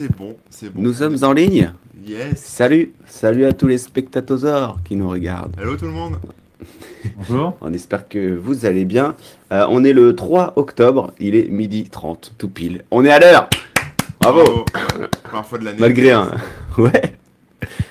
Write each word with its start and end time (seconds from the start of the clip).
C'est 0.00 0.10
bon, 0.10 0.36
c'est 0.50 0.70
bon. 0.70 0.82
Nous 0.82 0.94
sommes 0.94 1.16
en 1.22 1.32
ligne. 1.32 1.72
Yes. 2.04 2.42
Salut, 2.42 2.92
salut 3.06 3.44
à 3.44 3.52
tous 3.52 3.68
les 3.68 3.78
spectateurs 3.78 4.78
qui 4.84 4.96
nous 4.96 5.08
regardent. 5.08 5.54
Hello 5.56 5.76
tout 5.76 5.84
le 5.84 5.92
monde. 5.92 6.16
Bonjour. 7.16 7.56
On 7.60 7.72
espère 7.72 8.08
que 8.08 8.34
vous 8.34 8.66
allez 8.66 8.84
bien. 8.84 9.14
Euh, 9.52 9.64
on 9.70 9.84
est 9.84 9.92
le 9.92 10.16
3 10.16 10.54
octobre, 10.56 11.12
il 11.20 11.36
est 11.36 11.46
midi 11.46 11.88
30, 11.88 12.32
tout 12.36 12.48
pile. 12.48 12.82
On 12.90 13.04
est 13.04 13.10
à 13.12 13.20
l'heure. 13.20 13.48
Bravo. 14.20 14.64
Première 15.22 15.46
fois 15.46 15.58
de 15.58 15.64
l'année. 15.64 15.78
Malgré 15.78 16.10
un. 16.10 16.32
Ouais. 16.76 17.14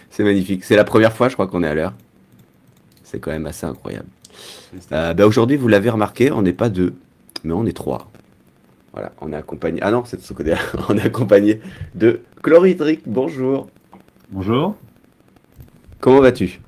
C'est 0.10 0.26
magnifique. 0.26 0.66
C'est 0.66 0.76
la 0.76 0.84
première 0.84 1.14
fois, 1.14 1.30
je 1.30 1.36
crois, 1.36 1.48
qu'on 1.48 1.64
est 1.64 1.70
à 1.70 1.74
l'heure. 1.74 1.94
C'est 3.06 3.20
quand 3.22 3.32
même 3.32 3.46
assez 3.46 3.66
incroyable. 3.66 4.10
Euh, 4.92 5.14
bah, 5.14 5.26
Aujourd'hui, 5.26 5.56
vous 5.56 5.70
l'avez 5.70 5.90
remarqué, 5.90 6.34
on 6.34 6.42
n'est 6.42 6.52
pas 6.52 6.68
deux, 6.68 6.96
mais 7.46 7.54
on 7.54 7.66
est 7.66 7.72
trois. 7.72 8.12
Voilà, 8.94 9.12
on 9.22 9.34
est 9.34 9.36
accompagné. 9.36 9.80
Ah 9.82 9.90
non, 9.90 10.04
c'est 10.06 10.18
de 10.18 10.22
ce 10.22 10.34
côté-là. 10.34 10.60
On 10.90 10.96
est 10.98 11.02
accompagné 11.06 11.62
de 11.96 12.22
Chloridric. 12.44 13.02
Bonjour. 13.08 13.68
Bonjour. 14.30 14.76
Comment 16.00 16.22
vas-tu? 16.22 16.62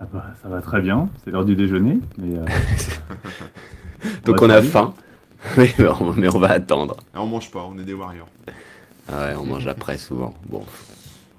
Ah 0.00 0.06
bah, 0.10 0.24
ça 0.42 0.48
va 0.48 0.62
très 0.62 0.80
bien, 0.80 1.08
c'est 1.22 1.30
l'heure 1.30 1.44
du 1.44 1.54
déjeuner. 1.54 1.98
Mais, 2.16 2.38
euh, 2.38 2.44
Donc 4.24 4.40
on 4.40 4.48
a 4.48 4.62
faim. 4.62 4.94
Mais 5.56 5.72
on, 6.00 6.12
mais 6.14 6.34
on 6.34 6.38
va 6.40 6.50
attendre. 6.50 6.96
Ah, 7.14 7.22
on 7.22 7.26
mange 7.26 7.48
pas, 7.52 7.64
on 7.64 7.78
est 7.78 7.84
des 7.84 7.94
warriors. 7.94 8.28
Ah 9.08 9.26
ouais, 9.28 9.34
on 9.36 9.44
mange 9.44 9.68
après 9.68 9.96
souvent. 9.96 10.34
Bon. 10.48 10.64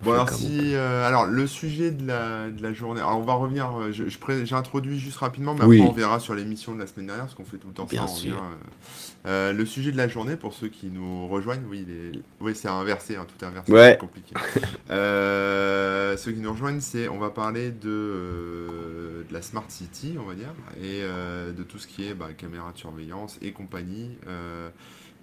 Bon 0.02 0.14
alors 0.14 0.30
si, 0.30 0.76
euh, 0.76 1.06
alors 1.06 1.26
le 1.26 1.46
sujet 1.46 1.92
de 1.92 2.08
la, 2.08 2.50
de 2.50 2.64
la 2.64 2.72
journée, 2.72 3.02
alors 3.02 3.18
on 3.18 3.24
va 3.24 3.34
revenir, 3.34 3.70
euh, 3.78 3.92
je, 3.92 4.06
je 4.08 4.18
j'introduis 4.46 4.98
juste 4.98 5.18
rapidement, 5.18 5.54
mais 5.56 5.66
Oui. 5.66 5.78
après 5.80 5.90
on 5.90 5.94
verra 5.94 6.20
sur 6.22 6.34
l'émission 6.36 6.74
de 6.74 6.80
la 6.80 6.88
semaine 6.88 7.08
dernière, 7.08 7.26
parce 7.26 7.36
qu'on 7.36 7.44
fait 7.44 7.58
tout 7.58 7.68
le 7.68 7.74
temps 7.74 7.84
Bien 7.86 8.08
ça. 8.08 8.14
sûr. 8.16 8.32
revient, 8.32 8.44
euh, 9.26 9.30
euh, 9.30 9.54
le 9.54 9.66
sujet 9.66 9.92
de 9.92 9.98
la 9.98 10.08
journée, 10.08 10.38
pour 10.38 10.54
ceux 10.54 10.70
qui 10.70 10.88
nous 10.88 11.28
rejoignent, 11.28 11.66
oui, 11.70 11.86
oui 12.40 12.56
c'est 12.56 12.70
inversé, 12.70 13.18
hein, 13.18 13.26
tout 13.28 13.44
est 13.44 13.48
inversé, 13.48 13.72
Ouais. 13.74 13.92
c'est 13.92 13.98
compliqué. 13.98 14.34
Euh, 14.90 16.18
ceux 16.18 16.32
qui 16.32 16.40
nous 16.40 16.52
rejoignent, 16.52 16.80
c'est, 16.82 17.08
on 17.10 17.20
va 17.20 17.30
parler 17.30 17.70
de, 17.70 17.90
euh, 17.90 19.24
de 19.28 19.34
la 19.34 19.42
Smart 19.42 19.66
City, 19.68 20.16
on 20.20 20.24
va 20.28 20.34
dire, 20.34 20.54
et 20.82 21.02
euh, 21.04 21.52
de 21.52 21.64
tout 21.64 21.78
ce 21.78 21.88
qui 21.88 22.08
est 22.08 22.14
bah, 22.14 22.30
caméra 22.36 22.72
de 22.72 22.78
surveillance 22.78 23.38
et 23.42 23.52
compagnie. 23.52 24.18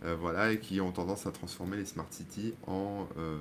Euh, 0.06 0.16
voilà, 0.18 0.52
et 0.52 0.58
qui 0.60 0.80
ont 0.80 0.92
tendance 0.92 1.26
à 1.26 1.32
transformer 1.32 1.76
les 1.76 1.84
Smart 1.84 2.06
City 2.10 2.54
en 2.66 3.06
euh, 3.18 3.36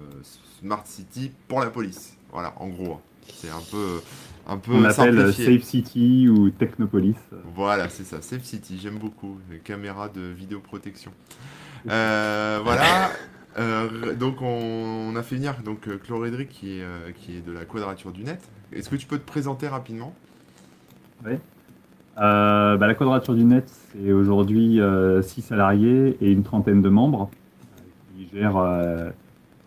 Smart 0.59 0.83
City 0.85 1.31
pour 1.47 1.59
la 1.61 1.69
police. 1.69 2.17
Voilà, 2.31 2.53
en 2.57 2.67
gros. 2.67 2.93
hein. 2.93 3.01
C'est 3.33 3.49
un 3.49 3.61
peu, 3.71 4.01
un 4.47 4.57
peu 4.57 4.73
on 4.73 4.83
appelle 4.83 5.17
euh. 5.17 5.31
Safe 5.31 5.63
City 5.63 6.27
ou 6.29 6.49
Technopolis. 6.51 7.15
Voilà, 7.55 7.89
c'est 7.89 8.03
ça, 8.03 8.21
Safe 8.21 8.43
City, 8.43 8.77
j'aime 8.81 8.97
beaucoup. 8.99 9.39
Les 9.49 9.59
caméras 9.59 10.09
de 10.09 10.21
vidéoprotection. 10.21 11.11
Euh, 11.87 12.61
voilà. 12.63 13.11
euh, 13.59 14.15
donc 14.15 14.41
on, 14.41 15.11
on 15.11 15.15
a 15.15 15.21
fait 15.21 15.35
venir 15.35 15.61
donc 15.63 15.87
Chloridric 15.99 16.49
qui 16.49 16.79
est, 16.79 17.13
qui 17.15 17.37
est 17.37 17.41
de 17.41 17.51
la 17.51 17.63
Quadrature 17.65 18.11
du 18.11 18.23
Net. 18.23 18.41
Est-ce 18.71 18.89
que 18.89 18.95
tu 18.95 19.05
peux 19.05 19.19
te 19.19 19.25
présenter 19.27 19.67
rapidement? 19.67 20.15
Euh, 21.27 21.37
bah, 22.15 22.87
la 22.87 22.93
Quadrature 22.95 23.35
du 23.35 23.43
Net, 23.43 23.69
c'est 23.91 24.11
aujourd'hui 24.11 24.79
6 25.21 25.41
salariés 25.41 26.17
et 26.21 26.31
une 26.31 26.43
trentaine 26.43 26.81
de 26.81 26.89
membres 26.89 27.29
euh, 27.29 28.15
qui 28.15 28.27
gèrent, 28.33 28.57
euh, 28.57 29.09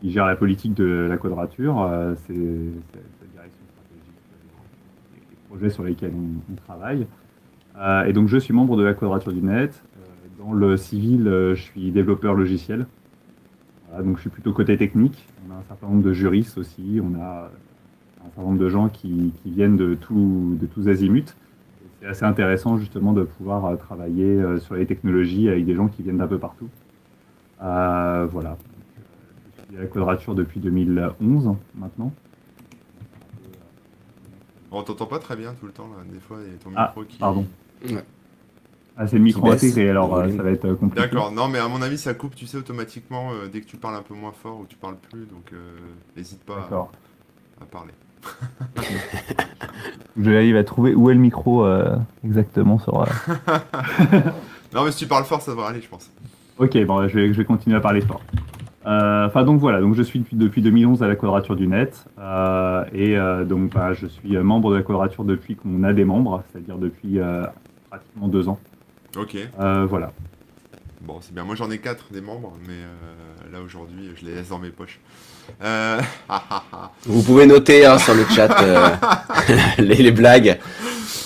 qui 0.00 0.10
gèrent 0.10 0.26
la 0.26 0.36
politique 0.36 0.74
de 0.74 1.06
la 1.08 1.16
Quadrature. 1.16 1.82
Euh, 1.82 2.14
c'est 2.26 2.32
la 2.34 3.26
direction 3.32 3.64
stratégique 3.72 4.14
euh, 4.32 5.30
des, 5.30 5.36
projets 5.48 5.70
sur 5.70 5.84
lesquels 5.84 6.12
on, 6.14 6.54
travaille. 6.54 7.06
Euh, 7.78 8.04
et 8.04 8.12
donc 8.12 8.28
je 8.28 8.38
suis 8.38 8.52
membre 8.52 8.76
de 8.76 8.82
la 8.82 8.94
Quadrature 8.94 9.32
du 9.32 9.42
Net. 9.42 9.82
Euh, 9.98 10.42
dans 10.42 10.52
le 10.52 10.76
civil, 10.76 11.26
euh, 11.28 11.54
je 11.54 11.62
suis 11.62 11.90
développeur 11.90 12.34
logiciel. 12.34 12.86
Voilà, 13.88 14.04
donc 14.04 14.16
je 14.16 14.22
suis 14.22 14.30
plutôt 14.30 14.52
côté 14.52 14.76
technique. 14.76 15.26
On 15.48 15.52
a 15.54 15.58
un 15.58 15.62
certain 15.62 15.88
nombre 15.88 16.02
de 16.02 16.12
juristes 16.12 16.58
aussi. 16.58 17.00
On 17.02 17.18
a 17.20 17.50
un 18.20 18.24
certain 18.30 18.42
nombre 18.42 18.58
de 18.58 18.68
gens 18.68 18.88
qui, 18.88 19.32
qui 19.42 19.50
viennent 19.50 19.76
de, 19.76 19.94
tout, 19.94 20.56
de 20.60 20.66
tous 20.66 20.88
azimuts. 20.88 21.34
C'est 22.00 22.06
assez 22.06 22.24
intéressant 22.24 22.78
justement 22.78 23.12
de 23.12 23.24
pouvoir 23.24 23.64
euh, 23.66 23.76
travailler 23.76 24.24
euh, 24.24 24.60
sur 24.60 24.74
les 24.76 24.86
technologies 24.86 25.48
avec 25.48 25.64
des 25.64 25.74
gens 25.74 25.88
qui 25.88 26.02
viennent 26.02 26.18
d'un 26.18 26.28
peu 26.28 26.38
partout. 26.38 26.68
Euh, 27.62 28.26
voilà. 28.30 28.56
Je 29.56 29.64
suis 29.66 29.76
à 29.76 29.80
la 29.80 29.86
Quadrature 29.88 30.34
depuis 30.34 30.60
2011 30.60 31.56
maintenant. 31.74 32.12
On 34.70 34.82
t'entend 34.82 35.06
pas 35.06 35.18
très 35.18 35.34
bien 35.34 35.54
tout 35.54 35.66
le 35.66 35.72
temps 35.72 35.88
là. 35.88 36.04
Des 36.12 36.20
fois, 36.20 36.38
il 36.46 36.52
y 36.52 36.54
a 36.54 36.58
ton 36.58 36.70
Ah, 36.76 36.88
micro 36.88 37.04
qui. 37.04 37.18
pardon. 37.18 37.46
Ouais. 37.84 38.04
Ah, 39.00 39.06
c'est 39.06 39.16
le 39.16 39.22
micro 39.22 39.48
intégré, 39.50 39.88
alors 39.90 40.14
euh, 40.16 40.28
ça 40.36 40.42
va 40.42 40.50
être 40.50 40.74
compliqué. 40.74 41.06
D'accord, 41.06 41.30
non 41.30 41.46
mais 41.46 41.60
à 41.60 41.68
mon 41.68 41.80
avis 41.82 41.98
ça 41.98 42.14
coupe, 42.14 42.34
tu 42.34 42.46
sais, 42.46 42.56
automatiquement 42.58 43.30
euh, 43.32 43.46
dès 43.46 43.60
que 43.60 43.66
tu 43.66 43.76
parles 43.76 43.94
un 43.94 44.02
peu 44.02 44.14
moins 44.14 44.32
fort 44.32 44.58
ou 44.58 44.66
tu 44.66 44.76
parles 44.76 44.96
plus, 44.96 45.24
donc 45.26 45.52
euh, 45.52 45.76
n'hésite 46.16 46.42
pas 46.42 46.68
à 47.60 47.64
parler. 47.64 47.92
Je 50.20 50.30
vais 50.30 50.36
arriver 50.36 50.58
à 50.58 50.64
trouver 50.64 50.94
où 50.94 51.10
est 51.10 51.14
le 51.14 51.20
micro 51.20 51.64
euh, 51.64 51.96
exactement 52.24 52.78
sur. 52.78 53.02
euh, 53.02 53.06
Non 54.74 54.84
mais 54.84 54.90
si 54.90 54.98
tu 54.98 55.06
parles 55.06 55.24
fort 55.24 55.40
ça 55.40 55.52
devrait 55.52 55.68
aller 55.68 55.80
je 55.80 55.88
pense. 55.88 56.10
Ok, 56.58 56.76
bon, 56.84 57.06
je 57.06 57.14
vais, 57.14 57.28
je 57.32 57.38
vais 57.38 57.44
continuer 57.44 57.76
à 57.76 57.80
parler 57.80 58.00
fort. 58.00 58.20
Euh, 58.86 59.26
Enfin 59.26 59.44
donc 59.44 59.60
voilà, 59.60 59.80
donc 59.80 59.94
je 59.94 60.02
suis 60.02 60.18
depuis, 60.18 60.36
depuis 60.36 60.60
2011 60.62 61.02
à 61.04 61.08
la 61.08 61.14
Quadrature 61.14 61.54
du 61.56 61.68
Net 61.68 62.04
et 62.92 63.16
donc 63.46 63.72
bah, 63.74 63.92
je 63.94 64.06
suis 64.06 64.36
membre 64.38 64.70
de 64.72 64.76
la 64.76 64.82
Quadrature 64.82 65.24
depuis 65.24 65.54
qu'on 65.56 65.84
a 65.84 65.92
des 65.92 66.04
membres, 66.04 66.42
c'est-à-dire 66.50 66.78
depuis 66.78 67.18
pratiquement 67.88 68.26
deux 68.28 68.48
ans. 68.48 68.58
Ok, 69.16 69.36
voilà. 69.56 70.12
bon 71.02 71.18
c'est 71.20 71.32
bien. 71.32 71.44
Moi 71.44 71.54
j'en 71.54 71.70
ai 71.70 71.78
quatre 71.78 72.12
des 72.12 72.20
membres, 72.20 72.54
mais 72.66 73.52
là 73.52 73.62
aujourd'hui 73.62 74.10
je 74.16 74.24
les 74.26 74.34
laisse 74.34 74.48
dans 74.48 74.58
mes 74.58 74.70
poches. 74.70 74.98
Euh... 75.62 76.00
Vous 77.06 77.22
pouvez 77.22 77.46
noter 77.46 77.84
hein, 77.86 77.98
sur 77.98 78.14
le 78.14 78.24
chat 78.34 78.50
euh, 78.62 78.88
les, 79.78 79.96
les 79.96 80.10
blagues. 80.12 80.58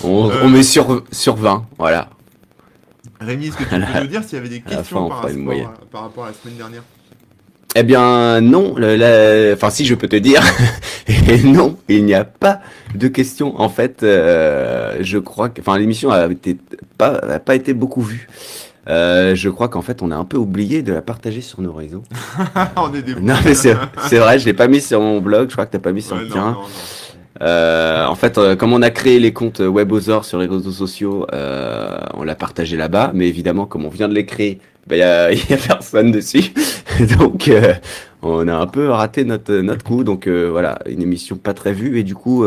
On, 0.05 0.31
Euh. 0.31 0.35
on 0.43 0.49
met 0.49 0.63
sur, 0.63 1.03
sur 1.13 1.37
20. 1.37 1.67
Voilà. 1.79 2.09
Rémi, 3.21 3.49
est-ce 3.49 3.57
que 3.57 3.65
tu 3.65 3.79
la- 3.79 3.87
peux 3.87 4.01
nous 4.01 4.07
dire 4.07 4.25
s'il 4.25 4.35
y 4.35 4.41
avait 4.41 4.49
des 4.49 4.61
fin, 4.61 4.77
questions 4.77 5.07
on 5.07 5.09
par, 5.09 5.23
rapport 5.23 5.53
à, 5.53 5.87
par 5.91 6.03
rapport 6.03 6.25
à 6.25 6.29
la 6.29 6.35
semaine 6.35 6.57
dernière? 6.57 6.83
Eh 7.75 7.83
bien, 7.85 8.41
non. 8.41 8.75
le- 8.77 8.97
la- 8.97 9.55
Enfin, 9.55 9.71
si 9.71 9.85
je 9.87 9.95
peux 9.95 10.09
te 10.09 10.17
dire. 10.17 10.43
Et 11.09 11.43
non, 11.43 11.77
il 11.89 12.05
n'y 12.05 12.15
a 12.15 12.25
pas 12.25 12.61
de 12.95 13.09
questions. 13.09 13.61
En 13.61 13.69
fait, 13.69 13.99
je 14.03 15.19
crois 15.19 15.49
que. 15.49 15.61
Enfin, 15.61 15.79
l'émission 15.79 16.11
a, 16.11 16.27
été 16.27 16.57
pas, 16.99 17.15
a 17.17 17.39
pas 17.39 17.55
été 17.55 17.75
beaucoup 17.75 18.03
vue. 18.03 18.29
Euh, 18.89 19.35
je 19.35 19.49
crois 19.49 19.69
qu'en 19.69 19.83
fait, 19.83 20.03
on 20.03 20.11
a 20.11 20.17
un 20.17 20.25
peu 20.25 20.37
oublié 20.37 20.83
de 20.83 20.93
la 20.93 21.03
partager 21.03 21.41
sur 21.41 21.61
nos 21.61 21.73
réseaux. 21.73 22.03
On 22.77 22.93
est 22.93 23.03
des 23.03 23.15
Non, 23.15 23.35
mais 23.45 23.55
c'est 23.55 23.75
vrai, 24.19 24.39
je 24.41 24.45
l'ai 24.45 24.55
pas 24.55 24.67
mis 24.67 24.81
sur 24.81 25.01
mon 25.01 25.21
blog. 25.21 25.49
Je 25.51 25.55
crois 25.55 25.67
que 25.67 25.73
t'as 25.73 25.79
pas 25.79 25.93
mis 25.93 26.03
sur 26.03 26.17
Ouais, 26.17 26.23
le 26.23 26.29
non, 26.29 26.33
tien. 26.35 26.45
non, 26.47 26.53
non. 26.53 26.67
Euh, 27.41 28.07
en 28.07 28.15
fait, 28.15 28.39
euh, 28.39 28.57
comme 28.57 28.73
on 28.73 28.83
a 28.83 28.91
créé 28.91 29.19
les 29.19 29.33
comptes 29.33 29.61
Webosaur 29.61 30.25
sur 30.25 30.39
les 30.39 30.47
réseaux 30.47 30.71
sociaux, 30.71 31.27
euh, 31.33 31.99
on 32.15 32.23
l'a 32.25 32.35
partagé 32.35 32.77
là-bas. 32.77 33.13
Mais 33.15 33.29
évidemment, 33.29 33.67
comme 33.67 33.85
on 33.85 33.89
vient 33.89 34.09
de 34.09 34.15
les 34.15 34.27
créer, 34.27 34.61
il 34.91 34.97
y, 34.97 35.03
a, 35.03 35.33
y 35.33 35.53
a 35.53 35.57
personne 35.57 36.11
dessus. 36.11 36.53
donc, 37.19 37.51
on 38.23 38.47
a 38.49 38.55
un 38.55 38.67
peu 38.67 38.89
raté 38.91 39.25
notre, 39.25 39.55
notre 39.55 39.85
coup. 39.85 40.03
Donc, 40.05 40.29
voilà, 40.29 40.79
une 40.89 41.03
émission 41.03 41.37
pas 41.37 41.55
très 41.55 41.73
vue. 41.73 41.99
Et 41.99 42.03
du 42.03 42.15
coup, 42.15 42.45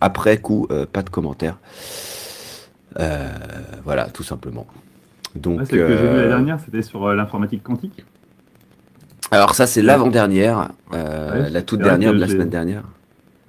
après 0.00 0.38
coup, 0.38 0.68
pas 0.92 1.02
de 1.02 1.10
commentaires. 1.10 1.58
Voilà, 3.84 4.04
tout 4.12 4.22
simplement. 4.24 4.66
Donc, 5.36 5.60
Ouais, 5.60 5.64
Celle 5.66 5.78
que 5.78 5.88
j'ai 5.88 5.96
vue 5.96 6.08
euh, 6.08 6.22
la 6.22 6.28
dernière, 6.28 6.58
c'était 6.60 6.82
sur 6.82 7.06
euh, 7.06 7.14
l'informatique 7.14 7.62
quantique. 7.62 8.04
alors 9.30 9.54
ça, 9.54 9.66
c'est 9.66 9.82
l'avant-dernière, 9.82 10.70
euh, 10.92 11.44
Ouais, 11.44 11.50
la 11.50 11.62
toute 11.62 11.80
dernière 11.80 12.12
de 12.12 12.18
la 12.18 12.28
semaine 12.28 12.48
dernière. 12.50 12.82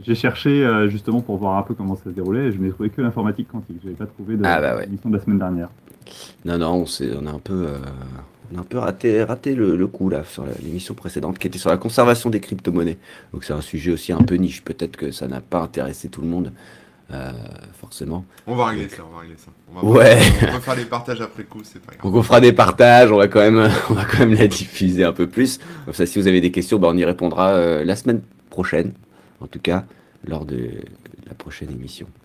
J'ai 0.04 0.16
cherché 0.16 0.66
euh, 0.66 0.88
justement 0.90 1.22
pour 1.22 1.38
voir 1.38 1.58
un 1.58 1.62
peu 1.64 1.76
comment 1.76 1.96
ça 1.96 2.06
se 2.06 2.10
déroulait 2.10 2.48
et 2.48 2.52
je 2.52 2.58
n'ai 2.60 2.72
trouvé 2.72 2.90
que 2.90 3.02
l'informatique 3.02 3.48
quantique. 3.52 3.78
Je 3.82 3.86
n'avais 3.86 3.98
pas 3.98 4.08
trouvé 4.08 4.36
de 4.36 4.42
Ah, 4.44 4.60
bah 4.60 4.76
ouais. 4.78 4.88
de 4.88 5.14
la 5.16 5.24
semaine 5.24 5.38
dernière. 5.38 5.70
Non, 6.44 6.58
non, 6.58 6.84
on, 6.86 7.28
a 7.28 7.30
un 7.32 7.38
peu, 7.40 7.68
euh, 7.68 7.78
on 8.52 8.58
a 8.58 8.62
un 8.62 8.64
peu 8.64 8.80
raté, 8.80 9.24
raté 9.24 9.54
le, 9.54 9.76
le 9.76 9.88
coup 9.88 10.10
là 10.10 10.24
sur 10.24 10.44
la- 10.44 10.54
l'émission 10.64 10.96
précédente 10.96 11.38
qui 11.38 11.46
était 11.48 11.60
sur 11.60 11.70
la 11.70 11.78
conservation 11.78 12.32
des 12.32 12.40
crypto-monnaies. 12.40 12.98
Donc 13.32 13.44
c'est 13.44 13.54
un 13.54 13.62
sujet 13.62 13.92
aussi 13.92 14.12
un 14.12 14.24
peu 14.24 14.36
niche. 14.36 14.64
Peut-être 14.64 14.98
que 14.98 15.12
ça 15.12 15.28
n'a 15.28 15.40
pas 15.40 15.62
intéressé 15.62 16.10
tout 16.10 16.22
le 16.22 16.28
monde, 16.28 16.52
euh, 17.14 17.32
forcément. 17.80 18.26
On 18.48 18.56
va 18.56 18.68
régler 18.68 18.88
ça, 18.88 19.04
on 19.10 19.14
va 19.14 19.22
régler 19.22 19.36
ça. 19.38 19.52
On 19.70 19.82
va 19.82 19.88
Ouais. 19.88 20.20
On 20.48 20.54
va 20.54 20.60
faire 20.62 20.76
des 20.76 20.86
partages 20.86 21.20
après 21.20 21.44
coup, 21.44 21.60
c'est 21.64 21.82
pas 21.82 21.94
grave. 21.94 22.04
Donc 22.04 22.16
on 22.16 22.24
fera 22.24 22.40
des 22.40 22.54
partages, 22.54 23.12
on 23.12 23.18
va 23.18 23.28
quand 23.28 23.40
même, 23.40 23.70
on 23.90 23.94
va 23.94 24.06
quand 24.06 24.20
même 24.20 24.34
la 24.34 24.48
diffuser 24.48 25.04
un 25.04 25.12
peu 25.12 25.28
plus. 25.28 25.60
Comme 25.86 25.94
ça, 25.94 26.06
si 26.06 26.20
vous 26.20 26.28
avez 26.28 26.40
des 26.42 26.52
questions, 26.52 26.80
bah, 26.80 26.88
on 26.90 26.98
y 26.98 27.04
répondra 27.04 27.50
euh, 27.50 27.84
la 27.84 27.96
semaine 27.96 28.22
prochaine, 28.50 28.94
en 29.42 29.48
tout 29.48 29.60
cas 29.60 29.86
lors 30.26 30.46
de 30.46 30.70
la 31.28 31.34
prochaine 31.34 31.72
émission. 31.72 32.08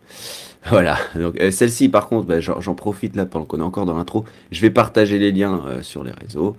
Voilà. 0.69 0.99
Donc 1.15 1.41
euh, 1.41 1.53
celle-ci, 1.53 1.89
par 1.89 2.09
contre, 2.09 2.27
bah, 2.27 2.41
j'en 2.41 2.75
profite 2.75 3.15
là 3.15 3.25
pendant 3.25 3.45
qu'on 3.45 3.61
est 3.61 3.63
encore 3.63 3.87
dans 3.87 3.97
l'intro. 3.97 4.25
Je 4.51 4.61
vais 4.61 4.71
partager 4.71 5.17
les 5.17 5.31
liens 5.31 5.63
sur 5.83 6.03
les 6.03 6.11
réseaux, 6.11 6.57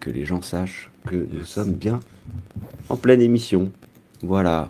que 0.00 0.10
les 0.10 0.24
gens 0.24 0.42
sachent 0.42 0.90
que 1.06 1.14
nous 1.14 1.44
sommes 1.44 1.72
bien 1.72 2.00
en 2.88 2.96
pleine 2.96 3.20
émission. 3.20 3.70
Voilà. 4.22 4.68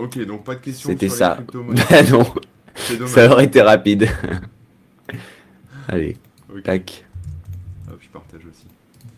Ok, 0.00 0.18
donc 0.26 0.44
pas 0.44 0.54
de 0.54 0.60
questions 0.60 0.88
C'était 0.90 1.08
ça. 1.08 1.38
Bah 1.52 2.02
non, 2.10 2.24
ça 3.06 3.30
aurait 3.30 3.44
été 3.44 3.60
rapide. 3.60 4.08
Allez, 5.88 6.16
tac. 6.64 7.04
Hop, 7.90 7.98
je 8.00 8.08
partage 8.08 8.42
aussi. 8.48 8.66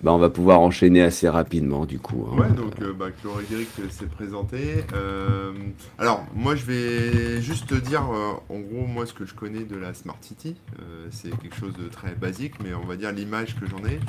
bah, 0.03 0.13
on 0.13 0.19
va 0.19 0.31
pouvoir 0.31 0.61
enchaîner 0.61 1.03
assez 1.03 1.29
rapidement 1.29 1.85
du 1.85 1.99
coup. 1.99 2.27
hein. 2.33 2.39
Ouais, 2.39 2.51
donc 2.51 2.81
euh, 2.81 2.93
bah, 2.93 3.07
euh, 3.27 3.89
s'est 3.91 4.07
présenté. 4.07 4.85
Euh, 4.95 5.53
alors, 5.99 6.25
moi 6.35 6.57
je 6.57 6.65
vais 6.65 7.43
juste 7.43 7.69
te 7.69 7.75
dire, 7.75 8.03
euh, 8.11 8.33
en 8.49 8.61
gros, 8.61 8.87
moi 8.87 9.07
ce 9.07 9.13
que 9.13 9.27
je 9.27 9.35
connais 9.35 9.65
de 9.65 9.77
la 9.77 9.93
Smart 9.95 10.19
City, 10.23 10.57
c'est 11.11 11.31
quelque 11.41 11.57
chose 11.57 11.75
de 11.75 11.89
très 11.89 12.15
basique, 12.15 12.55
mais 12.65 12.75
on 12.75 12.87
va 12.87 12.97
dire 12.97 13.13
l'image 13.13 13.55
que 13.61 13.67
j'en 13.67 13.85
ai. 13.85 14.01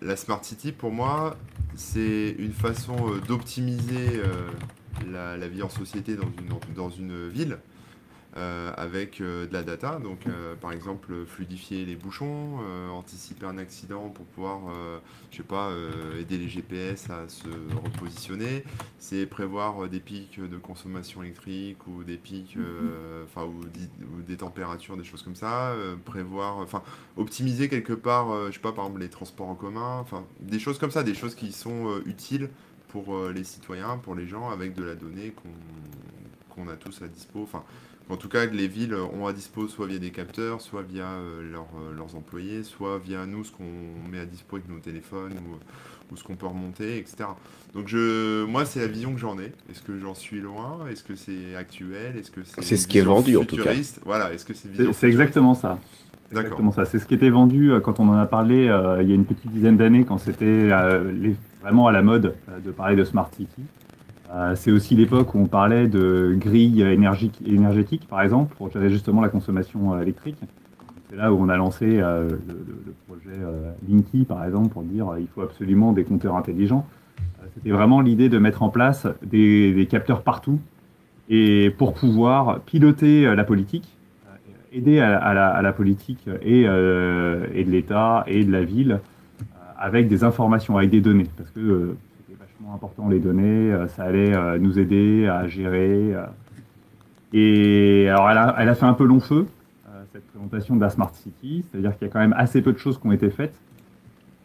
La 0.00 0.16
Smart 0.16 0.44
City, 0.44 0.72
pour 0.72 0.90
moi, 0.90 1.36
c'est 1.76 2.34
une 2.38 2.52
façon 2.52 2.96
d'optimiser 3.28 4.20
la, 5.10 5.36
la 5.36 5.48
vie 5.48 5.62
en 5.62 5.68
société 5.68 6.16
dans 6.16 6.30
une, 6.38 6.74
dans 6.74 6.90
une 6.90 7.28
ville. 7.28 7.58
euh, 8.36 8.72
avec 8.78 9.20
euh, 9.20 9.46
de 9.46 9.52
la 9.52 9.62
data, 9.62 9.98
donc 10.02 10.26
euh, 10.26 10.54
par 10.56 10.72
exemple 10.72 11.26
fluidifier 11.26 11.84
les 11.84 11.96
bouchons, 11.96 12.60
anticiper 12.90 13.44
un 13.46 13.58
accident 13.58 14.08
pour 14.08 14.24
pouvoir, 14.26 14.60
je 15.30 15.36
sais 15.38 15.42
pas, 15.42 15.70
aider 16.18 16.38
les 16.38 16.48
GPS 16.48 17.10
à 17.10 17.28
se 17.28 17.48
repositionner, 17.84 18.64
c'est 18.98 19.26
prévoir 19.26 19.88
des 19.88 20.00
pics 20.00 20.40
de 20.40 20.56
consommation 20.58 21.22
électrique 21.22 21.86
ou 21.86 22.04
des 22.04 22.16
pics, 22.16 22.56
euh, 22.56 23.24
enfin 23.24 23.44
ou, 23.44 23.60
ou 23.64 24.22
des 24.22 24.36
températures, 24.36 24.96
des 24.96 25.04
choses 25.04 25.22
comme 25.22 25.36
ça, 25.36 25.74
prévoir, 26.04 26.58
enfin 26.58 26.82
optimiser 27.16 27.68
quelque 27.68 27.92
part, 27.92 28.46
je 28.48 28.52
sais 28.52 28.60
pas, 28.60 28.72
par 28.72 28.84
exemple 28.86 29.00
les 29.02 29.10
transports 29.10 29.48
en 29.48 29.54
commun, 29.54 29.98
enfin 30.00 30.24
des 30.40 30.58
choses 30.58 30.78
comme 30.78 30.90
ça, 30.90 31.02
des 31.02 31.14
choses 31.14 31.34
qui 31.34 31.52
sont 31.52 32.00
utiles 32.06 32.48
pour 32.92 33.16
euh, 33.16 33.32
les 33.32 33.44
citoyens, 33.44 33.98
pour 33.98 34.14
les 34.14 34.26
gens, 34.26 34.50
avec 34.50 34.74
de 34.74 34.84
la 34.84 34.94
donnée 34.94 35.30
qu'on 35.30 35.48
qu'on 36.54 36.68
a 36.68 36.76
tous 36.76 37.00
à 37.00 37.08
dispo, 37.08 37.40
enfin 37.42 37.64
en 38.08 38.16
tout 38.16 38.28
cas, 38.28 38.46
que 38.46 38.54
les 38.54 38.68
villes 38.68 38.94
ont 38.94 39.26
à 39.26 39.32
dispo 39.32 39.68
soit 39.68 39.86
via 39.86 39.98
des 39.98 40.10
capteurs, 40.10 40.60
soit 40.60 40.82
via 40.82 41.06
euh, 41.06 41.50
leurs, 41.50 41.68
euh, 41.80 41.94
leurs 41.94 42.14
employés, 42.16 42.62
soit 42.62 42.98
via 42.98 43.24
nous, 43.26 43.44
ce 43.44 43.52
qu'on 43.52 43.64
met 44.10 44.18
à 44.18 44.26
dispo 44.26 44.56
avec 44.56 44.68
nos 44.68 44.80
téléphones 44.80 45.32
ou, 45.32 46.12
ou 46.12 46.16
ce 46.16 46.24
qu'on 46.24 46.36
peut 46.36 46.46
remonter, 46.46 46.98
etc. 46.98 47.24
Donc, 47.74 47.88
je, 47.88 48.44
moi, 48.44 48.66
c'est 48.66 48.80
la 48.80 48.86
vision 48.86 49.14
que 49.14 49.20
j'en 49.20 49.38
ai. 49.38 49.52
Est-ce 49.70 49.82
que 49.82 49.98
j'en 49.98 50.14
suis 50.14 50.40
loin? 50.40 50.86
Est-ce 50.90 51.04
que 51.04 51.14
c'est 51.14 51.56
actuel? 51.56 52.16
Est-ce 52.18 52.30
que 52.30 52.42
c'est 52.44 52.62
C'est 52.62 52.76
ce 52.76 52.86
qui 52.86 52.98
est 52.98 53.02
vendu, 53.02 53.36
en 53.36 53.44
tout 53.44 53.56
cas. 53.56 53.72
Voilà, 54.04 54.32
est-ce 54.34 54.44
que 54.44 54.52
c'est 54.52 54.68
c'est 54.92 55.08
exactement 55.08 55.54
ça. 55.54 55.78
C'est. 56.32 56.38
Exactement 56.40 56.72
ça. 56.72 56.84
C'est 56.84 56.98
ce 56.98 57.06
qui 57.06 57.14
était 57.14 57.30
vendu 57.30 57.70
euh, 57.72 57.80
quand 57.80 58.00
on 58.00 58.08
en 58.08 58.16
a 58.16 58.26
parlé 58.26 58.68
euh, 58.68 59.02
il 59.02 59.08
y 59.08 59.12
a 59.12 59.14
une 59.14 59.24
petite 59.24 59.50
dizaine 59.50 59.76
d'années, 59.76 60.04
quand 60.04 60.18
c'était 60.18 60.44
euh, 60.46 61.32
vraiment 61.60 61.86
à 61.86 61.92
la 61.92 62.02
mode 62.02 62.34
de 62.64 62.70
parler 62.70 62.96
de 62.96 63.04
Smart 63.04 63.30
City. 63.34 63.62
C'est 64.54 64.70
aussi 64.70 64.94
l'époque 64.94 65.34
où 65.34 65.38
on 65.40 65.46
parlait 65.46 65.88
de 65.88 66.34
grille 66.38 66.80
énergique, 66.80 67.38
énergétique, 67.46 68.08
par 68.08 68.22
exemple, 68.22 68.54
pour 68.56 68.70
gérer 68.70 68.88
justement 68.88 69.20
la 69.20 69.28
consommation 69.28 70.00
électrique. 70.00 70.38
C'est 71.10 71.16
là 71.16 71.30
où 71.34 71.36
on 71.38 71.50
a 71.50 71.56
lancé 71.58 71.98
le, 71.98 72.40
projet 73.06 73.36
Linky, 73.86 74.24
par 74.24 74.42
exemple, 74.46 74.70
pour 74.70 74.84
dire 74.84 75.16
il 75.20 75.26
faut 75.26 75.42
absolument 75.42 75.92
des 75.92 76.04
compteurs 76.04 76.34
intelligents. 76.34 76.86
C'était 77.54 77.72
vraiment 77.72 78.00
l'idée 78.00 78.30
de 78.30 78.38
mettre 78.38 78.62
en 78.62 78.70
place 78.70 79.06
des, 79.22 79.74
des 79.74 79.84
capteurs 79.84 80.22
partout 80.22 80.58
et 81.28 81.68
pour 81.76 81.92
pouvoir 81.92 82.60
piloter 82.60 83.34
la 83.34 83.44
politique, 83.44 83.98
aider 84.72 85.00
à, 85.00 85.62
la, 85.62 85.72
politique 85.72 86.26
et, 86.42 86.64
euh, 86.66 87.46
et 87.54 87.64
de 87.64 87.70
l'État 87.70 88.24
et 88.26 88.44
de 88.44 88.52
la 88.52 88.64
ville 88.64 88.92
euh, 88.92 89.56
avec 89.78 90.08
des 90.08 90.24
informations, 90.24 90.76
avec 90.76 90.90
des 90.90 91.00
données, 91.00 91.28
parce 91.36 91.50
que 91.50 91.60
euh, 91.60 91.96
c'était 92.18 92.38
vachement 92.38 92.74
important 92.74 93.08
les 93.08 93.20
données, 93.20 93.74
ça 93.88 94.04
allait 94.04 94.58
nous 94.58 94.78
aider 94.78 95.26
à 95.26 95.46
gérer. 95.46 96.14
Et 97.32 98.08
alors 98.08 98.30
elle 98.30 98.38
a, 98.38 98.54
elle 98.58 98.68
a 98.68 98.74
fait 98.74 98.86
un 98.86 98.94
peu 98.94 99.04
long 99.04 99.20
feu, 99.20 99.46
cette 100.12 100.26
présentation 100.26 100.76
de 100.76 100.80
la 100.80 100.90
Smart 100.90 101.12
City, 101.14 101.64
c'est-à-dire 101.70 101.96
qu'il 101.96 102.06
y 102.06 102.10
a 102.10 102.12
quand 102.12 102.20
même 102.20 102.34
assez 102.36 102.60
peu 102.60 102.72
de 102.72 102.78
choses 102.78 102.98
qui 102.98 103.06
ont 103.06 103.12
été 103.12 103.30
faites. 103.30 103.54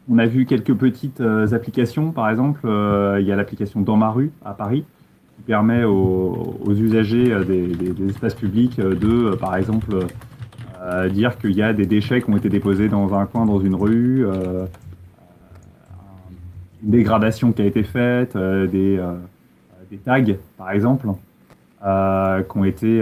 On 0.09 0.17
a 0.17 0.25
vu 0.25 0.45
quelques 0.45 0.73
petites 0.73 1.21
applications, 1.51 2.11
par 2.11 2.29
exemple, 2.29 2.61
il 3.19 3.25
y 3.25 3.31
a 3.31 3.35
l'application 3.35 3.81
Dans 3.81 3.97
ma 3.97 4.09
rue 4.09 4.31
à 4.45 4.53
Paris, 4.53 4.85
qui 5.37 5.43
permet 5.43 5.83
aux, 5.83 6.57
usagers 6.67 7.31
euh, 7.31 7.43
des, 7.43 8.09
espaces 8.09 8.35
publics 8.35 8.79
euh, 8.79 8.95
de, 8.95 9.07
euh, 9.07 9.35
par 9.35 9.55
exemple, 9.55 9.95
dire 11.11 11.37
qu'il 11.37 11.51
y 11.51 11.61
a 11.61 11.73
des 11.73 11.85
déchets 11.85 12.21
qui 12.21 12.29
ont 12.29 12.37
été 12.37 12.47
déposés 12.47 12.87
dans 12.87 13.13
un 13.13 13.25
coin, 13.25 13.45
dans 13.45 13.59
une 13.59 13.75
rue, 13.75 14.25
une 16.81 16.91
dégradation 16.91 17.51
qui 17.51 17.61
a 17.61 17.65
été 17.65 17.83
faite, 17.83 18.37
des, 18.37 18.97
tags, 20.05 20.23
par 20.57 20.71
exemple, 20.71 21.09
qui 21.81 22.57
ont 22.57 22.63
été 22.63 23.01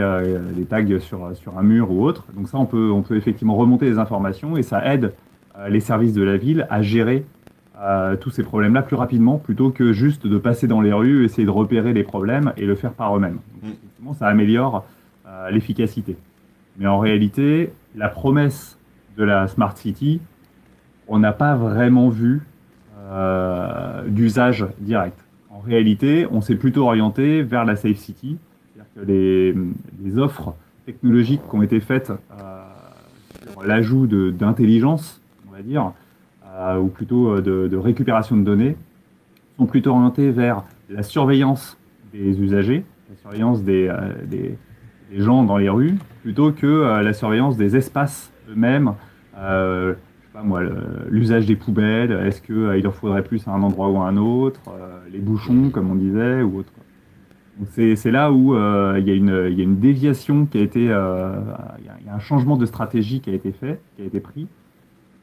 des 0.56 0.66
tags 0.66 1.00
sur, 1.00 1.36
sur 1.36 1.60
un 1.60 1.62
mur 1.62 1.92
ou 1.92 2.04
autre. 2.04 2.26
Donc 2.34 2.50
ça, 2.50 2.58
on 2.58 2.66
peut, 2.66 2.90
on 2.92 3.04
peut 3.04 3.18
effectivement 3.18 3.56
remonter 3.56 3.86
les 3.86 4.00
informations 4.00 4.58
et 4.58 4.64
ça 4.64 4.84
aide 4.92 5.14
les 5.70 5.80
services 5.80 6.14
de 6.14 6.24
la 6.24 6.38
ville 6.38 6.66
à 6.72 6.82
gérer 6.82 7.24
euh, 7.82 8.16
tous 8.16 8.30
ces 8.30 8.44
problèmes-là 8.44 8.82
plus 8.84 8.96
rapidement 8.96 9.38
plutôt 9.38 9.70
que 9.70 9.92
juste 9.92 10.28
de 10.28 10.38
passer 10.38 10.66
dans 10.68 10.80
les 10.82 10.94
rues, 10.94 11.26
essayer 11.26 11.46
de 11.46 11.52
repérer 11.52 11.92
les 11.94 12.04
problèmes 12.04 12.54
et 12.58 12.66
le 12.66 12.76
faire 12.76 12.94
par 12.94 13.16
eux-mêmes. 13.18 13.40
Donc, 13.54 13.64
Mm. 13.64 13.68
effectivement, 13.68 14.14
ça 14.14 14.28
améliore 14.28 14.86
euh, 15.28 15.50
l'efficacité. 15.50 16.16
Mais 16.78 16.88
en 16.88 17.00
réalité, 17.00 17.74
la 17.96 18.08
promesse 18.08 18.78
de 19.18 19.24
la 19.24 19.48
Smart 19.48 19.76
City, 19.78 20.22
on 21.08 21.20
n'a 21.20 21.34
pas 21.34 21.56
vraiment 21.56 22.10
vu 22.10 22.42
euh, 23.10 24.04
d'usage 24.08 24.66
direct. 24.80 25.18
En 25.50 25.60
réalité, 25.60 26.28
on 26.32 26.42
s'est 26.42 26.56
plutôt 26.56 26.86
orienté 26.86 27.44
vers 27.44 27.66
la 27.66 27.76
Safe 27.76 27.98
City, 27.98 28.38
c'est-à-dire 28.74 28.92
que 28.96 29.02
les, 29.12 29.56
les 30.04 30.18
offres 30.18 30.56
technologiques 30.86 31.42
qui 31.50 31.56
ont 31.56 31.62
été 31.62 31.80
faites 31.80 32.12
sur 33.52 33.64
l'ajout 33.64 34.08
d'intelligence, 34.32 35.22
on 35.48 35.56
va 35.56 35.62
dire, 35.62 35.92
ou 36.80 36.88
plutôt 36.88 37.36
euh, 37.36 37.42
de, 37.42 37.78
récupération 37.78 38.38
de 38.38 38.44
données, 38.44 38.76
sont 39.58 39.66
plutôt 39.66 39.92
orientées 39.92 40.32
vers 40.32 40.64
la 40.90 41.04
surveillance 41.04 41.78
des 42.14 42.40
usagers, 42.40 42.84
la 43.10 43.16
surveillance 43.18 43.64
des, 43.64 43.88
euh, 43.90 44.56
gens 45.14 45.44
dans 45.44 45.58
les 45.58 45.70
rues, 45.70 45.96
plutôt 46.24 46.52
que 46.52 46.66
euh, 46.66 47.02
la 47.02 47.14
surveillance 47.14 47.58
des 47.58 47.76
espaces 47.76 48.32
eux-mêmes. 48.50 48.94
Euh, 49.38 49.96
l'usage 51.10 51.46
des 51.46 51.56
poubelles, 51.56 52.12
est-ce 52.12 52.42
qu'il 52.42 52.84
leur 52.84 52.96
faudrait 52.96 53.24
plus 53.24 53.48
à 53.48 53.52
un 53.52 53.62
endroit 53.64 53.90
ou 53.90 53.98
à 53.98 54.08
un 54.08 54.18
autre, 54.18 54.60
euh, 54.68 55.00
les 55.12 55.20
bouchons, 55.20 55.70
comme 55.70 55.92
on 55.92 55.96
disait, 55.96 56.42
ou 56.42 56.60
autre. 56.60 56.72
C'est 57.72 58.12
là 58.12 58.34
où 58.34 58.54
euh, 58.54 58.98
il 59.00 59.08
y, 59.08 59.12
a 59.12 59.14
une- 59.14 59.80
déviation 59.80 60.46
qui 60.46 60.58
a 60.58 60.62
été, 60.62 60.88
euh, 60.90 61.40
il 61.80 62.06
y 62.06 62.10
a 62.10 62.14
un 62.14 62.20
changement 62.20 62.58
de 62.58 62.66
stratégie 62.66 63.22
qui 63.22 63.30
a 63.30 63.34
été 63.34 63.54
fait, 63.54 63.80
qui 63.96 64.02
a 64.02 64.06
été 64.06 64.20
pris. 64.20 64.48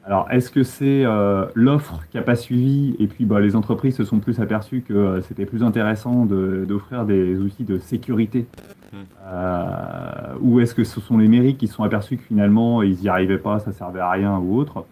Alors, 0.05 0.27
est-ce 0.31 0.51
que 0.51 0.63
c'est 0.63 1.05
euh, 1.05 1.45
l'offre 1.55 2.01
qui 2.11 2.17
n'a 2.17 2.23
pas 2.23 2.35
suivi? 2.35 2.93
Et 2.99 3.07
puis 3.07 3.23
bah, 3.23 3.39
les 3.39 3.55
entreprises 3.55 3.95
se 3.95 4.03
sont 4.03 4.19
plus 4.19 4.41
aperçues 4.41 4.81
que 4.81 4.93
euh, 4.93 5.21
c'était 5.21 5.45
plus 5.45 5.63
intéressant 5.63 6.25
de- 6.25 6.65
d'offrir 6.67 7.05
des 7.05 7.37
outils 7.39 7.63
de 7.63 7.79
sécurité. 7.79 8.45
Mm. 8.91 8.97
euh, 9.27 10.33
Ou 10.41 10.59
est-ce 10.59 10.75
que 10.75 10.83
ce 10.83 10.99
sont 10.99 11.17
les 11.17 11.29
mairies 11.29 11.55
qui 11.55 11.67
se 11.67 11.75
sont 11.75 11.83
aperçus 11.83 12.17
que 12.17 12.23
finalement 12.23 12.83
ils 12.83 12.97
n'y 12.97 13.07
arrivaient 13.07 13.37
pas, 13.37 13.59
ça 13.59 13.71
servait 13.71 14.01
à 14.01 14.11
rien 14.11 14.37
ou 14.37 14.57
autre? 14.57 14.85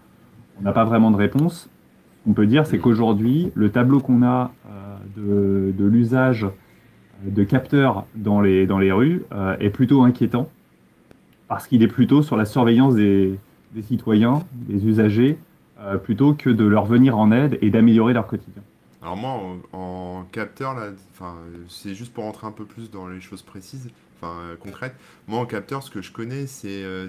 On 0.60 0.64
n'a 0.64 0.72
pas 0.72 0.86
vraiment 0.86 1.12
de 1.12 1.18
réponse. 1.18 1.70
Ce 2.20 2.24
qu'on 2.24 2.34
peut 2.34 2.48
dire, 2.48 2.66
c'est 2.66 2.78
qu'aujourd'hui, 2.78 3.52
le 3.54 3.70
tableau 3.70 4.00
qu'on 4.00 4.24
a 4.24 4.52
de, 5.18 5.74
de 5.76 5.86
l'usage 5.86 6.46
de 7.26 7.44
capteurs 7.44 8.06
dans 8.16 8.42
les, 8.42 8.68
dans 8.68 8.78
les 8.78 8.92
rues 8.92 9.24
est 9.60 9.72
plutôt 9.72 10.04
inquiétant. 10.04 10.48
Parce 11.48 11.66
qu'il 11.66 11.82
est 11.82 11.88
plutôt 11.88 12.22
sur 12.22 12.38
la 12.38 12.46
surveillance 12.46 12.94
des, 12.94 13.40
des 13.74 13.82
citoyens, 13.82 14.44
des 14.54 14.86
usagers, 14.86 15.38
euh, 15.80 15.98
plutôt 15.98 16.34
que 16.34 16.50
de 16.50 16.66
leur 16.66 16.86
venir 16.86 17.18
en 17.18 17.32
aide 17.32 17.58
et 17.62 17.70
d'améliorer 17.70 18.14
leur 18.14 18.28
quotidien. 18.28 18.62
Alors 19.02 19.18
moi, 19.18 19.32
en, 19.74 19.78
en 19.78 20.24
capteur, 20.32 20.76
là, 20.76 20.88
c'est 21.70 21.96
juste 21.96 22.14
pour 22.14 22.24
rentrer 22.24 22.48
un 22.48 22.52
peu 22.52 22.66
plus 22.66 22.92
dans 22.92 23.08
les 23.08 23.20
choses 23.20 23.42
précises, 23.42 23.90
enfin 24.20 24.34
euh, 24.42 24.56
concrètes. 24.56 24.96
Moi, 25.28 25.40
en 25.40 25.46
capteur, 25.46 25.82
ce 25.82 25.90
que 25.90 26.02
je 26.02 26.12
connais, 26.12 26.46
c'est 26.46 26.84
euh, 26.84 27.08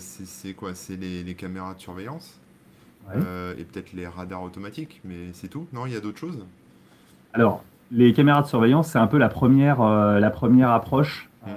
quoi? 0.56 0.74
C'est 0.74 0.96
les, 0.96 1.22
les 1.22 1.34
caméras 1.34 1.74
de 1.74 1.80
surveillance 1.80 2.38
Ouais. 3.08 3.20
euh, 3.20 3.54
et 3.58 3.64
peut-être 3.64 3.92
les 3.94 4.06
radars 4.06 4.44
automatiques, 4.44 5.00
mais 5.04 5.32
c'est 5.32 5.48
tout? 5.48 5.66
Non, 5.72 5.86
il 5.86 5.92
y 5.92 5.96
a 5.96 6.00
d'autres 6.00 6.20
choses? 6.20 6.38
Alors, 7.34 7.64
les 7.90 8.12
caméras 8.12 8.42
de 8.42 8.46
surveillance, 8.46 8.88
c'est 8.92 8.98
un 9.00 9.08
peu 9.08 9.18
la 9.18 9.28
première, 9.28 9.82
la 9.82 10.30
première 10.30 10.70
approche 10.70 11.28
euh, 11.48 11.50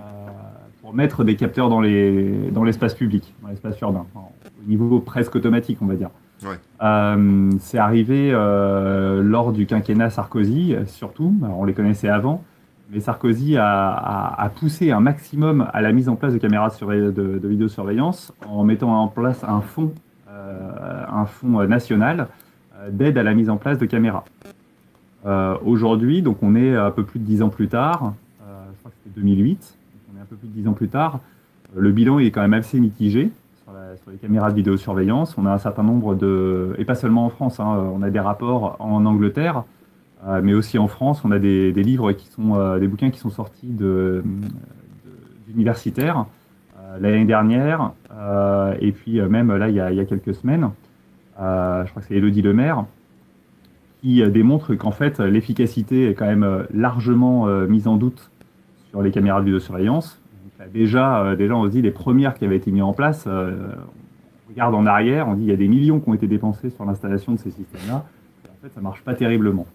pour 0.81 0.95
mettre 0.95 1.23
des 1.23 1.35
capteurs 1.35 1.69
dans 1.69 1.81
les 1.81 2.49
dans 2.49 2.63
l'espace 2.63 2.95
public, 2.95 3.31
dans 3.43 3.49
l'espace 3.49 3.79
urbain, 3.79 4.07
niveau 4.67 4.99
presque 4.99 5.35
automatique, 5.35 5.77
on 5.81 5.85
va 5.85 5.95
dire. 5.95 6.09
Ouais. 6.43 6.59
Euh, 6.83 7.51
c'est 7.59 7.77
arrivé 7.77 8.31
euh, 8.33 9.23
lors 9.23 9.51
du 9.53 9.65
quinquennat 9.65 10.09
Sarkozy, 10.09 10.75
surtout. 10.85 11.33
Alors, 11.43 11.59
on 11.59 11.63
les 11.65 11.73
connaissait 11.73 12.09
avant, 12.09 12.43
mais 12.91 12.99
Sarkozy 12.99 13.57
a, 13.57 13.65
a- 13.91 14.41
a 14.43 14.49
poussé 14.49 14.91
un 14.91 14.99
maximum 14.99 15.67
à 15.73 15.81
la 15.81 15.91
mise 15.91 16.09
en 16.09 16.15
place 16.15 16.33
de 16.33 16.37
caméras 16.37 16.69
de, 16.69 16.73
surveille- 16.73 17.13
de, 17.13 17.39
de 17.39 17.47
vidéosurveillance 17.47 18.33
en 18.47 18.63
mettant 18.63 18.93
en 19.01 19.07
place 19.07 19.43
un 19.45 19.61
fonds, 19.61 19.93
euh, 20.29 21.03
un 21.09 21.25
fonds 21.25 21.65
national 21.67 22.27
d'aide 22.91 23.17
à 23.17 23.23
la 23.23 23.33
mise 23.33 23.49
en 23.49 23.57
place 23.57 23.79
de 23.79 23.85
caméras. 23.85 24.25
Aujourd'hui, 25.65 26.21
donc 26.21 26.37
on 26.43 26.55
est 26.55 26.75
un 26.75 26.91
peu 26.91 27.03
plus 27.03 27.19
de 27.19 27.25
10 27.25 27.41
ans 27.41 27.49
plus 27.49 27.67
tard, 27.67 28.13
je 28.39 28.79
crois 28.79 28.91
que 28.91 28.97
c'était 29.03 29.19
2008, 29.19 29.57
donc 29.57 30.01
on 30.13 30.19
est 30.19 30.21
un 30.21 30.25
peu 30.25 30.35
plus 30.35 30.47
de 30.49 30.53
10 30.53 30.67
ans 30.67 30.73
plus 30.73 30.87
tard, 30.87 31.19
le 31.75 31.91
bilan 31.91 32.19
il 32.19 32.27
est 32.27 32.31
quand 32.31 32.41
même 32.41 32.53
assez 32.53 32.79
mitigé, 32.79 33.31
sur, 33.95 34.01
la- 34.01 34.01
sur 34.01 34.11
les 34.11 34.17
caméras 34.17 34.51
de 34.51 34.55
vidéosurveillance. 34.55 35.37
On 35.37 35.45
a 35.45 35.51
un 35.51 35.57
certain 35.57 35.83
nombre 35.83 36.15
de, 36.15 36.75
et 36.77 36.85
pas 36.85 36.95
seulement 36.95 37.25
en 37.25 37.29
France, 37.29 37.59
hein, 37.59 37.65
on 37.93 38.01
a 38.01 38.09
des 38.09 38.19
rapports 38.19 38.75
en 38.79 39.05
Angleterre, 39.05 39.63
euh, 40.27 40.41
mais 40.43 40.53
aussi 40.53 40.77
en 40.77 40.87
France. 40.87 41.23
On 41.23 41.31
a 41.31 41.39
des, 41.39 41.71
livres 41.71 42.11
qui 42.13 42.27
sont, 42.27 42.55
euh, 42.55 42.79
des 42.79 42.87
bouquins 42.87 43.09
qui 43.09 43.19
sont 43.19 43.29
sortis 43.29 43.75
d'universitaires 45.47 46.25
euh, 46.79 46.97
l'année 46.99 47.25
dernière, 47.25 47.91
euh, 48.11 48.75
et 48.79 48.91
puis 48.91 49.19
euh, 49.19 49.27
même 49.29 49.55
là 49.55 49.69
il 49.69 49.75
y 49.75 49.79
a, 49.79 49.91
il 49.91 49.97
y 49.97 49.99
a 49.99 50.05
quelques 50.05 50.35
semaines. 50.35 50.69
Euh, 51.39 51.83
je 51.85 51.89
crois 51.89 52.01
que 52.01 52.07
c'est 52.07 52.15
Elodie 52.15 52.41
Lemaire 52.41 52.85
qui 54.01 54.21
euh, 54.21 54.29
démontre 54.29 54.75
qu'en 54.75 54.91
fait 54.91 55.19
l'efficacité 55.19 56.09
est 56.09 56.13
quand 56.13 56.25
même 56.25 56.43
euh, 56.43 56.63
largement 56.73 57.47
euh, 57.47 57.67
mise 57.67 57.87
en 57.87 57.97
doute 57.97 58.29
sur 58.89 59.01
les 59.01 59.11
caméras 59.11 59.39
de 59.41 59.45
vidéosurveillance. 59.45 60.21
Là, 60.59 60.65
déjà, 60.67 61.19
euh, 61.19 61.35
déjà, 61.35 61.55
on 61.55 61.65
se 61.65 61.69
dit 61.69 61.81
les 61.81 61.91
premières 61.91 62.33
qui 62.35 62.45
avaient 62.45 62.57
été 62.57 62.71
mises 62.71 62.83
en 62.83 62.93
place, 62.93 63.25
euh, 63.27 63.53
on 64.47 64.51
regarde 64.51 64.75
en 64.75 64.85
arrière, 64.85 65.27
on 65.27 65.33
dit 65.33 65.43
il 65.43 65.49
y 65.49 65.53
a 65.53 65.57
des 65.57 65.67
millions 65.67 65.99
qui 65.99 66.09
ont 66.09 66.13
été 66.13 66.27
dépensés 66.27 66.69
sur 66.69 66.85
l'installation 66.85 67.33
de 67.33 67.37
ces 67.37 67.51
systèmes-là. 67.51 68.05
En 68.45 68.61
fait, 68.61 68.73
ça 68.73 68.81
marche 68.81 69.01
pas 69.01 69.13
terriblement. 69.13 69.65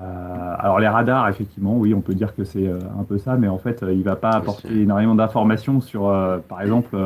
Euh, 0.00 0.54
alors 0.58 0.80
les 0.80 0.88
radars, 0.88 1.28
effectivement, 1.28 1.76
oui, 1.76 1.94
on 1.94 2.00
peut 2.00 2.14
dire 2.14 2.34
que 2.34 2.44
c'est 2.44 2.66
euh, 2.66 2.78
un 2.98 3.04
peu 3.04 3.18
ça, 3.18 3.36
mais 3.36 3.48
en 3.48 3.58
fait, 3.58 3.82
euh, 3.82 3.92
il 3.92 4.02
va 4.02 4.16
pas 4.16 4.30
apporter 4.30 4.82
énormément 4.82 5.14
d'informations 5.14 5.80
sur, 5.80 6.02
par 6.48 6.62
exemple, 6.62 6.96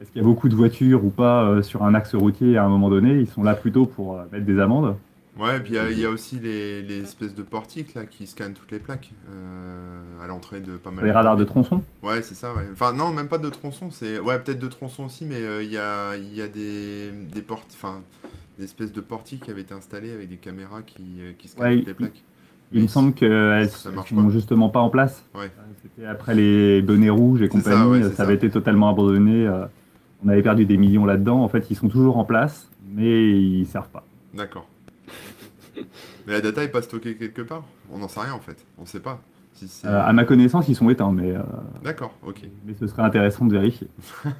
est-ce 0.00 0.10
qu'il 0.10 0.20
y 0.20 0.24
a 0.24 0.26
beaucoup 0.26 0.48
de 0.48 0.54
voitures 0.54 1.04
ou 1.04 1.10
pas 1.10 1.62
sur 1.62 1.82
un 1.84 1.94
axe 1.94 2.14
routier 2.14 2.56
à 2.56 2.64
un 2.64 2.68
moment 2.68 2.90
donné. 2.90 3.14
Ils 3.18 3.26
sont 3.26 3.42
là 3.42 3.54
plutôt 3.54 3.86
pour 3.86 4.18
mettre 4.32 4.44
des 4.44 4.60
amendes. 4.60 4.96
Ouais, 5.38 5.56
et 5.56 5.60
puis 5.60 5.72
il 5.72 5.76
y 5.76 5.78
a- 5.78 5.90
il 5.90 5.98
y, 5.98 6.04
a 6.06 6.10
aussi 6.10 6.38
les, 6.38 6.80
les 6.82 7.02
espèces 7.02 7.34
de 7.34 7.42
portiques 7.42 7.94
là 7.94 8.06
qui 8.06 8.26
scannent 8.28 8.52
toutes 8.54 8.70
les 8.70 8.78
plaques 8.78 9.10
euh, 9.30 10.22
à 10.22 10.28
l'entrée 10.28 10.60
de 10.60 10.76
pas 10.76 10.90
mal 10.92 11.04
Les 11.04 11.10
radars 11.10 11.36
de 11.36 11.42
tronçon. 11.44 11.82
Ouais, 12.04 12.22
c'est 12.22 12.34
ça, 12.36 12.54
ouais. 12.54 12.66
Enfin, 12.72 12.92
non, 12.92 13.10
même 13.12 13.26
pas 13.28 13.38
de 13.38 13.48
tronçon, 13.48 13.90
c'est. 13.90 14.20
Ouais, 14.20 14.38
peut-être 14.38 14.60
de 14.60 14.68
tronçon 14.68 15.04
aussi, 15.06 15.24
mais 15.24 15.42
euh, 15.42 15.62
il 15.62 15.72
y 15.72 15.76
a, 15.78 16.16
il 16.16 16.32
y 16.34 16.40
a 16.40 16.46
des, 16.48 17.10
des 17.10 17.42
portes. 17.42 17.72
Enfin, 17.74 18.02
des 18.58 18.64
espèces 18.64 18.92
de 18.92 19.00
portiques 19.00 19.42
qui 19.44 19.50
avaient 19.50 19.62
été 19.62 19.74
installées 19.74 20.12
avec 20.12 20.28
des 20.28 20.36
caméras 20.36 20.82
qui, 20.82 21.02
euh, 21.18 21.32
qui 21.36 21.48
scannent 21.48 21.66
Ouais, 21.66 21.78
toutes 21.78 21.86
les 21.88 21.94
plaques. 21.94 22.22
Il 22.72 22.82
me 22.82 22.88
semble 22.88 23.12
qu'elles 23.12 23.68
sont 23.70 24.30
justement 24.30 24.68
pas 24.68 24.80
en 24.80 24.90
place. 24.90 25.24
Ouais. 25.34 25.46
Euh, 25.46 25.62
C'était 25.82 26.06
après 26.06 26.34
les 26.34 26.80
bonnets 26.82 27.10
rouges 27.10 27.42
et 27.42 27.46
ça, 27.46 27.50
compagnie, 27.50 28.02
ça, 28.04 28.12
ça. 28.12 28.22
avait 28.22 28.34
été 28.34 28.50
totalement 28.50 28.88
abandonné. 28.88 29.48
on 30.24 30.28
avait 30.28 30.42
perdu 30.42 30.64
des 30.64 30.76
millions 30.76 31.04
là-dedans. 31.04 31.42
En 31.42 31.48
fait, 31.48 31.70
ils 31.70 31.76
sont 31.76 31.88
toujours 31.88 32.18
en 32.18 32.24
place, 32.24 32.68
mais 32.88 33.30
ils 33.32 33.66
servent 33.66 33.90
pas. 33.90 34.04
D'accord. 34.32 34.68
Mais 36.26 36.32
la 36.34 36.40
data 36.40 36.62
est 36.62 36.68
pas 36.68 36.82
stockée 36.82 37.16
quelque 37.16 37.42
part 37.42 37.64
On 37.92 37.98
n'en 37.98 38.08
sait 38.08 38.20
rien 38.20 38.32
en 38.34 38.40
fait. 38.40 38.64
On 38.78 38.86
sait 38.86 39.00
pas. 39.00 39.20
Si. 39.52 39.70
Euh, 39.86 40.02
à 40.04 40.12
ma 40.12 40.24
connaissance, 40.24 40.66
ils 40.68 40.74
sont 40.74 40.90
éteints, 40.90 41.12
mais, 41.12 41.30
euh, 41.30 41.38
D'accord, 41.84 42.12
ok. 42.26 42.40
mais 42.66 42.74
ce 42.74 42.88
serait 42.88 43.02
intéressant 43.02 43.44
de 43.46 43.52
vérifier. 43.52 43.86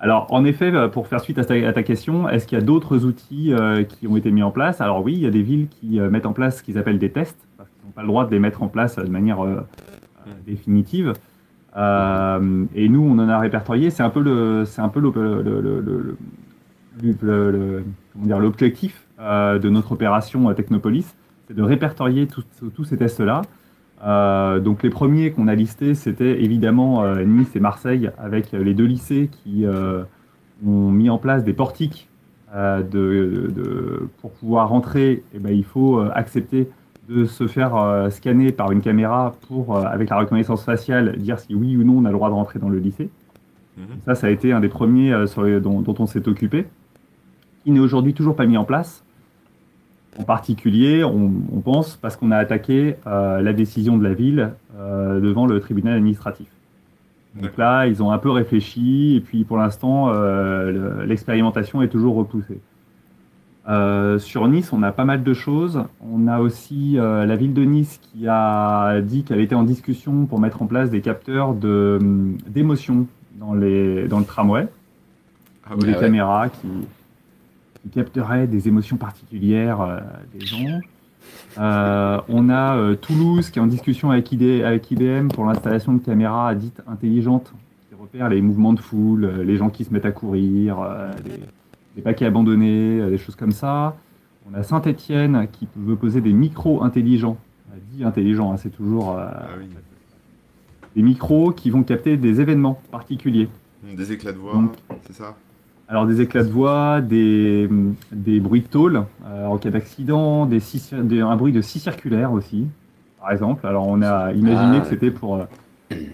Alors, 0.00 0.26
en 0.32 0.44
effet, 0.44 0.74
euh, 0.74 0.88
pour 0.88 1.06
faire 1.06 1.20
suite 1.20 1.38
à 1.38 1.44
ta, 1.44 1.54
à 1.54 1.72
ta 1.72 1.84
question, 1.84 2.28
est-ce 2.28 2.46
qu'il 2.48 2.58
y 2.58 2.60
a 2.60 2.64
d'autres 2.64 3.04
outils 3.04 3.52
euh, 3.52 3.84
qui 3.84 4.08
ont 4.08 4.16
été 4.16 4.32
mis 4.32 4.42
en 4.42 4.50
place? 4.50 4.80
Alors 4.80 5.04
oui, 5.04 5.12
il 5.12 5.20
y 5.20 5.26
a 5.26 5.30
des 5.30 5.42
villes 5.42 5.68
qui 5.68 6.00
mettent 6.00 6.26
en 6.26 6.32
place 6.32 6.58
ce 6.58 6.62
qu'ils 6.64 6.78
appellent 6.78 6.98
des 6.98 7.12
tests, 7.12 7.38
parce 7.56 7.70
qu'ils 7.70 7.84
n'ont 7.86 7.92
pas 7.92 8.02
le 8.02 8.08
droit 8.08 8.26
de 8.26 8.32
les 8.32 8.40
mettre 8.40 8.64
en 8.64 8.68
place 8.68 8.96
de 8.96 9.06
manière 9.06 9.38
définitive. 10.44 11.12
Et 11.76 12.88
nous, 12.88 13.02
on 13.02 13.18
en 13.20 13.28
a 13.28 13.38
répertorié. 13.38 13.90
C'est 13.90 14.02
un 14.02 14.10
peu 14.10 14.20
le, 14.20 14.64
c'est 14.64 14.80
un 14.82 14.88
peu 14.88 14.98
le, 14.98 15.10
le- 15.14 15.42
le- 15.42 15.60
le- 15.60 15.80
le- 15.80 16.16
le- 17.00 17.16
le- 17.22 17.50
le- 17.52 17.84
comment 18.12 18.26
dire, 18.26 18.38
l'objectif 18.40 19.01
de 19.58 19.68
notre 19.70 19.92
opération 19.92 20.48
euh, 20.50 20.54
Technopolis, 20.54 21.14
c'est 21.48 21.54
de 21.54 21.62
répertorier 21.62 22.26
tous 22.26 22.84
ces 22.84 22.96
tests-là. 22.96 23.42
Euh, 24.04 24.58
donc 24.58 24.82
les 24.82 24.90
premiers 24.90 25.30
qu'on 25.30 25.46
a 25.48 25.54
listés, 25.54 25.94
c'était 25.94 26.42
évidemment 26.42 27.04
euh, 27.04 27.24
Nice 27.24 27.54
et 27.54 27.60
Marseille, 27.60 28.10
avec 28.18 28.52
euh, 28.52 28.62
les 28.64 28.74
deux 28.74 28.84
lycées 28.86 29.30
qui 29.30 29.64
euh, 29.64 30.02
ont 30.66 30.90
mis 30.90 31.08
en 31.08 31.18
place 31.18 31.44
des 31.44 31.52
portiques 31.52 32.08
euh, 32.54 32.82
de, 32.82 33.50
de- 33.54 34.08
pour 34.20 34.32
pouvoir 34.32 34.68
rentrer. 34.70 35.22
Et 35.34 35.38
ben, 35.38 35.54
il 35.54 35.64
faut 35.64 36.00
euh, 36.00 36.10
accepter 36.14 36.68
de 37.08 37.24
se 37.24 37.46
faire 37.46 37.76
euh, 37.76 38.10
scanner 38.10 38.50
par 38.52 38.72
une 38.72 38.80
caméra 38.80 39.34
pour, 39.48 39.76
euh, 39.76 39.84
avec 39.84 40.10
la 40.10 40.18
reconnaissance 40.18 40.64
faciale, 40.64 41.16
dire 41.18 41.38
si 41.38 41.54
oui 41.54 41.76
ou 41.76 41.84
non 41.84 41.98
on 41.98 42.04
a 42.04 42.08
le 42.08 42.14
droit 42.14 42.28
de 42.28 42.34
rentrer 42.34 42.58
dans 42.58 42.68
le 42.68 42.78
lycée. 42.78 43.08
Mhm. 43.76 43.84
Ça, 44.04 44.14
ça 44.16 44.26
a 44.26 44.30
été 44.30 44.52
un 44.52 44.60
des 44.60 44.68
premiers 44.68 45.12
euh, 45.12 45.26
sur 45.26 45.42
les- 45.44 45.60
dont, 45.60 45.80
dont 45.80 45.94
on 46.00 46.06
s'est 46.06 46.26
occupé, 46.28 46.66
qui 47.64 47.70
n'est 47.70 47.80
aujourd'hui 47.80 48.14
toujours 48.14 48.34
pas 48.36 48.46
mis 48.46 48.56
en 48.56 48.64
place. 48.64 49.04
En 50.18 50.24
particulier, 50.24 51.04
on, 51.04 51.32
on 51.54 51.60
pense 51.60 51.96
parce 51.96 52.16
qu'on 52.16 52.30
a 52.32 52.36
attaqué 52.36 52.96
euh, 53.06 53.40
la 53.40 53.52
décision 53.52 53.96
de 53.96 54.04
la 54.04 54.12
ville 54.14 54.50
euh, 54.78 55.20
devant 55.20 55.46
le 55.46 55.58
tribunal 55.60 55.94
administratif. 55.94 56.48
Donc 57.40 57.56
là, 57.56 57.86
ils 57.86 58.02
ont 58.02 58.10
un 58.10 58.18
peu 58.18 58.30
réfléchi, 58.30 59.16
et 59.16 59.20
puis 59.20 59.44
pour 59.44 59.56
l'instant, 59.56 60.10
euh, 60.10 60.70
le- 61.00 61.04
l'expérimentation 61.06 61.80
est 61.80 61.88
toujours 61.88 62.14
repoussée. 62.16 62.60
Euh, 63.70 64.18
sur 64.18 64.46
Nice, 64.48 64.70
on 64.74 64.82
a 64.82 64.92
pas 64.92 65.06
mal 65.06 65.22
de 65.22 65.32
choses. 65.32 65.82
On 66.12 66.26
a 66.28 66.40
aussi 66.40 66.98
euh, 66.98 67.24
la 67.24 67.36
ville 67.36 67.54
de 67.54 67.62
Nice 67.64 68.00
qui 68.02 68.26
a 68.28 69.00
dit 69.00 69.22
qu'elle 69.22 69.40
était 69.40 69.54
en 69.54 69.62
discussion 69.62 70.26
pour 70.26 70.40
mettre 70.40 70.60
en 70.60 70.66
place 70.66 70.90
des 70.90 71.00
capteurs 71.00 71.54
de, 71.54 71.98
d'émotion 72.48 73.06
dans, 73.40 73.54
les, 73.54 74.08
dans 74.08 74.18
le 74.18 74.24
tramway, 74.26 74.68
Ah 75.64 75.70
ou 75.74 75.78
ouais. 75.80 75.86
des 75.86 75.92
ouais. 75.94 76.00
caméras 76.00 76.48
qui, 76.50 76.68
qui 77.82 77.88
capteraient 77.90 78.46
des 78.46 78.68
émotions 78.68 78.96
particulières 78.96 79.80
euh, 79.80 80.00
des 80.34 80.44
gens. 80.46 80.80
Euh, 81.58 82.20
on 82.28 82.48
a 82.48 82.76
euh, 82.76 82.94
Toulouse 82.94 83.50
qui 83.50 83.58
est 83.58 83.62
en 83.62 83.66
discussion 83.66 84.10
avec, 84.10 84.30
ID 84.32 84.62
avec 84.64 84.90
IBM 84.90 85.28
pour 85.28 85.44
l'installation 85.44 85.92
de 85.92 85.98
caméras 86.00 86.54
dites 86.54 86.80
intelligentes 86.88 87.52
qui 87.88 87.94
repèrent 87.94 88.28
les 88.28 88.40
mouvements 88.40 88.72
de 88.72 88.80
foule, 88.80 89.24
euh, 89.24 89.44
les 89.44 89.56
gens 89.56 89.70
qui 89.70 89.84
se 89.84 89.92
mettent 89.92 90.06
à 90.06 90.12
courir, 90.12 90.78
les, 91.24 91.40
les 91.96 92.02
paquets 92.02 92.26
abandonnés, 92.26 93.08
des 93.10 93.18
choses 93.18 93.36
comme 93.36 93.52
ça. 93.52 93.96
On 94.50 94.54
a 94.54 94.62
Saint-Étienne 94.62 95.46
qui 95.52 95.68
veut 95.76 95.96
poser 95.96 96.20
des 96.20 96.32
micros 96.32 96.82
intelligents, 96.82 97.36
dit 97.92 98.02
intelligents, 98.04 98.52
hein, 98.52 98.56
c'est 98.56 98.70
toujours 98.70 99.16
Ah 99.18 99.46
oui. 99.58 99.66
des 100.96 101.02
micros 101.02 101.52
qui 101.52 101.70
vont 101.70 101.82
capter 101.84 102.16
des 102.16 102.40
événements 102.40 102.80
particuliers. 102.90 103.48
Des 103.96 104.12
éclats 104.12 104.32
de 104.32 104.38
voix, 104.38 104.60
c'est 105.06 105.12
ça? 105.12 105.36
Alors 105.92 106.06
des 106.06 106.22
éclats 106.22 106.42
de 106.42 106.48
voix, 106.50 107.02
des, 107.02 107.68
des 108.12 108.40
bruits 108.40 108.62
de 108.62 108.66
tôle 108.66 109.04
euh, 109.26 109.44
en 109.46 109.58
cas 109.58 109.68
d'accident, 109.68 110.46
des 110.46 110.58
des- 111.02 111.20
un 111.20 111.36
bruit 111.36 111.52
de 111.52 111.60
scie 111.60 111.80
circulaire 111.80 112.32
aussi, 112.32 112.66
par 113.20 113.30
exemple. 113.30 113.66
Alors 113.66 113.86
on 113.86 114.00
a 114.00 114.32
imaginé 114.32 114.78
Ah, 114.78 114.80
que 114.80 114.86
c'était 114.86 115.10
pour 115.10 115.36
euh, 115.36 115.44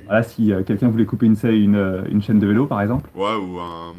voilà, 0.06 0.24
si 0.24 0.52
euh, 0.52 0.64
quelqu'un 0.64 0.88
voulait 0.88 1.04
couper 1.06 1.26
une, 1.26 1.36
une, 1.44 2.02
une 2.10 2.20
chaîne 2.20 2.40
de 2.40 2.46
vélo, 2.48 2.66
par 2.66 2.80
exemple, 2.82 3.08
Ouais, 3.14 3.36
ou 3.36 3.60
un, 3.60 3.92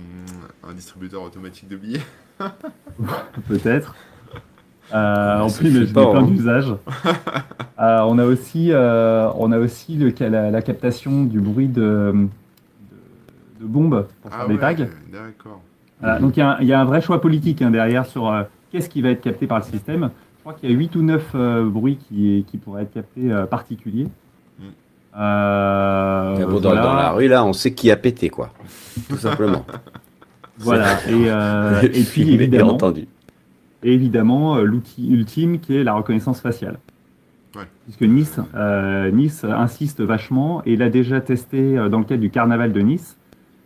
un 0.69 0.73
distributeur 0.73 1.23
automatique 1.23 1.69
de 1.69 1.77
billets. 1.77 2.01
peut-être. 3.47 3.95
Euh, 4.93 5.39
on 5.43 5.49
peut 5.49 5.65
imaginer 5.67 5.93
peur, 5.93 6.11
plein 6.11 6.23
hein. 6.23 6.27
d'usages. 6.27 6.75
Euh, 7.81 8.01
on 8.09 8.19
a 8.19 8.25
aussi, 8.25 8.73
euh, 8.73 9.29
on 9.37 9.53
a 9.53 9.57
aussi 9.57 9.95
le, 9.95 10.13
la, 10.27 10.51
la 10.51 10.61
captation 10.61 11.23
du 11.23 11.39
bruit 11.39 11.69
de, 11.69 12.11
de, 12.11 13.61
de 13.61 13.65
bombes 13.65 14.05
pour 14.21 14.29
faire 14.33 14.41
Ah 14.43 14.47
des 14.49 14.55
ouais, 14.55 14.59
tags. 14.59 14.85
d'accord. 15.09 15.61
Voilà, 16.01 16.19
donc 16.19 16.37
il 16.37 16.39
y, 16.39 16.43
a 16.43 16.51
un- 16.51 16.57
il 16.61 16.67
y 16.67 16.73
a 16.73 16.79
un 16.79 16.85
vrai 16.85 17.01
choix 17.01 17.19
politique 17.21 17.61
hein, 17.61 17.71
derrière 17.71 18.05
sur 18.05 18.29
euh, 18.31 18.43
qu'est-ce 18.71 18.89
qui 18.89 19.01
va 19.01 19.09
être 19.09 19.21
capté 19.21 19.47
par 19.47 19.57
le 19.59 19.63
système. 19.65 20.09
Je 20.37 20.41
crois 20.41 20.53
qu'il 20.53 20.69
y 20.69 20.73
a 20.73 20.75
8 20.77 20.95
ou 20.95 21.01
9 21.01 21.31
euh, 21.35 21.65
bruits 21.69 21.97
qui, 21.97 22.45
qui 22.49 22.57
pourraient 22.57 22.83
être 22.83 22.93
captés 22.93 23.31
euh, 23.31 23.45
particuliers. 23.45 24.07
Mm. 24.59 24.63
Bon, 26.45 26.59
dans, 26.59 26.69
voilà, 26.69 26.81
dans 26.81 26.93
la 26.93 27.11
rue, 27.11 27.27
là, 27.27 27.43
on 27.45 27.53
sait 27.53 27.73
qui 27.73 27.91
a 27.91 27.97
pété, 27.97 28.29
quoi. 28.29 28.51
Tout 29.09 29.17
simplement. 29.17 29.65
Voilà. 30.61 30.95
Et, 31.07 31.13
euh, 31.29 31.81
et 31.83 32.03
puis 32.03 32.29
évidemment, 32.33 32.73
entendu. 32.73 33.07
et 33.81 33.93
évidemment 33.93 34.57
l'outil 34.57 35.09
ultime 35.09 35.59
qui 35.61 35.77
est 35.77 35.85
la 35.85 35.93
reconnaissance 35.93 36.41
faciale. 36.41 36.79
Ouais. 37.55 37.61
Puisque 37.85 38.01
Nice, 38.01 38.41
euh, 38.55 39.09
Nice 39.09 39.45
insiste 39.45 40.01
vachement 40.01 40.61
et 40.65 40.75
l'a 40.75 40.89
déjà 40.89 41.21
testé 41.21 41.75
dans 41.89 41.99
le 41.99 42.03
cadre 42.03 42.19
du 42.19 42.29
carnaval 42.29 42.73
de 42.73 42.81
Nice. 42.81 43.15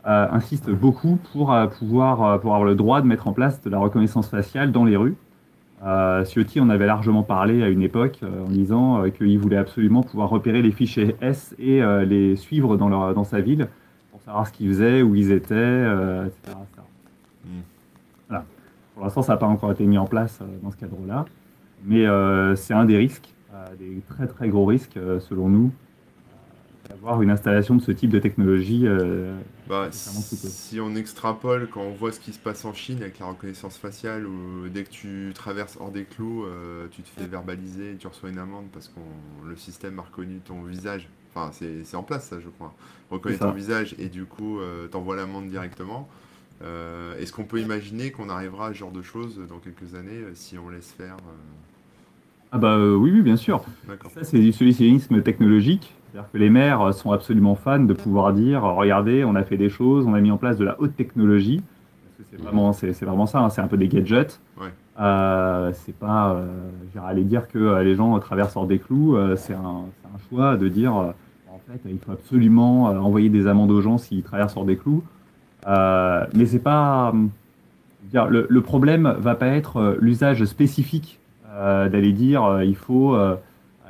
Euh, 0.06 0.28
insiste 0.32 0.70
beaucoup 0.70 1.18
pour 1.32 1.54
euh, 1.54 1.68
pouvoir 1.68 2.24
euh, 2.24 2.38
pour 2.38 2.54
avoir 2.54 2.68
le 2.68 2.76
droit 2.76 3.02
de 3.02 3.08
mettre 3.08 3.28
en 3.28 3.34
place 3.34 3.62
de 3.62 3.70
la 3.70 3.80
reconnaissance 3.80 4.28
faciale 4.28 4.72
dans 4.72 4.86
les 4.86 4.98
rues. 4.98 5.16
Euh, 5.86 6.24
Ciotti 6.24 6.62
en 6.62 6.70
avait 6.70 6.86
largement 6.86 7.24
parlé 7.24 7.62
à 7.62 7.68
une 7.68 7.82
époque 7.82 8.20
euh, 8.24 8.46
en 8.46 8.50
disant 8.50 9.04
euh, 9.04 9.10
qu'il 9.10 9.38
voulait 9.38 9.58
absolument 9.58 10.02
pouvoir 10.02 10.30
repérer 10.30 10.62
les 10.62 10.72
fichiers 10.72 11.16
S 11.20 11.54
et 11.60 11.82
les 12.06 12.36
suivre 12.38 12.78
dans, 12.78 12.88
leur, 12.88 13.14
dans 13.14 13.26
sa 13.26 13.42
ville 13.42 13.68
pour 14.12 14.22
savoir 14.22 14.48
ce 14.48 14.54
qu'ils 14.54 14.70
faisaient, 14.70 15.02
où 15.02 15.16
ils 15.16 15.32
étaient, 15.32 15.56
etc., 16.26 16.38
etc. 16.46 16.58
Mm. 17.46 17.50
Voilà. 18.30 18.46
Pour 18.94 19.04
l'instant, 19.04 19.22
ça 19.22 19.34
n'a 19.34 19.38
pas 19.38 19.48
encore 19.48 19.72
été 19.72 19.86
mis 19.86 19.98
en 19.98 20.06
place 20.06 20.40
dans 20.62 20.72
ce 20.72 20.78
cadre-là, 20.78 21.26
mais 21.84 22.06
c'est 22.56 22.74
un 22.74 22.86
des 22.86 22.96
risques, 22.96 23.34
des 23.80 24.02
très 24.08 24.28
très 24.28 24.50
gros 24.50 24.66
risques 24.66 25.00
selon 25.20 25.50
nous, 25.50 25.72
d'avoir 26.90 27.22
une 27.22 27.32
installation 27.32 27.76
de 27.76 27.82
ce 27.82 27.92
type 27.92 28.12
de 28.12 28.20
technologie 28.20 28.88
Bah, 29.68 29.88
si 29.92 30.80
on 30.82 30.96
extrapole, 30.96 31.70
quand 31.70 31.82
on 31.82 31.94
voit 31.94 32.12
ce 32.12 32.20
qui 32.20 32.34
se 32.34 32.40
passe 32.40 32.66
en 32.66 32.74
Chine 32.74 33.02
avec 33.02 33.20
la 33.20 33.28
reconnaissance 33.28 33.78
faciale, 33.78 34.26
où 34.26 34.68
dès 34.70 34.84
que 34.84 34.90
tu 34.90 35.32
traverses 35.34 35.78
hors 35.80 35.92
des 35.92 36.04
clous, 36.04 36.44
euh, 36.44 36.88
tu 36.92 37.02
te 37.02 37.08
fais 37.08 37.26
verbaliser 37.28 37.92
et 37.92 37.96
tu 37.96 38.08
reçois 38.08 38.30
une 38.30 38.40
amende 38.40 38.66
parce 38.74 38.90
que 38.90 39.00
le 39.48 39.56
système 39.56 40.00
a 40.00 40.02
reconnu 40.02 40.40
ton 40.40 40.64
visage. 40.64 41.08
Enfin, 41.34 41.52
c'est 41.52 41.96
en 41.96 42.04
place, 42.04 42.28
ça, 42.28 42.40
je 42.40 42.50
crois. 42.50 42.74
Ça. 43.10 43.46
ton 43.46 43.52
visage 43.52 43.96
et 44.00 44.10
du 44.10 44.26
coup, 44.26 44.60
euh, 44.60 44.88
t'envoies 44.88 45.16
l'amende 45.16 45.48
directement. 45.48 46.08
Euh, 46.64 47.18
Est-ce 47.20 47.34
qu'on 47.34 47.44
peut 47.44 47.60
imaginer 47.60 48.12
qu'on 48.12 48.30
arrivera 48.30 48.68
à 48.68 48.74
ce 48.74 48.78
genre 48.78 48.92
de 48.92 49.02
choses 49.02 49.40
dans 49.50 49.60
quelques 49.60 49.96
années 49.96 50.12
euh, 50.12 50.32
si 50.36 50.58
on 50.58 50.70
laisse 50.70 50.92
faire 50.92 51.18
Ah 52.52 52.58
bah 52.58 52.78
oui, 52.78 53.12
oui, 53.12 53.22
bien 53.22 53.38
sûr. 53.38 53.64
Ça, 54.14 54.24
c'est 54.24 54.40
du 54.40 54.52
solutionnisme 54.52 55.22
technologique. 55.22 55.94
C'est-à-dire 56.14 56.32
que 56.32 56.38
les 56.38 56.52
maires 56.52 56.82
euh, 56.82 56.92
sont 56.92 57.12
absolument 57.12 57.56
fans 57.56 57.80
de 57.80 57.94
pouvoir 57.94 58.34
dire, 58.34 58.64
euh, 58.64 58.74
regardez, 58.74 59.24
on 59.24 59.34
a 59.34 59.44
fait 59.44 59.58
des 59.58 59.70
choses, 59.70 60.06
on 60.06 60.14
a 60.14 60.22
mis 60.22 60.30
en 60.30 60.38
place 60.38 60.58
de 60.58 60.66
la 60.66 60.80
haute 60.80 60.96
technologie. 60.96 61.64
Que 62.20 62.24
c'est 62.30 62.40
vraiment, 62.40 62.72
c'est, 62.72 62.92
vraiment 63.02 63.26
ça, 63.26 63.40
hein, 63.40 63.50
c'est 63.50 63.62
un 63.62 63.68
peu 63.68 63.78
des 63.78 63.88
gadgets. 63.88 64.40
Ouais. 64.62 64.68
Euh, 65.00 65.72
c'est 65.74 65.96
pas, 65.98 66.36
euh, 66.36 66.46
aller 67.04 67.24
dire 67.24 67.48
que 67.48 67.82
les 67.82 67.96
gens 67.96 68.20
traversent 68.20 68.56
hors 68.56 68.68
des 68.68 68.78
clous. 68.78 69.18
c'est, 69.38 69.56
un, 69.56 69.86
choix 70.30 70.56
de 70.56 70.68
dire, 70.68 70.94
en 70.94 71.60
fait, 71.68 71.82
il 71.90 71.98
faut 71.98 72.12
absolument 72.12 72.84
envoyer 72.84 73.30
des 73.30 73.48
amendes 73.48 73.72
aux 73.72 73.82
gens 73.82 73.98
s'ils 73.98 74.22
traversent 74.22 74.56
hors 74.56 74.66
des 74.66 74.78
clous. 74.78 75.04
Euh, 75.68 76.26
mais 76.36 76.46
c'est 76.46 76.60
pas, 76.60 77.12
dire, 78.04 78.28
le, 78.28 78.46
le 78.48 78.62
problème 78.62 79.16
va 79.18 79.34
pas 79.34 79.48
être 79.48 79.98
l'usage 80.00 80.46
spécifique 80.46 81.20
euh, 81.50 81.90
d'aller 81.90 82.14
dire, 82.14 82.62
il 82.62 82.76
faut 82.76 83.18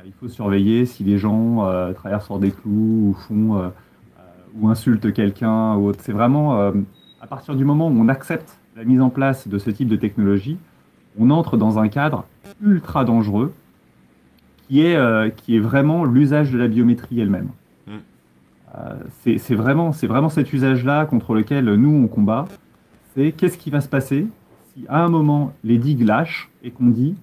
il 0.06 0.12
faut 0.12 0.28
surveiller 0.28 0.86
si 0.86 1.04
les 1.04 1.18
gens 1.18 1.66
euh, 1.66 1.92
traversent 1.92 2.30
hors 2.30 2.38
des 2.38 2.50
clous 2.50 3.10
ou 3.10 3.14
font 3.14 3.56
euh, 3.56 3.68
euh, 3.68 4.22
ou 4.60 4.68
insultent 4.68 5.12
quelqu'un 5.12 5.74
ou 5.76 5.88
autre. 5.88 6.00
C'est 6.02 6.12
vraiment 6.12 6.72
à 7.20 7.26
partir 7.26 7.54
du 7.54 7.64
moment 7.64 7.88
où 7.88 7.98
on 7.98 8.08
accepte 8.08 8.58
la 8.76 8.84
mise 8.84 9.00
en 9.00 9.10
place 9.10 9.48
de 9.48 9.58
ce 9.58 9.70
type 9.70 9.88
de 9.88 9.96
technologie, 9.96 10.58
on 11.18 11.30
entre 11.30 11.56
dans 11.56 11.78
un 11.78 11.88
cadre 11.88 12.24
ultra 12.62 13.04
dangereux 13.04 13.52
qui 14.66 14.80
est, 14.80 15.36
qui 15.36 15.56
est 15.56 15.60
vraiment 15.60 16.04
l'usage 16.04 16.50
de 16.50 16.58
la 16.58 16.68
biométrie 16.68 17.20
elle-même. 17.20 17.48
Mm. 17.86 17.92
Euh, 18.76 18.94
c'est 19.38 19.54
vraiment, 19.54 19.92
c'est 19.92 20.06
vraiment 20.06 20.28
cet 20.28 20.52
usage-là 20.52 21.06
contre 21.06 21.34
lequel 21.34 21.66
nous 21.74 22.04
on 22.04 22.08
combat. 22.08 22.46
C'est 23.14 23.32
qu'est-ce 23.32 23.58
qui 23.58 23.70
va 23.70 23.80
se 23.80 23.88
passer 23.88 24.26
si 24.74 24.84
à 24.88 25.04
un 25.04 25.08
moment 25.08 25.52
les 25.62 25.78
digues 25.78 26.02
lâchent 26.02 26.50
et 26.62 26.70
qu'on 26.70 26.88
dit 26.88 27.14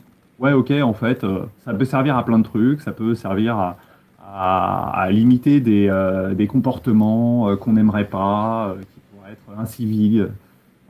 ouais 0.42 0.52
ok 0.54 0.72
en 0.84 0.94
fait 0.94 1.24
euh, 1.24 1.46
ça 1.64 1.74
peut 1.74 1.86
servir 1.86 2.18
à 2.18 2.26
plein 2.26 2.40
de 2.40 2.44
trucs, 2.44 2.82
ça 2.82 2.92
peut 2.92 3.16
servir 3.16 3.58
à, 3.58 3.78
à- 4.20 5.10
limiter 5.12 5.60
des, 5.62 5.88
euh, 5.90 6.34
des 6.34 6.48
comportements 6.48 7.50
euh, 7.50 7.56
qu'on 7.56 7.74
n'aimerait 7.74 8.08
pas, 8.10 8.76
qui 8.94 9.00
pourraient 9.12 9.32
être 9.32 9.60
incivils. 9.60 10.30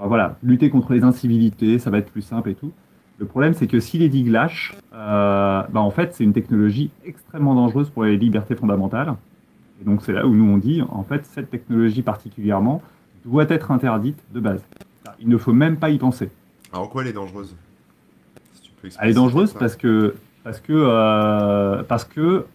Voilà, 0.04 0.36
lutter 0.42 0.72
contre 0.72 0.94
les 0.94 1.04
incivilités, 1.04 1.78
ça 1.78 1.92
va 1.92 2.00
être 2.00 2.12
plus 2.12 2.24
simple 2.24 2.50
et 2.50 2.56
tout. 2.56 2.72
Le 3.20 3.28
problème, 3.28 3.54
c'est 3.54 3.68
que 3.68 3.80
si 3.80 4.00
les 4.00 4.10
digues 4.10 4.30
lâchent, 4.30 4.74
bah, 4.92 5.68
en 5.76 5.92
fait, 5.92 6.16
c'est 6.16 6.24
une 6.24 6.34
technologie 6.34 6.90
extrêmement 7.06 7.54
dangereuse 7.54 7.92
pour 7.92 8.04
les 8.06 8.18
libertés 8.18 8.56
fondamentales. 8.56 9.14
Et 9.80 9.86
donc, 9.86 10.02
c'est 10.02 10.14
là 10.14 10.26
où 10.26 10.34
nous 10.34 10.52
on 10.52 10.58
dit, 10.58 10.82
en 10.82 11.04
fait, 11.04 11.28
cette 11.28 11.52
technologie 11.52 12.02
particulièrement 12.02 12.82
doit 13.26 13.46
être 13.48 13.70
interdite 13.70 14.18
de 14.34 14.40
base. 14.40 14.66
Il 15.20 15.30
ne 15.30 15.38
faut 15.38 15.54
même 15.54 15.78
pas 15.78 15.92
y 15.92 16.00
penser. 16.00 16.32
Alors, 16.74 16.86
en 16.86 16.88
quoi 16.88 17.04
elle 17.04 17.10
est 17.10 17.14
dangereuse? 17.14 17.56
Elle 19.00 19.10
est 19.10 19.14
dangereuse 19.14 19.54
parce 19.54 19.76
que, 19.76 20.16
parce 20.44 20.60
que, 20.60 20.74
euh, 20.74 21.84
parce 21.84 22.04
que, 22.06 22.46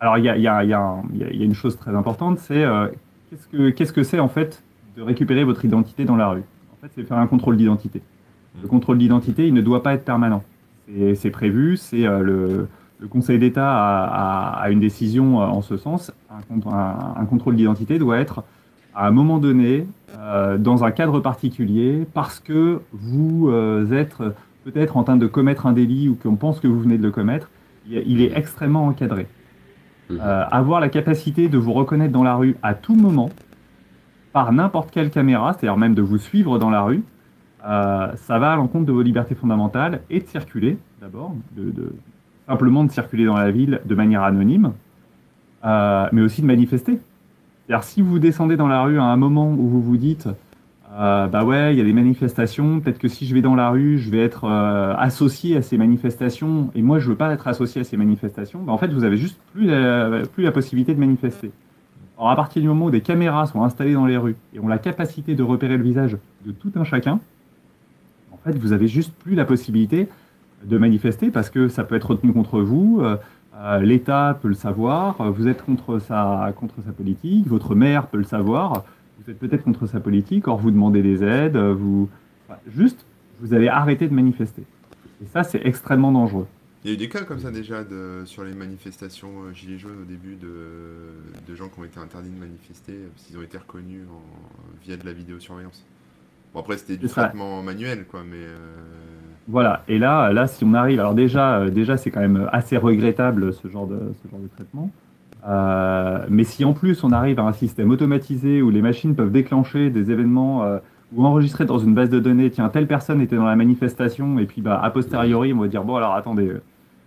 alors 0.00 0.18
il 0.18 0.24
y 0.24 0.28
a, 0.28 0.36
y, 0.36 0.46
a, 0.46 0.64
y, 0.64 0.72
a 0.72 0.96
y 1.12 1.44
une 1.44 1.54
chose 1.54 1.76
très 1.76 1.94
importante, 1.94 2.38
c'est 2.38 2.62
euh, 2.64 2.86
qu'est-ce 3.30 3.48
que 3.48 3.70
qu'est-ce 3.70 3.92
que 3.92 4.02
c'est 4.02 4.20
en 4.20 4.28
fait 4.28 4.62
de 4.96 5.02
récupérer 5.02 5.44
votre 5.44 5.64
identité 5.64 6.04
dans 6.04 6.16
la 6.16 6.28
rue? 6.28 6.42
En 6.72 6.76
fait, 6.80 6.92
c'est 6.94 7.02
faire 7.04 7.18
un 7.18 7.26
contrôle 7.26 7.56
d'identité. 7.56 8.02
Le 8.62 8.68
contrôle 8.68 8.98
d'identité, 8.98 9.48
il 9.48 9.54
ne 9.54 9.62
doit 9.62 9.82
pas 9.82 9.94
être 9.94 10.04
permanent. 10.04 10.42
C'est 11.14 11.30
prévu, 11.30 11.76
c'est 11.76 12.06
euh, 12.06 12.20
le, 12.20 12.68
le 13.00 13.08
Conseil 13.08 13.38
d'État 13.38 13.68
a, 13.72 14.62
a- 14.62 14.70
une 14.70 14.80
décision 14.80 15.38
en 15.38 15.62
ce 15.62 15.76
sens. 15.76 16.12
Un, 16.30 16.42
con- 16.60 16.70
un- 16.70 17.14
un 17.20 17.24
contrôle 17.24 17.56
d'identité 17.56 17.98
doit 17.98 18.18
être 18.18 18.44
à 18.94 19.08
un 19.08 19.10
moment 19.10 19.38
donné, 19.38 19.86
dans 20.58 20.84
un 20.84 20.90
cadre 20.92 21.18
particulier, 21.18 22.06
parce 22.14 22.38
que 22.38 22.80
vous 22.92 23.50
êtes 23.90 24.18
peut-être 24.64 24.96
en 24.96 25.04
train 25.04 25.16
de 25.16 25.26
commettre 25.26 25.66
un 25.66 25.72
délit 25.72 26.08
ou 26.08 26.14
qu'on 26.16 26.36
pense 26.36 26.60
que 26.60 26.66
vous 26.66 26.80
venez 26.80 26.98
de 26.98 27.02
le 27.02 27.10
commettre, 27.10 27.50
il 27.86 28.20
est 28.22 28.36
extrêmement 28.36 28.86
encadré. 28.86 29.26
Mhm. 30.10 30.18
Euh, 30.20 30.44
avoir 30.50 30.80
la 30.80 30.88
capacité 30.88 31.48
de 31.48 31.58
vous 31.58 31.72
reconnaître 31.72 32.12
dans 32.12 32.22
la 32.22 32.34
rue 32.34 32.56
à 32.62 32.74
tout 32.74 32.94
moment, 32.94 33.30
par 34.32 34.52
n'importe 34.52 34.90
quelle 34.90 35.10
caméra, 35.10 35.52
c'est-à-dire 35.52 35.76
même 35.76 35.94
de 35.94 36.02
vous 36.02 36.18
suivre 36.18 36.58
dans 36.58 36.70
la 36.70 36.82
rue, 36.82 37.02
euh, 37.66 38.08
ça 38.16 38.38
va 38.38 38.52
à 38.52 38.56
l'encontre 38.56 38.84
de 38.86 38.92
vos 38.92 39.02
libertés 39.02 39.34
fondamentales 39.34 40.00
et 40.10 40.20
de 40.20 40.26
circuler, 40.26 40.76
d'abord, 41.00 41.34
de, 41.56 41.70
de- 41.70 41.92
simplement 42.48 42.84
de 42.84 42.90
circuler 42.90 43.24
dans 43.24 43.36
la 43.36 43.50
ville 43.50 43.80
de 43.86 43.94
manière 43.94 44.22
anonyme, 44.22 44.72
euh, 45.64 46.08
mais 46.12 46.20
aussi 46.20 46.42
de 46.42 46.46
manifester. 46.46 46.98
C'est-à-dire 47.66 47.84
si 47.84 48.02
vous 48.02 48.18
descendez 48.18 48.56
dans 48.56 48.68
la 48.68 48.82
rue 48.82 48.98
à 48.98 49.04
un 49.04 49.16
moment 49.16 49.50
où 49.50 49.66
vous 49.68 49.80
vous 49.80 49.96
dites 49.96 50.28
euh, 50.96 51.26
bah 51.26 51.44
ouais, 51.44 51.74
il 51.74 51.78
y 51.78 51.80
a 51.80 51.84
des 51.84 51.92
manifestations. 51.92 52.80
Peut-être 52.80 52.98
que 52.98 53.08
si 53.08 53.26
je 53.26 53.34
vais 53.34 53.42
dans 53.42 53.56
la 53.56 53.70
rue, 53.70 53.98
je 53.98 54.10
vais 54.10 54.20
être 54.20 54.44
euh, 54.44 54.94
associé 54.96 55.56
à 55.56 55.62
ces 55.62 55.76
manifestations. 55.76 56.70
Et 56.74 56.82
moi, 56.82 57.00
je 57.00 57.08
veux 57.08 57.16
pas 57.16 57.32
être 57.32 57.48
associé 57.48 57.80
à 57.80 57.84
ces 57.84 57.96
manifestations. 57.96 58.62
Bah, 58.62 58.72
en 58.72 58.78
fait, 58.78 58.88
vous 58.88 59.02
avez 59.02 59.16
juste 59.16 59.38
plus 59.52 59.66
la, 59.66 60.52
possibilité 60.52 60.94
de 60.94 61.00
manifester. 61.00 61.50
Alors, 62.16 62.30
à 62.30 62.36
partir 62.36 62.62
du 62.62 62.68
moment 62.68 62.86
où 62.86 62.90
des 62.90 63.00
caméras 63.00 63.46
sont 63.46 63.64
installées 63.64 63.94
dans 63.94 64.06
les 64.06 64.16
rues 64.16 64.36
et 64.54 64.60
ont 64.60 64.68
la 64.68 64.78
capacité 64.78 65.34
de 65.34 65.42
repérer 65.42 65.76
le 65.76 65.82
visage 65.82 66.16
de 66.46 66.52
tout 66.52 66.70
un 66.76 66.84
chacun, 66.84 67.18
en 68.30 68.36
fait, 68.44 68.56
vous 68.56 68.72
avez 68.72 68.86
juste 68.86 69.12
plus 69.14 69.34
la 69.34 69.44
possibilité 69.44 70.08
de 70.64 70.78
manifester 70.78 71.30
parce 71.30 71.50
que 71.50 71.66
ça 71.66 71.82
peut 71.82 71.96
être 71.96 72.10
retenu 72.10 72.32
contre 72.32 72.60
vous. 72.60 73.02
euh, 73.02 73.80
L'État 73.80 74.38
peut 74.40 74.48
le 74.48 74.54
savoir. 74.54 75.32
Vous 75.32 75.48
êtes 75.48 75.64
contre 75.64 75.98
sa, 75.98 76.52
contre 76.56 76.74
sa 76.86 76.92
politique. 76.92 77.48
Votre 77.48 77.74
maire 77.74 78.06
peut 78.06 78.18
le 78.18 78.24
savoir 78.24 78.84
vous 79.24 79.32
êtes 79.32 79.38
peut-être 79.38 79.62
contre 79.64 79.86
sa 79.86 80.00
politique, 80.00 80.48
or 80.48 80.58
vous 80.58 80.70
demandez 80.70 81.02
des 81.02 81.22
aides, 81.24 81.56
euh, 81.56 81.72
vous 81.74 82.08
enfin, 82.48 82.58
juste 82.68 83.04
vous 83.40 83.54
allez 83.54 83.68
arrêter 83.68 84.06
de 84.08 84.14
manifester. 84.14 84.62
Et 85.22 85.26
ça, 85.26 85.42
c'est 85.42 85.64
extrêmement 85.66 86.12
dangereux. 86.12 86.46
Il 86.84 86.90
y 86.90 86.92
a 86.92 86.94
eu 86.94 86.98
des 86.98 87.08
cas 87.08 87.22
comme 87.24 87.38
ça 87.38 87.50
déjà 87.50 87.82
de, 87.82 88.22
sur 88.26 88.44
les 88.44 88.52
manifestations 88.54 89.30
euh, 89.46 89.52
Gilets 89.54 89.78
jaunes 89.78 90.02
au 90.02 90.04
début 90.04 90.36
de, 90.36 91.48
de 91.48 91.54
gens 91.54 91.68
qui 91.68 91.80
ont 91.80 91.84
été 91.84 91.98
interdits 91.98 92.28
de 92.28 92.38
manifester 92.38 92.92
euh, 92.92 93.08
parce 93.14 93.26
qu'ils 93.26 93.38
ont 93.38 93.42
été 93.42 93.56
reconnus 93.56 94.02
en- 94.12 94.84
via 94.84 94.96
de 94.98 95.06
la 95.06 95.12
vidéosurveillance. 95.14 95.82
Bon 96.52 96.60
après 96.60 96.76
c'était 96.76 96.98
du 96.98 97.08
ça. 97.08 97.22
traitement 97.22 97.62
manuel 97.62 98.04
quoi 98.04 98.22
mais 98.22 98.36
euh, 98.36 98.56
Voilà. 99.48 99.82
Et 99.88 99.98
là, 99.98 100.30
là, 100.32 100.46
si 100.46 100.62
on 100.64 100.74
arrive, 100.74 101.00
alors 101.00 101.14
déjà, 101.14 101.60
euh, 101.60 101.70
déjà, 101.70 101.96
c'est 101.96 102.10
quand 102.10 102.20
même 102.20 102.48
assez 102.52 102.76
regrettable 102.76 103.54
ce 103.54 103.66
genre 103.68 103.86
de, 103.86 104.12
ce 104.22 104.30
genre 104.30 104.40
de 104.40 104.48
traitement. 104.48 104.90
Euh, 105.46 106.24
mais 106.30 106.44
si 106.44 106.64
en 106.64 106.72
plus 106.72 107.04
on 107.04 107.12
arrive 107.12 107.38
à 107.38 107.42
un 107.42 107.52
système 107.52 107.90
automatisé 107.90 108.62
où 108.62 108.70
les 108.70 108.80
machines 108.80 109.14
peuvent 109.14 109.30
déclencher 109.32 109.90
des 109.90 110.10
événements 110.10 110.64
euh, 110.64 110.78
ou 111.14 111.24
enregistrer 111.26 111.66
dans 111.66 111.78
une 111.78 111.94
base 111.94 112.08
de 112.08 112.18
données, 112.18 112.50
tiens, 112.50 112.68
telle 112.70 112.86
personne 112.86 113.20
était 113.20 113.36
dans 113.36 113.44
la 113.44 113.56
manifestation, 113.56 114.38
et 114.38 114.46
puis 114.46 114.62
bah, 114.62 114.80
a 114.82 114.90
posteriori, 114.90 115.52
on 115.52 115.58
va 115.60 115.68
dire, 115.68 115.84
bon, 115.84 115.96
alors 115.96 116.14
attendez, 116.14 116.48
euh, 116.48 116.62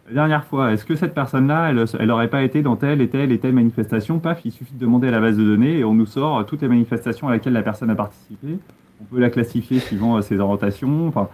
la 0.09 0.13
dernière 0.13 0.45
fois, 0.45 0.71
est-ce 0.71 0.85
que 0.85 0.95
cette 0.95 1.13
personne-là, 1.13 1.71
elle, 1.71 1.83
elle 1.99 2.11
aurait 2.11 2.29
pas 2.29 2.43
été 2.43 2.61
dans 2.61 2.75
telle 2.77 3.01
et 3.01 3.09
telle 3.09 3.31
et 3.31 3.39
telle 3.39 3.53
manifestation? 3.53 4.19
Paf, 4.19 4.39
il 4.45 4.51
suffit 4.51 4.73
de 4.73 4.79
demander 4.79 5.07
à 5.09 5.11
la 5.11 5.19
base 5.19 5.35
de 5.35 5.43
données 5.43 5.79
et 5.79 5.83
on 5.83 5.93
nous 5.93 6.05
sort 6.05 6.37
euh, 6.39 6.43
toutes 6.43 6.61
les 6.61 6.69
manifestations 6.69 7.27
à 7.27 7.31
laquelle 7.31 7.53
la 7.53 7.63
personne 7.63 7.89
a 7.89 7.95
participé. 7.95 8.59
On 9.01 9.05
peut 9.05 9.19
la 9.19 9.29
classifier 9.29 9.79
suivant 9.79 10.15
euh, 10.15 10.21
ses 10.21 10.39
orientations. 10.39 11.07
Enfin, 11.07 11.27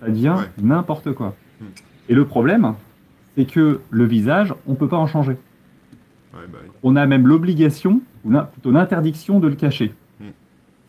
ça 0.00 0.08
devient 0.08 0.34
Ouais. 0.36 0.44
n'importe 0.62 1.12
quoi. 1.14 1.34
Hmm. 1.60 1.64
Et 2.10 2.14
le 2.14 2.24
problème, 2.26 2.74
c'est 3.36 3.46
que 3.46 3.80
le 3.90 4.04
visage, 4.04 4.52
on 4.66 4.74
peut 4.74 4.88
pas 4.88 4.98
en 4.98 5.06
changer. 5.06 5.36
Ouais 6.34 6.46
bah 6.52 6.58
oui. 6.62 6.70
On 6.82 6.96
a 6.96 7.06
même 7.06 7.26
l'obligation, 7.26 8.00
ou 8.24 8.32
plutôt 8.52 8.70
l'interdiction 8.70 9.40
de 9.40 9.48
le 9.48 9.54
cacher. 9.54 9.92
Mm. 10.20 10.24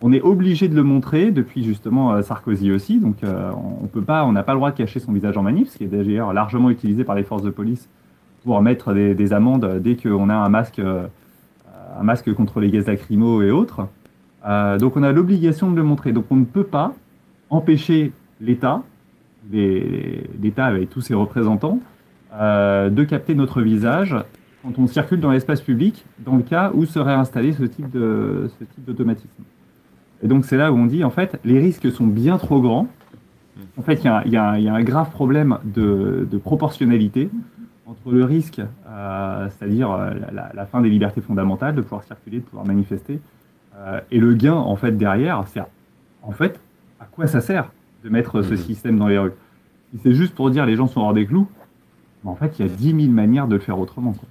On 0.02 0.14
est 0.14 0.22
obligé 0.22 0.68
de 0.68 0.76
le 0.76 0.84
montrer 0.84 1.32
depuis 1.32 1.64
justement 1.64 2.14
euh, 2.14 2.22
Sarkozy 2.22 2.72
aussi, 2.72 3.00
donc 3.00 3.24
euh, 3.24 3.52
on 3.82 3.88
peut 3.88 4.02
pas, 4.02 4.26
on 4.26 4.32
n'a 4.32 4.44
pas 4.44 4.54
le 4.54 4.60
droit 4.60 4.72
de 4.72 4.78
cacher 4.78 5.00
son 5.00 5.12
visage 5.12 5.38
en 5.38 5.44
manif, 5.44 5.70
ce 5.70 5.78
qui 5.78 5.84
est 5.86 5.88
d'ailleurs 5.88 6.34
largement 6.34 6.70
utilisé 6.70 7.04
par 7.04 7.16
les 7.16 7.24
forces 7.24 7.44
de 7.44 7.50
police 7.50 7.90
pour 8.44 8.62
mettre 8.62 8.94
des, 8.94 9.16
des 9.16 9.34
amendes 9.34 9.80
dès 9.82 9.96
qu'on 9.96 10.30
a 10.30 10.36
un 10.36 10.50
masque, 10.50 10.80
euh, 10.80 11.08
un 12.00 12.04
masque 12.04 12.34
contre 12.34 12.60
les 12.60 12.70
gaz 12.70 12.88
lacrymaux 12.88 13.42
et 13.42 13.52
autres. 13.52 13.88
Euh, 14.46 14.78
donc 14.78 14.96
on 14.96 15.04
a 15.04 15.12
l'obligation 15.12 15.72
de 15.72 15.76
le 15.76 15.84
montrer. 15.84 16.12
Donc 16.12 16.26
on 16.30 16.36
ne 16.36 16.46
peut 16.46 16.64
pas 16.64 16.94
empêcher 17.50 18.12
l'État, 18.42 18.84
l'État 19.52 20.66
avec 20.66 20.90
tous 20.90 21.02
ses 21.02 21.14
représentants, 21.14 21.80
euh, 22.34 22.90
de 22.90 23.04
capter 23.04 23.36
notre 23.36 23.62
visage 23.62 24.16
quand 24.64 24.78
on 24.78 24.88
circule 24.88 25.20
dans 25.20 25.32
l'espace 25.32 25.62
public, 25.62 26.06
dans 26.20 26.36
le 26.36 26.44
cas 26.44 26.72
où 26.74 26.86
serait 26.86 27.14
installé 27.14 27.54
ce 27.54 27.64
type 27.64 27.90
de 27.92 28.50
ce 28.60 28.64
type 28.66 28.86
d'automatisme. 28.86 29.44
Et 30.22 30.28
donc 30.28 30.46
c'est 30.46 30.58
là 30.58 30.72
où 30.72 30.76
on 30.76 30.86
dit 30.86 31.04
en 31.04 31.10
fait 31.10 31.40
les 31.46 31.60
risques 31.60 31.90
sont 31.92 32.08
bien 32.08 32.38
trop 32.38 32.62
grands. 32.62 32.88
En 33.78 33.82
fait, 33.82 33.96
il 33.96 34.06
y 34.06 34.08
a, 34.08 34.18
un- 34.20 34.24
il 34.26 34.32
y 34.32 34.38
a 34.38 34.50
un- 34.52 34.58
il 34.58 34.64
y 34.64 34.70
a 34.70 34.74
un 34.74 34.84
grave 34.84 35.10
problème 35.12 35.58
de, 35.66 36.28
de 36.30 36.38
proportionnalité 36.38 37.30
entre 37.86 38.12
le 38.12 38.24
risque, 38.24 38.62
euh, 38.88 39.48
c'est-à-dire 39.50 39.92
euh, 39.92 40.14
la, 40.32 40.52
la- 40.54 40.66
fin 40.66 40.80
des 40.82 40.90
libertés 40.90 41.20
fondamentales, 41.22 41.76
de 41.76 41.82
pouvoir 41.82 42.04
circuler, 42.04 42.38
de 42.40 42.44
pouvoir 42.44 42.66
manifester, 42.66 43.20
euh, 43.78 44.00
et 44.12 44.20
le 44.20 44.34
gain 44.34 44.54
en 44.54 44.76
fait 44.78 44.92
derrière. 44.94 45.44
C'est 45.48 45.62
en 46.24 46.32
fait 46.32 46.60
à 47.02 47.06
quoi 47.06 47.28
ça 47.28 47.42
sert 47.42 47.72
de 48.04 48.10
mettre 48.10 48.42
ce 48.44 48.52
Mhm. 48.52 48.58
système 48.58 48.98
dans 48.98 49.08
les 49.08 49.18
rues? 49.18 49.34
Si 49.92 50.00
c'est 50.04 50.14
juste 50.14 50.36
pour 50.36 50.52
dire 50.52 50.66
les 50.66 50.76
gens 50.78 50.88
sont 50.88 51.02
hors 51.02 51.14
des 51.14 51.26
clous, 51.26 51.48
mais 52.24 52.30
en 52.30 52.36
fait 52.36 52.60
il 52.60 52.66
y 52.66 52.70
a 52.70 52.72
10 52.74 52.94
000 53.06 53.12
manières 53.14 53.48
de 53.48 53.56
le 53.56 53.62
faire 53.62 53.80
autrement. 53.80 54.14
quoi. 54.14 54.28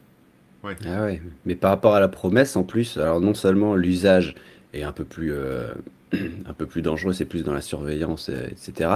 Ah 0.87 1.05
ouais. 1.05 1.21
Mais 1.45 1.55
par 1.55 1.71
rapport 1.71 1.95
à 1.95 2.01
la 2.01 2.09
promesse, 2.09 2.57
en 2.57 2.63
plus, 2.63 2.99
alors 2.99 3.21
non 3.21 3.35
seulement 3.35 3.75
l'usage 3.75 4.35
est 4.75 4.83
un 4.83 4.93
peu 4.93 5.05
plus, 5.05 5.33
euh, 5.33 5.69
un 6.13 6.53
peu 6.53 6.67
plus 6.67 6.83
dangereux, 6.83 7.13
c'est 7.13 7.25
plus 7.25 7.45
dans 7.45 7.53
la 7.53 7.61
surveillance, 7.61 8.29
euh, 8.31 8.49
etc. 8.51 8.91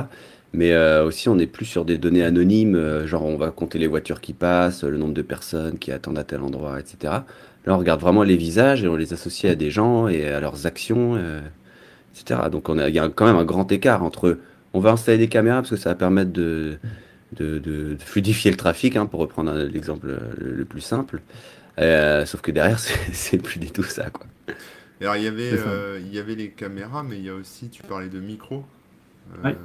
Mais 0.53 0.73
euh, 0.73 1.05
aussi, 1.05 1.29
on 1.29 1.39
est 1.39 1.47
plus 1.47 1.65
sur 1.65 1.85
des 1.85 1.97
données 1.97 2.25
anonymes, 2.25 3.07
genre 3.07 3.25
on 3.25 3.37
va 3.37 3.51
compter 3.51 3.79
les 3.79 3.87
voitures 3.87 4.21
qui 4.21 4.35
passent, 4.35 4.85
le 4.85 4.99
nombre 4.99 5.15
de 5.15 5.23
personnes 5.23 5.79
qui 5.79 5.93
attendent 5.93 6.19
à 6.19 6.25
tel 6.25 6.43
endroit, 6.43 6.79
etc. 6.79 6.97
Là, 7.65 7.75
on 7.75 7.79
regarde 7.79 8.01
vraiment 8.01 8.23
les 8.23 8.37
visages 8.37 8.85
et 8.85 8.89
on 8.89 8.97
les 8.97 9.15
associe 9.15 9.51
à 9.51 9.55
des 9.55 9.71
gens 9.71 10.09
et 10.09 10.27
à 10.29 10.41
leurs 10.41 10.67
actions, 10.67 11.17
etc. 12.13 12.41
Donc, 12.51 12.67
il 12.69 12.95
y 12.95 12.99
a 12.99 13.09
quand 13.09 13.25
même 13.25 13.37
un 13.37 13.45
grand 13.45 13.71
écart 13.73 14.03
entre 14.03 14.39
on 14.75 14.81
va 14.81 14.91
installer 14.91 15.19
des 15.19 15.29
caméras 15.29 15.59
parce 15.59 15.71
que 15.71 15.77
ça 15.77 15.91
va 15.91 15.95
permettre 15.95 16.33
de, 16.33 16.79
de, 17.33 17.97
fluidifier 17.99 18.51
le 18.51 18.57
trafic, 18.57 18.97
hein, 18.97 19.07
pour 19.07 19.21
reprendre 19.21 19.55
l'exemple 19.55 20.07
le, 20.39 20.55
le 20.55 20.65
plus 20.65 20.81
simple. 20.81 21.23
Euh, 21.79 22.27
sauf 22.27 22.41
que 22.41 22.51
derrière, 22.51 22.79
c'est 23.13 23.39
plus 23.39 23.59
du 23.59 23.71
tout 23.71 23.83
ça, 23.83 24.11
quoi. 24.11 24.27
Et 25.01 25.05
alors, 25.05 25.17
il 25.17 25.25
y 25.25 25.27
avait, 25.27 25.51
C'est 25.51 25.57
ça. 25.59 25.69
euh, 25.69 26.01
il 26.01 26.15
y 26.15 26.19
avait 26.19 26.35
les 26.37 26.51
caméras, 26.51 27.03
mais 27.03 27.19
il 27.19 27.25
y 27.25 27.31
a 27.31 27.35
aussi, 27.35 27.69
tu 27.71 27.83
parlais 27.83 28.09
de 28.09 28.21
micro, 28.21 28.65
euh, 29.35 29.43
Ouais. 29.45 29.57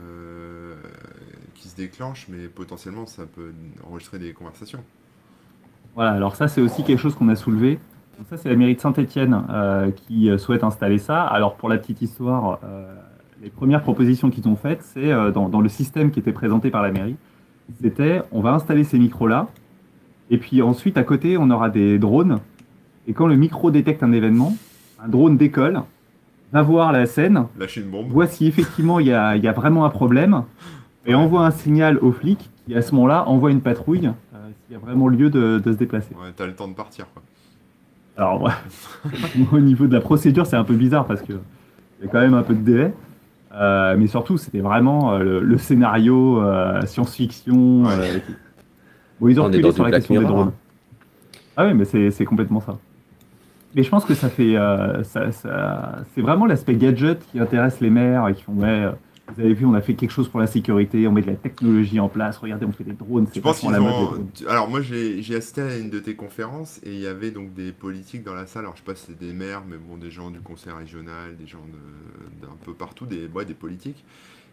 qui 1.56 1.68
se 1.68 1.76
déclenchent, 1.76 2.28
mais 2.30 2.48
potentiellement, 2.48 3.06
ça 3.06 3.26
peut 3.26 3.52
enregistrer 3.86 4.20
des 4.20 4.34
conversations. 4.34 4.84
Voilà, 5.96 6.12
alors 6.12 6.36
ça, 6.36 6.48
c'est 6.48 6.62
aussi 6.62 6.84
quelque 6.84 7.00
chose 7.00 7.16
qu'on 7.16 7.30
a 7.30 7.36
soulevé. 7.36 7.80
Donc 8.18 8.28
ça, 8.30 8.38
c'est 8.38 8.50
la 8.50 8.56
mairie 8.56 8.76
de 8.76 8.82
Saint-Étienne 8.82 9.44
euh, 9.50 9.92
qui 9.92 10.30
souhaite 10.40 10.64
installer 10.64 10.98
ça. 11.00 11.22
Alors, 11.24 11.56
pour 11.56 11.70
la 11.70 11.78
petite 11.78 12.02
histoire, 12.02 12.60
euh, 12.64 12.96
les 13.42 13.50
premières 13.50 13.82
propositions 13.82 14.30
qu'ils 14.30 14.48
ont 14.48 14.56
faites, 14.56 14.82
c'est 14.84 15.12
euh, 15.12 15.32
dans, 15.32 15.50
dans 15.50 15.62
le 15.62 15.70
système 15.70 16.12
qui 16.12 16.20
était 16.20 16.34
présenté 16.34 16.70
par 16.72 16.82
la 16.82 16.92
mairie, 16.92 17.16
c'était 17.82 18.22
on 18.32 18.42
va 18.42 18.52
installer 18.52 18.84
ces 18.84 18.98
micros-là, 19.00 19.48
et 20.30 20.38
puis 20.38 20.62
ensuite, 20.62 20.98
à 20.98 21.04
côté, 21.04 21.38
on 21.38 21.50
aura 21.50 21.70
des 21.70 22.00
drones. 22.00 22.40
Et 23.08 23.14
quand 23.14 23.28
le 23.28 23.36
micro 23.36 23.72
détecte 23.72 24.04
un 24.04 24.12
événement, 24.12 24.56
un 25.04 25.08
drone 25.08 25.38
décolle, 25.38 25.82
va 26.52 26.62
voir 26.62 26.92
la 26.92 27.06
scène, 27.06 27.46
Lâcher 27.60 27.82
une 27.82 27.90
bombe. 27.90 28.08
voit 28.10 28.28
si 28.28 28.48
effectivement 28.48 29.00
il 29.00 29.08
y 29.08 29.14
a, 29.14 29.36
il 29.36 29.44
y 29.44 29.48
a 29.48 29.52
vraiment 29.52 29.86
un 29.86 29.90
problème 29.90 30.44
et 31.06 31.14
envoie 31.14 31.46
un 31.46 31.52
signal 31.52 31.98
aux 32.00 32.12
flics 32.12 32.50
qui 32.66 32.76
à 32.76 32.82
ce 32.82 32.94
moment-là 32.96 33.28
envoie 33.28 33.52
une 33.52 33.62
patrouille 33.62 34.08
euh, 34.08 34.38
s'il 34.66 34.74
y 34.74 34.76
a 34.76 34.80
vraiment 34.80 35.08
lieu 35.08 35.30
de, 35.30 35.60
de 35.64 35.72
se 35.72 35.78
déplacer. 35.78 36.14
Ouais, 36.16 36.32
t'as 36.36 36.46
le 36.46 36.54
temps 36.54 36.68
de 36.68 36.74
partir, 36.74 37.06
quoi. 37.14 37.22
Alors 38.18 38.42
ouais, 38.42 38.52
au 39.52 39.60
niveau 39.60 39.88
de 39.88 39.94
la 39.94 40.02
procédure 40.02 40.46
c'est 40.46 40.56
un 40.56 40.64
peu 40.64 40.74
bizarre 40.76 41.06
parce 41.06 41.22
que 41.22 41.34
il 41.34 42.06
y 42.06 42.08
a 42.08 42.12
quand 42.12 42.20
même 42.22 42.34
un 42.34 42.44
peu 42.44 42.54
de 42.56 42.62
délai. 42.62 42.94
Euh, 43.54 43.96
mais 43.98 44.08
surtout 44.08 44.38
c'était 44.38 44.60
vraiment 44.60 45.14
euh, 45.14 45.20
le, 45.20 45.40
le 45.42 45.58
scénario 45.58 46.42
science-fiction. 46.86 47.84
Ouais. 47.84 48.24
Bon, 49.20 49.28
ils 49.30 49.40
ont 49.40 49.44
On 49.44 49.48
reculé 49.48 49.72
sur 49.72 49.84
la 49.84 49.90
Black 49.90 50.02
question 50.02 50.16
des 50.22 50.26
drones. 50.26 50.48
hein. 50.50 50.54
Ah 51.56 51.66
oui, 51.68 51.74
mais 51.74 51.86
c'est 51.86 52.12
c'est 52.12 52.26
complètement 52.26 52.62
ça. 52.62 52.78
Mais 53.76 53.84
je 53.84 53.90
pense 53.90 54.06
que 54.06 54.14
ça 54.16 54.30
fait, 54.30 54.56
euh, 54.58 55.04
ça, 55.04 55.32
ça- 55.32 56.00
c'est 56.16 56.22
vraiment 56.22 56.46
l'aspect 56.46 56.76
gadget 56.76 57.20
qui 57.32 57.40
intéresse 57.40 57.80
les 57.82 57.90
maires 57.90 58.28
et 58.28 58.34
qui 58.34 58.44
font 58.44 58.54
ouais, 58.54 58.68
euh, 58.86 58.92
vous 59.36 59.42
avez 59.42 59.54
vu, 59.54 59.66
on 59.66 59.74
a 59.74 59.82
fait 59.82 59.94
quelque 59.94 60.12
chose 60.12 60.30
pour 60.30 60.40
la 60.40 60.48
sécurité, 60.48 61.06
on 61.08 61.12
met 61.12 61.22
de 61.22 61.28
la 61.28 61.36
technologie 61.36 62.00
en 62.00 62.08
place. 62.08 62.38
Regardez, 62.38 62.66
on 62.66 62.72
fait 62.72 62.86
des 62.86 62.94
drones. 62.94 63.28
Je 63.28 63.34
C'est 63.36 63.42
pense 63.42 63.60
qu'ils 63.60 63.70
ont. 63.80 64.30
Alors 64.48 64.70
moi 64.70 64.82
j'ai 64.82 65.22
j'ai 65.22 65.36
assisté 65.36 65.62
à 65.62 65.78
une 65.78 65.90
de 65.90 66.00
tes 66.00 66.16
conférences 66.16 66.80
et 66.84 66.94
il 66.94 67.00
y 67.00 67.08
avait 67.08 67.32
donc 67.32 67.54
des 67.54 67.72
politiques 67.74 68.24
dans 68.24 68.34
la 68.36 68.48
salle. 68.48 68.64
Alors 68.64 68.76
je 68.76 68.80
sais 68.80 68.86
pas 68.86 68.96
si 68.96 69.08
c'était 69.08 69.26
des 69.26 69.34
maires, 69.34 69.64
mais 69.68 69.78
bon 69.78 69.98
des 69.98 70.12
gens 70.12 70.32
du 70.32 70.40
conseil 70.40 70.72
régional, 70.74 71.36
des 71.38 71.46
gens 71.48 71.66
de- 71.72 72.46
d'un 72.48 72.54
peu 72.66 72.74
partout, 72.74 73.06
des 73.06 73.28
ouais, 73.28 73.46
des 73.46 73.54
politiques. 73.54 74.06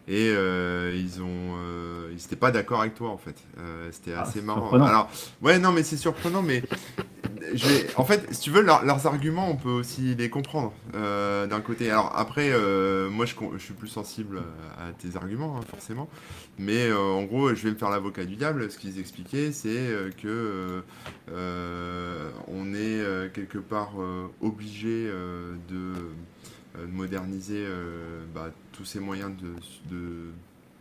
Et 0.07 0.29
euh, 0.29 0.93
ils 0.95 1.23
ont 1.23 1.55
euh, 1.57 2.11
ils 2.11 2.23
étaient 2.23 2.35
pas 2.35 2.51
d'accord 2.51 2.81
avec 2.81 2.93
toi 2.93 3.09
en 3.09 3.17
fait. 3.17 3.35
Euh, 3.57 3.89
c'était 3.91 4.13
Ah, 4.15 4.21
assez 4.21 4.41
marrant. 4.41 4.61
surprenant. 4.61 4.85
Alors 4.85 5.09
ouais 5.41 5.57
non 5.57 5.71
mais 5.71 5.81
c'est 5.81 5.97
surprenant 5.97 6.43
mais 6.43 6.61
je 7.55 7.67
vais- 7.67 7.87
en 7.95 8.05
fait 8.05 8.31
si 8.31 8.41
tu 8.41 8.51
veux 8.51 8.61
leur- 8.61 8.85
leurs 8.85 9.07
arguments 9.07 9.49
on 9.49 9.55
peut 9.55 9.71
aussi 9.71 10.13
les 10.13 10.29
comprendre 10.29 10.73
d'un 10.93 11.61
côté. 11.61 11.89
Alors 11.89 12.13
après 12.15 12.51
moi 13.09 13.25
je, 13.25 13.33
suis 13.57 13.73
plus 13.73 13.87
sensible 13.87 14.43
à, 14.77 14.91
tes 14.91 15.17
arguments 15.17 15.57
hein, 15.57 15.65
forcément. 15.67 16.07
Mais 16.59 16.91
en 16.93 17.23
gros, 17.23 17.53
je 17.53 17.63
vais 17.63 17.71
me 17.71 17.75
faire 17.75 17.89
l'avocat 17.89 18.25
du 18.25 18.35
diable. 18.35 18.71
Ce 18.71 18.77
qu'ils 18.77 18.99
expliquaient, 18.99 19.51
c'est 19.51 19.89
que 20.21 20.83
on 21.29 22.73
est 22.75 23.33
quelque 23.33 23.57
part 23.57 23.93
obligé 24.41 25.09
de, 25.69 25.93
de 26.77 26.85
moderniser 26.91 27.65
bah, 28.33 28.51
tous 28.75 28.85
ces 28.85 28.99
moyens 28.99 29.31
de, 29.37 29.53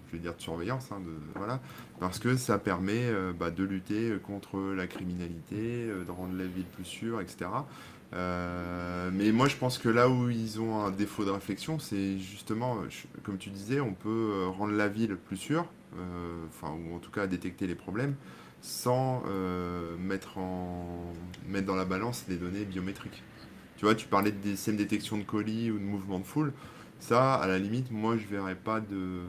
je 0.08 0.12
vais 0.12 0.18
dire 0.18 0.34
de 0.34 0.40
surveillance, 0.40 0.90
hein, 0.92 1.00
voilà, 1.34 1.60
parce 2.00 2.18
que 2.18 2.36
ça 2.36 2.58
permet 2.58 3.06
euh, 3.06 3.32
bah, 3.32 3.50
de 3.50 3.64
lutter 3.64 4.16
contre 4.22 4.58
la 4.74 4.86
criminalité, 4.86 5.56
euh, 5.88 6.04
de 6.04 6.10
rendre 6.10 6.36
la 6.36 6.46
ville 6.46 6.64
plus 6.64 6.84
sûre, 6.84 7.20
etc. 7.20 7.46
Euh, 8.12 9.10
mais 9.12 9.32
moi, 9.32 9.48
je 9.48 9.56
pense 9.56 9.78
que 9.78 9.88
là 9.88 10.08
où 10.08 10.30
ils 10.30 10.60
ont 10.60 10.84
un 10.84 10.90
défaut 10.90 11.24
de 11.24 11.30
réflexion, 11.30 11.78
c'est 11.78 12.18
justement, 12.18 12.78
comme 13.22 13.38
tu 13.38 13.50
disais, 13.50 13.80
on 13.80 13.92
peut 13.92 14.46
rendre 14.56 14.72
la 14.72 14.88
ville 14.88 15.16
plus 15.16 15.36
sûre, 15.36 15.66
ou 15.96 16.94
en 16.94 16.98
tout 16.98 17.10
cas 17.10 17.26
détecter 17.26 17.66
les 17.66 17.74
problèmes, 17.74 18.14
sans 18.60 19.22
mettre, 19.98 20.38
en, 20.38 21.12
mettre 21.48 21.66
dans 21.66 21.74
la 21.74 21.84
balance 21.84 22.24
les 22.28 22.36
données 22.36 22.64
biométriques. 22.64 23.22
Tu 23.76 23.84
vois, 23.84 23.96
tu 23.96 24.06
parlais 24.06 24.30
de 24.30 24.50
systèmes 24.50 24.76
de 24.76 24.82
détection 24.82 25.18
de 25.18 25.24
colis 25.24 25.72
ou 25.72 25.78
de 25.78 25.84
mouvement 25.84 26.20
de 26.20 26.24
foule. 26.24 26.52
Ça, 27.06 27.34
à 27.34 27.46
la 27.46 27.58
limite, 27.58 27.90
moi, 27.90 28.16
je 28.16 28.26
verrais 28.26 28.54
pas 28.54 28.80
de, 28.80 29.20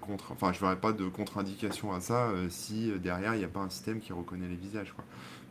contre, 0.00 0.32
enfin, 0.32 0.54
je 0.54 0.60
verrais 0.60 0.80
pas 0.80 0.92
de 0.92 1.06
contre-indication 1.06 1.92
à 1.92 2.00
ça 2.00 2.30
euh, 2.30 2.46
si 2.48 2.90
euh, 2.90 2.96
derrière 2.96 3.34
il 3.34 3.40
n'y 3.40 3.44
a 3.44 3.48
pas 3.48 3.60
un 3.60 3.68
système 3.68 4.00
qui 4.00 4.14
reconnaît 4.14 4.48
les 4.48 4.56
visages, 4.56 4.94
quoi. 4.94 5.04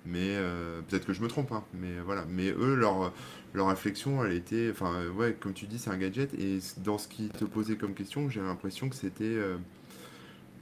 Mais 0.03 0.17
euh, 0.35 0.81
peut-être 0.81 1.05
que 1.05 1.13
je 1.13 1.21
me 1.21 1.27
trompe, 1.27 1.51
hein, 1.51 1.63
mais 1.75 1.99
voilà. 2.03 2.25
Mais 2.27 2.49
eux, 2.49 2.73
leur, 2.73 3.13
leur 3.53 3.67
réflexion, 3.67 4.25
elle 4.25 4.33
était, 4.33 4.69
enfin, 4.71 5.09
ouais, 5.15 5.37
comme 5.39 5.53
tu 5.53 5.67
dis, 5.67 5.77
c'est 5.77 5.91
un 5.91 5.97
gadget. 5.97 6.33
Et 6.33 6.57
dans 6.77 6.97
ce 6.97 7.07
qu'ils 7.07 7.29
te 7.29 7.45
posaient 7.45 7.75
comme 7.75 7.93
question, 7.93 8.27
j'ai 8.27 8.41
l'impression 8.41 8.89
que 8.89 8.95
c'était, 8.95 9.37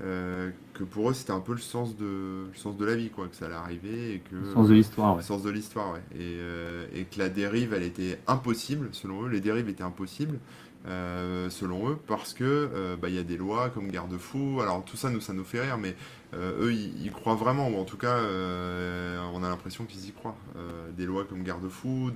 euh, 0.01 0.49
que 0.73 0.83
pour 0.83 1.09
eux, 1.09 1.13
c'était 1.13 1.31
un 1.31 1.39
peu 1.39 1.51
le 1.51 1.59
sens 1.59 1.97
de, 1.97 2.47
le 2.51 2.57
sens 2.57 2.77
de 2.77 2.85
la 2.85 2.95
vie, 2.95 3.09
quoi, 3.09 3.27
que 3.27 3.35
ça 3.35 3.45
allait 3.45 3.55
arriver 3.55 4.13
et 4.13 4.19
que. 4.19 4.35
Le 4.35 4.53
sens 4.53 4.69
de 4.69 4.73
l'histoire. 4.73 5.17
Ouais. 5.17 5.23
sens 5.23 5.43
de 5.43 5.49
l'histoire, 5.49 5.93
ouais. 5.93 6.01
Et, 6.15 6.37
euh, 6.39 6.85
et 6.93 7.03
que 7.03 7.19
la 7.19 7.29
dérive, 7.29 7.73
elle 7.73 7.83
était 7.83 8.19
impossible, 8.27 8.89
selon 8.93 9.23
eux. 9.25 9.29
Les 9.29 9.41
dérives 9.41 9.67
étaient 9.67 9.83
impossibles, 9.83 10.39
euh, 10.87 11.49
selon 11.49 11.89
eux, 11.89 11.97
parce 12.07 12.33
que 12.33 12.95
bah, 13.01 13.09
il 13.09 13.15
y 13.15 13.19
a 13.19 13.23
des 13.23 13.37
lois 13.37 13.69
comme 13.69 13.89
garde-fou. 13.89 14.59
Alors 14.61 14.83
tout 14.85 14.97
ça, 14.97 15.09
nous, 15.09 15.21
ça 15.21 15.33
nous 15.33 15.43
fait 15.43 15.61
rire, 15.61 15.77
mais 15.77 15.95
euh, 16.35 16.65
eux, 16.65 16.73
ils, 16.73 17.11
croient 17.11 17.35
vraiment, 17.35 17.69
ou 17.69 17.77
en 17.77 17.85
tout 17.85 17.97
cas, 17.97 18.17
euh, 18.17 19.19
on 19.33 19.43
a 19.43 19.49
l'impression 19.49 19.85
qu'ils 19.85 20.07
y 20.07 20.11
croient. 20.11 20.37
Euh, 20.57 20.91
des 20.91 21.05
lois 21.05 21.25
comme 21.25 21.43
garde-fou, 21.43 22.11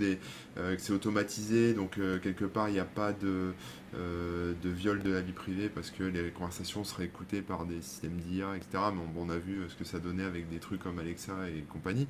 que 0.55 0.77
c'est 0.77 0.93
automatisé, 0.93 1.73
donc 1.73 1.99
quelque 2.21 2.45
part, 2.45 2.69
il 2.69 2.73
n'y 2.73 2.79
a 2.79 2.85
pas 2.85 3.11
de, 3.11 3.53
de 3.93 4.69
viol 4.69 5.01
de 5.01 5.11
la 5.11 5.21
vie 5.21 5.31
privée 5.31 5.69
parce 5.69 5.89
que 5.89 6.03
les 6.03 6.29
conversations 6.31 6.83
seraient 6.83 7.05
écoutées 7.05 7.41
par 7.41 7.65
des 7.65 7.81
systèmes 7.81 8.17
d'IA, 8.17 8.55
etc. 8.55 8.83
Mais 8.93 9.01
on, 9.17 9.23
on 9.23 9.29
a 9.29 9.37
vu 9.37 9.61
ce 9.69 9.75
que 9.75 9.83
ça 9.83 9.99
donnait 9.99 10.25
avec 10.25 10.49
des 10.49 10.59
trucs 10.59 10.83
comme 10.83 10.99
Alexa 10.99 11.33
et 11.49 11.61
compagnie. 11.61 12.07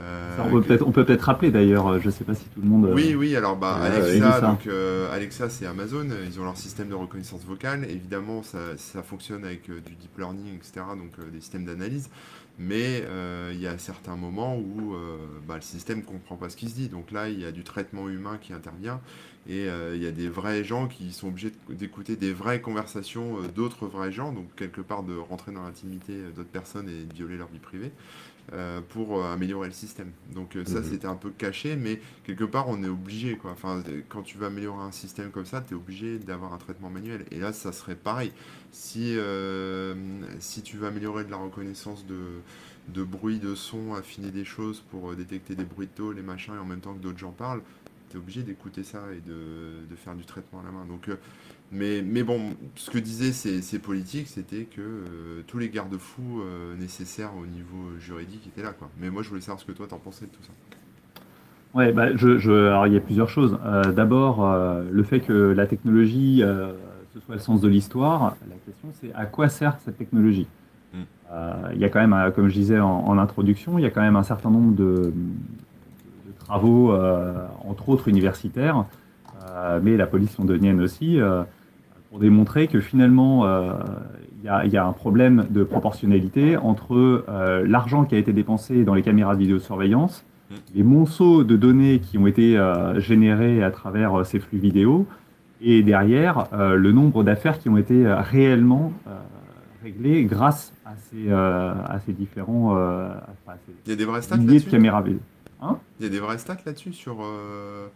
Euh, 0.00 0.36
Ça, 0.36 0.44
on 0.44 0.50
peut 0.50 0.62
peut-être 0.62 0.90
peut 0.92 1.24
rappeler 1.24 1.50
d'ailleurs, 1.50 1.86
euh, 1.86 2.00
je 2.00 2.10
sais 2.10 2.24
pas 2.24 2.34
si 2.34 2.44
tout 2.46 2.60
le 2.62 2.68
monde. 2.68 2.86
euh, 2.86 2.94
oui, 2.94 3.14
oui, 3.14 3.36
alors 3.36 3.56
bah, 3.56 3.74
Alexa, 3.74 4.40
donc, 4.40 4.68
Alexa 5.12 5.50
c'est 5.50 5.66
Amazon, 5.66 6.06
ils 6.26 6.40
ont 6.40 6.44
leur 6.44 6.56
système 6.56 6.88
de 6.88 6.94
reconnaissance 6.94 7.44
vocale, 7.44 7.84
évidemment 7.84 8.42
ça, 8.42 8.76
ça 8.76 9.02
fonctionne 9.02 9.44
avec 9.44 9.66
du 9.66 9.94
deep 9.94 10.16
learning, 10.18 10.56
etc., 10.56 10.86
donc 10.96 11.30
des 11.30 11.40
systèmes 11.40 11.64
d'analyse, 11.64 12.08
mais 12.58 13.04
il 13.52 13.60
y 13.60 13.66
a 13.66 13.76
certains 13.78 14.16
moments 14.16 14.56
où 14.56 14.94
bah, 15.46 15.56
le 15.56 15.62
système 15.62 15.98
ne 15.98 16.04
comprend 16.04 16.36
pas 16.36 16.48
ce 16.48 16.56
qui 16.56 16.68
se 16.68 16.74
dit, 16.74 16.88
donc 16.88 17.10
là 17.10 17.28
il 17.28 17.40
y 17.40 17.44
a 17.44 17.52
du 17.52 17.62
traitement 17.62 18.08
humain 18.08 18.38
qui 18.40 18.52
intervient, 18.52 19.00
et 19.48 19.68
euh, 19.68 19.96
il 19.96 20.02
y 20.02 20.06
a 20.06 20.12
des 20.12 20.28
vrais 20.28 20.62
gens 20.62 20.86
qui 20.86 21.12
sont 21.12 21.28
obligés 21.28 21.52
d'écouter 21.68 22.14
des 22.14 22.32
vraies 22.32 22.60
conversations 22.60 23.38
euh, 23.38 23.48
d'autres 23.48 23.86
vrais 23.86 24.12
gens, 24.12 24.32
donc 24.32 24.54
quelque 24.54 24.80
part 24.80 25.02
de 25.02 25.16
rentrer 25.16 25.50
dans 25.50 25.64
l'intimité 25.64 26.14
d'autres 26.34 26.48
personnes 26.48 26.88
et 26.88 27.04
de 27.04 27.12
violer 27.12 27.36
leur 27.36 27.48
vie 27.48 27.58
privée. 27.58 27.90
Euh, 28.52 28.80
pour 28.90 29.20
euh, 29.22 29.32
améliorer 29.32 29.68
le 29.68 29.74
système. 29.74 30.10
Donc 30.34 30.56
euh, 30.56 30.64
ça 30.64 30.80
Mhm. 30.80 30.84
c'était 30.90 31.06
un 31.06 31.14
peu 31.16 31.30
caché, 31.30 31.76
mais 31.76 32.00
quelque 32.24 32.44
part 32.44 32.68
on 32.68 32.82
est 32.82 32.88
obligé 32.88 33.36
quoi. 33.36 33.52
Enfin 33.52 33.82
quand 34.08 34.22
tu 34.22 34.36
veux 34.38 34.46
améliorer 34.46 34.82
un 34.82 34.92
système 34.92 35.30
comme 35.30 35.46
ça, 35.46 35.60
tu 35.60 35.74
es 35.74 35.76
obligé 35.76 36.18
d'avoir 36.18 36.52
un 36.52 36.58
traitement 36.58 36.90
manuel. 36.90 37.24
Et 37.30 37.38
là 37.38 37.52
ça 37.52 37.72
serait 37.72 37.94
pareil. 37.94 38.32
Si 38.72 39.16
euh, 39.16 39.94
si 40.40 40.62
tu 40.62 40.76
veux 40.76 40.86
améliorer 40.86 41.24
de 41.24 41.30
la 41.30 41.36
reconnaissance 41.38 42.06
de 42.06 42.18
de 42.88 43.04
bruit, 43.04 43.38
de 43.38 43.54
son, 43.54 43.94
affiner 43.94 44.32
des 44.32 44.44
choses 44.44 44.80
pour 44.90 45.14
détecter 45.14 45.54
des 45.54 45.64
bruits 45.64 45.86
de 45.86 45.92
taux, 45.92 46.12
les 46.12 46.20
machins, 46.22 46.54
et 46.54 46.58
en 46.58 46.64
même 46.64 46.80
temps 46.80 46.94
que 46.94 46.98
d'autres 47.00 47.18
gens 47.18 47.30
parlent, 47.30 47.62
tu 48.12 48.18
es 48.18 48.20
obligé 48.20 48.42
d'écouter 48.42 48.84
ça 48.84 49.00
et 49.12 49.20
de, 49.26 49.88
de 49.90 49.96
faire 49.96 50.14
du 50.14 50.24
traitement 50.24 50.60
à 50.60 50.64
la 50.64 50.70
main. 50.70 50.84
Donc, 50.86 51.08
euh, 51.08 51.16
mais, 51.70 52.02
mais 52.02 52.22
bon, 52.22 52.54
ce 52.74 52.90
que 52.90 52.98
disaient 52.98 53.32
ces, 53.32 53.62
ces 53.62 53.78
politiques, 53.78 54.28
c'était 54.28 54.64
que 54.64 54.80
euh, 54.80 55.42
tous 55.46 55.58
les 55.58 55.70
garde-fous 55.70 56.42
euh, 56.42 56.76
nécessaires 56.76 57.32
au 57.42 57.46
niveau 57.46 57.98
juridique 57.98 58.46
étaient 58.46 58.62
là. 58.62 58.72
Quoi. 58.78 58.90
Mais 59.00 59.08
moi, 59.10 59.22
je 59.22 59.30
voulais 59.30 59.40
savoir 59.40 59.60
ce 59.60 59.64
que 59.64 59.72
toi, 59.72 59.86
t'en 59.88 59.98
pensais 59.98 60.26
de 60.26 60.30
tout 60.30 60.42
ça. 60.42 60.52
Ouais, 61.74 61.90
bah, 61.92 62.14
je, 62.14 62.36
je, 62.36 62.52
alors 62.52 62.86
il 62.86 62.92
y 62.92 62.96
a 62.98 63.00
plusieurs 63.00 63.30
choses. 63.30 63.58
Euh, 63.64 63.92
D'abord, 63.92 64.44
euh, 64.44 64.84
le 64.90 65.02
fait 65.02 65.20
que 65.20 65.32
la 65.32 65.66
technologie, 65.66 66.42
euh, 66.42 66.72
ce 67.14 67.20
soit 67.20 67.36
le 67.36 67.40
sens 67.40 67.62
de 67.62 67.68
l'histoire, 67.68 68.36
la 68.50 68.56
question 68.56 68.88
c'est 69.00 69.12
à 69.14 69.24
quoi 69.24 69.48
sert 69.48 69.78
cette 69.82 69.96
technologie? 69.96 70.46
Mm. 70.92 70.98
Euh, 71.30 71.52
il 71.72 71.80
y 71.80 71.84
a 71.86 71.88
quand 71.88 72.06
même, 72.06 72.30
comme 72.34 72.48
je 72.48 72.54
disais 72.54 72.78
en, 72.78 73.06
en 73.06 73.16
introduction, 73.16 73.78
il 73.78 73.82
y 73.82 73.86
a 73.86 73.90
quand 73.90 74.02
même 74.02 74.16
un 74.16 74.22
certain 74.22 74.50
nombre 74.50 74.74
de 74.74 75.14
travaux, 76.44 76.92
euh, 76.92 77.34
entre 77.68 77.88
autres 77.88 78.08
universitaires, 78.08 78.84
euh, 79.48 79.80
mais 79.82 79.96
la 79.96 80.06
police 80.06 80.36
londonienne 80.38 80.80
aussi, 80.80 81.20
euh, 81.20 81.42
pour 82.10 82.18
démontrer 82.18 82.68
que 82.68 82.80
finalement, 82.80 83.46
il 83.46 84.44
y, 84.44 84.48
a, 84.48 84.66
il 84.66 84.72
y 84.72 84.76
a 84.76 84.84
un 84.84 84.92
problème 84.92 85.46
de 85.48 85.64
proportionnalité 85.64 86.58
entre 86.58 87.24
l'argent 87.66 88.04
qui 88.04 88.14
a 88.14 88.18
été 88.18 88.34
dépensé 88.34 88.84
dans 88.84 88.92
les 88.92 89.00
caméras 89.00 89.34
de 89.34 89.40
vidéosurveillance, 89.40 90.22
Mm. 90.50 90.54
les 90.74 90.82
monceaux 90.82 91.42
de 91.42 91.56
données 91.56 92.00
qui 92.00 92.18
ont 92.18 92.26
été 92.26 92.60
générés 92.98 93.64
à 93.64 93.70
travers 93.70 94.26
ces 94.26 94.40
flux 94.40 94.58
vidéo, 94.58 95.06
et 95.62 95.82
derrière, 95.82 96.48
le 96.52 96.92
nombre 96.92 97.24
d'affaires 97.24 97.58
qui 97.58 97.70
ont 97.70 97.78
été 97.78 98.04
réellement 98.06 98.92
réglées 99.82 100.24
grâce 100.24 100.72
à 100.84 100.92
ces, 100.96 101.30
euh, 101.30 101.72
à 101.86 101.98
ces 102.00 102.12
différents 102.12 102.76
euh, 102.76 103.08
à 103.46 103.56
ces 103.66 103.72
Il 103.86 103.90
y 103.90 103.92
a 103.92 103.96
des 103.96 104.04
vrais 104.04 104.22
stats 104.22 104.36
milliers 104.36 104.60
de 104.60 104.70
caméras 104.70 105.02
vidéo. 105.62 105.78
Il 106.00 106.04
y 106.04 106.06
a 106.06 106.10
des 106.10 106.20
vrais 106.20 106.38
stats 106.38 106.56
là-dessus 106.66 106.92
sur 106.92 107.16
euh, 107.22 107.86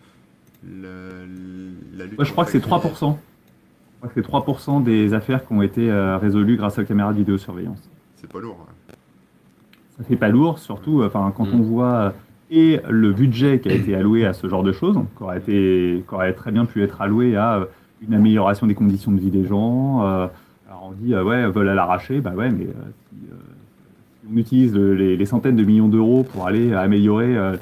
le- 0.67 1.99
la 1.99 2.05
lutte 2.07 2.19
Ouais, 2.19 2.25
je 2.25 2.33
crois 2.33 2.45
que 2.45 2.51
c'est 2.51 2.61
contre 2.61 2.85
la 2.85 2.91
3%. 2.91 3.19
Je 3.19 3.99
crois 3.99 4.09
que 4.09 4.15
c'est 4.15 4.23
3% 4.27 4.81
des 4.83 5.15
affaires 5.15 5.47
qui 5.47 5.53
ont 5.53 5.63
été 5.63 5.91
euh, 5.91 6.19
résolues 6.19 6.57
grâce 6.57 6.79
aux 6.79 6.85
caméras 6.85 7.13
de 7.13 7.19
vidéosurveillance. 7.19 7.89
C'est 8.17 8.31
pas 8.31 8.41
lourd. 8.41 8.57
ouais. 8.59 8.95
Ça 9.99 10.05
fait 10.05 10.17
pas 10.17 10.29
lourd, 10.29 10.59
surtout 10.59 11.01
euh, 11.03 11.07
enfin, 11.07 11.33
quand 11.37 11.47
Mm. 11.47 11.55
on 11.55 11.63
voit 11.63 11.95
euh, 11.95 12.11
et 12.51 12.81
le 12.89 13.13
budget 13.13 13.59
qui 13.61 13.69
a 13.71 13.73
été 13.73 13.95
alloué 13.97 14.25
à 14.27 14.33
ce 14.33 14.47
genre 14.49 14.63
de 14.63 14.73
choses, 14.73 14.97
qui 15.17 15.23
aurait, 15.23 15.39
été, 15.39 16.05
qui 16.09 16.15
aurait 16.15 16.33
très 16.35 16.53
bien 16.53 16.65
pu 16.67 16.83
être 16.83 17.01
alloué 17.01 17.35
à 17.37 17.57
euh, 17.57 17.65
une 18.03 18.15
amélioration 18.15 18.67
des 18.67 18.75
conditions 18.75 19.11
de 19.13 19.19
vie 19.19 19.31
des 19.31 19.47
gens. 19.47 20.05
euh, 20.07 20.27
alors 20.69 20.85
on 20.91 20.93
dit, 20.93 21.15
euh, 21.15 21.25
ouais, 21.25 21.49
veulent 21.51 21.69
à 21.71 21.75
l'arracher, 21.75 22.21
bah 22.21 22.33
ouais, 22.37 22.51
mais 22.51 22.65
euh, 22.67 22.69
euh, 22.69 23.35
si 23.55 23.56
on 24.33 24.37
utilise 24.37 24.75
le- 24.75 24.95
les, 24.95 25.17
les 25.17 25.27
centaines 25.27 25.57
de 25.57 25.65
millions 25.65 25.89
d'euros 25.89 26.23
pour 26.25 26.47
aller 26.47 26.73
améliorer 26.75 27.37
euh, 27.37 27.57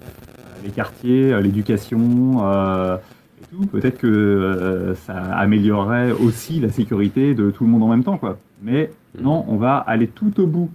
les 0.64 0.70
quartiers, 0.70 1.33
euh, 1.33 1.40
l'éducation 1.40 2.38
euh, 2.42 2.96
et 3.42 3.55
tout, 3.55 3.66
peut-être 3.66 3.98
que 3.98 4.07
euh, 4.07 4.94
ça 4.94 5.14
améliorerait 5.16 6.12
aussi 6.12 6.61
la 6.61 6.70
sécurité 6.70 7.35
de 7.35 7.50
tout 7.50 7.64
le 7.64 7.70
monde 7.70 7.83
en 7.83 7.88
même 7.88 8.05
temps, 8.05 8.16
quoi. 8.18 8.38
Mais 8.62 8.90
non, 9.20 9.44
on 9.48 9.57
va 9.57 9.77
aller 9.77 10.07
tout 10.09 10.40
au 10.40 10.46
bout 10.46 10.70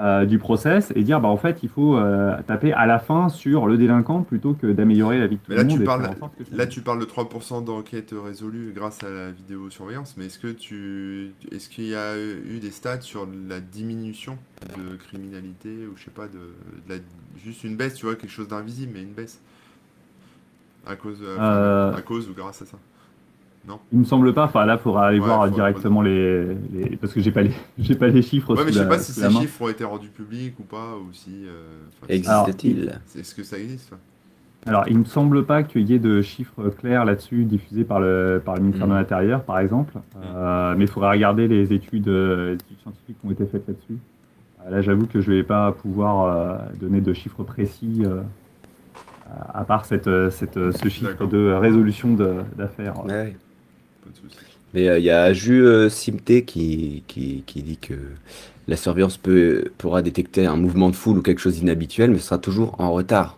euh, 0.00 0.24
du 0.24 0.38
process 0.38 0.92
et 0.96 1.02
dire 1.02 1.20
bah 1.20 1.28
en 1.28 1.36
fait 1.36 1.62
il 1.62 1.68
faut 1.68 1.94
euh, 1.96 2.34
taper 2.46 2.72
à 2.72 2.86
la 2.86 2.98
fin 2.98 3.28
sur 3.28 3.66
le 3.66 3.76
délinquant 3.76 4.22
plutôt 4.22 4.54
que 4.54 4.66
d'améliorer 4.72 5.18
la 5.18 5.26
vie 5.26 5.36
de 5.36 5.40
tout 5.42 5.50
Mais 5.50 5.56
le 5.56 5.62
là, 5.62 5.68
monde. 5.68 5.78
tu 5.78 5.84
parles- 5.84 6.10
Là, 6.52 6.66
tu 6.66 6.80
parles 6.80 7.00
de 7.00 7.04
3% 7.04 7.62
d'enquêtes 7.64 8.14
résolues 8.16 8.72
grâce 8.74 9.04
à 9.04 9.10
la 9.10 9.30
vidéosurveillance, 9.30 10.14
mais 10.16 10.26
est-ce 10.26 10.38
que 10.38 10.48
tu, 10.48 11.32
est-ce 11.52 11.68
qu'il 11.68 11.84
y 11.88 11.94
a 11.94 12.18
eu 12.18 12.58
des 12.60 12.70
stats 12.70 13.02
sur 13.02 13.28
la 13.48 13.60
diminution 13.60 14.38
de 14.76 14.96
criminalité 14.96 15.68
ou 15.86 15.96
je 15.96 16.04
sais 16.04 16.10
pas 16.10 16.26
de, 16.26 16.38
de 16.88 16.94
la, 16.94 17.00
juste 17.44 17.62
une 17.64 17.76
baisse, 17.76 17.94
tu 17.94 18.06
vois, 18.06 18.14
quelque 18.16 18.30
chose 18.32 18.48
d'invisible, 18.48 18.92
mais 18.94 19.02
une 19.02 19.12
baisse 19.12 19.40
à 20.86 20.96
cause, 20.96 21.18
Euh. 21.22 21.92
à 21.94 22.00
cause 22.02 22.28
ou 22.28 22.34
grâce 22.34 22.62
à 22.62 22.66
ça? 22.66 22.78
Il 23.92 23.98
me 24.00 24.04
semble 24.04 24.32
pas. 24.34 24.44
Enfin 24.44 24.64
là, 24.66 24.78
faudra 24.78 25.06
aller 25.08 25.18
Ouais, 25.20 25.26
voir 25.26 25.50
directement 25.50 26.02
les, 26.02 26.46
les- 26.72 26.96
parce 26.96 27.12
que 27.12 27.20
j'ai 27.20 27.30
pas 27.32 27.42
les 27.42 27.52
j'ai 27.78 27.94
pas 27.94 28.08
les 28.08 28.22
chiffres. 28.22 28.54
Ouais, 28.54 28.64
mais 28.64 28.72
je 28.72 28.78
sais 28.78 28.84
la- 28.84 28.88
pas 28.90 28.98
si 28.98 29.12
ces 29.12 29.30
chiffres 29.30 29.62
ont 29.62 29.68
été 29.68 29.84
rendus 29.84 30.08
publics 30.08 30.54
ou 30.58 30.62
pas, 30.64 30.96
ou 30.96 31.12
si. 31.12 31.44
euh, 31.46 31.62
Existe-t-il 32.08 32.98
c'est- 33.06 33.20
Est-ce 33.20 33.34
que 33.34 33.42
ça 33.42 33.58
existe 33.58 33.92
Alors, 34.66 34.84
il 34.88 34.98
me 34.98 35.04
semble 35.04 35.44
pas 35.46 35.62
qu'il 35.62 35.88
y 35.88 35.94
ait 35.94 35.98
de 35.98 36.20
chiffres 36.22 36.68
clairs 36.68 37.04
là-dessus 37.04 37.44
diffusés 37.44 37.84
par 37.84 37.98
le, 38.00 38.42
par 38.44 38.54
le 38.56 38.60
ministère 38.62 38.86
Mm. 38.86 38.90
de 38.90 38.94
l'Intérieur, 38.96 39.42
par 39.44 39.58
exemple. 39.58 39.94
Euh, 40.22 40.74
mais 40.76 40.84
il 40.84 40.90
faudra 40.90 41.10
regarder 41.12 41.48
les 41.48 41.72
études, 41.72 42.08
euh, 42.08 42.54
études 42.54 42.78
scientifiques 42.82 43.16
qui 43.20 43.26
ont 43.26 43.30
été 43.30 43.46
faites 43.46 43.66
là-dessus. 43.66 43.96
Euh, 44.66 44.70
là, 44.70 44.82
j'avoue 44.82 45.06
que 45.06 45.20
je 45.22 45.30
vais 45.32 45.42
pas 45.42 45.72
pouvoir 45.72 46.24
euh, 46.26 46.56
donner 46.78 47.00
de 47.00 47.12
chiffres 47.14 47.42
précis, 47.42 48.02
euh, 48.04 48.20
à 49.54 49.64
part 49.64 49.84
cette, 49.84 50.08
euh, 50.08 50.28
cette, 50.28 50.56
euh, 50.56 50.72
ce 50.72 50.88
chiffre 50.88 51.26
de 51.26 51.52
résolution 51.52 52.12
de- 52.14 52.40
d'affaires. 52.58 53.04
Ouais. 53.06 53.36
Pas 54.02 54.10
de 54.10 54.16
souci. 54.16 54.36
Mais 54.74 54.88
euh, 54.88 54.98
il 54.98 55.04
y 55.04 55.10
a 55.10 55.22
Aju 55.24 55.64
euh, 55.66 55.88
Simté 55.88 56.44
qui, 56.44 57.02
qui, 57.08 57.42
qui 57.46 57.62
dit 57.62 57.76
que 57.76 57.94
la 58.68 58.76
surveillance 58.76 59.16
peut, 59.16 59.72
pourra 59.78 60.00
détecter 60.02 60.46
un 60.46 60.56
mouvement 60.56 60.90
de 60.90 60.96
foule 60.96 61.18
ou 61.18 61.22
quelque 61.22 61.40
chose 61.40 61.56
d'inhabituel, 61.58 62.10
mais 62.10 62.18
ce 62.18 62.26
sera 62.26 62.38
toujours 62.38 62.80
en 62.80 62.92
retard. 62.92 63.36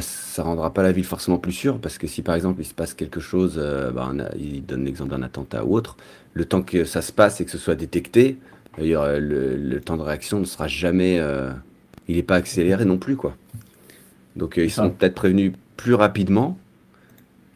Ça 0.00 0.44
rendra 0.44 0.72
pas 0.72 0.82
la 0.84 0.92
ville 0.92 1.04
forcément 1.04 1.38
plus 1.38 1.52
sûre, 1.52 1.78
parce 1.80 1.98
que 1.98 2.06
si 2.06 2.22
par 2.22 2.36
exemple 2.36 2.60
il 2.60 2.64
se 2.64 2.72
passe 2.74 2.94
quelque 2.94 3.18
chose, 3.20 3.54
euh, 3.58 3.90
bah, 3.90 4.12
a- 4.20 4.36
il 4.36 4.64
donne 4.64 4.84
l'exemple 4.84 5.10
d'un 5.10 5.22
attentat 5.22 5.64
ou 5.64 5.74
autre, 5.74 5.96
le 6.34 6.44
temps 6.44 6.62
que 6.62 6.84
ça 6.84 7.02
se 7.02 7.10
passe 7.12 7.40
et 7.40 7.44
que 7.44 7.50
ce 7.50 7.58
soit 7.58 7.74
détecté, 7.74 8.38
d'ailleurs 8.78 9.02
euh, 9.02 9.18
le, 9.18 9.56
le 9.56 9.80
temps 9.80 9.96
de 9.96 10.02
réaction 10.02 10.38
ne 10.38 10.44
sera 10.44 10.68
jamais, 10.68 11.18
euh, 11.18 11.50
il 12.08 12.14
n'est 12.16 12.22
pas 12.22 12.36
accéléré 12.36 12.84
non 12.84 12.96
plus 12.96 13.16
quoi. 13.16 13.36
Donc 14.36 14.56
euh, 14.56 14.64
ils 14.64 14.70
sont 14.70 14.84
Ah. 14.84 14.90
peut-être 14.90 15.14
prévenus 15.16 15.52
plus 15.76 15.94
rapidement. 15.94 16.56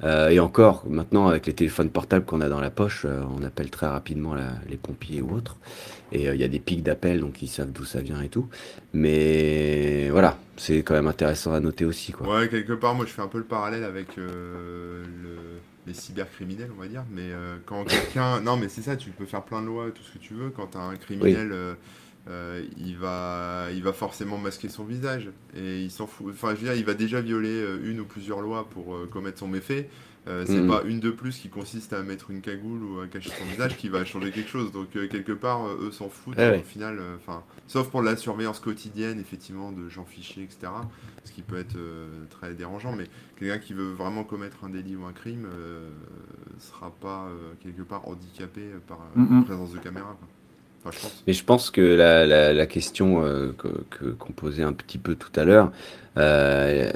Euh, 0.05 0.29
et 0.29 0.41
encore, 0.41 0.85
maintenant, 0.89 1.27
avec 1.29 1.47
les 1.47 1.55
téléphones 1.55 1.89
portables 1.89 2.27
qu'on 2.27 2.43
a 2.43 2.49
dans 2.51 2.61
la 2.61 2.71
poche, 2.71 3.07
euh, 3.07 3.23
on 3.39 3.43
appelle 3.43 3.71
très 3.71 3.87
rapidement 3.87 4.35
la- 4.35 4.53
les 4.69 4.77
pompiers 4.77 5.23
ou 5.23 5.35
autres. 5.35 5.57
Et 6.13 6.29
euh, 6.29 6.35
il 6.35 6.41
y 6.41 6.45
a 6.45 6.49
des 6.49 6.59
pics 6.59 6.83
d'appels, 6.83 7.21
donc 7.21 7.41
ils 7.43 7.49
savent 7.49 7.73
d'où 7.73 7.85
ça 7.85 8.01
vient 8.03 8.21
et 8.21 8.29
tout. 8.29 8.47
Mais 9.11 10.09
voilà, 10.11 10.39
c'est 10.57 10.83
quand 10.83 10.95
même 10.95 11.07
intéressant 11.07 11.53
à 11.55 11.61
noter 11.61 11.85
aussi. 11.85 12.13
Quoi. 12.13 12.29
Ouais, 12.41 12.49
quelque 12.49 12.73
part, 12.75 12.95
moi 12.95 13.07
je 13.07 13.11
fais 13.13 13.23
un 13.23 13.27
peu 13.29 13.39
le 13.39 13.45
parallèle 13.45 13.85
avec 13.85 14.17
le- 14.17 15.03
les 15.87 15.95
cybercriminels, 15.95 16.71
on 16.77 16.81
va 16.81 16.89
dire. 16.89 17.05
Mais 17.11 17.31
quand 17.65 17.85
quelqu'un. 17.85 18.41
Non, 18.41 18.57
mais 18.57 18.69
c'est 18.69 18.83
ça, 18.83 18.97
tu 18.97 19.11
peux 19.11 19.25
faire 19.27 19.43
plein 19.45 19.63
de 19.63 19.67
lois, 19.67 19.87
tout 19.95 20.03
ce 20.03 20.13
que 20.13 20.19
tu 20.19 20.35
veux. 20.35 20.51
Quand 20.51 20.67
t'as 20.73 20.81
un 20.81 20.97
criminel, 20.97 21.53
euh, 22.29 22.65
il, 22.79 22.97
va, 22.97 23.67
il 23.73 23.83
va 23.83 23.93
forcément 23.93 24.39
masquer 24.39 24.69
son 24.69 24.85
visage. 24.85 25.31
Et 25.57 25.83
il 25.83 25.91
s'en 25.91 26.07
fout. 26.07 26.29
Enfin, 26.33 26.51
je 26.51 26.61
veux 26.61 26.67
dire, 26.67 26.75
il 26.75 26.85
va 26.85 26.95
déjà 26.95 27.21
violer 27.21 27.49
euh, 27.51 27.79
une 27.91 28.01
ou 28.01 28.05
plusieurs 28.05 28.41
lois 28.41 28.69
pour 28.69 28.95
euh, 28.95 29.07
commettre 29.07 29.39
son 29.39 29.49
méfait. 29.49 29.89
Euh, 30.29 30.45
c'est 30.45 30.61
Mhm. 30.61 30.67
pas 30.67 30.83
une 30.83 30.99
de 30.99 31.13
plus 31.13 31.39
qui 31.39 31.49
consiste 31.49 31.93
à 31.93 32.03
mettre 32.03 32.33
une 32.33 32.41
cagoule 32.41 32.83
ou 32.83 32.99
à 32.99 33.07
cacher 33.07 33.31
son 33.31 33.45
visage 33.45 33.77
qui 33.77 33.89
va 33.89 34.05
changer 34.05 34.33
quelque 34.33 34.49
chose. 34.51 34.73
Donc, 34.73 34.97
euh, 34.97 35.07
quelque 35.07 35.31
part, 35.31 35.65
euh, 35.67 35.79
eux 35.87 35.93
s'en 35.93 36.09
foutent. 36.09 36.37
Ouais, 36.37 36.59
au 36.59 36.65
final, 36.65 36.99
euh, 36.99 37.15
enfin, 37.15 37.45
sauf 37.69 37.89
pour 37.91 38.03
la 38.03 38.17
surveillance 38.17 38.59
quotidienne, 38.59 39.21
effectivement, 39.21 39.71
de 39.71 39.89
gens 39.89 40.05
fichés, 40.05 40.43
etc. 40.43 40.67
Ce 41.23 41.31
qui 41.31 41.43
peut 41.43 41.57
être 41.59 41.77
euh, 41.77 42.09
très 42.29 42.55
dérangeant. 42.55 42.97
Mais 42.97 43.05
quelqu'un 43.39 43.59
qui 43.59 43.73
veut 43.73 43.93
vraiment 43.93 44.25
commettre 44.25 44.65
un 44.65 44.69
délit 44.71 44.97
ou 44.97 45.05
un 45.05 45.13
crime 45.13 45.47
euh, 45.55 45.91
sera 46.59 46.91
pas 46.91 47.27
euh, 47.29 47.53
quelque 47.61 47.83
part 47.83 48.09
handicapé 48.09 48.63
par 48.89 48.99
euh, 49.17 49.21
Mhm. 49.21 49.39
la 49.39 49.45
présence 49.45 49.73
de 49.73 49.79
caméra. 49.79 50.17
quoi. 50.19 50.27
Enfin, 50.87 50.97
je 50.97 51.03
pense. 51.03 51.25
Mais 51.27 51.33
je 51.33 51.45
pense 51.45 51.71
que 51.71 51.81
la, 51.81 52.27
la, 52.53 52.67
question 52.67 53.25
euh, 53.25 53.53
qu'on 54.19 54.33
posait 54.33 54.63
un 54.63 54.73
petit 54.73 54.99
peu 54.99 55.15
tout 55.15 55.33
à 55.39 55.45
l'heure, 55.45 55.73
euh, 56.17 56.91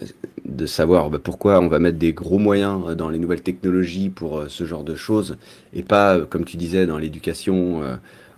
de 0.44 0.66
savoir 0.66 1.10
bah, 1.10 1.18
pourquoi 1.22 1.60
on 1.60 1.68
va 1.68 1.78
mettre 1.78 1.98
des 1.98 2.12
gros 2.12 2.38
moyens 2.38 2.96
dans 2.96 3.08
les 3.08 3.18
nouvelles 3.18 3.42
technologies 3.42 4.08
pour 4.08 4.38
euh, 4.38 4.46
ce 4.48 4.64
genre 4.64 4.84
de 4.84 4.94
choses, 4.94 5.36
et 5.72 5.82
pas, 5.82 6.16
euh, 6.16 6.26
comme 6.26 6.44
tu 6.44 6.56
disais, 6.56 6.86
dans 6.86 6.98
l'éducation 6.98 7.82
euh, 7.82 7.96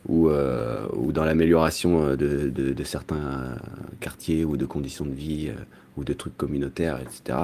ou, 0.08 0.28
euh, 0.28 0.86
ou 0.94 1.12
dans 1.12 1.24
l'amélioration 1.24 2.02
euh, 2.02 2.16
de, 2.16 2.50
de, 2.50 2.84
certains 2.84 3.16
euh, 3.16 3.54
quartiers 4.00 4.44
ou 4.44 4.56
de 4.56 4.66
conditions 4.66 5.04
de 5.04 5.14
vie 5.14 5.48
euh, 5.48 5.60
ou 5.96 6.04
de 6.04 6.12
trucs 6.12 6.36
communautaires, 6.36 6.98
etc. 7.00 7.38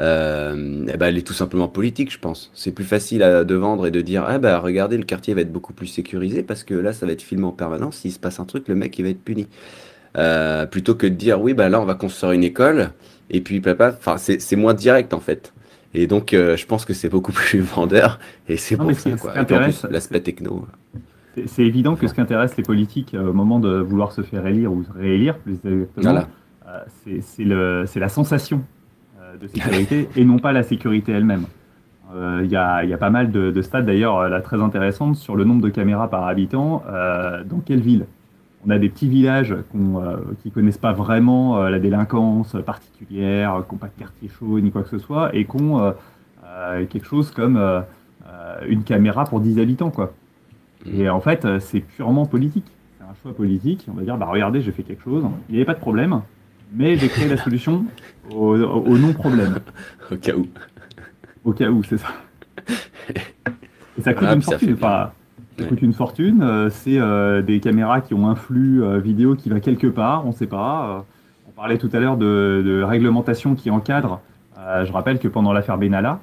Euh, 0.00 0.86
eh 0.92 0.96
ben, 0.96 1.06
elle 1.06 1.18
est 1.18 1.26
tout 1.26 1.32
simplement 1.32 1.68
politique, 1.68 2.12
je 2.12 2.18
pense. 2.18 2.50
C'est 2.54 2.72
plus 2.72 2.84
facile 2.84 3.22
à, 3.22 3.44
de 3.44 3.54
vendre 3.54 3.86
et 3.86 3.90
de 3.90 4.00
dire, 4.00 4.24
ah 4.26 4.38
bah 4.38 4.58
regardez, 4.58 4.96
le 4.96 5.04
quartier 5.04 5.34
va 5.34 5.42
être 5.42 5.52
beaucoup 5.52 5.72
plus 5.72 5.86
sécurisé 5.86 6.42
parce 6.42 6.64
que 6.64 6.74
là, 6.74 6.92
ça 6.92 7.06
va 7.06 7.12
être 7.12 7.22
filmé 7.22 7.44
en 7.44 7.52
permanence. 7.52 7.98
S'il 7.98 8.12
se 8.12 8.18
passe 8.18 8.40
un 8.40 8.44
truc, 8.44 8.68
le 8.68 8.74
mec, 8.74 8.98
il 8.98 9.02
va 9.02 9.10
être 9.10 9.22
puni. 9.22 9.46
Euh, 10.16 10.66
plutôt 10.66 10.94
que 10.94 11.06
de 11.06 11.14
dire, 11.14 11.40
oui, 11.40 11.54
bah 11.54 11.68
là, 11.68 11.80
on 11.80 11.84
va 11.84 11.94
construire 11.94 12.32
une 12.32 12.44
école 12.44 12.90
et 13.30 13.40
puis 13.40 13.60
papa, 13.60 13.94
enfin, 13.96 14.16
c'est 14.16 14.40
c'est 14.40 14.56
moins 14.56 14.74
direct 14.74 15.12
en 15.14 15.20
fait. 15.20 15.52
Et 15.94 16.06
donc, 16.06 16.32
euh, 16.34 16.56
je 16.56 16.66
pense 16.66 16.84
que 16.84 16.94
c'est 16.94 17.08
beaucoup 17.08 17.32
plus 17.32 17.60
vendeur 17.60 18.18
et 18.48 18.56
c'est 18.56 18.76
pour 18.76 18.92
ça 18.94 19.10
quoi. 19.16 19.34
l'aspect 19.90 20.20
techno. 20.20 20.66
C'est- 21.46 21.64
évident 21.64 21.96
que 21.96 22.06
ce 22.06 22.14
qui 22.14 22.20
intéresse 22.22 22.56
les 22.56 22.62
politiques 22.62 23.14
au 23.14 23.32
moment 23.34 23.60
de 23.60 23.78
vouloir 23.78 24.12
se 24.12 24.22
faire 24.22 24.46
élire 24.46 24.72
ou 24.72 24.84
se 24.84 24.92
réélire, 24.92 25.36
plus 25.38 25.52
exactement, 25.52 25.86
Voilà. 25.96 26.28
C'est- 27.04 27.98
la 28.00 28.08
sensation 28.08 28.62
euh, 29.20 29.36
de 29.36 29.46
sécurité 29.48 30.08
et 30.16 30.24
non 30.24 30.38
pas 30.38 30.52
la 30.52 30.62
sécurité 30.62 31.12
elle-même. 31.12 31.44
Euh, 32.14 32.40
Il 32.44 32.48
y, 32.48 32.52
y 32.52 32.56
a 32.56 32.98
pas 32.98 33.10
mal 33.10 33.30
de, 33.32 33.50
de 33.50 33.62
stats 33.62 33.82
d'ailleurs 33.82 34.16
euh, 34.18 34.28
là, 34.28 34.40
très 34.40 34.60
intéressantes 34.62 35.16
sur 35.16 35.34
le 35.36 35.44
nombre 35.44 35.62
de 35.62 35.68
caméras 35.68 36.08
par 36.08 36.26
habitant 36.28 36.82
euh, 36.88 37.42
dans 37.44 37.58
quelle 37.58 37.80
ville? 37.80 38.06
On 38.66 38.70
a 38.70 38.78
des 38.78 38.88
petits 38.88 39.08
villages 39.08 39.54
euh, 39.74 40.16
qui 40.42 40.50
connaissent 40.50 40.78
pas 40.78 40.92
vraiment 40.92 41.62
la 41.68 41.78
délinquance 41.78 42.56
particulière, 42.64 43.62
qui 43.68 43.74
n'ont 43.74 43.78
pas 43.78 43.86
de 43.88 43.98
quartier 43.98 44.28
chaud 44.28 44.58
ni 44.60 44.70
quoi 44.72 44.82
que 44.82 44.88
ce 44.88 44.98
soit, 44.98 45.34
et 45.34 45.44
qui 45.44 45.56
ont 45.62 45.94
quelque 46.90 47.06
chose 47.06 47.30
comme 47.30 47.60
une 48.66 48.82
caméra 48.82 49.24
pour 49.24 49.38
10 49.40 49.60
habitants. 49.60 49.90
Quoi. 49.90 50.12
Et 50.90 51.08
en 51.08 51.20
fait, 51.20 51.46
c'est 51.60 51.78
purement 51.80 52.26
politique. 52.26 52.66
C'est 52.98 53.04
un 53.04 53.14
choix 53.22 53.32
politique. 53.36 53.86
On 53.88 53.94
va 53.94 54.02
dire, 54.02 54.16
bah 54.16 54.26
regardez, 54.28 54.60
j'ai 54.62 54.72
fait 54.72 54.82
quelque 54.82 55.02
chose. 55.02 55.24
Il 55.48 55.52
n'y 55.52 55.58
avait 55.58 55.64
pas 55.66 55.74
de 55.74 55.78
problème, 55.80 56.22
mais 56.72 56.96
j'ai 56.96 57.08
créé 57.08 57.28
la 57.28 57.36
solution 57.36 57.84
au, 58.30 58.56
non-problème. 58.98 59.58
Au 60.10 60.16
cas 60.16 60.34
où. 60.34 60.46
Au 61.44 61.52
cas 61.52 61.68
où, 61.68 61.82
c'est 61.84 61.98
ça. 61.98 62.08
Et 63.98 64.02
ça 64.02 64.14
coûte 64.14 64.28
Ah, 64.30 64.34
une 64.34 64.42
fortune. 64.42 64.74
Enfin, 64.74 65.10
Ça 65.58 65.64
coûte 65.64 65.82
une 65.82 65.92
fortune. 65.92 66.42
euh, 66.42 66.70
c'est 66.70 66.98
euh, 66.98 67.42
des 67.42 67.60
caméras 67.60 68.00
qui 68.00 68.14
ont 68.14 68.28
un 68.28 68.34
flux 68.34 68.82
euh, 68.82 68.98
vidéo 68.98 69.34
qui 69.36 69.48
va 69.48 69.60
quelque 69.60 69.86
part, 69.86 70.24
on 70.26 70.30
ne 70.30 70.34
sait 70.34 70.46
pas. 70.46 71.04
On 71.48 71.52
parlait 71.52 71.78
tout 71.78 71.90
à 71.92 72.00
l'heure 72.00 72.16
de, 72.16 72.62
de 72.64 72.82
réglementation 72.82 73.54
qui 73.54 73.70
encadre. 73.70 74.20
Je 74.84 74.90
rappelle 74.92 75.20
que 75.20 75.28
pendant 75.28 75.52
l'affaire 75.52 75.78
Benalla, 75.78 76.18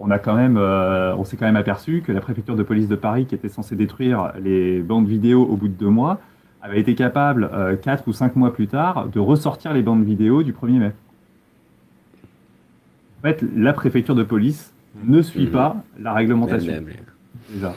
on 0.00 0.10
a 0.10 0.18
quand 0.18 0.34
même, 0.34 0.56
on 0.56 1.24
s'est 1.24 1.36
quand 1.36 1.44
même 1.44 1.56
aperçu 1.56 2.00
que 2.00 2.10
la 2.10 2.20
préfecture 2.22 2.56
de 2.56 2.62
police 2.62 2.88
de 2.88 2.96
Paris, 2.96 3.26
qui 3.26 3.34
était 3.34 3.50
censée 3.50 3.76
détruire 3.76 4.32
les 4.42 4.80
bandes 4.80 5.06
vidéo 5.06 5.42
au 5.44 5.56
bout 5.56 5.68
de 5.68 5.74
deux 5.74 5.90
mois, 5.90 6.20
avait 6.64 6.80
été 6.80 6.94
capable, 6.94 7.50
euh, 7.52 7.76
quatre 7.76 8.08
ou 8.08 8.12
cinq 8.14 8.36
mois 8.36 8.52
plus 8.54 8.66
tard, 8.68 9.08
de 9.08 9.20
ressortir 9.20 9.74
les 9.74 9.82
bandes 9.82 10.02
vidéo 10.04 10.42
du 10.42 10.52
1er 10.54 10.78
mai. 10.78 10.92
En 13.18 13.22
fait, 13.22 13.44
la 13.54 13.74
préfecture 13.74 14.14
de 14.14 14.22
police 14.24 14.72
ne 15.04 15.20
suit 15.20 15.44
Mhm. 15.46 15.50
pas 15.52 15.76
la 15.98 16.14
réglementation. 16.14 16.72
Déjà. 17.50 17.74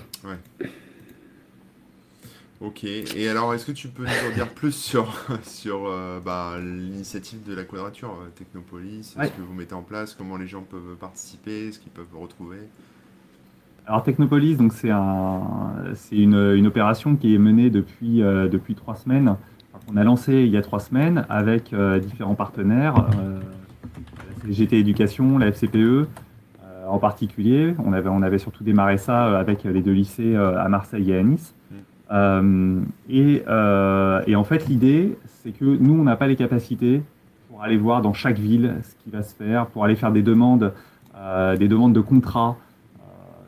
Ok, 2.59 2.85
et 2.85 3.29
alors 3.29 3.53
est-ce 3.53 3.67
que 3.67 3.71
tu 3.71 3.87
peux 3.87 4.03
nous 4.03 4.31
en 4.31 4.33
dire 4.33 4.49
plus 4.49 4.71
sur, 4.73 5.13
sur 5.43 5.85
euh, 5.87 6.19
bah, 6.23 6.55
l'initiative 6.59 7.43
de 7.47 7.53
la 7.53 7.63
Quadrature 7.65 8.17
euh, 8.21 8.29
Technopolis, 8.35 9.15
Ouais. 9.19 9.27
ce 9.27 9.31
que 9.33 9.41
vous 9.41 9.53
mettez 9.53 9.75
en 9.75 9.83
place, 9.83 10.15
comment 10.15 10.37
les 10.37 10.47
gens 10.47 10.63
peuvent 10.63 10.95
participer, 10.99 11.71
ce 11.71 11.77
qu'ils 11.77 11.91
peuvent 11.91 12.05
retrouver? 12.19 12.57
Alors 13.87 14.03
Technopolis, 14.03 14.57
donc 14.57 14.73
c'est 14.73 14.91
un, 14.91 15.39
c'est 15.95 16.17
une, 16.17 16.35
une 16.35 16.67
opération 16.67 17.15
qui 17.15 17.33
est 17.33 17.37
menée 17.37 17.69
depuis 17.69 18.21
euh, 18.21 18.49
depuis 18.49 18.75
trois 18.75 18.95
semaines. 18.95 19.29
Enfin, 19.29 19.85
On 19.89 19.95
a 19.95 20.03
lancé 20.03 20.41
il 20.41 20.49
y 20.49 20.57
a 20.57 20.61
trois 20.61 20.81
semaines 20.81 21.25
avec 21.29 21.71
euh, 21.71 21.97
différents 21.97 22.35
partenaires, 22.35 23.07
euh, 23.17 23.39
la 24.41 24.45
CGT 24.45 24.79
Éducation, 24.79 25.37
la 25.37 25.47
FCPE 25.53 26.05
en 26.89 26.99
particulier. 26.99 27.75
On 27.85 27.93
avait 27.93 28.09
on 28.09 28.21
avait 28.23 28.39
surtout 28.39 28.65
démarré 28.65 28.97
ça 28.97 29.39
avec 29.39 29.63
les 29.63 29.81
deux 29.81 29.93
lycées 29.93 30.35
à 30.35 30.67
Marseille 30.67 31.11
et 31.11 31.17
à 31.17 31.23
Nice. 31.23 31.55
Euh, 32.11 32.81
et, 33.09 33.43
et 34.27 34.35
en 34.35 34.43
fait 34.43 34.67
l'idée 34.67 35.17
c'est 35.27 35.51
que 35.51 35.63
nous 35.63 35.93
on 35.93 36.03
n'a 36.03 36.17
pas 36.17 36.27
les 36.27 36.35
capacités 36.35 37.03
pour 37.49 37.63
aller 37.63 37.77
voir 37.77 38.01
dans 38.01 38.13
chaque 38.13 38.37
ville 38.37 38.75
ce 38.83 39.01
qui 39.01 39.11
va 39.11 39.23
se 39.23 39.33
faire, 39.33 39.67
pour 39.67 39.85
aller 39.85 39.95
faire 39.95 40.11
des 40.11 40.23
demandes, 40.23 40.73
des 41.57 41.67
demandes 41.69 41.93
de 41.93 42.01
contrats 42.01 42.57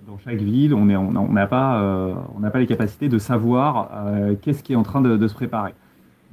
dans 0.10 0.18
chaque 0.18 0.42
ville, 0.42 0.74
euh, 0.74 0.76
on 0.76 1.34
n'a 1.34 1.48
pas 1.48 2.60
les 2.60 2.66
capacités 2.66 3.10
de 3.10 3.20
savoir 3.20 3.92
euh, 3.94 4.36
qu'est-ce 4.42 4.64
qui 4.64 4.74
est 4.74 4.76
en 4.76 4.84
train 4.84 5.02
de, 5.02 5.28
se 5.28 5.34
préparer. 5.34 5.74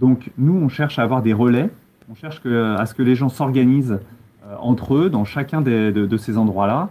Donc 0.01 0.31
nous, 0.39 0.55
on 0.55 0.69
cherche 0.69 0.99
à 0.99 1.03
avoir 1.03 1.21
des 1.21 1.35
relais, 1.35 1.71
on 2.11 2.15
cherche 2.15 2.41
à 2.47 2.87
ce 2.87 2.95
que 2.95 3.03
les 3.03 3.15
gens 3.15 3.29
s'organisent 3.29 3.99
euh, 4.47 4.55
entre 4.61 4.95
eux 4.95 5.11
dans 5.11 5.25
chacun 5.25 5.61
de, 5.61 5.91
de 5.91 6.17
ces 6.17 6.39
endroits-là 6.39 6.89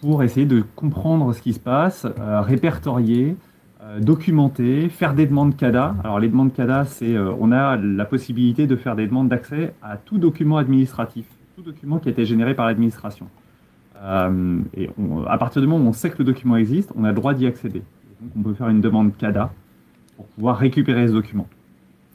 pour 0.00 0.22
essayer 0.22 0.46
de 0.46 0.64
comprendre 0.74 1.34
ce 1.34 1.42
qui 1.42 1.52
se 1.52 1.60
passe, 1.60 2.06
répertorier, 2.16 3.36
documenter, 4.00 4.88
faire 4.88 5.12
des 5.12 5.26
demandes 5.26 5.54
CADA. 5.54 5.94
Alors 6.02 6.18
les 6.18 6.30
demandes 6.30 6.54
CADA, 6.54 6.86
c'est 6.86 7.14
on 7.18 7.52
a 7.52 7.76
la 7.76 8.06
possibilité 8.06 8.66
de 8.66 8.74
faire 8.74 8.96
des 8.96 9.06
demandes 9.06 9.28
d'accès 9.28 9.74
à 9.82 9.98
tout 9.98 10.16
document 10.16 10.56
administratif, 10.56 11.26
tout 11.54 11.62
document 11.62 11.98
qui 11.98 12.08
a 12.08 12.12
été 12.12 12.24
généré 12.24 12.54
par 12.54 12.64
l'administration. 12.64 13.26
Euh, 14.02 14.58
et 14.76 14.90
on- 14.98 15.24
à 15.24 15.38
partir 15.38 15.62
du 15.62 15.68
moment 15.68 15.84
où 15.84 15.88
on 15.88 15.92
sait 15.92 16.10
que 16.10 16.18
le 16.18 16.24
document 16.24 16.56
existe, 16.56 16.90
on 16.96 17.04
a 17.04 17.08
le 17.08 17.14
droit 17.14 17.34
d'y 17.34 17.46
accéder. 17.46 17.78
Et 17.78 18.24
donc 18.24 18.30
on 18.36 18.42
peut 18.42 18.54
faire 18.54 18.68
une 18.68 18.80
demande 18.80 19.16
CADA 19.16 19.52
pour 20.16 20.26
pouvoir 20.26 20.56
récupérer 20.58 21.06
ce 21.08 21.12
document. 21.12 21.46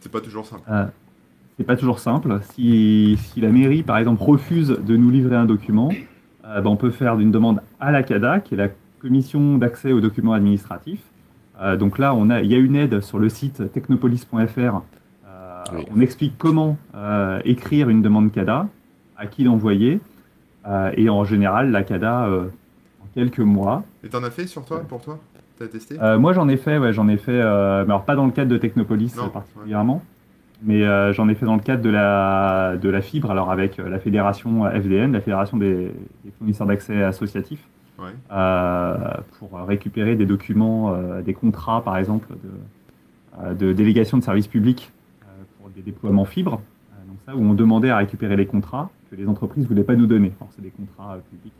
C'est 0.01 0.11
pas 0.11 0.21
toujours 0.21 0.45
simple. 0.45 0.63
Euh, 0.69 0.85
c'est 1.57 1.63
pas 1.63 1.75
toujours 1.77 1.99
simple. 1.99 2.39
Si, 2.53 3.17
si 3.19 3.41
la 3.41 3.49
mairie, 3.49 3.83
par 3.83 3.97
exemple, 3.97 4.21
refuse 4.21 4.69
de 4.69 4.97
nous 4.97 5.09
livrer 5.09 5.35
un 5.37 5.45
document, 5.45 5.89
euh, 6.45 6.61
ben, 6.61 6.69
on 6.69 6.75
peut 6.75 6.91
faire 6.91 7.19
une 7.19 7.31
demande 7.31 7.61
à 7.79 7.91
la 7.91 8.03
CADA, 8.03 8.39
qui 8.41 8.53
est 8.53 8.57
la 8.57 8.69
commission 8.99 9.57
d'accès 9.57 9.91
aux 9.91 10.01
documents 10.01 10.33
administratifs. 10.33 11.01
Euh, 11.61 11.75
donc 11.77 11.97
là, 11.97 12.13
on 12.13 12.29
a, 12.29 12.41
il 12.41 12.51
y 12.51 12.55
a 12.55 12.57
une 12.59 12.75
aide 12.75 13.01
sur 13.01 13.17
le 13.17 13.29
site 13.29 13.71
technopolis.fr. 13.71 14.59
Euh, 14.59 15.63
Oui. 15.73 15.85
On 15.95 15.99
explique 15.99 16.33
comment 16.37 16.77
euh, 16.95 17.39
écrire 17.45 17.89
une 17.89 18.01
demande 18.01 18.31
CADA, 18.31 18.67
à 19.17 19.25
qui 19.25 19.43
l'envoyer, 19.43 19.95
euh, 19.95 19.99
et 20.95 21.09
en 21.09 21.23
général, 21.23 21.71
la 21.71 21.83
CADA, 21.83 22.25
euh, 22.25 22.45
en 23.01 23.07
quelques 23.13 23.39
mois, 23.39 23.83
Et 24.03 24.09
t'en 24.09 24.23
as 24.23 24.31
fait 24.31 24.47
sur 24.47 24.65
toi, 24.65 24.79
pour 24.87 25.01
toi? 25.01 25.19
T'as 25.59 25.67
testé? 25.67 25.97
Euh, 26.01 26.19
moi, 26.19 26.33
j'en 26.33 26.47
ai 26.49 26.57
fait, 26.57 26.77
ouais, 26.77 26.93
j'en 26.93 27.07
ai 27.07 27.17
fait, 27.17 27.31
euh, 27.31 27.83
mais 27.85 27.91
alors 27.91 28.05
pas 28.05 28.15
dans 28.15 28.25
le 28.25 28.31
cadre 28.31 28.51
de 28.51 28.57
Technopolis 28.57 29.15
Non, 29.17 29.25
euh, 29.25 29.29
particulièrement, 29.29 30.03
mais 30.61 30.83
euh, 30.83 31.13
j'en 31.13 31.27
ai 31.29 31.35
fait 31.35 31.45
dans 31.47 31.55
le 31.55 31.61
cadre 31.61 31.81
de 31.81 31.89
la, 31.89 32.75
de 32.77 32.89
la 32.89 33.01
fibre, 33.01 33.31
alors 33.31 33.49
avec 33.51 33.79
euh, 33.79 33.89
la 33.89 33.97
fédération 33.99 34.65
FDN, 34.69 35.13
la 35.13 35.21
fédération 35.21 35.57
des, 35.57 35.91
des 36.25 36.31
fournisseurs 36.37 36.67
d'accès 36.67 37.01
associatifs, 37.03 37.63
Ouais. 37.99 38.11
euh, 38.31 38.95
pour 39.39 39.57
récupérer 39.65 40.15
des 40.15 40.27
documents, 40.27 40.93
euh, 40.93 41.23
des 41.23 41.33
contrats, 41.33 41.83
par 41.83 41.97
exemple, 41.97 42.27
de, 42.31 43.43
euh, 43.43 43.53
de 43.55 43.73
délégation 43.73 44.19
de 44.19 44.23
services 44.23 44.45
publics 44.47 44.91
euh, 45.23 45.25
pour 45.59 45.69
des 45.71 45.81
déploiements 45.81 46.25
fibres. 46.25 46.61
Euh, 46.91 47.07
donc 47.07 47.17
ça, 47.25 47.35
où 47.35 47.41
on 47.43 47.55
demandait 47.55 47.89
à 47.89 47.97
récupérer 47.97 48.35
les 48.35 48.45
contrats 48.45 48.91
que 49.09 49.15
les 49.15 49.27
entreprises 49.27 49.63
ne 49.63 49.67
voulaient 49.67 49.83
pas 49.83 49.95
nous 49.95 50.07
donner. 50.07 50.31
C'est 50.55 50.61
des 50.61 50.69
contrats 50.69 51.13
euh, 51.15 51.19
publics. 51.31 51.53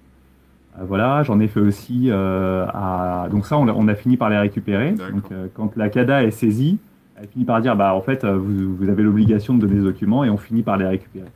Euh, 0.80 0.84
voilà, 0.88 1.24
j'en 1.24 1.40
ai 1.40 1.48
fait 1.48 1.60
aussi 1.60 2.08
euh, 2.10 2.66
à... 2.74 3.28
Donc 3.32 3.46
ça, 3.46 3.58
on 3.58 3.68
a, 3.68 3.74
on 3.74 3.88
a 3.88 3.96
fini 3.96 4.18
par 4.18 4.30
les 4.30 4.38
récupérer. 4.38 4.92
Donc 5.12 5.32
quand 5.54 5.76
la 5.76 5.90
CADA 5.90 6.24
est 6.24 6.32
saisie, 6.32 6.78
elle 7.20 7.28
finit 7.28 7.46
par 7.46 7.62
dire, 7.62 7.76
bah 7.76 7.94
en 7.96 8.02
fait, 8.02 8.26
vous, 8.26 8.76
vous 8.76 8.90
avez 8.90 9.02
l'obligation 9.04 9.56
de 9.56 9.62
donner 9.62 9.76
des 9.80 9.86
documents 9.86 10.24
et 10.24 10.30
on 10.30 10.38
finit 10.38 10.62
par 10.64 10.78
les 10.78 10.86
récupérer. 10.86 11.28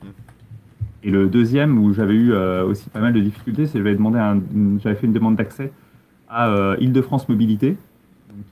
Et 1.02 1.10
le 1.10 1.26
deuxième, 1.26 1.78
où 1.78 1.92
j'avais 1.92 2.14
eu 2.14 2.32
aussi 2.32 2.88
pas 2.90 3.00
mal 3.00 3.12
de 3.12 3.18
difficultés, 3.20 3.66
c'est 3.66 3.78
que 3.78 3.84
j'avais 3.84 3.96
un- 4.18 4.78
fait 4.78 5.06
une 5.06 5.12
demande 5.12 5.34
d'accès 5.34 5.72
à 6.28 6.76
Île-de-France 6.78 7.28
Mobilité, 7.28 7.76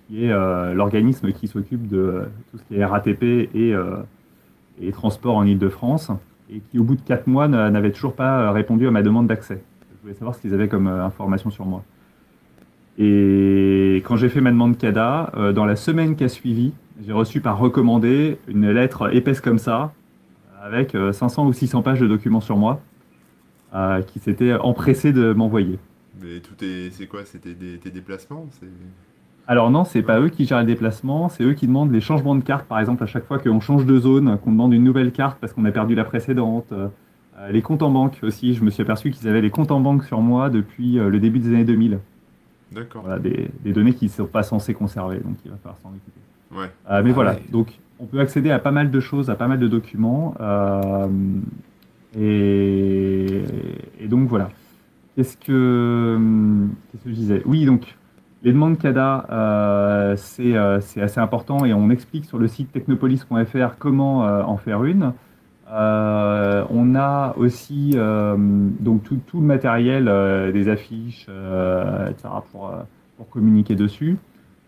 qui 0.09 0.25
est 0.25 0.33
euh, 0.33 0.75
l'organisme 0.75 1.31
qui 1.33 1.46
s'occupe 1.46 1.87
de 1.88 1.99
euh, 1.99 2.23
tout 2.51 2.59
ce 2.59 2.62
qui 2.64 2.77
est 2.81 2.85
RATP 2.85 3.23
et, 3.23 3.73
euh, 3.75 3.96
et 4.83 4.90
transport 4.92 5.37
en 5.37 5.44
Île-de-France, 5.44 6.11
et 6.52 6.60
qui 6.70 6.78
au 6.78 6.84
bout 6.84 6.96
de 6.96 7.00
quatre 7.02 7.26
mois 7.26 7.48
n'a- 7.48 7.70
n'avait 7.70 7.92
toujours 7.92 8.14
pas 8.14 8.40
euh, 8.42 8.50
répondu 8.50 8.86
à 8.86 8.90
ma 8.90 9.02
demande 9.02 9.26
d'accès. 9.26 9.62
Je 9.96 10.02
voulais 10.02 10.14
savoir 10.14 10.34
ce 10.34 10.40
qu'ils 10.40 10.54
avaient 10.54 10.68
comme 10.68 10.86
euh, 10.88 11.04
information 11.04 11.50
sur 11.50 11.66
moi. 11.66 11.82
Et 12.98 14.02
quand 14.06 14.16
j'ai 14.16 14.28
fait 14.28 14.40
ma 14.40 14.50
demande 14.50 14.76
CADA, 14.76 15.32
euh, 15.36 15.52
dans 15.52 15.64
la 15.64 15.76
semaine 15.76 16.16
qui 16.16 16.24
a 16.24 16.28
suivi, 16.28 16.72
j'ai 17.06 17.12
reçu 17.12 17.40
par 17.40 17.58
recommandé 17.58 18.38
une 18.48 18.70
lettre 18.70 19.14
épaisse 19.14 19.40
comme 19.40 19.58
ça, 19.58 19.92
avec 20.62 20.94
euh, 20.94 21.12
500 21.12 21.46
ou 21.46 21.52
600 21.52 21.82
pages 21.82 22.00
de 22.00 22.06
documents 22.06 22.40
sur 22.40 22.56
moi, 22.56 22.80
euh, 23.74 24.02
qui 24.02 24.18
s'étaient 24.18 24.54
empressés 24.54 25.12
de 25.12 25.32
m'envoyer. 25.32 25.78
Mais 26.20 26.40
tout 26.40 26.62
est. 26.62 26.90
C'est 26.90 27.06
quoi? 27.06 27.24
C'était 27.24 27.54
des, 27.54 27.78
tes 27.78 27.90
déplacements? 27.90 28.46
Alors 29.50 29.68
non, 29.72 29.82
c'est 29.82 30.02
pas 30.02 30.20
eux 30.20 30.28
qui 30.28 30.44
gèrent 30.46 30.60
les 30.60 30.64
déplacements, 30.66 31.28
c'est 31.28 31.42
eux 31.42 31.54
qui 31.54 31.66
demandent 31.66 31.90
les 31.90 32.00
changements 32.00 32.36
de 32.36 32.40
carte, 32.44 32.66
par 32.66 32.78
exemple, 32.78 33.02
à 33.02 33.06
chaque 33.06 33.24
fois 33.24 33.40
qu'on 33.40 33.58
change 33.58 33.84
de 33.84 33.98
zone, 33.98 34.38
qu'on 34.38 34.52
demande 34.52 34.72
une 34.72 34.84
nouvelle 34.84 35.10
carte 35.10 35.38
parce 35.40 35.52
qu'on 35.52 35.64
a 35.64 35.72
perdu 35.72 35.96
la 35.96 36.04
précédente. 36.04 36.66
Euh, 36.70 36.86
les 37.50 37.60
comptes 37.60 37.82
en 37.82 37.90
banque 37.90 38.20
aussi, 38.22 38.54
je 38.54 38.62
me 38.62 38.70
suis 38.70 38.82
aperçu 38.84 39.10
qu'ils 39.10 39.26
avaient 39.28 39.40
les 39.40 39.50
comptes 39.50 39.72
en 39.72 39.80
banque 39.80 40.04
sur 40.04 40.20
moi 40.20 40.50
depuis 40.50 41.00
euh, 41.00 41.08
le 41.08 41.18
début 41.18 41.40
des 41.40 41.48
années 41.48 41.64
2000. 41.64 41.98
D'accord. 42.70 43.02
Voilà, 43.02 43.18
des, 43.18 43.50
des 43.64 43.72
données 43.72 43.92
qui 43.92 44.04
ne 44.04 44.10
sont 44.10 44.26
pas 44.26 44.44
censées 44.44 44.72
conserver, 44.72 45.16
donc 45.18 45.34
il 45.44 45.50
va 45.50 45.56
falloir 45.56 45.78
s'en 45.78 45.88
occuper. 45.88 46.20
Ouais. 46.56 46.70
Euh, 46.88 47.02
mais 47.02 47.10
Ah 47.10 47.14
voilà, 47.14 47.32
ouais. 47.32 47.42
donc 47.50 47.76
on 47.98 48.04
peut 48.04 48.20
accéder 48.20 48.52
à 48.52 48.60
pas 48.60 48.70
mal 48.70 48.92
de 48.92 49.00
choses, 49.00 49.30
à 49.30 49.34
pas 49.34 49.48
mal 49.48 49.58
de 49.58 49.66
documents. 49.66 50.32
euh, 50.38 51.08
et, 52.16 53.42
et 54.00 54.06
donc 54.06 54.28
voilà. 54.28 54.48
Qu'est-ce 55.16 55.36
que, 55.36 56.16
qu'est-ce 56.92 57.02
que 57.04 57.10
je 57.10 57.14
disais? 57.16 57.42
Oui, 57.46 57.64
donc 57.64 57.96
les 58.42 58.53
demandes 58.53 58.79
CADA, 58.79 59.26
euh, 59.31 60.14
c'est 60.16 60.57
euh, 60.57 60.81
c'est 60.81 61.03
assez 61.03 61.20
important 61.20 61.64
et 61.66 61.74
on 61.74 61.90
explique 61.90 62.24
sur 62.24 62.38
le 62.38 62.48
site 62.48 62.72
technopolis.fr 62.72 63.76
comment 63.79 64.26
euh, 64.26 64.42
en 64.42 64.57
faire 64.57 64.85
une. 64.85 65.12
On 65.72 66.94
a 66.96 67.35
aussi 67.37 67.94
donc 67.94 69.05
tout, 69.05 69.20
le 69.35 69.46
matériel, 69.46 70.07
des 70.53 70.68
affiches, 70.68 71.29
etc. 72.09 72.29
pour, 72.50 72.72
pour 73.16 73.29
communiquer 73.29 73.76
dessus. 73.76 74.16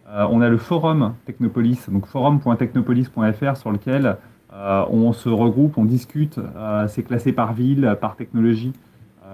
On 0.06 0.40
a 0.40 0.48
le 0.48 0.58
forum 0.58 1.14
Technopolis, 1.24 1.90
donc 1.90 2.06
forum.technopolis.fr 2.06 3.56
sur 3.56 3.72
lequel 3.72 4.16
on 4.52 5.12
se 5.12 5.28
regroupe, 5.28 5.76
on 5.76 5.84
discute, 5.84 6.38
c'est 6.86 7.02
classé 7.02 7.32
par 7.32 7.52
ville, 7.52 7.96
par 8.00 8.14
technologie, 8.14 8.72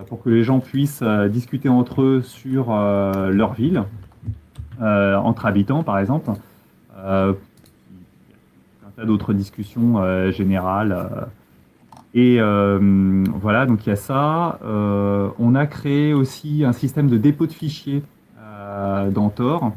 pour 0.07 0.23
que 0.23 0.31
les 0.31 0.45
gens 0.45 0.61
puissent 0.61 1.03
discuter 1.29 1.69
entre 1.69 2.01
eux 2.01 2.23
sur 2.23 2.71
leur 2.71 3.53
ville, 3.53 3.85
euh, 4.81 5.17
entre 5.17 5.47
habitants 5.47 5.83
par 5.83 5.99
exemple. 5.99 6.31
Euh, 6.99 7.33
un 8.87 8.91
tas 8.97 9.05
d'autres 9.05 9.33
discussions 9.33 9.99
euh, 9.99 10.31
générales. 10.33 10.93
euh. 10.93 11.25
et 12.15 12.41
voilà, 13.41 13.67
donc 13.67 13.87
il 13.87 13.91
y 13.91 13.93
a 13.93 13.97
ça. 13.97 14.59
On 15.39 15.55
a 15.55 15.67
créé 15.67 16.13
aussi 16.15 16.65
un 16.65 16.73
système 16.73 17.09
de 17.09 17.17
dépôt 17.19 17.47
de 17.47 17.53
fichiers 17.53 18.03
dans 19.15 19.31
Tor 19.31 19.73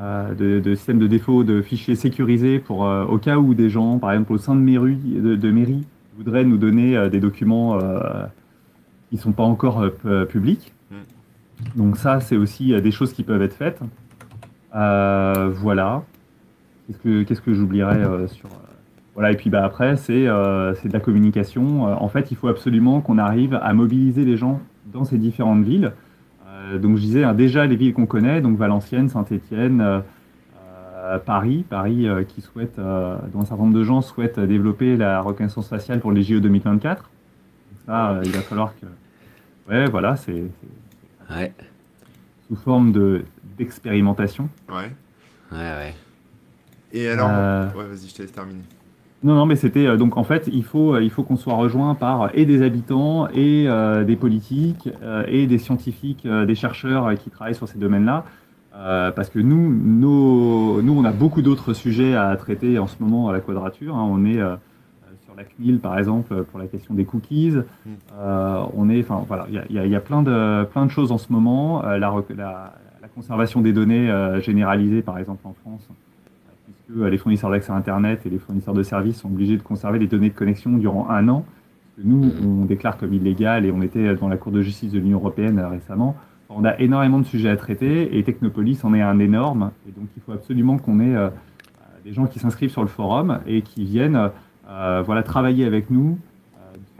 de, 0.00 0.60
de 0.60 0.74
système 0.74 0.98
de 0.98 1.06
défaut 1.06 1.44
de 1.44 1.62
fichiers 1.62 1.94
sécurisés 1.96 2.58
pour 2.58 2.80
au 2.80 3.18
cas 3.18 3.36
où 3.36 3.54
des 3.54 3.70
gens, 3.70 3.98
par 3.98 4.12
exemple 4.12 4.32
au 4.32 4.38
sein 4.38 4.54
de 4.54 4.60
mairie, 4.60 4.96
de, 4.96 5.36
de 5.36 5.50
mairie 5.50 5.84
voudraient 6.16 6.44
nous 6.44 6.58
donner 6.58 7.08
des 7.08 7.20
documents 7.20 7.78
qui 9.10 9.16
sont 9.16 9.32
pas 9.32 9.44
encore 9.44 9.90
pu- 9.92 10.26
publics. 10.28 10.72
Mm. 10.90 10.94
Donc 11.76 11.96
ça, 11.96 12.20
c'est 12.20 12.36
aussi 12.36 12.80
des 12.80 12.90
choses 12.90 13.12
qui 13.12 13.22
peuvent 13.22 13.42
être 13.42 13.54
faites. 13.54 13.80
Euh, 14.74 15.50
voilà. 15.54 16.02
Qu'est-ce 16.86 16.98
que, 16.98 17.22
qu'est-ce 17.22 17.40
que 17.40 17.52
j'oublierais 17.54 17.98
euh, 18.04 18.26
sur. 18.28 18.48
euh, 18.48 18.56
voilà, 19.14 19.30
et 19.32 19.36
puis 19.36 19.50
bah, 19.50 19.64
après, 19.64 19.96
c'est, 19.96 20.26
euh, 20.26 20.74
c'est 20.74 20.88
de 20.88 20.92
la 20.92 21.00
communication. 21.00 21.88
Euh, 21.88 21.94
en 21.94 22.08
fait, 22.08 22.30
il 22.30 22.36
faut 22.36 22.48
absolument 22.48 23.00
qu'on 23.00 23.18
arrive 23.18 23.58
à 23.62 23.72
mobiliser 23.74 24.24
les 24.24 24.36
gens 24.36 24.60
dans 24.86 25.04
ces 25.04 25.18
différentes 25.18 25.62
villes. 25.64 25.92
Euh, 26.48 26.78
donc, 26.78 26.96
je 26.96 27.02
disais 27.02 27.24
hein, 27.24 27.34
déjà 27.34 27.66
les 27.66 27.76
villes 27.76 27.92
qu'on 27.94 28.06
connaît, 28.06 28.40
donc 28.40 28.56
Valenciennes, 28.56 29.08
Saint-Étienne, 29.08 30.02
Paris, 31.26 31.62
Paris 31.68 32.06
qui 32.28 32.40
souhaite, 32.40 32.76
dont 32.76 33.40
un 33.40 33.44
certain 33.44 33.64
nombre 33.64 33.76
de 33.76 33.82
gens 33.82 34.00
souhaitent 34.00 34.40
développer 34.40 34.96
la 34.96 35.20
reconnaissance 35.20 35.68
faciale 35.68 36.00
pour 36.00 36.10
les 36.10 36.22
JO 36.22 36.40
2024. 36.40 37.02
Donc 37.02 37.10
ça, 37.84 38.20
il 38.24 38.30
va 38.30 38.40
falloir 38.40 38.72
que. 38.80 38.86
Ouais, 39.70 39.84
voilà, 39.90 40.16
c'est, 40.16 40.32
c'est 41.28 41.34
Ouais, 41.36 41.52
sous 42.48 42.56
forme 42.56 42.92
de, 42.92 43.24
d'expérimentation. 43.62 44.48
Ouais. 44.68 44.90
ouais, 45.52 45.58
ouais. 45.58 45.94
Et 46.92 47.08
alors, 47.08 47.30
Euh, 47.30 47.66
ouais, 47.76 47.84
vas-y, 47.86 48.08
je 48.08 48.14
te 48.14 48.22
laisse 48.22 48.32
terminer. 48.32 48.60
Non, 49.24 49.34
non, 49.36 49.46
mais 49.46 49.54
c'était 49.56 49.86
euh, 49.86 49.96
donc 49.96 50.16
en 50.16 50.24
fait, 50.24 50.48
il 50.52 50.64
faut, 50.64 50.94
euh, 50.94 51.02
il 51.02 51.10
faut 51.10 51.22
qu'on 51.22 51.36
soit 51.36 51.54
rejoint 51.54 51.94
par 51.94 52.22
euh, 52.22 52.28
et 52.34 52.44
des 52.44 52.60
habitants 52.62 53.28
et 53.28 53.66
euh, 53.68 54.02
des 54.04 54.16
politiques 54.16 54.88
euh, 55.02 55.24
et 55.28 55.46
des 55.46 55.58
scientifiques, 55.58 56.26
euh, 56.26 56.44
des 56.44 56.56
chercheurs 56.56 57.06
euh, 57.06 57.14
qui 57.14 57.30
travaillent 57.30 57.54
sur 57.54 57.68
ces 57.68 57.78
domaines-là, 57.78 58.24
Euh, 58.74 59.10
parce 59.12 59.28
que 59.28 59.38
nous, 59.38 59.64
nos, 60.02 60.80
nous, 60.80 60.94
on 61.00 61.04
a 61.04 61.12
beaucoup 61.12 61.42
d'autres 61.42 61.74
sujets 61.74 62.14
à 62.16 62.34
traiter 62.36 62.78
en 62.78 62.86
ce 62.86 62.96
moment 63.02 63.28
à 63.28 63.32
la 63.32 63.40
Quadrature. 63.40 63.94
hein. 63.94 64.06
On 64.16 64.24
est 64.24 64.40
euh, 64.40 64.56
sur 65.24 65.34
la 65.36 65.44
CNIL, 65.44 65.78
par 65.78 65.94
exemple, 65.98 66.30
pour 66.48 66.58
la 66.58 66.66
question 66.66 66.94
des 66.94 67.04
cookies. 67.04 67.52
Euh, 68.18 68.62
on 68.74 68.88
est, 68.88 69.00
enfin 69.04 69.18
voilà, 69.28 69.44
il 69.50 69.54
y 69.56 69.58
a, 69.58 69.64
il 69.68 69.88
y 69.88 69.90
y 69.90 69.94
a 69.94 70.00
plein 70.00 70.22
de 70.22 70.64
plein 70.72 70.86
de 70.86 70.90
choses 70.90 71.12
en 71.12 71.18
ce 71.18 71.28
moment. 71.36 71.84
Euh, 71.84 71.98
la, 71.98 72.08
la 72.44 72.72
conservation 73.14 73.60
des 73.60 73.72
données 73.72 74.10
euh, 74.10 74.40
généralisée, 74.40 75.02
par 75.02 75.18
exemple 75.18 75.46
en 75.46 75.54
France, 75.62 75.88
puisque 76.64 77.00
euh, 77.00 77.08
les 77.08 77.18
fournisseurs 77.18 77.50
d'accès 77.50 77.72
à 77.72 77.76
Internet 77.76 78.26
et 78.26 78.30
les 78.30 78.38
fournisseurs 78.38 78.74
de 78.74 78.82
services 78.82 79.18
sont 79.18 79.28
obligés 79.28 79.56
de 79.56 79.62
conserver 79.62 79.98
les 79.98 80.06
données 80.06 80.30
de 80.30 80.34
connexion 80.34 80.72
durant 80.72 81.08
un 81.10 81.28
an. 81.28 81.44
Que 81.96 82.02
nous, 82.04 82.30
on 82.42 82.64
déclare 82.64 82.96
comme 82.96 83.12
illégal 83.12 83.66
et 83.66 83.70
on 83.70 83.82
était 83.82 84.14
dans 84.14 84.28
la 84.28 84.36
Cour 84.36 84.52
de 84.52 84.62
justice 84.62 84.92
de 84.92 84.98
l'Union 84.98 85.18
européenne 85.18 85.58
euh, 85.58 85.68
récemment. 85.68 86.16
On 86.48 86.64
a 86.64 86.78
énormément 86.80 87.18
de 87.18 87.24
sujets 87.24 87.48
à 87.48 87.56
traiter 87.56 88.18
et 88.18 88.22
Technopolis 88.24 88.84
en 88.84 88.92
est 88.92 89.00
un 89.00 89.18
énorme. 89.18 89.70
Et 89.88 89.92
donc, 89.92 90.08
il 90.16 90.22
faut 90.22 90.32
absolument 90.32 90.76
qu'on 90.76 91.00
ait 91.00 91.30
des 92.04 92.12
gens 92.12 92.26
qui 92.26 92.40
s'inscrivent 92.40 92.70
sur 92.70 92.82
le 92.82 92.88
forum 92.88 93.40
et 93.46 93.62
qui 93.62 93.86
viennent 93.86 94.30
euh, 94.68 95.02
voilà, 95.04 95.22
travailler 95.22 95.66
avec 95.66 95.90
nous, 95.90 96.18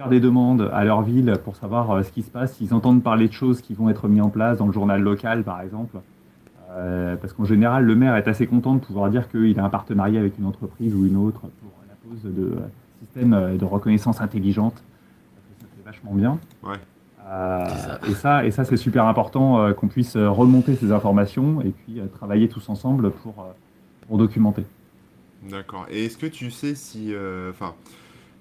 faire 0.03 0.11
des 0.11 0.21
demandes 0.21 0.69
à 0.73 0.85
leur 0.85 1.03
ville 1.03 1.35
pour 1.45 1.57
savoir 1.57 1.91
euh, 1.91 2.03
ce 2.03 2.11
qui 2.11 2.23
se 2.23 2.31
passe, 2.31 2.55
s'ils 2.55 2.75
entendent 2.75 3.03
parler 3.03 3.29
de 3.29 3.33
choses 3.33 3.61
qui 3.61 3.75
vont 3.75 3.89
être 3.89 4.09
mises 4.09 4.23
en 4.23 4.31
place 4.31 4.59
dans 4.59 4.67
le 4.67 4.73
journal 4.73 5.01
local, 5.01 5.45
par 5.45 5.61
exemple. 5.61 5.99
Euh, 6.73 7.17
parce 7.17 7.33
qu'en 7.33 7.45
général, 7.45 7.85
le 7.85 7.95
maire 7.95 8.17
est 8.17 8.27
assez 8.29 8.47
content 8.47 8.75
de 8.75 8.81
pouvoir 8.81 9.11
dire 9.11 9.31
qu'il 9.31 9.59
a 9.61 9.65
un 9.65 9.69
partenariat 9.69 10.19
avec 10.21 10.39
une 10.39 10.47
entreprise 10.47 10.95
ou 10.95 11.07
une 11.07 11.17
autre 11.17 11.41
pour 11.41 11.73
la 11.87 11.95
pose 12.03 12.23
de 12.25 12.43
euh, 12.43 12.61
systèmes 13.01 13.57
de 13.59 13.65
reconnaissance 13.65 14.21
intelligente. 14.21 14.83
Ça 15.61 15.67
fait 15.77 15.85
vachement 15.85 16.15
bien. 16.15 16.39
Ouais. 16.63 16.77
Euh, 17.29 17.67
et 18.09 18.15
ça, 18.15 18.45
et 18.45 18.51
ça 18.51 18.65
c'est 18.65 18.77
super 18.77 19.07
important 19.07 19.61
euh, 19.61 19.73
qu'on 19.73 19.87
puisse 19.87 20.17
remonter 20.17 20.75
ces 20.75 20.91
informations 20.91 21.61
et 21.63 21.71
puis 21.71 22.01
euh, 22.01 22.07
travailler 22.07 22.49
tous 22.49 22.69
ensemble 22.69 23.13
pour, 23.13 23.35
euh, 23.39 23.53
pour 24.09 24.19
documenter. 24.19 24.65
D'accord. 25.49 25.87
Et 25.91 26.07
est-ce 26.07 26.19
que 26.19 26.27
tu 26.27 26.51
sais 26.51 26.75
si, 26.75 27.15
euh, 27.15 27.51
enfin, 27.51 27.75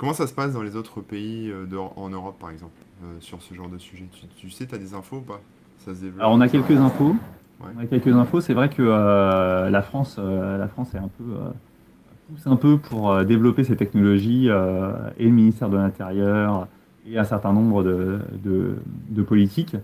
comment 0.01 0.13
ça 0.13 0.25
se 0.25 0.33
passe 0.33 0.53
dans 0.53 0.63
les 0.63 0.75
autres 0.75 0.99
pays 0.99 1.51
euh, 1.51 1.77
en 1.95 2.09
Europe, 2.09 2.39
par 2.39 2.49
exemple, 2.49 2.73
euh, 3.03 3.05
sur 3.19 3.39
ce 3.43 3.53
genre 3.53 3.69
de 3.69 3.77
sujet? 3.77 4.05
Tu, 4.11 4.25
tu 4.35 4.49
sais, 4.49 4.65
tu 4.65 4.73
as 4.73 4.79
des 4.79 4.95
infos 4.95 5.17
ou 5.17 5.21
pas? 5.21 5.39
Ça 5.85 5.93
se? 5.93 6.05
Alors 6.19 6.31
on 6.31 6.41
a 6.41 6.49
quelques 6.49 6.71
infos. 6.71 7.15
Ouais. 7.61 7.67
On 7.77 7.79
a 7.79 7.85
quelques 7.85 8.07
infos. 8.07 8.41
C'est 8.41 8.55
vrai 8.55 8.69
que 8.69 8.81
euh, 8.81 9.69
la 9.69 9.81
France, 9.83 10.15
euh, 10.17 10.57
la 10.57 10.67
France 10.67 10.95
est 10.95 10.97
un 10.97 11.09
peu 11.19 11.23
pousse 12.27 12.47
un 12.47 12.55
peu 12.55 12.79
pour 12.79 13.23
développer 13.25 13.63
ces 13.63 13.75
technologies 13.75 14.47
et 14.47 15.25
le 15.25 15.31
ministère 15.31 15.69
de 15.69 15.77
l'Intérieur 15.77 16.67
et 17.07 17.19
un 17.19 17.25
certain 17.25 17.53
nombre 17.53 17.83
de, 17.83 18.19
de, 18.43 18.77
de 19.09 19.21
politiques 19.21 19.75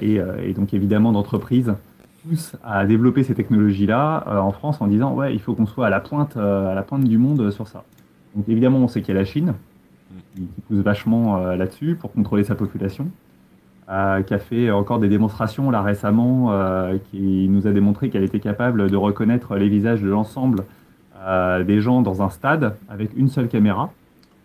et, 0.00 0.20
et 0.44 0.52
donc 0.54 0.72
évidemment 0.72 1.10
d'entreprises 1.10 1.74
poussent 2.22 2.54
à 2.62 2.86
développer 2.86 3.24
ces 3.24 3.34
technologies-là 3.34 4.40
en 4.40 4.52
France 4.52 4.80
en 4.80 4.86
disant 4.86 5.12
ouais 5.12 5.34
il 5.34 5.40
faut 5.40 5.54
qu'on 5.54 5.66
soit 5.66 5.88
à 5.88 5.90
la 5.90 5.98
pointe 5.98 6.36
à 6.36 6.72
la 6.72 6.82
pointe 6.84 7.02
du 7.02 7.18
monde 7.18 7.50
sur 7.50 7.66
ça. 7.66 7.82
Donc 8.34 8.48
évidemment 8.48 8.78
on 8.78 8.88
sait 8.88 9.02
qu'il 9.02 9.14
y 9.14 9.16
a 9.16 9.20
la 9.20 9.26
Chine 9.26 9.54
qui, 10.34 10.42
qui 10.42 10.60
pousse 10.62 10.78
vachement 10.78 11.38
euh, 11.38 11.56
là-dessus 11.56 11.96
pour 12.00 12.12
contrôler 12.12 12.44
sa 12.44 12.54
population 12.54 13.08
euh, 13.88 14.22
qui 14.22 14.34
a 14.34 14.38
fait 14.38 14.70
encore 14.70 15.00
des 15.00 15.08
démonstrations 15.08 15.70
là 15.70 15.82
récemment, 15.82 16.52
euh, 16.52 16.96
qui 17.10 17.48
nous 17.48 17.66
a 17.66 17.72
démontré 17.72 18.08
qu'elle 18.10 18.22
était 18.24 18.38
capable 18.40 18.88
de 18.90 18.96
reconnaître 18.96 19.56
les 19.56 19.68
visages 19.68 20.00
de 20.00 20.08
l'ensemble 20.08 20.64
euh, 21.22 21.64
des 21.64 21.80
gens 21.80 22.00
dans 22.02 22.22
un 22.22 22.30
stade 22.30 22.76
avec 22.88 23.10
une 23.16 23.28
seule 23.28 23.48
caméra. 23.48 23.92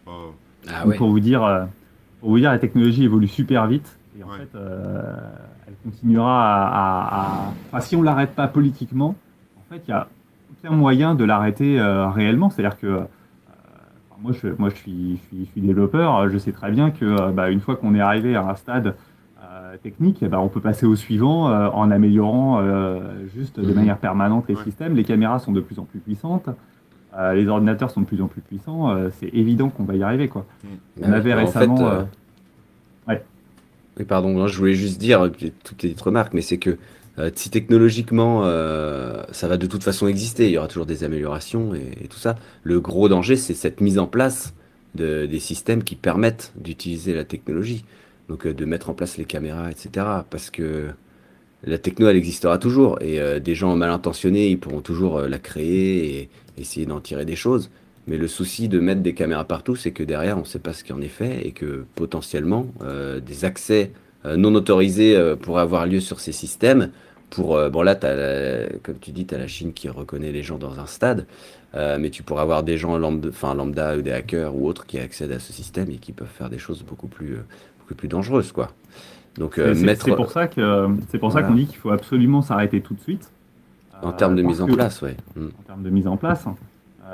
Oh. 0.07 0.33
Ah 0.67 0.81
Donc, 0.81 0.91
ouais. 0.91 0.97
Pour 0.97 1.09
vous 1.09 1.19
dire, 1.19 1.43
euh, 1.43 1.63
pour 2.21 2.29
vous 2.31 2.39
dire, 2.39 2.51
la 2.51 2.57
technologie 2.59 3.03
évolue 3.03 3.27
super 3.27 3.67
vite 3.67 3.97
et 4.19 4.23
en 4.23 4.27
Ouais. 4.29 4.37
fait, 4.39 4.49
euh, 4.55 5.13
elle 5.67 5.73
continuera 5.83 6.63
à, 6.65 6.67
à- 6.67 7.21
à- 7.21 7.53
enfin, 7.67 7.79
si 7.81 7.95
on 7.95 8.01
l'arrête 8.01 8.33
pas 8.33 8.47
politiquement, 8.47 9.15
en 9.59 9.73
fait, 9.73 9.83
il 9.87 9.91
y 9.91 9.93
a 9.93 10.07
aucun 10.51 10.75
moyen 10.75 11.13
de 11.13 11.23
l'arrêter 11.23 11.79
euh, 11.79 12.09
réellement. 12.09 12.49
C'est-à-dire 12.49 12.79
que 12.79 12.87
euh, 12.87 12.99
moi, 14.25 14.33
je, 14.41 14.47
moi, 14.57 14.69
je 14.69 14.75
suis, 14.75 15.17
je 15.17 15.27
suis, 15.27 15.45
je 15.45 15.51
suis 15.51 15.61
développeur, 15.61 16.27
je 16.29 16.37
sais 16.37 16.51
très 16.51 16.71
bien 16.71 16.91
que 16.91 17.05
euh, 17.05 17.31
bah, 17.31 17.49
une 17.51 17.59
fois 17.59 17.75
qu'on 17.75 17.93
est 17.95 17.99
arrivé 18.01 18.35
à 18.35 18.47
un 18.47 18.55
stade 18.55 18.95
euh, 19.43 19.77
technique, 19.83 20.17
eh 20.21 20.27
ben, 20.27 20.39
on 20.39 20.47
peut 20.47 20.59
passer 20.61 20.85
au 20.85 20.95
suivant 20.95 21.49
euh, 21.49 21.69
en 21.69 21.91
améliorant 21.91 22.59
euh, 22.59 22.99
juste 23.35 23.59
de 23.59 23.67
Mhm. 23.67 23.75
manière 23.75 23.97
permanente 23.97 24.45
les 24.49 24.55
Ouais. 24.55 24.63
systèmes. 24.63 24.95
Les 24.95 25.03
caméras 25.03 25.39
sont 25.39 25.51
de 25.51 25.61
plus 25.61 25.77
en 25.79 25.83
plus 25.83 25.99
puissantes. 25.99 26.49
les 27.33 27.47
ordinateurs 27.47 27.91
sont 27.91 28.01
de 28.01 28.05
plus 28.05 28.21
en 28.21 28.27
plus 28.27 28.41
puissants, 28.41 28.93
c'est 29.19 29.29
évident 29.33 29.69
qu'on 29.69 29.85
va 29.85 29.95
y 29.95 30.03
arriver. 30.03 30.27
Quoi. 30.27 30.45
On 31.01 31.11
avait 31.13 31.33
en 31.33 31.37
récemment. 31.37 31.77
fait, 31.77 32.05
ouais. 33.07 33.23
Oui, 33.97 34.03
pardon, 34.03 34.29
non, 34.33 34.47
je 34.47 34.57
voulais 34.57 34.73
juste 34.73 34.99
dire 34.99 35.31
toutes 35.63 35.83
les 35.83 35.95
remarques, 36.03 36.33
mais 36.33 36.41
c'est 36.41 36.57
que 36.57 36.77
euh, 37.17 37.31
si 37.33 37.49
technologiquement 37.49 38.41
euh, 38.43 39.23
ça 39.31 39.47
va 39.47 39.57
de 39.57 39.65
toute 39.67 39.83
façon 39.83 40.07
exister, 40.07 40.47
il 40.47 40.51
y 40.51 40.57
aura 40.57 40.67
toujours 40.67 40.85
des 40.85 41.03
améliorations 41.03 41.73
et, 41.73 42.07
tout 42.07 42.17
ça. 42.17 42.35
Le 42.63 42.79
gros 42.79 43.07
danger, 43.07 43.35
c'est 43.37 43.53
cette 43.53 43.81
mise 43.81 43.99
en 43.99 44.07
place 44.07 44.53
de, 44.95 45.25
des 45.25 45.39
systèmes 45.39 45.83
qui 45.83 45.95
permettent 45.95 46.51
d'utiliser 46.57 47.13
la 47.13 47.23
technologie. 47.23 47.85
Donc 48.27 48.45
euh, 48.45 48.53
de 48.53 48.65
mettre 48.65 48.89
en 48.89 48.93
place 48.93 49.17
les 49.17 49.25
caméras, 49.25 49.71
etc. 49.71 50.05
Parce 50.29 50.49
que 50.49 50.89
la 51.63 51.77
techno, 51.77 52.07
elle 52.09 52.17
existera 52.17 52.57
toujours 52.57 53.01
et 53.01 53.39
des 53.39 53.55
gens 53.55 53.75
mal 53.75 53.89
intentionnés, 53.89 54.49
ils 54.49 54.59
pourront 54.59 54.81
toujours 54.81 55.21
la 55.21 55.39
créer 55.39 56.19
et 56.19 56.29
essayer 56.59 56.85
d'en 56.85 56.99
tirer 56.99 57.25
des 57.25 57.35
choses. 57.35 57.71
Mais 58.05 58.17
le 58.17 58.27
souci 58.27 58.67
de 58.67 58.79
mettre 58.79 59.01
des 59.01 59.15
caméras 59.15 59.45
partout, 59.45 59.75
c'est 59.75 59.89
que 59.89 60.03
derrière, 60.03 60.37
on 60.37 60.41
ne 60.41 60.45
sait 60.45 60.59
pas 60.59 60.73
ce 60.73 60.83
qui 60.83 60.93
en 60.93 61.01
est 61.01 61.07
fait 61.07 61.47
et 61.47 61.53
que 61.53 61.85
potentiellement, 61.95 62.67
des 63.25 63.45
accès 63.45 63.93
non 64.37 64.53
autorisés 64.55 65.15
euh, 65.15 65.35
pourraient 65.35 65.61
avoir 65.61 65.85
lieu 65.85 65.99
sur 65.99 66.19
ces 66.19 66.31
systèmes. 66.31 66.89
Pour, 67.29 67.55
euh, 67.57 67.69
bon 67.69 67.81
là, 67.81 67.97
la- 68.01 68.67
comme 68.83 68.97
tu 68.99 69.11
dis, 69.11 69.25
tu 69.25 69.35
as 69.35 69.37
la 69.37 69.47
Chine 69.47 69.73
qui 69.73 69.89
reconnaît 69.89 70.31
les 70.31 70.43
gens 70.43 70.57
dans 70.57 70.79
un 70.79 70.85
stade, 70.85 71.25
euh, 71.75 71.97
mais 71.99 72.09
tu 72.09 72.23
pourrais 72.23 72.41
avoir 72.43 72.63
des 72.63 72.77
gens 72.77 72.97
lambda, 72.97 73.29
enfin, 73.29 73.53
lambda 73.55 73.97
ou 73.97 74.01
des 74.01 74.11
hackers 74.11 74.55
ou 74.55 74.67
autres 74.67 74.85
qui 74.85 74.99
accèdent 74.99 75.31
à 75.33 75.39
ce 75.39 75.51
système 75.51 75.89
et 75.91 75.97
qui 75.97 76.11
peuvent 76.13 76.27
faire 76.29 76.49
des 76.49 76.59
choses 76.59 76.83
beaucoup 76.83 77.07
plus, 77.07 77.33
euh, 77.33 77.45
beaucoup 77.79 77.95
plus 77.95 78.07
dangereuses. 78.07 78.51
Quoi. 78.51 78.71
Donc, 79.37 79.57
euh, 79.59 79.73
C'est- 79.73 79.85
mettre 79.85 80.15
pour 80.15 80.31
ça 80.31 80.47
que 80.47 80.87
c'est 81.09 81.17
pour 81.19 81.31
ça 81.33 81.43
qu'on 81.43 81.55
dit 81.55 81.65
qu'il 81.65 81.77
faut 81.77 81.89
absolument 81.91 82.41
s'arrêter 82.41 82.79
tout 82.81 82.93
de 82.93 83.01
suite. 83.01 83.29
en 84.01 84.09
Euh, 84.09 84.11
termes 84.11 84.35
de 84.35 84.41
mise 84.41 84.61
en 84.61 84.67
que- 84.67 84.73
place, 84.73 85.01
ouais. 85.01 85.15
Mm. 85.37 85.45
En 85.45 85.63
termes 85.65 85.83
de 85.83 85.89
mise 85.89 86.05
en 86.07 86.17
place, 86.17 86.43
euh, 86.45 86.51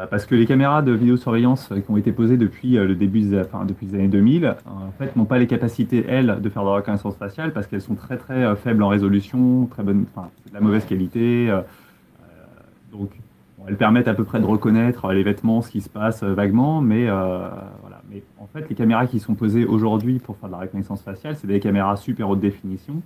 parce 0.09 0.25
que 0.25 0.35
les 0.35 0.45
caméras 0.45 0.81
de 0.81 0.91
vidéosurveillance 0.93 1.69
euh, 1.71 1.79
qui 1.81 1.91
ont 1.91 1.97
été 1.97 2.11
posées 2.13 2.37
depuis 2.37 2.77
euh, 2.77 2.85
le 2.85 2.95
début, 2.95 3.21
des, 3.21 3.39
enfin, 3.41 3.65
depuis 3.65 3.87
les 3.87 3.95
années 3.95 4.07
2000, 4.07 4.45
euh, 4.45 4.53
en 4.65 4.91
fait, 4.97 5.15
n'ont 5.17 5.25
pas 5.25 5.37
les 5.37 5.47
capacités 5.47 6.05
elles 6.07 6.39
de 6.41 6.49
faire 6.49 6.63
de 6.63 6.69
la 6.69 6.75
reconnaissance 6.75 7.15
faciale 7.17 7.51
parce 7.51 7.67
qu'elles 7.67 7.81
sont 7.81 7.95
très 7.95 8.17
très 8.17 8.43
euh, 8.43 8.55
faibles 8.55 8.83
en 8.83 8.87
résolution, 8.87 9.65
très 9.65 9.83
bonne, 9.83 10.05
enfin, 10.15 10.29
de 10.47 10.53
la 10.53 10.61
mauvaise 10.61 10.85
qualité. 10.85 11.49
euh, 11.49 11.57
euh, 11.57 11.61
donc, 12.93 13.09
bon, 13.57 13.65
elles 13.67 13.75
permettent 13.75 14.07
à 14.07 14.13
peu 14.13 14.23
près 14.23 14.39
de 14.39 14.45
reconnaître 14.45 15.05
euh, 15.05 15.13
les 15.13 15.23
vêtements, 15.23 15.61
ce 15.61 15.69
qui 15.69 15.81
se 15.81 15.89
passe 15.89 16.23
euh, 16.23 16.33
vaguement, 16.33 16.79
mais 16.79 17.09
euh, 17.09 17.49
voilà. 17.81 18.01
Mais 18.09 18.23
en 18.39 18.47
fait, 18.47 18.69
les 18.69 18.75
caméras 18.75 19.07
qui 19.07 19.19
sont 19.19 19.35
posées 19.35 19.65
aujourd'hui 19.65 20.19
pour 20.19 20.37
faire 20.37 20.47
de 20.47 20.53
la 20.53 20.61
reconnaissance 20.61 21.01
faciale, 21.01 21.35
c'est 21.35 21.47
des 21.47 21.59
caméras 21.59 21.97
super 21.97 22.29
haute 22.29 22.39
définition, 22.39 23.01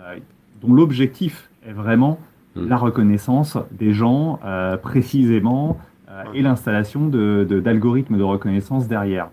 euh, 0.00 0.16
dont 0.60 0.74
l'objectif 0.74 1.50
est 1.66 1.72
vraiment 1.72 2.18
Mm. 2.56 2.68
la 2.68 2.76
reconnaissance 2.76 3.58
des 3.70 3.92
gens 3.92 4.40
euh, 4.44 4.76
précisément 4.76 5.70
euh. 5.70 5.82
Et 6.34 6.42
l'installation 6.42 7.08
d'algorithmes 7.08 8.18
de, 8.18 8.22
reconnaissance 8.22 8.88
derrière. 8.88 9.30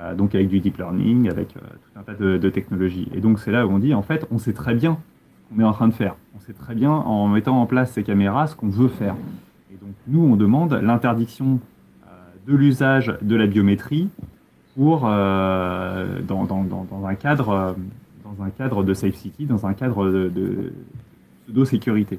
Euh, 0.00 0.14
donc 0.14 0.34
avec 0.34 0.48
du 0.48 0.58
deep 0.60 0.78
learning, 0.78 1.30
avec 1.30 1.56
euh, 1.56 1.60
tout 1.60 1.98
un 1.98 2.02
tas 2.02 2.14
de, 2.14 2.50
technologies. 2.50 3.08
Et 3.14 3.20
donc 3.20 3.38
c'est 3.38 3.52
là 3.52 3.66
où 3.66 3.70
on 3.70 3.78
dit, 3.78 3.94
en 3.94 4.02
fait, 4.02 4.26
on 4.30 4.38
sait 4.38 4.52
très 4.52 4.74
bien 4.74 4.98
ce 5.36 5.54
qu'on 5.54 5.60
est 5.60 5.64
en 5.64 5.72
train 5.72 5.88
de 5.88 5.94
faire. 5.94 6.16
On 6.36 6.40
sait 6.40 6.52
très 6.52 6.74
bien, 6.74 6.90
en 6.90 7.28
mettant 7.28 7.60
en 7.60 7.66
place 7.66 7.92
ces 7.92 8.02
caméras, 8.02 8.48
ce 8.48 8.56
qu'on 8.56 8.68
veut 8.68 8.88
faire. 8.88 9.14
Et 9.72 9.76
donc 9.76 9.94
nous, 10.08 10.20
on 10.20 10.36
demande 10.36 10.72
l'interdiction 10.72 11.60
euh, 12.06 12.08
de 12.48 12.56
l'usage 12.56 13.16
de 13.22 13.36
la 13.36 13.46
biométrie 13.46 14.08
pour, 14.74 15.02
dans, 15.02 15.08
un 17.06 17.14
cadre, 17.14 17.76
dans 18.24 18.42
un 18.42 18.50
cadre 18.50 18.82
de 18.82 18.92
Safe 18.92 19.14
City, 19.14 19.46
dans 19.46 19.66
un 19.66 19.74
cadre 19.74 20.10
de, 20.10 20.28
de 20.28 20.72
pseudo-sécurité. 21.46 22.18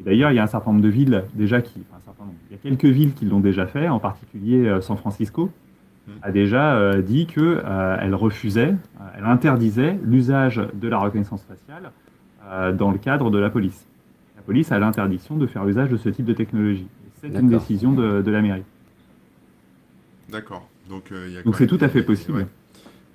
Et 0.00 0.02
d'ailleurs, 0.02 0.30
il 0.32 0.36
y 0.36 0.38
a 0.38 0.42
un 0.42 0.46
certain 0.48 0.70
nombre 0.72 0.82
de 0.82 0.88
villes 0.88 1.24
déjà 1.34 1.60
qui, 1.60 1.80
enfin, 1.88 1.98
un 1.98 2.04
certain 2.04 2.24
nombre, 2.24 2.36
il 2.50 2.56
y 2.56 2.58
a 2.58 2.62
quelques 2.62 2.84
villes 2.92 3.12
qui 3.14 3.26
l'ont 3.26 3.40
déjà 3.40 3.66
fait, 3.66 3.88
en 3.88 3.98
particulier 4.00 4.66
euh, 4.66 4.80
San 4.80 4.96
Francisco 4.96 5.50
Mm. 6.06 6.12
a 6.22 6.30
déjà 6.32 6.76
euh, 6.76 7.02
dit 7.02 7.26
que 7.26 7.60
euh, 7.62 7.96
elle 8.00 8.14
refusait, 8.14 8.70
euh, 8.70 9.04
elle 9.18 9.26
interdisait 9.26 9.98
l'usage 10.02 10.58
de 10.72 10.88
la 10.88 10.96
reconnaissance 10.96 11.42
faciale 11.44 11.92
euh, 12.46 12.72
dans 12.72 12.90
le 12.90 12.96
cadre 12.96 13.30
de 13.30 13.36
la 13.38 13.50
police. 13.50 13.86
La 14.36 14.40
police 14.42 14.72
a 14.72 14.78
l'interdiction 14.78 15.36
de 15.36 15.46
faire 15.46 15.68
usage 15.68 15.90
de 15.90 15.98
ce 15.98 16.08
type 16.08 16.24
de 16.24 16.32
technologie. 16.32 16.86
Et 17.22 17.28
C'est 17.30 17.38
une 17.38 17.50
décision 17.50 17.92
de, 17.92 18.22
de 18.22 18.30
la 18.30 18.40
mairie. 18.40 18.62
D'accord. 20.30 20.66
Donc, 20.88 21.12
euh, 21.12 21.42
c'est 21.54 21.66
tout 21.66 21.78
à 21.80 21.88
fait 21.90 22.02
possible. 22.02 22.38
Ouais, 22.38 22.46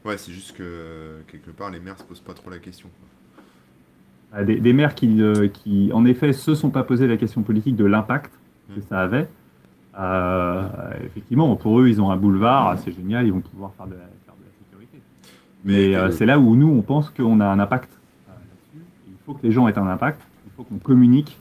Ouais, 0.05 0.17
c'est 0.19 0.31
juste 0.31 0.55
que 0.55 0.61
euh, 0.63 1.21
quelque 1.27 1.49
part, 1.49 1.71
les 1.71 1.79
maires 1.79 1.97
se 1.97 2.03
posent 2.03 2.19
pas 2.21 2.35
trop 2.35 2.51
la 2.51 2.59
question. 2.59 2.87
quoi. 2.99 3.09
Euh, 4.35 4.43
Des, 4.43 4.59
des 4.59 4.73
maires 4.73 4.95
qui, 4.95 5.21
qui, 5.53 5.91
en 5.93 6.05
effet, 6.05 6.33
se 6.33 6.55
sont 6.55 6.69
pas 6.69 6.83
posé 6.83 7.07
la 7.07 7.17
question 7.17 7.41
politique 7.41 7.75
de 7.75 7.85
l'impact 7.85 8.31
que 8.73 8.79
Mm. 8.79 8.83
ça 8.89 8.99
avait. 9.01 9.27
Euh, 9.97 10.63
effectivement, 11.05 11.55
pour 11.55 11.79
eux, 11.79 11.87
ils 11.87 12.01
ont 12.01 12.11
un 12.11 12.17
boulevard, 12.17 12.77
c'est 12.79 12.91
génial, 12.91 13.25
ils 13.27 13.31
vont 13.31 13.39
pouvoir 13.41 13.71
faire 13.77 13.85
de 13.87 13.93
la, 13.93 13.99
faire 13.99 14.35
de 14.37 14.43
la 14.43 14.51
sécurité. 14.59 14.97
Mais, 15.63 15.89
Mais 15.89 15.95
euh, 15.95 16.11
c'est 16.11 16.25
là 16.25 16.37
où 16.39 16.55
nous, 16.55 16.67
on 16.67 16.81
pense 16.81 17.09
qu'on 17.09 17.39
a 17.39 17.45
un 17.45 17.59
impact 17.59 17.89
euh, 18.27 18.31
là-dessus. 18.33 18.85
Il 19.07 19.15
faut 19.25 19.33
que 19.35 19.43
les 19.45 19.51
gens 19.51 19.67
aient 19.69 19.77
un 19.77 19.87
impact, 19.87 20.21
il 20.45 20.51
faut 20.57 20.63
qu'on 20.63 20.79
communique. 20.79 21.37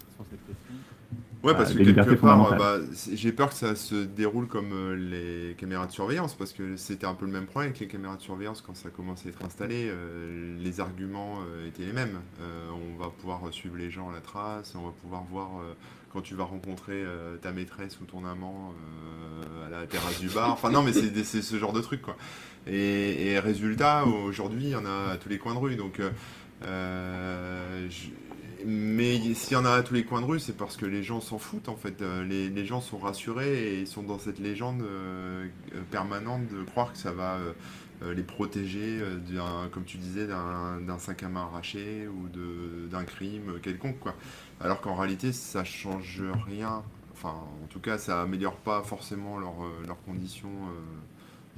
Ouais, 1.44 1.54
parce 1.54 1.72
que 1.72 1.78
les 1.78 1.84
quelque 1.92 2.14
part, 2.14 2.46
euh, 2.46 2.52
bah, 2.52 2.78
j'ai 3.12 3.30
peur 3.30 3.50
que 3.50 3.54
ça 3.54 3.76
se 3.76 3.94
déroule 3.96 4.48
comme 4.48 4.72
euh, 4.72 4.96
les 4.96 5.54
caméras 5.56 5.86
de 5.86 5.92
surveillance, 5.92 6.34
parce 6.34 6.54
que 6.54 6.76
c'était 6.76 7.06
un 7.06 7.14
peu 7.14 7.26
le 7.26 7.32
même 7.32 7.44
problème 7.46 7.68
avec 7.70 7.80
les 7.80 7.86
caméras 7.86 8.16
de 8.16 8.22
surveillance 8.22 8.62
quand 8.62 8.74
ça 8.74 8.88
commençait 8.90 9.28
à 9.28 9.32
être 9.32 9.44
installé. 9.44 9.88
euh, 9.90 10.56
les 10.58 10.80
arguments 10.80 11.40
euh, 11.46 11.68
étaient 11.68 11.84
les 11.84 11.92
mêmes. 11.92 12.18
Euh, 12.40 12.70
on 12.72 12.98
va 13.02 13.10
pouvoir 13.10 13.42
suivre 13.52 13.76
les 13.76 13.90
gens 13.90 14.08
à 14.08 14.12
la 14.14 14.22
trace, 14.22 14.74
on 14.74 14.82
va 14.86 14.92
pouvoir 15.02 15.22
voir 15.24 15.50
quand 16.12 16.22
tu 16.22 16.34
vas 16.34 16.44
rencontrer 16.44 17.04
ta 17.42 17.52
maîtresse 17.52 18.00
ou 18.00 18.04
ton 18.04 18.24
amant 18.24 18.72
à 19.66 19.68
la 19.70 19.86
terrasse 19.86 20.20
du 20.20 20.28
bar. 20.30 20.50
Enfin, 20.52 20.70
non, 20.70 20.82
mais 20.82 20.92
c'est 20.92 21.42
ce 21.42 21.58
genre 21.58 21.72
de 21.72 21.80
truc, 21.80 22.02
quoi. 22.02 22.16
Et, 22.66 23.32
et 23.32 23.38
résultat, 23.40 24.04
aujourd'hui, 24.06 24.62
il 24.64 24.70
y 24.70 24.76
en 24.76 24.86
a 24.86 25.10
à 25.12 25.16
tous 25.18 25.28
les 25.28 25.38
coins 25.38 25.54
de 25.54 25.58
rue. 25.58 25.76
Donc, 25.76 26.00
je- 26.62 28.08
mais 28.64 29.18
s'il 29.34 29.52
y 29.52 29.56
en 29.56 29.64
a 29.64 29.70
à 29.70 29.82
tous 29.82 29.94
les 29.94 30.04
coins 30.04 30.20
de 30.20 30.26
rue, 30.26 30.40
c'est 30.40 30.56
parce 30.56 30.76
que 30.76 30.86
les 30.86 31.02
gens 31.02 31.20
s'en 31.20 31.38
foutent 31.38 31.68
en 31.68 31.76
fait. 31.76 32.02
Euh, 32.02 32.24
Les, 32.24 32.48
les 32.48 32.64
gens 32.66 32.80
sont 32.80 32.98
rassurés 32.98 33.74
et 33.74 33.80
ils 33.80 33.86
sont 33.86 34.02
dans 34.02 34.18
cette 34.18 34.38
légende 34.38 34.82
euh, 34.82 35.46
euh, 35.74 35.80
permanente 35.90 36.48
de 36.48 36.62
croire 36.64 36.92
que 36.92 36.98
ça 36.98 37.12
va 37.12 37.38
les 38.14 38.22
protéger, 38.22 39.00
d'un- 39.32 39.68
comme 39.72 39.84
tu 39.84 39.96
disais, 39.96 40.26
d'un 40.26 40.78
d'un 40.80 41.28
main 41.28 41.42
arraché 41.42 42.06
ou 42.06 42.28
de- 42.28 42.86
d'un 42.90 43.04
crime 43.04 43.58
quelconque. 43.62 43.98
Quoi. 44.00 44.14
Alors 44.60 44.80
qu'en 44.82 44.94
réalité, 44.94 45.32
ça 45.32 45.64
change 45.64 46.22
rien. 46.46 46.82
Enfin, 47.14 47.34
en 47.62 47.66
tout 47.70 47.80
cas, 47.80 47.96
ça 47.96 48.20
améliore 48.20 48.56
pas 48.56 48.82
forcément 48.82 49.38
leur, 49.38 49.54
leurs 49.86 50.02
conditions 50.02 50.50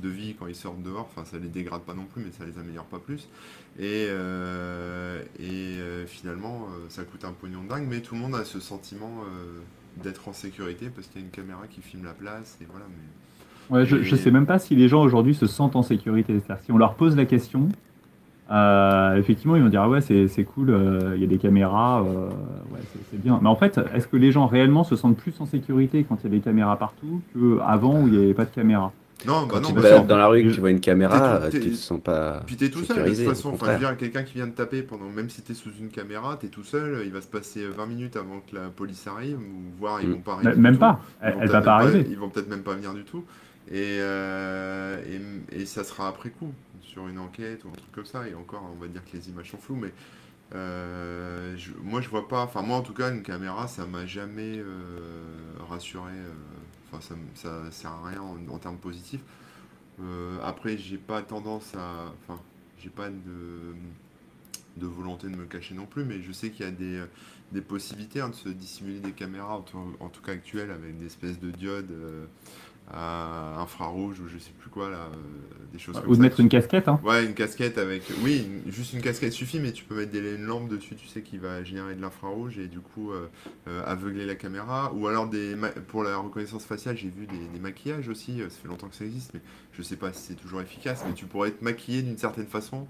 de 0.00 0.08
vie 0.08 0.34
quand 0.38 0.46
ils 0.46 0.54
sortent 0.54 0.82
dehors. 0.82 1.08
Enfin, 1.10 1.24
ça 1.24 1.38
les 1.38 1.48
dégrade 1.48 1.82
pas 1.82 1.94
non 1.94 2.04
plus, 2.04 2.22
mais 2.24 2.32
ça 2.32 2.44
les 2.44 2.58
améliore 2.58 2.84
pas 2.84 2.98
plus. 2.98 3.28
Et, 3.78 4.06
euh, 4.08 5.22
et 5.38 5.78
euh, 5.80 6.06
finalement, 6.06 6.66
euh, 6.70 6.86
ça 6.88 7.04
coûte 7.04 7.24
un 7.24 7.32
pognon 7.32 7.62
dingue, 7.68 7.86
mais 7.88 8.00
tout 8.00 8.14
le 8.14 8.20
monde 8.20 8.34
a 8.34 8.44
ce 8.44 8.60
sentiment 8.60 9.12
d'être 10.02 10.28
en 10.28 10.32
sécurité 10.32 10.90
parce 10.94 11.06
qu'il 11.06 11.20
y 11.20 11.24
a 11.24 11.26
une 11.26 11.32
caméra 11.32 11.66
qui 11.70 11.80
filme 11.80 12.04
la 12.04 12.12
place. 12.12 12.58
Et 12.60 12.66
voilà, 12.70 12.86
mais... 12.88 13.74
Ouais, 13.74 13.86
je 13.86 13.96
ne 13.96 14.02
Et- 14.02 14.16
sais 14.16 14.30
même 14.30 14.46
pas 14.46 14.58
si 14.58 14.76
les 14.76 14.88
gens 14.88 15.02
aujourd'hui 15.02 15.34
se 15.34 15.46
sentent 15.46 15.76
en 15.76 15.82
sécurité. 15.82 16.34
C'est-à-dire, 16.34 16.64
si 16.64 16.72
on 16.72 16.78
leur 16.78 16.94
pose 16.94 17.16
la 17.16 17.24
question, 17.24 17.68
euh, 18.50 19.16
effectivement, 19.16 19.56
ils 19.56 19.62
vont 19.62 19.68
dire 19.68 19.82
ah 19.82 19.88
ouais, 19.88 20.00
c'est 20.00 20.44
cool, 20.44 20.70
euh, 20.70 21.12
il 21.16 21.20
y 21.20 21.24
a 21.24 21.26
des 21.26 21.38
caméras, 21.38 22.02
euh, 22.02 22.28
ouais, 22.70 22.80
c'est- 22.92 23.00
c'est 23.10 23.20
bien. 23.20 23.40
Mais 23.42 23.48
en 23.48 23.56
fait, 23.56 23.80
est-ce 23.94 24.06
que 24.06 24.16
les 24.16 24.30
gens 24.30 24.46
réellement 24.46 24.84
se 24.84 24.94
sentent 24.94 25.16
plus 25.16 25.34
en 25.40 25.46
sécurité 25.46 26.04
quand 26.04 26.18
il 26.22 26.24
y 26.24 26.26
a 26.26 26.30
des 26.30 26.40
caméras 26.40 26.78
partout 26.78 27.20
qu'avant 27.32 28.02
où 28.02 28.06
il 28.06 28.12
n'y 28.12 28.24
avait 28.24 28.34
pas 28.34 28.44
de 28.44 28.50
caméras? 28.54 28.92
Non, 29.26 29.42
bah 29.42 29.48
Quand 29.54 29.60
non, 29.60 29.68
tu 29.68 29.74
te 29.74 29.80
balades 29.80 30.00
non. 30.00 30.04
dans 30.06 30.16
la 30.18 30.26
rue 30.28 30.40
et 30.40 30.44
que 30.44 30.52
tu 30.54 30.60
vois 30.60 30.70
une 30.70 30.80
caméra, 30.80 31.40
tout- 31.50 31.58
tu 31.58 31.70
te 31.70 31.74
sens 31.74 32.00
pas. 32.00 32.42
Puis 32.46 32.56
t'es 32.56 32.70
tout 32.70 32.84
seul, 32.84 33.04
de 33.10 33.14
toute 33.14 33.24
façon. 33.24 33.48
Enfin, 33.48 33.56
je 33.56 33.58
contraire. 33.58 33.72
veux 33.74 33.86
dire, 33.86 33.96
quelqu'un 33.96 34.22
qui 34.22 34.34
vient 34.34 34.46
de 34.46 34.52
taper 34.52 34.82
pendant, 34.82 35.06
même 35.10 35.28
si 35.30 35.42
t'es 35.42 35.54
sous 35.54 35.70
une 35.80 35.88
caméra, 35.90 36.36
t'es 36.36 36.48
tout 36.48 36.64
seul, 36.64 37.02
il 37.04 37.12
va 37.12 37.20
se 37.20 37.26
passer 37.26 37.66
20 37.66 37.86
minutes 37.86 38.16
avant 38.16 38.40
que 38.40 38.54
la 38.54 38.68
police 38.68 39.06
arrive, 39.06 39.38
ou 39.38 39.78
voire 39.78 40.00
ils 40.00 40.08
Mm. 40.08 40.12
vont 40.12 40.20
pas 40.20 40.32
arriver. 40.34 40.54
Même 40.56 40.78
pas, 40.78 41.00
elle, 41.20 41.48
va 41.48 41.60
pas 41.60 41.74
arriver. 41.76 42.06
Ils 42.08 42.16
vont 42.18 42.28
peut-être 42.30 42.48
même 42.48 42.62
pas 42.62 42.74
venir 42.74 42.94
du 42.94 43.04
tout. 43.04 43.24
Et, 43.68 43.98
euh, 44.00 45.02
et, 45.50 45.60
et 45.62 45.66
ça 45.66 45.82
sera 45.82 46.06
après 46.08 46.30
coup, 46.30 46.52
sur 46.82 47.08
une 47.08 47.18
enquête 47.18 47.64
ou 47.64 47.68
un 47.68 47.72
truc 47.72 47.90
comme 47.92 48.06
ça. 48.06 48.28
Et 48.28 48.34
encore, 48.34 48.62
on 48.76 48.80
va 48.80 48.86
dire 48.86 49.02
que 49.04 49.16
les 49.16 49.28
images 49.28 49.50
sont 49.50 49.58
floues, 49.58 49.74
mais 49.74 49.92
euh, 50.54 51.54
je- 51.56 51.72
moi 51.82 52.00
je 52.00 52.08
vois 52.08 52.28
pas. 52.28 52.42
Enfin, 52.42 52.62
moi 52.62 52.76
en 52.76 52.82
tout 52.82 52.94
cas, 52.94 53.10
une 53.10 53.22
caméra, 53.22 53.66
ça 53.66 53.84
m'a 53.86 54.06
jamais 54.06 54.58
euh, 54.58 54.64
rassuré. 55.68 56.12
Enfin, 56.90 57.00
ça, 57.00 57.14
ça 57.34 57.70
sert 57.70 57.90
à 57.90 58.08
rien 58.08 58.22
en, 58.22 58.58
termes 58.58 58.78
positifs. 58.78 59.22
Euh, 60.00 60.38
après, 60.42 60.76
j'ai 60.76 60.98
pas 60.98 61.22
tendance 61.22 61.74
à. 61.74 62.12
Enfin, 62.22 62.40
j'ai 62.78 62.90
pas 62.90 63.08
de, 63.08 63.74
de 64.76 64.86
volonté 64.86 65.28
de 65.28 65.36
me 65.36 65.46
cacher 65.46 65.74
non 65.74 65.86
plus, 65.86 66.04
mais 66.04 66.20
je 66.22 66.32
sais 66.32 66.50
qu'il 66.50 66.64
y 66.64 66.68
a 66.68 66.72
des, 66.72 67.02
des 67.52 67.60
possibilités 67.60 68.20
hein, 68.20 68.28
de 68.28 68.34
se 68.34 68.48
dissimuler 68.48 69.00
des 69.00 69.12
caméras, 69.12 69.56
en 69.56 69.62
tout, 69.62 69.78
en 70.00 70.08
tout 70.08 70.22
cas 70.22 70.32
actuelles, 70.32 70.70
avec 70.70 70.98
des 70.98 71.06
espèces 71.06 71.38
de 71.40 71.50
diodes 71.50 71.90
euh, 71.90 72.26
à 72.92 73.60
infrarouge 73.60 74.20
ou 74.20 74.28
je 74.28 74.38
sais 74.38 74.52
plus 74.58 74.70
quoi, 74.70 74.88
là, 74.90 74.96
euh, 75.12 75.16
des 75.72 75.78
choses 75.78 75.96
comme 75.98 76.06
Ou 76.08 76.10
de 76.12 76.16
ça. 76.16 76.22
mettre 76.22 76.40
une 76.40 76.48
casquette. 76.48 76.86
Hein. 76.88 77.00
Ouais, 77.04 77.24
une 77.24 77.34
casquette 77.34 77.78
avec. 77.78 78.02
Oui, 78.22 78.46
une- 78.66 78.72
juste 78.72 78.92
une 78.92 79.02
casquette 79.02 79.32
suffit, 79.32 79.58
mais 79.58 79.72
tu 79.72 79.84
peux 79.84 79.96
mettre 79.96 80.12
des, 80.12 80.34
une 80.36 80.44
lampe 80.46 80.68
dessus, 80.68 80.94
tu 80.94 81.06
sais, 81.08 81.22
qui 81.22 81.36
va 81.38 81.64
générer 81.64 81.94
de 81.96 82.00
l'infrarouge 82.00 82.58
et 82.58 82.68
du 82.68 82.78
coup 82.80 83.10
euh, 83.12 83.28
euh, 83.68 83.82
aveugler 83.86 84.24
la 84.24 84.36
caméra. 84.36 84.92
Ou 84.94 85.08
alors, 85.08 85.28
des 85.28 85.56
ma- 85.56 85.70
pour 85.70 86.04
la 86.04 86.16
reconnaissance 86.16 86.64
faciale, 86.64 86.96
j'ai 86.96 87.08
vu 87.08 87.26
des, 87.26 87.38
des 87.52 87.58
maquillages 87.60 88.08
aussi. 88.08 88.38
Ça 88.40 88.48
fait 88.62 88.68
longtemps 88.68 88.88
que 88.88 88.94
ça 88.96 89.04
existe, 89.04 89.32
mais 89.34 89.40
je 89.72 89.82
sais 89.82 89.96
pas 89.96 90.12
si 90.12 90.22
c'est 90.22 90.34
toujours 90.34 90.60
efficace. 90.60 91.02
Mais 91.06 91.14
tu 91.14 91.26
pourrais 91.26 91.48
être 91.48 91.62
maquillé 91.62 92.02
d'une 92.02 92.18
certaine 92.18 92.46
façon 92.46 92.86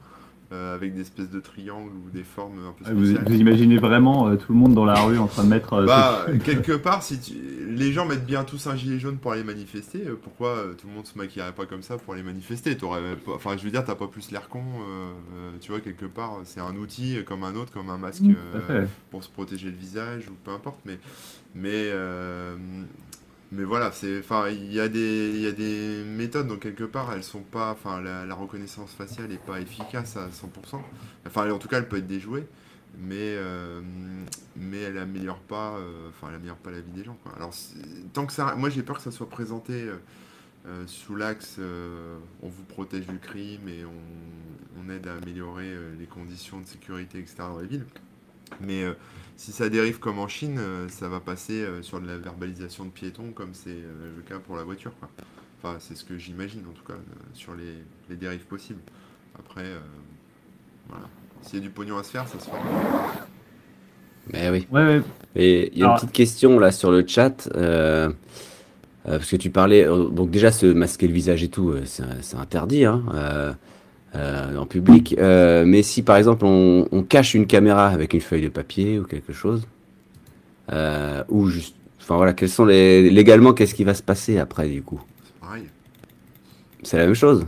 euh, 0.53 0.75
avec 0.77 0.95
des 0.95 1.01
espèces 1.01 1.31
de 1.31 1.41
triangles 1.41 1.91
ou 2.07 2.11
des 2.11 2.23
formes 2.23 2.59
un 2.69 2.73
peu 2.73 2.93
Vous, 2.95 3.05
spéciales. 3.07 3.25
vous 3.29 3.35
imaginez 3.41 3.79
vraiment 3.79 4.29
euh, 4.29 4.37
tout 4.37 4.53
le 4.53 4.59
monde 4.59 4.75
dans 4.75 4.85
la 4.85 5.01
rue 5.01 5.19
en 5.19 5.27
train 5.27 5.43
de 5.45 5.49
mettre. 5.49 5.73
euh, 5.75 5.87
Bah, 5.87 6.27
ce- 6.29 6.33
quelque 6.45 6.73
part, 6.73 7.03
si 7.03 7.19
tu- 7.19 7.35
les 7.69 7.93
gens 7.93 8.07
mettent 8.07 8.25
bien 8.27 8.45
tous 8.45 8.67
un 8.69 8.77
gilet 8.77 8.99
jaune 8.99 9.19
pour 9.19 9.33
aller 9.33 9.43
manifester, 9.45 10.01
pourquoi 10.23 10.65
tout 10.79 10.87
le 10.87 10.93
monde 10.95 11.07
se 11.07 11.19
maquillerait 11.19 11.53
pas 11.53 11.67
comme 11.67 11.83
ça 11.83 11.97
pour 11.99 12.15
aller 12.15 12.23
manifester? 12.23 12.77
T'aurais 12.77 13.01
Enfin, 13.35 13.57
je 13.57 13.65
veux 13.65 13.71
dire, 13.71 13.85
t'as 13.85 13.95
pas 13.97 14.07
plus 14.07 14.31
l'air 14.31 14.49
con, 14.49 14.63
tu 15.61 15.71
vois, 15.73 15.81
quelque 15.81 16.07
part, 16.07 16.39
c'est 16.45 16.61
un 16.61 16.75
outil 16.77 17.19
comme 17.27 17.43
un 17.45 17.55
autre, 17.57 17.73
comme 17.73 17.91
un 17.91 17.99
masque 17.99 18.23
fait. 18.69 18.87
pour 19.11 19.25
se 19.25 19.29
protéger 19.29 19.67
le 19.71 19.77
visage 19.77 20.29
ou 20.31 20.35
peu 20.45 20.53
importe, 20.53 20.79
mais, 20.87 20.99
mais, 21.55 21.71
euh, 21.93 22.55
mais 23.53 23.65
voilà, 23.65 23.93
c'est, 23.93 24.19
enfin, 24.19 24.49
il 24.49 24.73
y 24.73 24.81
a 24.81 24.89
des, 24.89 25.31
il 25.35 25.41
y 25.41 25.47
a 25.47 25.53
des 25.53 26.03
méthodes, 26.05 26.49
donc 26.49 26.61
quelque 26.61 26.85
part, 26.85 27.13
elles 27.13 27.23
sont 27.23 27.43
pas, 27.43 27.71
enfin, 27.73 28.01
la, 28.01 28.35
reconnaissance 28.35 28.93
faciale 28.93 29.31
est 29.33 29.45
pas 29.45 29.61
efficace 29.61 30.17
à 30.17 30.29
100%. 30.29 30.81
Enfin, 31.27 31.51
en 31.51 31.59
tout 31.59 31.69
cas, 31.69 31.79
elle 31.79 31.89
peut 31.89 31.99
être 31.99 32.09
déjouée, 32.09 32.47
mais, 32.99 33.15
euh, 33.37 33.81
mais 34.57 34.81
elle 34.81 34.99
améliore 34.99 35.39
pas, 35.39 35.77
euh, 35.77 36.09
enfin, 36.09 36.29
elle 36.31 36.37
améliore 36.37 36.57
pas 36.57 36.73
la 36.73 36.81
vie 36.81 36.91
des 36.91 37.05
gens. 37.05 37.17
Alors, 37.37 37.55
tant 38.13 38.27
que 38.27 38.33
ça, 38.33 38.55
moi, 38.57 38.69
j'ai 38.69 38.83
peur 38.83 38.97
que 38.97 39.03
ça 39.03 39.13
soit 39.13 39.29
présenté. 39.29 39.73
euh, 39.75 39.97
euh, 40.69 40.85
sous 40.89 41.15
l'axe 41.15 41.61
on 42.43 42.49
vous 42.49 42.65
protège 42.65 43.07
du 43.07 43.21
crime 43.21 43.69
et 43.69 43.85
on, 43.85 44.81
on 44.83 44.91
aide 44.91 45.07
à 45.07 45.15
améliorer 45.15 45.73
les 45.97 46.07
conditions 46.07 46.61
de 46.61 46.67
sécurité, 46.67 47.21
etc. 47.21 47.37
dans 47.39 47.61
les 47.61 47.69
villes. 47.69 47.87
Mais 48.61 48.85
euh, 48.85 48.93
si 49.37 49.53
ça 49.53 49.69
dérive 49.69 49.99
comme 49.99 50.19
en 50.19 50.29
Chine, 50.29 50.59
euh, 50.59 50.89
ça 50.89 51.09
va 51.09 51.21
passer 51.21 51.61
euh, 51.63 51.83
sur 51.83 52.01
de 52.01 52.07
la 52.07 52.17
verbalisation 52.17 52.85
de 52.85 52.91
piétons 52.91 53.33
comme 53.35 53.55
c'est 53.55 53.71
euh, 53.71 54.13
le 54.17 54.23
cas 54.23 54.39
pour 54.39 54.57
la 54.57 54.63
voiture. 54.65 54.93
Quoi. 54.99 55.09
Enfin, 55.63 55.77
c'est 55.81 55.97
ce 55.97 56.05
que 56.05 56.17
j'imagine 56.19 56.63
en 56.69 56.73
tout 56.73 56.85
cas 56.85 56.95
euh, 56.99 57.25
sur 57.35 57.55
les, 57.55 57.75
les 58.09 58.17
dérives 58.17 58.47
possibles. 58.47 58.81
Après, 59.39 59.65
euh, 59.65 59.79
voilà. 60.89 61.07
S'il 61.43 61.59
y 61.59 61.63
a 61.63 61.63
du 61.63 61.71
pognon 61.71 61.99
à 61.99 62.03
se 62.03 62.11
faire, 62.11 62.27
ça 62.27 62.39
se 62.39 62.47
fera. 62.47 62.59
Mais 64.33 64.51
oui. 64.51 64.67
Ouais, 64.73 64.85
ouais. 64.85 65.03
Et 65.37 65.71
il 65.73 65.79
y 65.79 65.85
a 65.85 65.89
une 65.91 65.95
petite 65.97 66.13
question 66.13 66.59
là 66.59 66.73
sur 66.73 66.91
le 66.91 67.07
chat. 67.07 67.49
euh, 67.55 68.09
euh, 69.07 69.19
parce 69.19 69.31
que 69.31 69.37
tu 69.37 69.51
parlais. 69.51 69.87
euh, 69.87 70.09
donc, 70.09 70.31
déjà, 70.31 70.51
se 70.51 70.67
masquer 70.67 71.07
le 71.07 71.13
visage 71.15 71.43
et 71.45 71.49
tout, 71.49 71.71
euh, 71.71 71.83
c'est 71.85 72.03
c'est 72.23 72.37
interdit 72.37 72.85
hein, 72.85 73.05
euh, 74.17 74.57
en 74.57 74.67
public. 74.67 75.15
Euh, 75.19 75.65
mais 75.67 75.83
si 75.83 76.03
par 76.03 76.17
exemple 76.17 76.45
on, 76.45 76.89
on 76.91 77.03
cache 77.03 77.35
une 77.35 77.47
caméra 77.47 77.89
avec 77.89 78.15
une 78.15 78.21
feuille 78.21 78.43
de 78.43 78.49
papier 78.49 78.99
ou 78.99 79.05
quelque 79.05 79.33
chose, 79.33 79.67
euh, 80.73 81.23
ou 81.29 81.49
juste. 81.49 81.75
Enfin 82.01 82.17
voilà, 82.17 82.33
quels 82.33 82.49
sont 82.49 82.65
les. 82.65 83.11
Légalement, 83.11 83.53
qu'est-ce 83.53 83.75
qui 83.75 83.85
va 83.85 83.95
se 83.95 84.03
passer 84.03 84.39
après 84.39 84.69
du 84.69 84.83
coup? 84.83 85.01
C'est 85.25 85.35
pareil. 85.41 85.65
C'est 86.83 86.99
la 86.99 87.05
même 87.07 87.15
chose. 87.15 87.45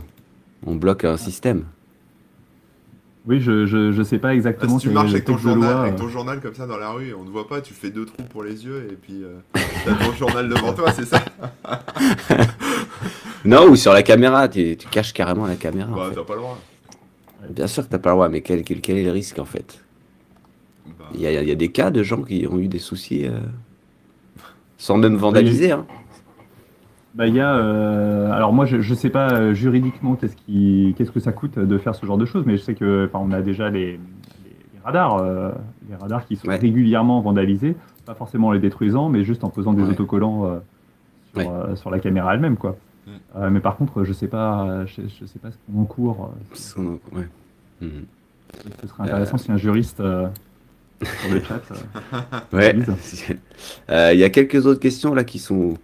On 0.65 0.75
bloque 0.75 1.05
un 1.05 1.17
système. 1.17 1.63
Oui, 3.25 3.41
je, 3.41 3.65
je, 3.65 3.91
je 3.91 4.01
sais 4.03 4.17
pas 4.17 4.29
Ah, 4.29 4.33
exactement 4.35 4.79
si 4.79 4.87
tu 4.87 4.93
marches 4.93 5.11
avec 5.11 5.25
ton, 5.25 5.37
journal, 5.37 5.71
loi. 5.71 5.81
avec 5.81 5.93
euh. 5.93 5.97
ton 5.97 6.09
journal 6.09 6.39
comme 6.41 6.55
ça 6.55 6.65
dans 6.65 6.77
la 6.77 6.89
rue 6.89 7.09
et 7.09 7.13
on 7.13 7.23
ne 7.23 7.29
voit 7.29 7.47
pas, 7.47 7.61
tu 7.61 7.73
fais 7.73 7.89
deux 7.91 8.05
trous 8.05 8.23
pour 8.23 8.43
les 8.43 8.65
yeux 8.65 8.87
et 8.91 8.95
puis 8.95 9.23
euh, 9.23 9.37
t'as 9.85 9.93
ton 9.93 10.13
journal 10.17 10.49
devant 10.49 10.73
toi, 10.73 10.91
c'est 10.91 11.05
ça? 11.05 11.21
Non, 13.45 13.67
ou 13.69 13.75
sur 13.75 13.93
la 13.93 14.03
caméra, 14.03 14.47
tu, 14.47 14.75
tu 14.77 14.87
caches 14.87 15.13
carrément 15.13 15.45
la 15.47 15.55
caméra. 15.55 15.91
en 15.91 15.95
Bah, 15.95 16.05
fait. 16.09 16.15
t'as 16.15 16.23
pas 16.23 16.33
le 16.35 16.39
droit. 16.41 16.57
Bien 17.49 17.67
sûr 17.67 17.83
que 17.85 17.89
t'as 17.89 17.99
pas 17.99 18.09
le 18.09 18.15
droit, 18.15 18.29
mais 18.29 18.41
quel, 18.41 18.63
quel, 18.63 18.81
quel 18.81 18.97
est 18.97 19.03
le 19.03 19.11
risque 19.11 19.39
en 19.39 19.45
fait? 19.45 19.81
Bah, 20.99 21.05
Il 21.13 21.21
y, 21.21 21.27
a, 21.27 21.41
il 21.41 21.47
y 21.47 21.51
a 21.51 21.55
des 21.55 21.69
cas 21.71 21.89
de 21.89 22.03
gens 22.03 22.21
qui 22.21 22.45
ont 22.51 22.57
eu 22.59 22.67
des 22.67 22.79
soucis 22.79 23.25
euh, 23.25 23.39
sans 24.77 24.97
même 24.97 25.15
vandaliser. 25.15 25.71
Hein. 25.71 25.85
Bah, 27.15 27.27
il 27.27 27.33
y 27.35 27.39
a, 27.39 27.55
euh, 27.55 28.29
alors 28.31 28.51
moi, 28.53 28.65
je 28.65 28.75
ne 28.77 28.95
sais 28.95 29.09
pas 29.09 29.31
euh, 29.31 29.53
juridiquement 29.53 30.15
qu'est-ce 30.15 30.35
qui, 30.35 30.93
qu'est-ce 30.97 31.11
que 31.11 31.19
ça 31.21 31.31
coûte 31.31 31.57
de 31.57 31.77
faire 31.77 31.95
ce 31.95 32.05
genre 32.05 32.17
de 32.17 32.25
choses, 32.25 32.43
mais 32.45 32.57
je 32.57 32.61
sais 32.63 32.75
que, 32.75 33.09
enfin, 33.09 33.23
on 33.25 33.31
a 33.31 33.41
déjà 33.41 33.69
les, 33.69 33.93
les- 33.93 33.97
les 34.73 34.79
radars, 34.83 35.17
euh, 35.17 35.51
les 35.89 35.95
radars 35.95 36.25
qui 36.27 36.35
sont 36.35 36.47
Ouais. 36.49 36.57
régulièrement 36.57 37.21
vandalisés, 37.21 37.75
pas 38.05 38.13
forcément 38.15 38.47
en 38.47 38.51
les 38.51 38.59
détruisant, 38.59 39.07
mais 39.09 39.23
juste 39.23 39.43
en 39.45 39.49
posant 39.49 39.73
des 39.73 39.83
Ouais. 39.83 39.89
autocollants 39.91 40.45
euh, 40.45 40.59
sur, 41.33 41.39
Ouais. 41.39 41.47
euh, 41.69 41.75
sur 41.77 41.89
la 41.89 41.99
caméra 41.99 42.33
elle-même, 42.35 42.57
quoi. 42.57 42.75
Euh, 43.35 43.49
mais 43.49 43.59
par 43.59 43.77
contre, 43.77 44.03
je 44.03 44.13
sais 44.13 44.27
pas, 44.27 44.85
je, 44.85 45.01
je 45.03 45.25
sais 45.25 45.39
pas 45.39 45.49
ce 45.51 45.57
qu'on 45.71 45.81
encourt. 45.81 46.31
euh, 46.77 46.97
ouais. 47.17 47.27
Mhm. 47.81 48.05
Ce 48.81 48.87
serait 48.87 49.03
intéressant 49.03 49.37
si 49.37 49.51
un 49.51 49.57
juriste 49.57 49.99
euh, 49.99 50.27
sur 51.03 51.33
le 51.33 51.41
chat. 51.41 51.61
Ouais. 52.51 52.75
Il 54.13 54.19
y 54.19 54.23
a 54.23 54.29
quelques 54.29 54.65
autres 54.65 54.79
questions 54.79 55.13
là 55.13 55.23
qui 55.23 55.39
sont 55.39 55.75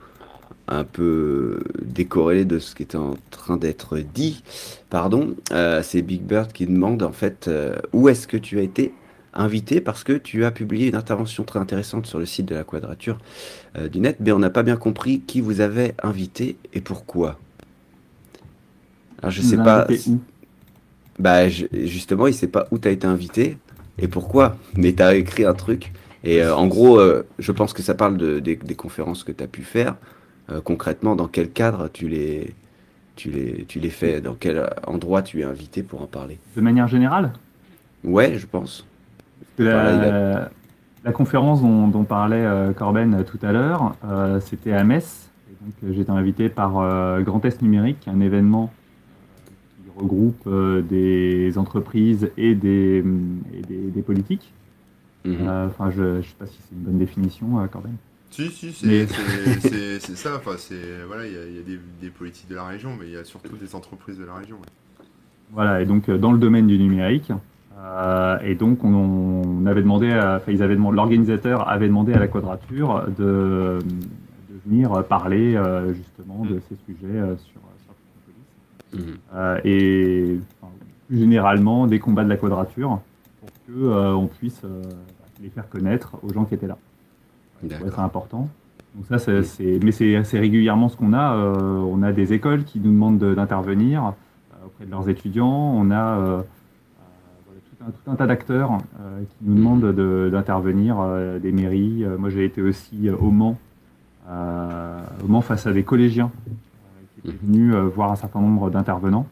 un 0.67 0.83
peu 0.83 1.63
décorrélées 1.83 2.45
de 2.45 2.57
ce 2.57 2.73
qui 2.73 2.83
était 2.83 2.97
en 2.97 3.13
train 3.29 3.57
d'être 3.57 3.99
dit. 3.99 4.43
Pardon. 4.89 5.35
Euh, 5.51 5.81
C'est 5.83 6.01
Big 6.01 6.21
Bird 6.23 6.51
qui 6.51 6.65
demande 6.65 7.03
en 7.03 7.11
fait 7.11 7.47
euh, 7.47 7.75
où 7.93 8.09
est-ce 8.09 8.27
que 8.27 8.37
tu 8.37 8.57
as 8.59 8.63
été 8.63 8.93
invité 9.35 9.81
parce 9.81 10.03
que 10.03 10.13
tu 10.13 10.45
as 10.45 10.51
publié 10.51 10.87
une 10.87 10.95
intervention 10.95 11.43
très 11.43 11.59
intéressante 11.59 12.05
sur 12.05 12.19
le 12.19 12.25
site 12.25 12.45
de 12.47 12.55
la 12.55 12.63
Quadrature 12.63 13.17
euh, 13.77 13.89
du 13.89 13.99
Net, 13.99 14.17
mais 14.19 14.31
on 14.31 14.39
n'a 14.39 14.49
pas 14.49 14.63
bien 14.63 14.77
compris 14.77 15.21
qui 15.21 15.41
vous 15.41 15.61
avait 15.61 15.93
invité 16.03 16.57
et 16.73 16.81
pourquoi. 16.81 17.39
Alors 19.21 19.31
je 19.31 19.41
Nous 19.41 19.49
sais 19.49 19.57
pas. 19.57 19.87
où? 20.07 20.19
Bah 21.17 21.47
je- 21.49 21.65
justement, 21.85 22.27
il 22.27 22.33
sait 22.33 22.47
pas 22.47 22.67
où 22.71 22.77
tu 22.77 22.87
as 22.87 22.91
été 22.91 23.07
invité 23.07 23.57
et 23.99 24.07
pourquoi, 24.07 24.57
mais 24.75 24.93
tu 24.93 25.01
as 25.01 25.15
écrit 25.15 25.45
un 25.45 25.53
truc. 25.53 25.91
Et 26.23 26.41
euh, 26.41 26.55
en 26.55 26.67
gros, 26.67 26.99
euh, 26.99 27.25
je 27.39 27.51
pense 27.51 27.73
que 27.73 27.81
ça 27.81 27.93
parle 27.93 28.17
de, 28.17 28.39
des, 28.39 28.55
des 28.55 28.75
conférences 28.75 29.23
que 29.23 29.31
tu 29.31 29.43
as 29.43 29.47
pu 29.47 29.63
faire. 29.63 29.95
Concrètement, 30.63 31.15
dans 31.15 31.27
quel 31.27 31.49
cadre 31.49 31.89
tu 31.91 32.07
les, 32.07 32.53
tu, 33.15 33.31
les, 33.31 33.65
tu 33.65 33.79
les 33.79 33.89
fais? 33.89 34.21
Dans 34.21 34.35
quel 34.35 34.69
endroit 34.85 35.23
tu 35.23 35.41
es 35.41 35.43
invité 35.43 35.81
pour 35.81 36.03
en 36.03 36.05
parler? 36.05 36.37
De 36.55 36.61
manière 36.61 36.87
générale? 36.87 37.33
Ouais, 38.03 38.37
je 38.37 38.45
pense. 38.45 38.85
La, 39.57 39.71
Voilà, 39.97 40.51
la 41.03 41.11
conférence 41.11 41.61
dont, 41.61 41.87
dont 41.87 42.03
parlait 42.03 42.43
euh, 42.45 42.73
Corben 42.73 43.13
euh, 43.13 43.23
tout 43.23 43.39
à 43.41 43.51
l'heure, 43.51 43.95
euh, 44.05 44.39
c'était 44.39 44.73
à 44.73 44.83
Metz. 44.83 45.29
Été 45.87 46.09
invité 46.11 46.47
par 46.49 46.77
euh, 46.79 47.21
Grand 47.21 47.43
Est 47.43 47.61
Numérique, 47.63 48.07
un 48.07 48.19
événement 48.19 48.71
qui 49.77 49.89
regroupe 49.99 50.43
euh, 50.45 50.81
des 50.83 51.57
entreprises 51.57 52.29
et 52.37 52.53
des, 52.53 53.03
et 53.53 53.61
des, 53.61 53.77
des 53.89 54.01
politiques. 54.03 54.53
Mhm. 55.25 55.37
Euh, 55.41 55.65
Enfin, 55.67 55.89
je 55.89 56.03
ne 56.17 56.21
sais 56.21 56.35
pas 56.37 56.45
si 56.45 56.57
c'est 56.61 56.75
une 56.75 56.81
bonne 56.83 56.99
définition, 56.99 57.59
euh, 57.59 57.65
Corben. 57.65 57.93
Si, 58.29 58.49
si, 58.49 58.71
c'est 58.73 58.85
Mais- 58.85 59.99
ça. 59.99 60.35
Enfin, 60.35 60.51
c'est 60.57 60.75
voilà, 61.07 61.25
il 61.25 61.33
y 61.33 61.37
a, 61.37 61.45
il 61.47 61.55
y 61.55 61.59
a 61.59 61.63
des, 61.63 61.79
des 62.01 62.09
politiques 62.09 62.49
de 62.49 62.55
la 62.55 62.65
région, 62.65 62.91
mais 62.99 63.07
il 63.07 63.13
y 63.13 63.17
a 63.17 63.23
surtout 63.23 63.55
des 63.55 63.73
entreprises 63.73 64.19
de 64.19 64.25
la 64.25 64.35
région. 64.35 64.57
ouais. 64.57 65.05
Voilà, 65.51 65.81
et 65.81 65.85
donc 65.85 66.11
dans 66.11 66.31
le 66.31 66.37
domaine 66.37 66.67
du 66.67 66.77
numérique. 66.77 67.31
Euh, 67.85 68.37
et 68.43 68.55
donc 68.55 68.83
on, 68.83 68.87
on 69.61 69.65
avait 69.67 69.81
demandé, 69.81 70.11
à- 70.11 70.37
enfin 70.37 70.51
ils 70.51 70.63
avaient 70.63 70.75
demandé, 70.75 70.95
l'organisateur 70.95 71.69
avait 71.69 71.87
demandé 71.87 72.13
à 72.13 72.19
la 72.19 72.27
Quadrature 72.27 73.03
de, 73.17 73.79
de 73.79 74.55
venir 74.65 75.03
parler 75.05 75.55
euh, 75.55 75.93
justement 75.93 76.43
de 76.45 76.59
ces 76.67 76.75
sujets 76.85 77.05
euh, 77.19 77.35
sur, 77.37 77.61
sur. 77.83 78.99
Euh, 79.35 79.59
et 79.63 80.39
enfin, 80.61 80.71
plus 81.07 81.19
généralement 81.19 81.85
des 81.87 81.99
combats 81.99 82.23
de 82.23 82.29
la 82.29 82.37
Quadrature 82.37 82.99
pour 83.41 83.49
que 83.67 84.13
on 84.15 84.27
puisse 84.27 84.61
les 85.43 85.49
faire 85.49 85.67
connaître 85.69 86.13
aux 86.23 86.33
gens 86.33 86.45
qui 86.45 86.55
étaient 86.55 86.67
là. 86.67 86.77
Ouais, 87.61 87.69
c'est 87.71 87.83
D'accord. 87.83 87.99
important. 88.03 88.49
Donc 88.95 89.05
ça, 89.07 89.19
c'est, 89.19 89.43
c'est- 89.43 89.79
mais 89.83 89.91
c'est 89.91 90.15
assez 90.15 90.39
régulièrement 90.39 90.87
ce 90.89 90.95
qu'on 90.95 91.13
a. 91.13 91.35
on 91.35 92.01
a 92.01 92.11
des 92.13 92.31
écoles 92.33 92.63
qui 92.63 92.79
nous 92.79 92.91
demandent 92.91 93.17
de- 93.17 93.35
d'intervenir 93.35 94.13
auprès 94.65 94.85
de 94.85 94.91
leurs 94.91 95.09
étudiants. 95.09 95.73
On 95.75 95.91
a 95.91 96.17
euh, 96.17 96.37
euh, 96.37 96.41
voilà, 97.45 97.59
tout, 97.69 97.74
un, 97.87 97.91
tout 97.91 98.11
un 98.11 98.15
tas 98.15 98.27
d'acteurs 98.27 98.71
euh, 98.99 99.21
qui 99.21 99.35
nous 99.45 99.55
demandent 99.55 99.93
de- 99.93 100.29
d'intervenir, 100.31 100.97
euh, 100.99 101.39
des 101.39 101.51
mairies. 101.51 102.03
Euh, 102.03 102.17
moi, 102.17 102.29
j'ai 102.29 102.45
été 102.45 102.61
aussi 102.61 103.09
au 103.09 103.29
Mans, 103.31 103.57
au 104.27 105.27
Mans 105.27 105.41
face 105.41 105.67
à 105.67 105.73
des 105.73 105.83
collégiens 105.83 106.31
qui 107.21 107.29
étaient 107.29 107.37
venus 107.43 107.73
voir 107.75 108.11
un 108.11 108.15
certain 108.15 108.41
nombre 108.41 108.69
d'intervenants, 108.71 109.27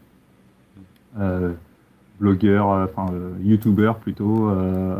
blogueurs, 2.19 2.67
enfin 2.67 3.11
euh, 3.13 3.31
youtubeurs 3.43 3.97
plutôt. 3.97 4.49
euh, 4.49 4.95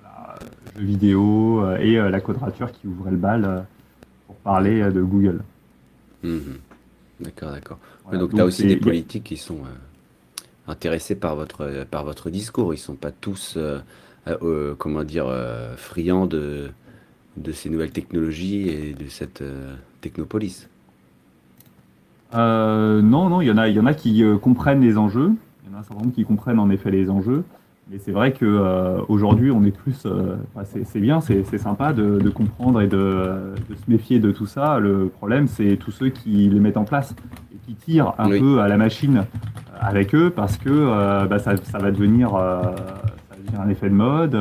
voilà, 0.00 0.38
jeux 0.78 0.84
vidéo 0.84 1.62
euh, 1.64 1.76
et 1.78 1.96
la 1.96 2.20
quadrature 2.20 2.72
qui 2.72 2.86
ouvrait 2.86 3.10
le 3.10 3.16
bal 3.16 3.64
pour 4.26 4.36
parler 4.36 4.82
de 4.90 5.02
Google. 5.02 5.40
Mhm. 6.22 6.40
D'accord, 7.20 7.52
d'accord. 7.52 7.78
Voilà, 8.04 8.20
donc, 8.20 8.30
tu 8.34 8.40
as 8.40 8.44
aussi 8.46 8.62
des 8.66 8.76
politiques 8.76 9.24
qui 9.24 9.36
sont 9.36 9.58
intéressés 10.70 11.14
par 11.14 11.36
votre, 11.36 11.84
par 11.90 12.04
votre 12.04 12.30
discours. 12.30 12.72
Ils 12.74 12.78
sont 12.78 12.94
pas 12.94 13.10
tous, 13.10 13.54
euh, 13.56 13.80
euh, 14.28 14.36
euh, 14.42 14.74
comment 14.78 15.04
dire, 15.04 15.32
friands 15.76 16.26
de, 16.26 16.70
de 17.36 17.52
ces 17.52 17.68
nouvelles 17.70 17.92
technologies 17.92 18.68
et 18.68 18.94
de 18.94 19.08
cette 19.08 19.42
technopolis. 20.00 20.68
Non, 22.32 23.02
non, 23.02 23.40
il 23.40 23.48
y 23.48 23.50
en 23.50 23.58
a, 23.58 23.68
il 23.68 23.76
y 23.76 23.80
en 23.80 23.86
a 23.86 23.94
qui 23.94 24.22
comprennent 24.40 24.80
les 24.80 24.96
enjeux. 24.96 25.32
Il 25.64 25.70
y 25.70 25.74
en 25.74 25.76
a 25.76 25.80
un 25.80 25.82
certain 25.82 26.02
nombre 26.02 26.14
qui 26.14 26.24
comprennent 26.24 26.60
en 26.60 26.70
effet 26.70 26.90
les 26.90 27.10
enjeux. 27.10 27.44
Mais 27.90 27.98
c'est 27.98 28.12
vrai 28.12 28.32
que 28.32 28.44
euh, 28.46 29.00
on 29.08 29.64
est 29.64 29.70
plus. 29.76 30.04
euh, 30.06 30.36
enfin, 30.54 30.64
c'est 30.64 30.84
c'est 30.86 31.00
bien, 31.00 31.20
c'est 31.20 31.58
sympa 31.58 31.92
de, 31.92 32.20
de 32.20 32.30
comprendre 32.30 32.80
et 32.80 32.86
de, 32.86 33.52
de 33.68 33.74
se 33.74 33.90
méfier 33.90 34.20
de 34.20 34.30
tout 34.30 34.46
ça. 34.46 34.78
Le 34.78 35.08
problème, 35.08 35.48
c'est 35.48 35.76
tous 35.76 35.90
ceux 35.90 36.08
qui 36.10 36.48
les 36.48 36.60
mettent 36.60 36.76
en 36.76 36.84
place 36.84 37.14
et 37.52 37.56
qui 37.66 37.74
tirent 37.74 38.14
un 38.18 38.30
Oui. 38.30 38.38
peu 38.38 38.60
à 38.60 38.68
la 38.68 38.76
machine 38.76 39.18
euh, 39.18 39.76
avec 39.80 40.14
eux 40.14 40.30
parce 40.30 40.56
que 40.56 40.70
euh, 40.70 41.26
bah, 41.26 41.40
ça, 41.40 41.56
ça 41.56 41.78
va 41.78 41.90
devenir, 41.90 42.30
ça 42.30 42.36
va 43.30 43.36
devenir 43.42 43.60
un 43.60 43.68
effet 43.68 43.88
de 43.90 43.94
mode. 43.94 44.38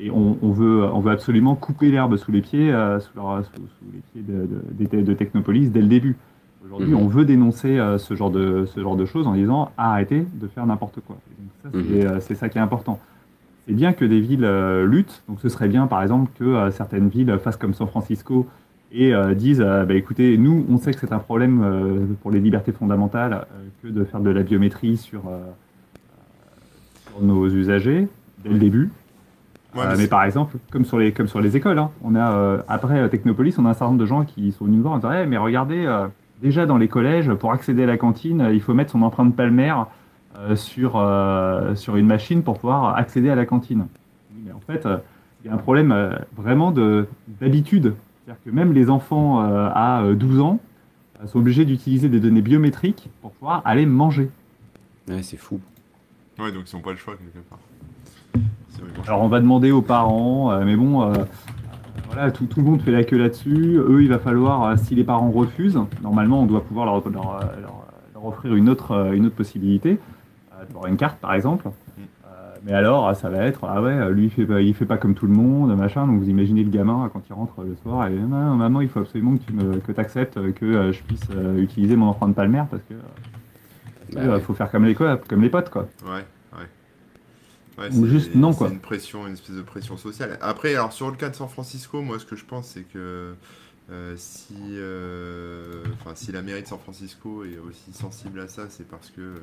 et 0.00 0.10
on, 0.10 0.38
on 0.40 0.50
veut, 0.52 0.84
on 0.84 1.00
veut 1.00 1.12
absolument 1.12 1.54
couper 1.54 1.90
l'herbe 1.90 2.16
sous 2.16 2.32
les 2.32 2.40
pieds, 2.40 2.70
sous, 3.00 3.10
leur- 3.16 3.44
sous- 3.44 3.52
sous 3.56 3.92
les 3.92 4.00
pieds 4.12 4.22
de, 5.02 5.12
Technopolis 5.12 5.70
dès 5.70 5.82
le 5.82 5.88
début. 5.88 6.16
Aujourd'hui, 6.64 6.94
Mhm. 6.94 7.00
on 7.02 7.06
veut 7.08 7.24
dénoncer 7.26 7.78
ce, 7.98 8.14
genre 8.14 8.30
de, 8.30 8.64
ce 8.66 8.80
genre 8.80 8.96
de 8.96 9.04
choses 9.04 9.26
en 9.26 9.34
disant 9.34 9.70
arrêtez 9.76 10.26
de 10.34 10.48
faire 10.48 10.66
n'importe 10.66 10.98
quoi. 11.06 11.16
C'est 11.72 11.78
Mhm. 11.78 12.06
euh, 12.06 12.20
c'est 12.20 12.34
ça 12.34 12.48
qui 12.48 12.58
est 12.58 12.60
important. 12.60 12.98
C'est 13.66 13.74
bien 13.74 13.92
que 13.92 14.04
des 14.04 14.20
villes 14.20 14.44
euh, 14.44 14.86
luttent, 14.86 15.22
donc 15.28 15.40
ce 15.40 15.48
serait 15.48 15.68
bien 15.68 15.86
par 15.86 16.02
exemple 16.02 16.30
que 16.38 16.44
euh, 16.44 16.70
certaines 16.70 17.08
villes 17.08 17.36
fassent 17.42 17.56
comme 17.56 17.74
San 17.74 17.88
Francisco 17.88 18.46
et 18.92 19.12
euh, 19.14 19.34
disent 19.34 19.60
euh, 19.60 19.84
bah, 19.84 19.94
écoutez, 19.94 20.38
nous 20.38 20.64
on 20.70 20.78
sait 20.78 20.92
que 20.92 21.00
c'est 21.00 21.12
un 21.12 21.18
problème 21.18 21.62
euh, 21.64 22.06
pour 22.22 22.30
les 22.30 22.38
libertés 22.40 22.70
fondamentales 22.72 23.32
euh, 23.32 23.44
que 23.82 23.88
de 23.88 24.04
faire 24.04 24.20
de 24.20 24.30
la 24.30 24.42
biométrie 24.44 24.96
sur, 24.96 25.26
euh, 25.28 25.38
sur 27.10 27.22
nos 27.22 27.46
usagers 27.48 28.08
dès 28.44 28.50
le 28.50 28.58
début. 28.58 28.90
Ouais, 29.74 29.82
Euh, 29.84 29.94
mais 29.98 30.06
par 30.06 30.24
exemple, 30.24 30.56
comme 30.70 30.84
sur 30.84 30.98
les, 30.98 31.12
comme 31.12 31.26
sur 31.26 31.40
les 31.40 31.56
écoles, 31.56 31.78
hein, 31.78 31.90
on 32.02 32.14
a, 32.14 32.32
euh, 32.32 32.62
après 32.68 32.98
euh, 33.00 33.08
Technopolis, 33.08 33.58
on 33.58 33.66
a 33.66 33.70
un 33.70 33.72
certain 33.74 33.86
nombre 33.86 33.98
de 34.00 34.06
gens 34.06 34.24
qui 34.24 34.52
sont 34.52 34.64
venus 34.64 34.76
nous 34.78 34.82
voir 34.82 34.94
en 34.94 34.98
disant 34.98 35.12
Eh, 35.12 35.26
mais 35.26 35.36
regardez, 35.36 35.84
euh, 35.86 36.06
déjà 36.40 36.64
dans 36.64 36.78
les 36.78 36.88
collèges, 36.88 37.30
pour 37.34 37.52
accéder 37.52 37.82
à 37.82 37.86
la 37.86 37.98
cantine, 37.98 38.48
il 38.52 38.60
faut 38.62 38.72
mettre 38.72 38.92
son 38.92 39.02
empreinte 39.02 39.34
palmaire 39.36 39.80
euh, 39.80 39.84
sur, 40.54 40.96
euh, 40.96 41.74
sur 41.74 41.96
une 41.96 42.06
machine 42.06 42.42
pour 42.42 42.58
pouvoir 42.58 42.96
accéder 42.96 43.30
à 43.30 43.34
la 43.34 43.46
cantine. 43.46 43.86
Mais 44.44 44.52
en 44.52 44.60
fait, 44.60 44.86
euh, 44.86 44.98
il 45.44 45.48
y 45.48 45.50
a 45.50 45.54
un 45.54 45.58
problème 45.58 45.92
euh, 45.92 46.10
vraiment 46.36 46.70
de- 46.72 47.06
d'habitude. 47.40 47.94
C'est-à-dire 48.24 48.42
que 48.44 48.50
même 48.50 48.72
les 48.72 48.90
enfants 48.90 49.42
euh, 49.42 49.68
à 49.72 50.02
euh, 50.02 50.14
12 50.14 50.40
ans 50.40 50.58
euh, 51.22 51.26
sont 51.26 51.38
obligés 51.38 51.64
d'utiliser 51.64 52.08
des 52.08 52.20
données 52.20 52.42
biométriques 52.42 53.08
pour 53.22 53.30
pouvoir 53.32 53.62
aller 53.64 53.86
manger. 53.86 54.30
Ouais, 55.08 55.22
c'est 55.22 55.36
fou. 55.36 55.60
Ouais, 56.38 56.52
donc 56.52 56.70
ils 56.70 56.76
n'ont 56.76 56.82
pas 56.82 56.90
le 56.90 56.96
choix 56.96 57.14
quelque 57.16 57.48
part. 57.48 57.58
Alors 59.06 59.22
on 59.22 59.28
va 59.28 59.40
demander 59.40 59.70
aux 59.70 59.80
parents, 59.82 60.50
euh, 60.50 60.64
mais 60.64 60.76
bon, 60.76 61.02
euh, 61.02 61.12
euh, 61.14 61.24
voilà, 62.10 62.30
tout, 62.30 62.44
tout 62.44 62.60
le 62.60 62.66
monde 62.66 62.82
fait 62.82 62.90
la 62.90 63.04
queue 63.04 63.16
là-dessus. 63.16 63.76
Eux, 63.78 64.02
il 64.02 64.08
va 64.08 64.18
falloir, 64.18 64.64
euh, 64.64 64.76
si 64.76 64.94
les 64.94 65.04
parents 65.04 65.30
refusent, 65.30 65.80
normalement, 66.02 66.42
on 66.42 66.46
doit 66.46 66.62
pouvoir 66.62 66.84
leur, 66.86 67.08
leur, 67.08 67.36
euh, 67.36 67.40
leur- 67.62 67.86
leur 68.14 68.26
offrir 68.26 68.54
une 68.54 68.68
autre, 68.68 68.92
euh, 68.92 69.12
une 69.12 69.26
autre 69.26 69.34
possibilité, 69.36 69.98
d'avoir 70.68 70.86
une 70.86 70.96
carte 70.96 71.18
par 71.20 71.34
exemple. 71.34 71.68
Euh, 71.98 72.54
mais 72.64 72.72
alors, 72.72 73.14
ça 73.16 73.28
va 73.30 73.44
être, 73.44 73.64
ah 73.64 73.80
ouais, 73.82 74.10
lui 74.12 74.24
il 74.24 74.30
fait, 74.30 74.46
pas, 74.46 74.60
il 74.60 74.74
fait 74.74 74.86
pas 74.86 74.98
comme 74.98 75.14
tout 75.14 75.26
le 75.26 75.32
monde, 75.34 75.74
machin. 75.76 76.06
Donc 76.06 76.18
vous 76.20 76.28
imaginez 76.28 76.64
le 76.64 76.70
gamin 76.70 77.08
quand 77.12 77.22
il 77.28 77.32
rentre 77.32 77.62
le 77.62 77.76
soir 77.82 78.06
et 78.08 78.14
maman, 78.14 78.80
il 78.80 78.88
faut 78.88 79.00
absolument 79.00 79.36
que 79.36 79.42
tu 79.44 79.52
me, 79.52 79.78
que 79.78 80.00
acceptes 80.00 80.52
que 80.54 80.64
euh, 80.64 80.92
je 80.92 81.02
puisse 81.02 81.28
euh, 81.30 81.58
utiliser 81.58 81.96
mon 81.96 82.06
empreinte 82.06 82.34
palmaire 82.34 82.66
parce 82.70 82.82
que 82.88 82.94
Bah 84.12 84.20
il 84.24 84.28
ouais. 84.30 84.40
faut 84.40 84.54
faire 84.54 84.70
comme 84.70 84.84
les, 84.84 84.94
co- 84.94 85.16
comme 85.28 85.42
les 85.42 85.50
potes 85.50 85.70
quoi. 85.70 85.88
Ouais, 86.04 86.24
ouais. 86.52 86.66
Ouais, 87.78 87.94
Ou 87.94 88.06
juste 88.06 88.34
non, 88.34 88.52
c'est 88.52 88.58
quoi. 88.58 88.68
une 88.68 88.80
pression, 88.80 89.26
une 89.26 89.34
espèce 89.34 89.56
de 89.56 89.62
pression 89.62 89.96
sociale. 89.96 90.38
Après, 90.40 90.74
alors 90.74 90.92
sur 90.92 91.10
le 91.10 91.16
cas 91.16 91.28
de 91.28 91.34
San 91.36 91.48
Francisco, 91.48 92.00
moi 92.00 92.18
ce 92.18 92.24
que 92.24 92.36
je 92.36 92.44
pense 92.44 92.68
c'est 92.68 92.84
que 92.84 93.34
euh, 93.90 94.14
si, 94.16 94.54
euh, 94.60 95.84
enfin 96.00 96.12
si 96.14 96.32
la 96.32 96.42
mairie 96.42 96.62
de 96.62 96.66
San 96.66 96.78
Francisco 96.78 97.44
est 97.44 97.58
aussi 97.58 97.92
sensible 97.92 98.40
à 98.40 98.48
ça, 98.48 98.68
c'est 98.70 98.88
parce 98.88 99.10
que 99.10 99.20
euh, 99.20 99.38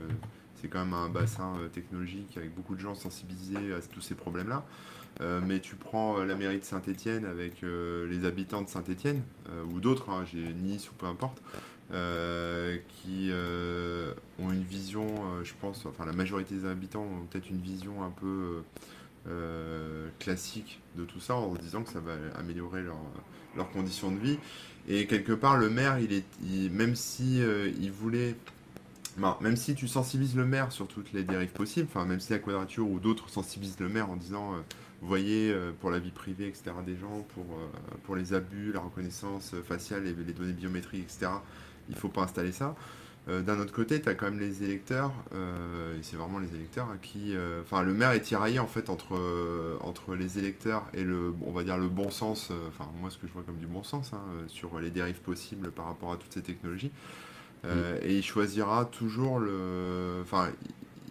c'est 0.63 0.69
quand 0.69 0.79
même 0.79 0.93
un 0.93 1.09
bassin 1.09 1.57
euh, 1.59 1.67
technologique 1.67 2.37
avec 2.37 2.55
beaucoup 2.55 2.75
de 2.75 2.79
gens 2.79 2.95
sensibilisés 2.95 3.73
à 3.73 3.81
tous 3.81 3.99
ces 3.99 4.15
problèmes-là. 4.15 4.65
Euh, 5.21 5.41
mais 5.45 5.59
tu 5.59 5.75
prends 5.75 6.19
euh, 6.19 6.25
la 6.25 6.35
mairie 6.35 6.57
de 6.59 6.63
Saint-Étienne 6.63 7.25
avec 7.25 7.61
les 7.63 8.25
habitants 8.25 8.61
de 8.61 8.69
Saint-Étienne, 8.69 9.21
ou 9.69 9.79
d'autres, 9.79 10.09
hein, 10.09 10.23
j'ai 10.31 10.53
Nice 10.53 10.89
ou 10.89 10.93
peu 10.93 11.05
importe, 11.05 11.41
qui 11.91 13.31
ont 14.39 14.51
une 14.51 14.63
vision, 14.63 15.05
je 15.43 15.53
pense, 15.59 15.85
enfin 15.85 16.05
la 16.05 16.13
majorité 16.13 16.55
des 16.55 16.65
habitants 16.65 17.03
ont 17.03 17.25
peut-être 17.29 17.49
une 17.49 17.61
vision 17.61 18.03
un 18.03 18.09
peu 18.09 18.63
classique 20.19 20.81
de 20.97 21.03
tout 21.03 21.19
ça, 21.19 21.35
en 21.35 21.53
disant 21.55 21.83
que 21.83 21.91
ça 21.91 21.99
va 21.99 22.13
améliorer 22.39 22.81
leur, 22.81 22.97
leurs 23.55 23.69
conditions 23.69 24.11
de 24.11 24.17
vie. 24.17 24.39
Et 24.87 25.05
quelque 25.07 25.33
part, 25.33 25.57
le 25.57 25.69
maire, 25.69 25.99
il 25.99 26.13
est, 26.13 26.25
il- 26.43 26.71
même 26.71 26.95
si 26.95 27.39
il 27.39 27.91
voulait 27.91 28.35
même 29.17 29.55
si 29.55 29.75
tu 29.75 29.87
sensibilises 29.87 30.35
le 30.35 30.45
maire 30.45 30.71
sur 30.71 30.87
toutes 30.87 31.13
les 31.13 31.23
dérives 31.23 31.51
possibles, 31.51 31.87
enfin 31.89 32.05
même 32.05 32.19
si 32.19 32.31
la 32.31 32.39
quadrature 32.39 32.89
ou 32.89 32.99
d'autres 32.99 33.29
sensibilisent 33.29 33.79
le 33.79 33.89
maire 33.89 34.09
en 34.09 34.15
disant, 34.15 34.53
euh, 34.53 34.57
voyez, 35.01 35.51
euh, 35.51 35.71
pour 35.79 35.91
la 35.91 35.99
vie 35.99 36.11
privée, 36.11 36.47
etc. 36.47 36.71
des 36.85 36.95
gens, 36.95 37.25
pour, 37.33 37.43
euh, 37.43 37.97
pour 38.03 38.15
les 38.15 38.33
abus, 38.33 38.71
la 38.71 38.79
reconnaissance 38.79 39.53
faciale 39.67 40.07
et 40.07 40.13
les 40.13 40.33
données 40.33 40.53
biométriques, 40.53 41.03
etc. 41.03 41.31
Il 41.89 41.95
faut 41.95 42.09
pas 42.09 42.21
installer 42.21 42.51
ça. 42.51 42.75
D'un 43.25 43.57
autre 43.61 43.71
côté, 43.71 44.01
tu 44.01 44.09
as 44.09 44.15
quand 44.15 44.25
même 44.25 44.39
les 44.39 44.63
électeurs, 44.63 45.13
et 45.31 46.01
c'est 46.03 46.17
vraiment 46.17 46.39
les 46.39 46.53
électeurs 46.55 46.89
hein, 46.91 46.97
qui, 47.01 47.33
enfin 47.61 47.81
le 47.81 47.93
maire 47.93 48.11
est 48.11 48.19
tiraillé 48.19 48.59
en 48.59 48.67
fait 48.67 48.89
entre 48.89 50.15
les 50.19 50.39
électeurs 50.39 50.83
et 50.93 51.05
le, 51.05 51.33
on 51.45 51.53
va 51.53 51.63
dire 51.63 51.77
le 51.77 51.87
bon 51.87 52.11
sens, 52.11 52.51
enfin 52.67 52.85
moi 52.99 53.09
ce 53.09 53.17
que 53.17 53.25
je 53.25 53.31
vois 53.31 53.43
comme 53.43 53.59
du 53.59 53.65
bon 53.65 53.81
sens 53.81 54.11
hein, 54.11 54.19
sur 54.47 54.77
les 54.77 54.89
dérives 54.89 55.21
possibles 55.21 55.71
par 55.71 55.85
rapport 55.85 56.11
à 56.11 56.17
toutes 56.17 56.33
ces 56.33 56.41
technologies. 56.41 56.91
Euh, 57.65 57.97
et 58.01 58.17
il 58.17 58.23
choisira 58.23 58.85
toujours 58.85 59.39
le. 59.39 60.19
Enfin, 60.21 60.49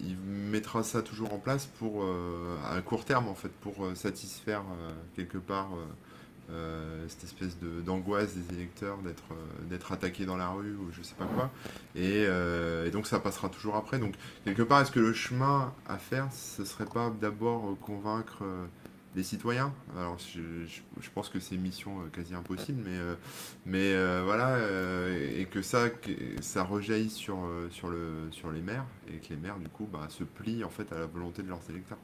il 0.01 0.17
mettra 0.17 0.83
ça 0.83 1.03
toujours 1.03 1.33
en 1.33 1.39
place 1.39 1.67
pour 1.79 2.03
euh, 2.03 2.57
à 2.71 2.81
court 2.83 3.05
terme 3.05 3.29
en 3.29 3.35
fait, 3.35 3.53
pour 3.61 3.85
euh, 3.85 3.95
satisfaire 3.95 4.63
quelque 5.17 5.39
part 5.39 5.71
cette 7.09 7.25
espèce 7.25 7.57
d'angoisse 7.87 8.35
des 8.35 8.57
électeurs 8.57 8.99
d'être 8.99 9.23
d'être 9.71 9.91
attaqués 9.91 10.27
dans 10.27 10.37
la 10.37 10.51
rue 10.51 10.75
ou 10.75 10.91
je 10.93 11.01
sais 11.01 11.15
pas 11.15 11.25
quoi. 11.25 11.51
Et, 11.97 12.25
et 12.25 12.91
donc 12.91 13.07
ça 13.07 13.21
passera 13.21 13.49
toujours 13.49 13.75
après. 13.77 13.99
Donc 13.99 14.17
quelque 14.45 14.61
part, 14.61 14.83
est-ce 14.83 14.91
que 14.91 15.01
le 15.01 15.15
chemin 15.15 15.73
à 15.89 15.97
faire, 15.97 16.29
ce 16.31 16.67
serait 16.67 16.85
pas 16.85 17.11
d'abord 17.23 17.79
convaincre 17.81 18.43
les 19.15 19.23
citoyens 19.23 19.73
Alors 19.99 20.17
je, 20.19 20.41
je- 20.67 20.81
je 21.01 21.11
pense 21.15 21.29
que 21.29 21.39
c'est 21.41 21.55
une 21.55 21.61
mission 21.63 21.91
euh, 22.01 22.09
quasi 22.13 22.35
impossible, 22.35 22.81
mais 22.85 22.97
euh, 22.99 23.15
mais 23.67 23.93
euh, 23.95 24.23
voilà, 24.25 24.49
euh, 24.57 25.39
et 25.39 25.45
que 25.45 25.61
ça, 25.63 25.91
que 25.91 26.11
ça 26.41 26.63
rejaillit 26.65 27.11
sur, 27.11 27.37
sur, 27.71 27.89
le, 27.89 28.29
sur 28.31 28.51
les 28.51 28.61
maires, 28.63 28.85
et 29.09 29.19
que 29.19 29.31
les 29.31 29.37
maires, 29.37 29.59
du 29.59 29.69
coup, 29.69 29.87
bah, 29.93 30.07
se 30.09 30.25
plient 30.25 30.65
en 30.65 30.71
fait 30.71 30.91
à 30.93 30.99
la 31.01 31.07
volonté 31.07 31.43
de 31.43 31.49
leurs 31.49 31.61
électeurs. 31.69 31.99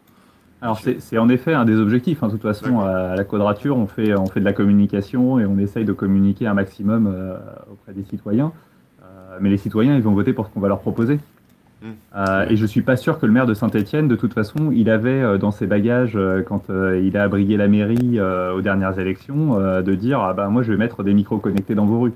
Alors 0.60 0.80
c'est 0.98 1.18
en 1.18 1.28
effet 1.28 1.54
un 1.54 1.64
des 1.64 1.76
objectifs. 1.76 2.22
hein. 2.22 2.26
De 2.26 2.32
toute 2.32 2.42
façon, 2.42 2.80
à 2.80 3.14
la 3.14 3.24
quadrature, 3.24 3.76
on 3.76 3.86
fait, 3.86 4.14
on 4.16 4.26
fait 4.26 4.40
de 4.40 4.44
la 4.44 4.52
communication 4.52 5.38
et 5.38 5.46
on 5.46 5.56
essaye 5.58 5.84
de 5.84 5.92
communiquer 5.92 6.46
un 6.48 6.54
maximum 6.54 7.06
euh, 7.06 7.38
auprès 7.70 7.92
des 7.94 8.04
citoyens. 8.04 8.52
Mais 9.40 9.50
les 9.50 9.56
citoyens, 9.58 9.94
ils 9.94 10.02
vont 10.02 10.14
voter 10.14 10.32
pour 10.32 10.46
ce 10.46 10.50
qu'on 10.50 10.58
va 10.58 10.66
leur 10.66 10.80
proposer. 10.80 11.20
Euh, 12.16 12.46
et 12.48 12.56
je 12.56 12.66
suis 12.66 12.82
pas 12.82 12.96
sûr 12.96 13.18
que 13.20 13.26
le 13.26 13.32
maire 13.32 13.46
de 13.46 13.54
Saint-Étienne, 13.54 14.08
de 14.08 14.16
toute 14.16 14.34
façon, 14.34 14.72
il 14.72 14.90
avait 14.90 15.22
euh, 15.22 15.38
dans 15.38 15.52
ses 15.52 15.66
bagages, 15.66 16.16
euh, 16.16 16.42
quand 16.42 16.64
il 16.70 17.16
a 17.16 17.22
abrigué 17.22 17.56
la 17.56 17.68
mairie 17.68 18.18
aux 18.20 18.60
dernières 18.62 18.98
élections, 18.98 19.58
de 19.82 19.94
dire 19.94 20.20
ah 20.20 20.34
bah 20.34 20.48
moi 20.48 20.62
je 20.62 20.72
vais 20.72 20.78
mettre 20.78 21.02
des 21.02 21.14
micros 21.14 21.38
connectés 21.38 21.74
dans 21.74 21.86
vos 21.86 22.00
rues. 22.00 22.12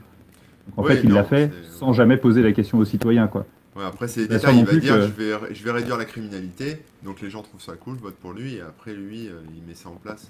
Donc, 0.76 0.78
en 0.86 0.88
fait, 0.88 1.00
il 1.04 1.12
l'a 1.12 1.24
fait 1.24 1.50
sans 1.70 1.92
jamais 1.92 2.16
poser 2.16 2.42
la 2.42 2.52
question 2.52 2.78
aux 2.78 2.84
citoyens, 2.84 3.26
quoi. 3.26 3.44
Ouais, 3.74 3.84
après, 3.86 4.06
c'est 4.06 4.30
non 4.30 4.36
il 4.52 4.64
va 4.66 4.72
dire 4.76 4.94
que- 4.96 5.02
je, 5.02 5.06
vais, 5.12 5.54
je 5.54 5.64
vais 5.64 5.70
réduire 5.70 5.96
la 5.96 6.04
criminalité, 6.04 6.78
donc 7.04 7.20
les 7.22 7.30
gens 7.30 7.42
trouvent 7.42 7.60
ça 7.62 7.72
cool, 7.72 7.96
votent 7.96 8.16
pour 8.20 8.32
lui, 8.32 8.56
et 8.56 8.60
après, 8.60 8.92
lui, 8.92 9.28
il 9.56 9.62
met 9.66 9.74
ça 9.74 9.88
en 9.88 9.92
place. 10.02 10.28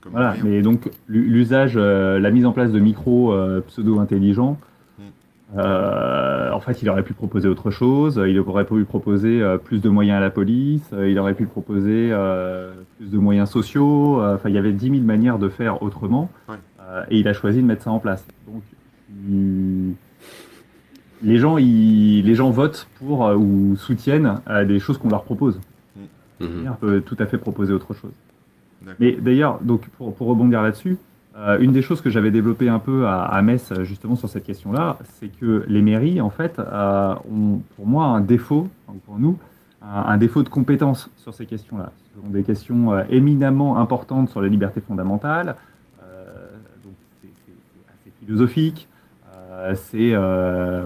Comme 0.00 0.12
Voilà, 0.12 0.34
mais 0.42 0.62
donc 0.62 0.90
l'u- 1.08 1.26
l'usage, 1.28 1.76
la 1.76 2.30
mise 2.30 2.46
en 2.46 2.52
place 2.52 2.72
de 2.72 2.78
micros 2.80 3.34
pseudo-intelligents, 3.66 4.52
Mm. 4.52 4.75
Euh, 5.56 6.50
en 6.50 6.60
fait, 6.60 6.82
il 6.82 6.88
aurait 6.90 7.02
pu 7.04 7.12
proposer 7.14 7.48
autre 7.48 7.70
chose. 7.70 8.20
Il 8.26 8.38
aurait 8.40 8.64
pu 8.64 8.84
proposer 8.84 9.40
euh, 9.42 9.58
plus 9.58 9.80
de 9.80 9.88
moyens 9.88 10.16
à 10.18 10.20
la 10.20 10.30
police. 10.30 10.82
euh, 10.92 11.08
il 11.08 11.18
aurait 11.18 11.34
pu 11.34 11.46
proposer 11.46 12.08
euh, 12.12 12.72
plus 12.98 13.10
de 13.10 13.18
moyens 13.18 13.48
sociaux. 13.50 14.20
euh, 14.20 14.34
Enfin, 14.34 14.48
il 14.48 14.54
y 14.54 14.58
avait 14.58 14.72
10 14.72 14.90
000 14.90 15.02
manières 15.02 15.38
de 15.38 15.48
faire 15.48 15.82
autrement. 15.82 16.30
Ouais. 16.48 16.56
euh, 16.80 17.04
et 17.10 17.18
il 17.20 17.28
a 17.28 17.32
choisi 17.32 17.60
de 17.62 17.66
mettre 17.66 17.82
ça 17.84 17.90
en 17.92 17.98
place. 18.00 18.26
Donc, 18.48 18.62
il- 19.28 19.94
les 21.22 21.38
gens, 21.38 21.56
ils- 21.58 22.22
les 22.22 22.34
gens 22.34 22.50
votent 22.50 22.88
pour 22.98 23.26
euh, 23.26 23.36
ou 23.36 23.76
soutiennent 23.76 24.40
euh, 24.48 24.64
des 24.64 24.78
choses 24.78 24.98
qu'on 24.98 25.08
leur 25.08 25.22
propose. 25.24 25.60
Mhm. 26.40 26.68
On 26.70 26.74
peut 26.74 27.00
tout 27.00 27.16
à 27.18 27.26
fait 27.26 27.38
proposer 27.38 27.72
autre 27.72 27.94
chose. 27.94 28.12
Mais 29.00 29.12
d'ailleurs, 29.12 29.58
donc 29.62 29.88
pour, 29.96 30.14
pour 30.14 30.26
rebondir 30.28 30.62
là-dessus, 30.62 30.98
euh, 31.36 31.58
une 31.58 31.72
des 31.72 31.82
choses 31.82 32.00
que 32.00 32.08
j'avais 32.08 32.30
développées 32.30 32.70
un 32.70 32.78
peu 32.78 33.06
à, 33.06 33.40
Metz 33.42 33.72
justement 33.82 34.16
sur 34.16 34.28
cette 34.28 34.44
question-là, 34.44 34.96
c'est 35.18 35.28
que 35.28 35.64
les 35.68 35.82
mairies, 35.82 36.20
en 36.20 36.30
fait, 36.30 36.58
euh, 36.58 37.14
ont 37.30 37.60
pour 37.76 37.86
moi 37.86 38.06
un 38.06 38.22
défaut, 38.22 38.68
pour 39.04 39.18
nous, 39.18 39.38
un, 39.82 40.16
défaut 40.16 40.42
de 40.42 40.48
compétence 40.48 41.10
sur 41.18 41.34
ces 41.34 41.44
questions-là. 41.44 41.92
Ce 42.14 42.22
sont 42.22 42.28
des 42.28 42.42
questions 42.42 42.94
euh, 42.94 43.02
éminemment 43.10 43.76
importantes 43.78 44.30
sur 44.30 44.40
les 44.40 44.48
libertés 44.48 44.80
fondamentales. 44.80 45.56
donc 46.82 46.94
c'est 47.20 47.28
assez 47.90 48.12
philosophique. 48.18 48.88
c'est 49.74 50.14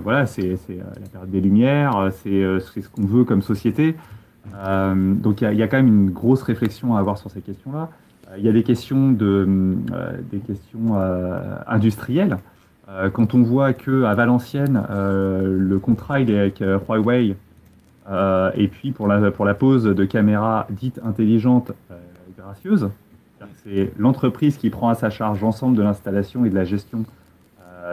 voilà, 0.02 0.26
c'est 0.26 0.58
la 0.68 1.08
période 1.12 1.30
des 1.30 1.40
Lumières. 1.40 2.10
C'est 2.22 2.42
ce 2.58 2.88
qu'on 2.88 3.06
veut 3.06 3.22
comme 3.22 3.42
société. 3.42 3.94
Donc 4.52 5.42
il 5.42 5.54
y 5.54 5.62
a 5.62 5.68
quand 5.68 5.76
même 5.76 5.86
une 5.86 6.10
grosse 6.10 6.42
réflexion 6.42 6.96
à 6.96 6.98
avoir 6.98 7.18
sur 7.18 7.30
ces 7.30 7.40
questions-là. 7.40 7.88
Il 8.38 8.44
y 8.44 8.48
a 8.48 8.52
des 8.52 8.62
questions, 8.62 9.10
de, 9.12 9.46
euh, 9.92 10.12
des 10.30 10.38
questions 10.38 10.94
euh, 10.94 11.56
industrielles. 11.66 12.38
Euh, 12.88 13.10
quand 13.10 13.34
on 13.34 13.42
voit 13.42 13.72
que 13.72 14.04
à 14.04 14.14
Valenciennes, 14.14 14.82
le 14.90 15.78
contrat 15.78 16.20
il 16.20 16.30
est 16.30 16.38
avec 16.38 16.60
Huawei, 16.60 17.36
et 18.56 18.68
puis 18.68 18.92
pour 18.92 19.06
la, 19.06 19.30
pour 19.30 19.44
la 19.44 19.54
pose 19.54 19.84
de 19.84 20.04
caméras 20.04 20.66
dites 20.70 21.00
intelligentes 21.04 21.72
gracieuses, 22.36 22.88
c'est 23.62 23.92
l'entreprise 23.98 24.56
qui 24.56 24.70
prend 24.70 24.88
à 24.88 24.94
sa 24.94 25.10
charge 25.10 25.40
l'ensemble 25.40 25.76
de 25.76 25.82
l'installation 25.82 26.44
et 26.44 26.50
de 26.50 26.54
la 26.54 26.64
gestion 26.64 27.04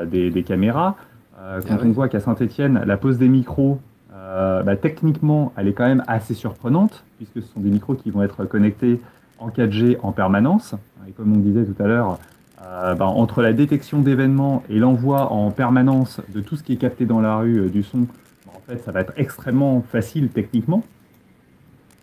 des, 0.05 0.31
des 0.31 0.43
caméras. 0.43 0.95
Euh, 1.39 1.61
quand 1.61 1.75
Ah 1.75 1.81
ouais. 1.81 1.88
on 1.88 1.91
voit 1.91 2.09
qu'à 2.09 2.19
Saint-Etienne, 2.19 2.81
la 2.85 2.97
pose 2.97 3.17
des 3.17 3.27
micros, 3.27 3.79
euh, 4.13 4.63
bah, 4.63 4.75
techniquement, 4.75 5.53
elle 5.55 5.67
est 5.67 5.73
quand 5.73 5.88
même 5.88 6.03
assez 6.07 6.33
surprenante, 6.33 7.03
puisque 7.17 7.41
ce 7.41 7.53
sont 7.53 7.59
des 7.59 7.69
micros 7.69 7.93
qui 7.93 8.09
vont 8.09 8.23
être 8.23 8.45
connectés 8.45 8.99
en 9.39 9.49
4G 9.49 9.97
en 10.03 10.11
permanence. 10.11 10.75
Et 11.07 11.11
comme 11.11 11.33
on 11.33 11.39
disait 11.39 11.63
tout 11.65 11.81
à 11.81 11.88
l'heure, 11.88 12.19
euh, 12.65 12.95
bah, 12.95 13.05
entre 13.05 13.41
la 13.41 13.53
détection 13.53 14.01
d'événements 14.01 14.63
et 14.69 14.79
l'envoi 14.79 15.31
en 15.31 15.51
permanence 15.51 16.19
de 16.33 16.41
tout 16.41 16.55
ce 16.55 16.63
qui 16.63 16.73
est 16.73 16.77
capté 16.77 17.05
dans 17.05 17.21
la 17.21 17.38
rue 17.38 17.59
euh, 17.59 17.69
du 17.69 17.83
son, 17.83 17.99
bah, 17.99 18.53
en 18.55 18.59
fait, 18.67 18.77
ça 18.83 18.91
va 18.91 19.01
être 19.01 19.13
extrêmement 19.17 19.81
facile 19.81 20.29
techniquement. 20.29 20.83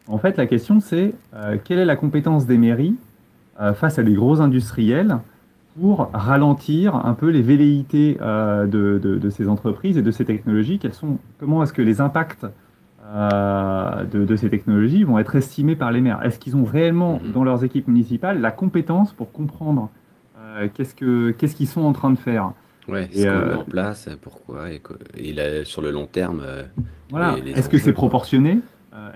En 0.07 0.19
fait, 0.19 0.37
la 0.37 0.47
question, 0.47 0.81
c'est 0.81 1.15
euh, 1.35 1.57
quelle 1.63 1.79
est 1.79 1.85
la 1.85 1.97
compétence 1.97 2.47
des 2.47 2.59
mairies 2.59 2.97
face 3.75 4.01
à 4.01 4.03
des 4.03 4.15
gros 4.15 4.41
industriels 4.41 5.19
pour 5.81 6.11
ralentir 6.13 6.97
un 7.07 7.15
peu 7.15 7.29
les 7.31 7.41
velléités 7.41 8.15
de, 8.21 8.67
de- 9.01 9.17
de 9.17 9.31
ces 9.31 9.49
entreprises 9.49 9.97
et 9.97 10.03
de 10.03 10.11
ces 10.11 10.25
technologies? 10.25 10.81
Quels 10.81 10.93
sont, 10.93 11.19
Comment 11.39 11.63
est-ce 11.63 11.73
que 11.73 11.81
les 11.81 12.01
impacts 12.01 12.45
euh, 13.15 14.05
de, 14.05 14.25
de 14.25 14.37
ces 14.37 14.51
technologies 14.51 15.05
vont 15.05 15.19
être 15.19 15.37
estimés 15.37 15.77
par 15.77 15.93
les 15.93 16.01
maires 16.01 16.21
Est-ce 16.25 16.39
qu'ils 16.39 16.57
ont 16.57 16.65
réellement 16.65 17.21
Mhm. 17.25 17.33
dans 17.33 17.45
leurs 17.45 17.63
équipes 17.65 17.89
municipales 17.89 18.41
la 18.41 18.51
compétence 18.51 19.13
pour 19.13 19.31
comprendre 19.33 19.89
euh, 20.41 20.69
qu'est-ce 20.75 20.95
que- 20.95 21.31
qu'est-ce 21.31 21.55
qu'ils 21.57 21.69
sont 21.69 21.83
en 21.83 21.93
train 21.93 22.11
de 22.11 22.19
faire? 22.19 22.53
Ouais, 22.89 23.09
ce 23.13 23.23
qu'on 23.23 23.29
euh, 23.31 23.49
met 23.49 23.55
en 23.55 23.65
place, 23.65 24.09
pourquoi, 24.21 24.71
et, 24.73 24.79
que- 24.81 24.93
et 25.17 25.33
là, 25.33 25.65
sur 25.65 25.81
le 25.81 25.91
long 25.91 26.07
terme, 26.07 26.43
Voilà. 27.11 27.37
Est-ce 27.55 27.69
que 27.69 27.79
c'est 27.79 27.93
proportionné? 27.93 28.59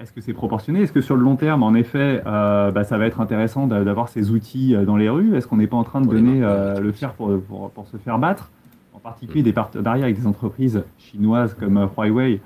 Est-ce 0.01 0.13
que 0.13 0.21
c'est 0.21 0.33
proportionné? 0.33 0.83
Est-ce 0.83 0.93
que 0.93 1.01
sur 1.01 1.15
le 1.17 1.23
long 1.23 1.37
terme, 1.37 1.63
en 1.63 1.75
effet, 1.75 2.23
bah, 2.25 2.83
ça 2.85 2.99
va 2.99 3.07
être 3.07 3.21
intéressant 3.21 3.67
d'a- 3.67 3.85
d'avoir 3.85 4.09
ces 4.09 4.31
outils 4.31 4.75
dans 4.87 4.97
les 4.97 5.09
rues? 5.09 5.37
Est-ce 5.37 5.47
qu'on 5.47 5.57
n'est 5.59 5.67
pas 5.69 5.77
en 5.77 5.85
train 5.85 6.01
de 6.01 6.07
Pour 6.07 6.15
donner 6.15 6.41
le 6.81 6.93
fer 6.93 7.13
pour, 7.15 7.39
pour, 7.43 7.71
pour 7.71 7.87
se 7.89 7.97
faire 7.99 8.19
battre? 8.19 8.51
En 8.95 8.99
particulier 9.01 9.43
Mm. 9.43 9.45
des 9.45 9.53
partenariats 9.53 10.05
avec 10.05 10.19
des 10.19 10.27
entreprises 10.27 10.83
chinoises 10.99 11.55
comme 11.55 11.89
Huawei. 11.97 12.41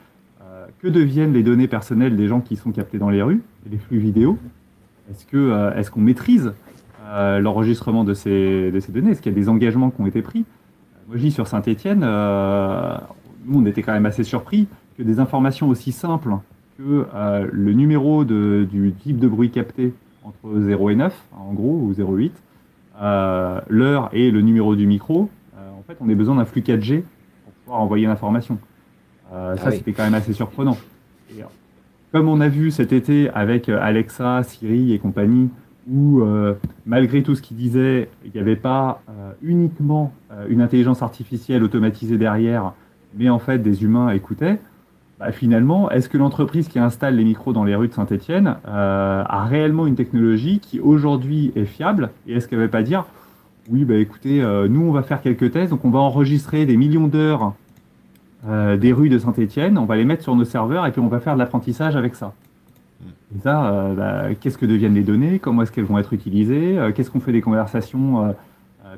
Que 0.83 0.89
deviennent 0.89 1.33
les 1.33 1.45
données 1.45 1.68
personnelles 1.68 2.16
des 2.16 2.26
gens 2.26 2.41
qui 2.41 2.57
sont 2.57 2.72
captés 2.72 2.99
dans 2.99 3.09
les 3.09 3.22
rues 3.22 3.41
les 3.70 3.78
flux 3.78 3.99
vidéo? 3.99 4.37
Euh, 5.33 5.74
est-ce 5.76 5.93
qu'on 5.93 6.01
maîtrise 6.01 6.55
euh, 7.05 7.39
l'enregistrement 7.39 8.03
de 8.03 8.14
ces, 8.14 8.72
données? 8.89 9.12
Est-ce 9.12 9.22
qu'il 9.22 9.30
y 9.30 9.35
a 9.35 9.39
des 9.39 9.49
engagements 9.49 9.91
qui 9.91 10.01
ont 10.01 10.07
été 10.07 10.22
pris? 10.22 10.41
Euh, 10.41 10.99
Moi, 11.07 11.18
je 11.18 11.22
dis 11.22 11.30
sur 11.30 11.47
Saint-Etienne, 11.47 12.01
nous, 12.01 13.61
on 13.61 13.64
était 13.64 13.83
quand 13.83 13.93
même 13.93 14.07
assez 14.07 14.24
surpris 14.24 14.66
que 14.99 15.05
des 15.05 15.20
informations 15.20 15.68
aussi 15.68 15.93
simples 15.93 16.35
que 16.76 17.07
le 17.53 17.72
numéro 17.74 18.24
du 18.24 18.93
type 19.05 19.20
de 19.20 19.28
bruit 19.28 19.51
capté 19.51 19.95
entre 20.24 20.61
0 20.61 20.91
et 20.91 20.97
9, 20.97 21.14
en 21.39 21.53
gros, 21.53 21.78
ou 21.80 21.93
0,8, 21.93 22.33
euh, 23.01 23.61
l'heure 23.68 24.11
et 24.12 24.33
le 24.33 24.41
numéro 24.41 24.74
du 24.74 24.89
micro, 24.89 25.30
en 25.57 25.83
fait, 25.87 25.97
on 26.01 26.09
a 26.09 26.14
besoin 26.14 26.35
d'un 26.35 26.45
flux 26.45 26.62
4G 26.62 27.03
pour 27.45 27.53
pouvoir 27.53 27.80
envoyer 27.80 28.07
l'information. 28.09 28.59
Euh, 29.33 29.55
Ah 29.57 29.61
ça, 29.61 29.70
oui. 29.70 29.76
c'était 29.76 29.93
quand 29.93 30.05
même 30.05 30.14
assez 30.14 30.33
surprenant. 30.33 30.76
Et, 31.37 31.41
euh, 31.43 31.47
comme 32.12 32.28
on 32.28 32.41
a 32.41 32.49
vu 32.49 32.70
cet 32.70 32.93
été 32.93 33.30
avec 33.30 33.68
euh, 33.68 33.78
Alexa, 33.80 34.43
Siri 34.43 34.93
et 34.93 34.99
compagnie, 34.99 35.49
où 35.91 36.20
euh, 36.20 36.55
malgré 36.87 37.22
tout 37.22 37.35
ce 37.35 37.43
qu'ils 37.43 37.57
disaient, 37.57 38.09
il 38.24 38.30
n'y 38.35 38.41
avait 38.41 38.57
pas 38.57 39.03
euh, 39.09 39.33
uniquement 39.43 40.12
une 40.49 40.61
intelligence 40.61 41.03
artificielle 41.03 41.62
automatisée 41.62 42.18
derrière, 42.18 42.72
mais 43.16 43.28
en 43.30 43.39
fait 43.39 43.59
des 43.59 43.83
humains 43.83 44.11
écoutaient. 44.11 44.59
Bah, 45.18 45.33
finalement, 45.33 45.91
est-ce 45.91 46.09
que 46.09 46.18
l'entreprise 46.18 46.68
qui 46.68 46.78
installe 46.78 47.16
les 47.16 47.24
micros 47.24 47.53
dans 47.53 47.64
les 47.64 47.74
rues 47.74 47.89
de 47.89 47.93
Saint-Etienne 47.95 48.57
a 48.64 49.45
réellement 49.49 49.87
une 49.87 49.95
technologie 49.95 50.59
qui 50.59 50.80
aujourd'hui 50.80 51.53
est 51.55 51.64
fiable? 51.64 52.11
Et 52.26 52.35
est-ce 52.35 52.49
qu'elle 52.49 52.59
ne 52.59 52.64
va 52.64 52.70
pas 52.70 52.83
dire, 52.83 53.05
oui, 53.70 53.85
bah, 53.85 53.95
écoutez, 53.97 54.43
euh, 54.43 54.68
nous 54.68 54.83
on 54.83 54.93
va 54.93 55.03
faire 55.03 55.20
quelques 55.22 55.53
tests, 55.53 55.70
donc 55.70 55.85
on 55.85 55.91
va 55.91 56.01
enregistrer 56.01 56.64
des 56.66 56.76
millions 56.76 57.07
d'heures 57.09 57.55
euh, 58.49 58.76
des 58.76 58.93
rues 58.93 59.09
de 59.09 59.18
Saint-Etienne, 59.18 59.78
on 59.78 59.84
va 59.84 59.97
les 59.97 60.05
mettre 60.05 60.22
sur 60.22 60.34
nos 60.34 60.45
serveurs 60.45 60.86
et 60.86 60.93
puis 60.93 61.01
on 61.01 61.09
va 61.09 61.20
faire 61.20 61.34
de 61.34 61.38
l'apprentissage 61.38 61.97
avec 61.97 62.14
ça. 62.16 62.32
Et 63.34 63.38
ça, 63.40 63.66
euh, 63.66 63.95
bah, 63.95 64.34
qu'est-ce 64.40 64.59
que 64.59 64.66
deviennent 64.66 64.95
les 64.95 65.03
données? 65.03 65.38
Comment 65.38 65.62
est-ce 65.62 65.72
qu'elles 65.72 65.84
vont 65.84 65.99
être 65.99 66.12
utilisées? 66.12 66.78
Euh, 66.78 66.93
Qu'est-ce 66.93 67.11
qu'on 67.11 67.20
fait 67.20 67.32
des 67.32 67.40
conversations 67.40 68.34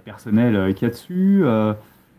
personnelles 0.04 0.74
qu'il 0.74 0.86
y 0.88 0.90
a 0.90 0.92
dessus 0.94 1.44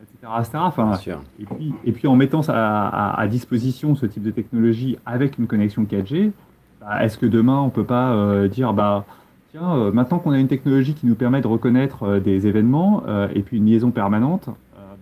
etc.. 0.01 0.31
Enfin, 0.55 0.91
et 1.39 1.45
puis, 1.45 1.73
et 1.83 1.91
puis 1.91 2.07
en 2.07 2.15
mettant 2.15 2.41
ça 2.41 2.53
à, 2.55 2.87
à- 3.15 3.19
à 3.21 3.27
disposition 3.27 3.95
ce 3.95 4.05
type 4.05 4.23
de 4.23 4.31
technologie 4.31 4.97
avec 5.05 5.37
une 5.37 5.47
connexion 5.47 5.83
4G, 5.83 6.31
bah, 6.79 7.03
est-ce 7.03 7.17
que 7.17 7.25
demain 7.25 7.59
on 7.59 7.69
peut 7.69 7.83
pas 7.83 8.47
dire 8.47 8.73
bah 8.73 9.05
tiens 9.51 9.91
maintenant 9.91 10.19
qu'on 10.19 10.31
a 10.31 10.39
une 10.39 10.47
technologie 10.47 10.93
qui 10.93 11.05
nous 11.05 11.15
permet 11.15 11.41
de 11.41 11.47
reconnaître 11.47 12.19
des 12.19 12.47
événements 12.47 13.03
et 13.33 13.41
puis 13.41 13.57
une 13.57 13.65
liaison 13.65 13.91
permanente, 13.91 14.49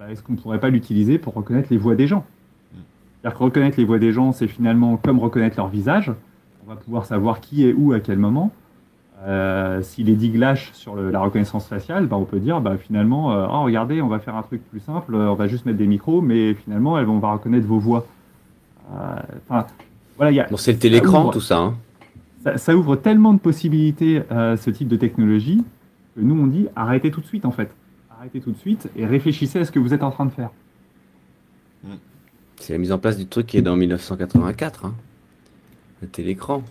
bah, 0.06 0.12
est-ce 0.12 0.22
qu'on 0.24 0.36
pourrait 0.36 0.60
pas 0.60 0.70
l'utiliser 0.70 1.18
pour 1.18 1.34
reconnaître 1.34 1.70
les 1.72 1.78
voix 1.78 1.96
des 1.96 2.08
gens? 2.08 2.26
C'est-à-dire 3.22 3.38
que 3.38 3.44
reconnaître 3.44 3.78
les 3.78 3.86
voix 3.86 4.00
des 4.00 4.12
gens, 4.12 4.34
c'est 4.34 4.48
finalement 4.48 4.98
comme 4.98 5.20
reconnaître 5.20 5.56
leur 5.58 5.70
visage. 5.70 6.12
On 6.66 6.70
va 6.70 6.76
pouvoir 6.76 7.06
savoir 7.06 7.40
qui 7.40 7.66
est 7.68 7.74
où 7.74 7.94
à 7.94 8.00
quel 8.02 8.18
moment. 8.18 8.52
Euh, 9.26 9.82
si 9.82 10.04
les 10.04 10.16
digues 10.16 10.36
lâchent 10.36 10.72
sur 10.74 10.96
le- 10.96 11.10
la 11.10 11.22
reconnaissance 11.22 11.66
faciale, 11.68 12.08
bah, 12.08 12.18
on 12.18 12.26
peut 12.26 12.40
dire 12.40 12.60
bah, 12.60 12.76
finalement, 12.78 13.32
euh, 13.32 13.48
oh, 13.50 13.64
regardez, 13.64 14.02
on 14.02 14.10
va 14.10 14.20
faire 14.20 14.36
un 14.36 14.42
truc 14.42 14.62
plus 14.70 14.82
simple, 14.82 15.16
euh, 15.16 15.30
on 15.32 15.36
va 15.36 15.48
juste 15.48 15.66
mettre 15.66 15.78
des 15.78 15.88
micros, 15.88 16.22
mais 16.22 16.54
finalement, 16.54 16.94
on 16.96 17.20
va 17.20 17.32
reconnaître 17.32 17.66
vos 17.66 17.80
voix. 17.80 18.06
Enfin, 19.50 19.66
voilà, 20.18 20.32
il 20.32 20.36
y 20.36 20.40
a, 20.42 20.48
Bon, 20.50 20.58
c'est 20.58 20.74
le 20.74 20.80
télécran, 20.80 21.22
ouvre. 21.24 21.32
tout 21.34 21.40
ça. 21.42 21.58
hein. 21.60 21.76
ça, 22.44 22.58
ça 22.58 22.76
ouvre 22.76 22.98
tellement 22.98 23.34
de 23.34 23.40
possibilités, 23.40 24.22
ce 24.30 24.70
type 24.70 24.90
de 24.90 24.98
technologie, 24.98 25.64
que 26.16 26.22
nous, 26.22 26.36
on 26.38 26.48
dit 26.48 26.68
arrêtez 26.76 27.10
tout 27.10 27.22
de 27.22 27.26
suite, 27.26 27.46
en 27.46 27.52
fait. 27.52 27.72
Arrêtez 28.24 28.40
tout 28.40 28.52
de 28.54 28.58
suite 28.58 28.88
et 28.96 29.06
réfléchissez 29.06 29.60
à 29.60 29.66
ce 29.66 29.72
que 29.74 29.80
vous 29.80 29.94
êtes 29.94 30.02
en 30.02 30.10
train 30.10 30.26
de 30.26 30.32
faire. 30.32 30.50
C'est 32.58 32.72
la 32.72 32.80
mise 32.80 32.94
en 32.94 32.98
place 32.98 33.18
du 33.18 33.26
truc 33.26 33.48
qui 33.48 33.58
est 33.58 33.62
dans 33.62 33.76
1984. 33.76 34.86
Hein. 34.86 34.94
Le 36.02 36.08
télécran. 36.08 36.64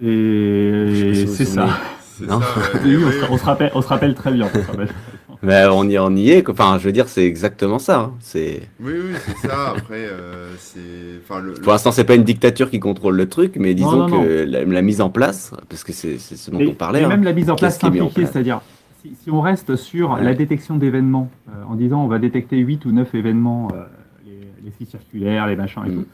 Et 0.00 1.24
c'est 1.26 1.44
ça. 1.44 1.66
souvenez. 1.66 1.72
C'est 2.16 2.26
Non. 2.26 2.40
ça, 2.40 2.60
ouais. 2.60 2.80
Oui, 2.84 2.96
Ouais, 2.96 3.04
on, 3.04 3.10
se, 3.26 3.32
on 3.32 3.36
se 3.38 3.44
rappelle, 3.44 3.72
on 3.74 3.82
se 3.82 3.88
rappelle 3.88 4.14
très 4.14 4.30
bien. 4.30 4.48
on 4.54 4.56
se 4.62 4.66
rappelle. 4.66 4.88
Ben, 5.42 5.70
on, 5.70 5.88
y, 5.88 5.96
on 5.98 6.14
y 6.16 6.30
est. 6.30 6.48
Enfin, 6.48 6.78
je 6.80 6.84
veux 6.84 6.90
dire, 6.92 7.08
c'est 7.08 7.24
exactement 7.24 7.78
ça. 7.78 8.00
hein. 8.00 8.12
C'est... 8.20 8.60
Oui, 8.80 8.92
oui, 8.96 9.14
c'est 9.24 9.48
ça. 9.48 9.70
Après, 9.76 10.04
euh, 10.08 10.52
c'est. 10.58 10.80
Enfin, 11.22 11.40
le, 11.40 11.54
Pour 11.54 11.70
l'instant, 11.72 11.92
c'est 11.92 12.02
pas 12.04 12.16
une 12.16 12.24
dictature 12.24 12.70
qui 12.70 12.80
contrôle 12.80 13.14
le 13.16 13.28
truc, 13.28 13.54
mais 13.56 13.72
disons 13.74 13.92
non, 13.96 14.08
non. 14.08 14.22
que 14.24 14.44
la, 14.44 14.64
la 14.64 14.82
mise 14.82 15.00
en 15.00 15.10
place, 15.10 15.52
parce 15.68 15.84
que 15.84 15.92
c'est, 15.92 16.18
ce 16.18 16.50
dont 16.50 16.58
Et, 16.58 16.66
on 16.68 16.74
parlait. 16.74 17.02
et 17.02 17.04
hein. 17.04 17.08
même 17.08 17.22
la 17.22 17.32
mise 17.32 17.50
en 17.50 17.54
place 17.56 17.78
qui 17.78 17.86
simplifiée, 17.86 18.26
c'est-à-dire 18.26 18.60
si, 19.08 19.14
si 19.24 19.30
on 19.30 19.40
reste 19.40 19.76
sur 19.76 20.16
la 20.16 20.34
détection 20.34 20.76
d'événements, 20.76 21.30
euh, 21.48 21.52
en 21.68 21.74
disant 21.74 22.02
on 22.04 22.08
va 22.08 22.18
détecter 22.18 22.58
8 22.58 22.84
ou 22.86 22.92
9 22.92 23.14
événements, 23.14 23.68
euh, 23.74 23.84
les, 24.26 24.70
les 24.78 24.86
circulaires, 24.86 25.46
les 25.46 25.56
machins 25.56 25.82
et 25.86 25.90
Mm. 25.90 25.94
tout, 26.02 26.06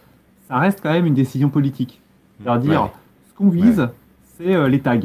ça 0.48 0.58
reste 0.58 0.80
quand 0.82 0.92
même 0.92 1.06
une 1.06 1.14
décision 1.14 1.48
politique. 1.48 2.00
C'est-à-dire, 2.42 2.82
Ouais. 2.84 2.90
ce 3.30 3.34
qu'on 3.34 3.48
vise, 3.48 3.88
c'est 4.36 4.54
euh, 4.54 4.68
les 4.68 4.80
tags. 4.80 4.98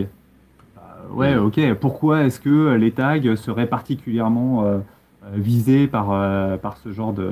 Ouais, 1.13 1.35
Mm. 1.35 1.39
ok, 1.45 1.73
pourquoi 1.79 2.23
est-ce 2.25 2.39
que 2.39 2.73
les 2.75 2.91
tags 2.91 3.35
seraient 3.35 3.65
particulièrement 3.67 4.63
visés 5.33 5.87
par, 5.87 6.07
par, 6.59 6.77
ce 6.77 6.91
genre 6.91 7.13
de, 7.13 7.31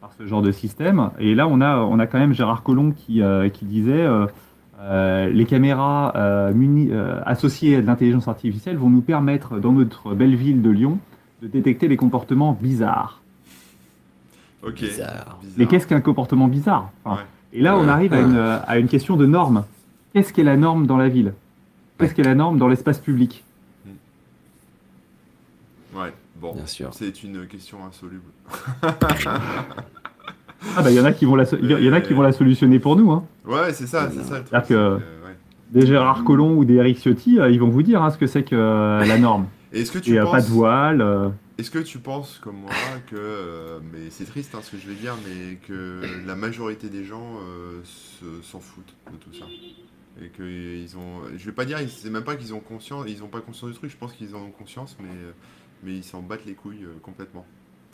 par 0.00 0.12
ce 0.14 0.26
genre 0.26 0.42
de 0.42 0.50
système? 0.50 1.10
Et 1.20 1.34
là, 1.36 1.46
on 1.46 1.60
a, 1.60 1.76
on 1.78 1.98
a 2.00 2.06
quand 2.06 2.18
même 2.18 2.32
Gérard 2.32 2.62
Collomb 2.64 2.90
qui, 2.92 3.22
qui 3.52 3.64
disait 3.64 4.06
euh, 4.80 5.28
les 5.28 5.44
caméras 5.44 6.12
euh, 6.16 6.52
muni- 6.52 6.88
euh, 6.90 7.20
associées 7.26 7.76
à 7.76 7.80
de 7.82 7.86
l'intelligence 7.86 8.28
artificielle 8.28 8.76
vont 8.76 8.90
nous 8.90 9.02
permettre, 9.02 9.58
dans 9.58 9.72
notre 9.72 10.14
belle 10.14 10.34
ville 10.34 10.62
de 10.62 10.70
Lyon, 10.70 10.98
de 11.42 11.48
détecter 11.48 11.86
les 11.88 11.96
comportements 11.96 12.52
bizarres. 12.60 13.20
Ok. 14.62 14.80
Bizarre. 14.80 15.38
Mais 15.56 15.66
qu'est-ce 15.66 15.86
qu'un 15.86 16.00
comportement 16.00 16.48
bizarre 16.48 16.90
Enfin, 17.04 17.16
Ouais. 17.16 17.26
Et 17.52 17.60
là, 17.62 17.76
on 17.76 17.84
Ouais. 17.84 17.88
arrive 17.90 18.12
à 18.14 18.20
une, 18.20 18.36
à 18.36 18.78
une 18.78 18.86
question 18.88 19.16
de 19.16 19.26
norme. 19.26 19.64
Qu'est-ce 20.12 20.32
qu'est 20.32 20.44
la 20.44 20.56
norme 20.56 20.86
dans 20.86 20.96
la 20.96 21.08
ville? 21.08 21.34
Qu'est-ce 21.98 22.14
qu'est 22.14 22.22
la 22.22 22.34
norme 22.34 22.58
dans 22.58 22.68
l'espace 22.68 22.98
public? 23.00 23.42
Ouais, 25.94 26.12
bon. 26.36 26.54
Bien 26.54 26.66
sûr. 26.66 26.90
C'est 26.92 27.22
une 27.24 27.46
question 27.46 27.78
insoluble. 27.84 28.22
Ah 30.76 30.82
bah 30.82 30.90
il 30.90 30.96
y 30.96 31.00
en 31.00 31.04
a 31.04 31.12
qui 31.12 31.24
vont 31.24 31.36
la, 31.36 31.44
il 31.60 31.70
y 31.70 31.88
en 31.88 31.92
a 31.92 32.00
qui 32.00 32.12
vont 32.12 32.22
la 32.22 32.32
solutionner 32.32 32.78
pour 32.78 32.96
nous. 32.96 33.10
Hein. 33.10 33.24
Ouais, 33.46 33.72
c'est 33.72 33.86
ça, 33.86 34.10
c'est 34.10 34.22
ça. 34.22 34.42
C'est-à-dire 34.46 34.68
que-. 34.68 34.98
Des 35.70 35.86
Gérard 35.86 36.24
Collomb 36.24 36.56
ou 36.56 36.64
des 36.64 36.74
Eric 36.74 36.98
Ciotti, 36.98 37.38
euh, 37.38 37.48
ils 37.48 37.60
vont 37.60 37.68
vous 37.68 37.84
dire 37.84 38.02
hein, 38.02 38.10
ce 38.10 38.18
que 38.18 38.26
c'est 38.26 38.42
que 38.42 38.56
euh, 38.56 39.04
la 39.06 39.18
norme. 39.18 39.46
Et 39.72 39.80
Est-ce 39.82 39.92
que 39.92 39.98
tu 40.00 40.14
Et 40.14 40.18
euh, 40.18 40.24
penses, 40.24 40.32
pas 40.32 40.40
de 40.42 40.46
voile. 40.48 41.32
est-ce 41.58 41.70
que 41.70 41.78
tu 41.78 41.98
penses 42.00 42.40
comme 42.42 42.56
moi 42.56 42.70
que, 43.08 43.78
mais 43.92 44.10
c'est 44.10 44.24
triste 44.24 44.52
hein, 44.56 44.58
ce 44.62 44.72
que 44.72 44.78
je 44.78 44.88
vais 44.88 44.96
dire, 44.96 45.14
mais 45.24 45.58
que 45.68 46.00
la 46.26 46.34
majorité 46.34 46.88
des 46.88 47.04
gens 47.04 47.36
euh, 47.46 47.80
se- 47.84 48.42
s'en 48.44 48.58
foutent 48.58 48.94
de 49.12 49.16
tout 49.16 49.32
ça 49.32 49.44
et 50.20 50.28
que 50.30 50.42
ils 50.42 50.96
ont, 50.96 51.22
je 51.36 51.46
vais 51.46 51.52
pas 51.52 51.64
dire, 51.64 51.78
c'est 51.88 52.10
même 52.10 52.24
pas 52.24 52.34
qu'ils 52.34 52.52
ont 52.52 52.58
conscience, 52.58 53.04
ils 53.06 53.22
ont 53.22 53.28
pas 53.28 53.40
conscience 53.40 53.70
du 53.70 53.76
truc. 53.76 53.92
Je 53.92 53.96
pense 53.96 54.12
qu'ils 54.12 54.34
en 54.34 54.40
ont 54.40 54.50
conscience, 54.50 54.96
mais 55.00 55.08
mais 55.84 55.92
ils 55.94 56.04
s'en 56.04 56.20
battent 56.20 56.46
les 56.46 56.54
couilles 56.54 56.84
complètement. 57.00 57.46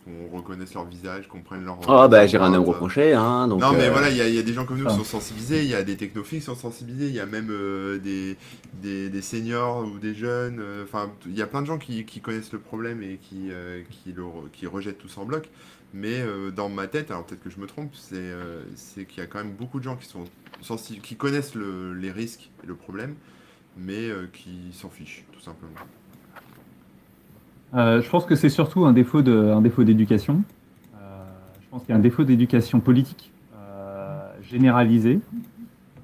Qu'on 0.07 0.37
reconnaisse 0.37 0.73
leur 0.73 0.85
visage, 0.85 1.27
qu'on 1.27 1.41
prenne 1.41 1.65
leur. 1.65 1.79
Oh, 1.89 2.07
bah, 2.09 2.29
j'ai 2.29 2.39
rien 2.39 2.47
à 2.53 2.59
me 2.59 2.63
reprocher. 2.65 3.13
Hein, 3.13 3.49
donc, 3.49 3.61
non, 3.61 3.73
mais 3.73 3.87
euh, 3.89 3.91
voilà, 3.91 4.09
il 4.09 4.17
y, 4.17 4.21
a- 4.21 4.29
il 4.29 4.37
y 4.37 4.39
a 4.39 4.43
des 4.45 4.53
gens 4.53 4.65
comme 4.65 4.79
nous 4.79 4.85
qui 4.87 4.93
Ah. 4.95 4.97
sont 4.99 5.03
sensibilisés, 5.03 5.63
il 5.65 5.69
y 5.69 5.75
a 5.75 5.83
des 5.83 5.97
technophiles 5.97 6.39
qui 6.39 6.45
sont 6.45 6.55
sensibilisés, 6.55 7.09
il 7.09 7.15
y 7.15 7.19
a 7.19 7.27
même 7.27 7.49
euh, 7.51 7.99
des, 7.99 8.37
des, 8.75 9.11
des 9.11 9.21
seniors 9.21 9.85
ou 9.85 9.99
des 9.99 10.15
jeunes. 10.15 10.61
euh, 10.61 10.85
Enfin, 10.85 11.11
il 11.27 11.37
y 11.37 11.43
a 11.43 11.49
plein 11.49 11.61
de 11.61 11.67
gens 11.67 11.79
qui, 11.79 12.05
qui 12.05 12.21
connaissent 12.21 12.53
le 12.53 12.61
problème 12.61 13.03
et 13.03 13.19
qui, 13.21 13.49
euh, 13.51 13.83
qui, 13.91 14.13
le, 14.13 14.23
re- 14.23 14.49
qui 14.53 14.69
rejettent 14.69 14.99
tout 14.99 15.09
ça 15.09 15.23
en 15.23 15.25
bloc. 15.25 15.49
Mais 15.93 16.21
euh, 16.21 16.53
dans 16.53 16.69
ma 16.69 16.87
tête, 16.87 17.11
alors 17.11 17.25
peut-être 17.27 17.43
que 17.43 17.51
je 17.51 17.59
me 17.59 17.67
trompe, 17.67 17.91
c'est 17.97 18.15
euh, 18.15 18.63
c'est 18.77 19.07
qu'il 19.07 19.19
y 19.19 19.23
a 19.23 19.27
quand 19.27 19.39
même 19.39 19.55
beaucoup 19.55 19.81
de 19.81 19.85
gens 19.85 19.97
qui 19.97 20.07
sont 20.07 20.23
sensibles, 20.61 21.01
qui 21.01 21.17
connaissent 21.17 21.57
le- 21.57 21.95
les 21.95 22.13
risques 22.13 22.51
et 22.63 22.67
le 22.69 22.77
problème, 22.77 23.17
mais 23.77 24.09
euh, 24.09 24.27
qui 24.33 24.73
s'en 24.73 24.89
fichent, 24.91 25.25
tout 25.33 25.41
simplement. 25.41 25.73
Euh, 27.75 28.01
je 28.01 28.09
pense 28.09 28.25
que 28.25 28.35
c'est 28.37 28.49
surtout 28.49 28.85
un 28.87 28.93
défaut 28.93 29.23
de, 29.23 29.51
un 29.51 29.61
défaut 29.61 29.85
d'éducation. 29.85 30.43
Euh, 30.95 30.99
je 31.61 31.67
pense 31.69 31.83
qu'il 31.83 31.91
y 31.91 31.93
a 31.93 31.97
un 31.97 32.03
défaut 32.03 32.25
d'éducation 32.25 32.81
politique 32.81 33.33
euh, 33.55 34.19
généralisé. 34.43 35.21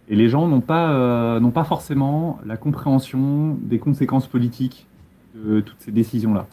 Et 0.08 0.16
les 0.16 0.28
gens 0.28 0.48
n'ont 0.48 0.60
pas, 0.60 0.90
euh, 0.90 1.40
n'ont 1.40 1.52
pas 1.52 1.64
forcément 1.64 2.38
la 2.44 2.56
compréhension 2.56 3.56
des 3.62 3.78
conséquences 3.78 4.26
politiques 4.26 4.86
de 5.34 5.60
toutes 5.60 5.80
ces 5.80 5.92
décisions-là. 5.92 6.46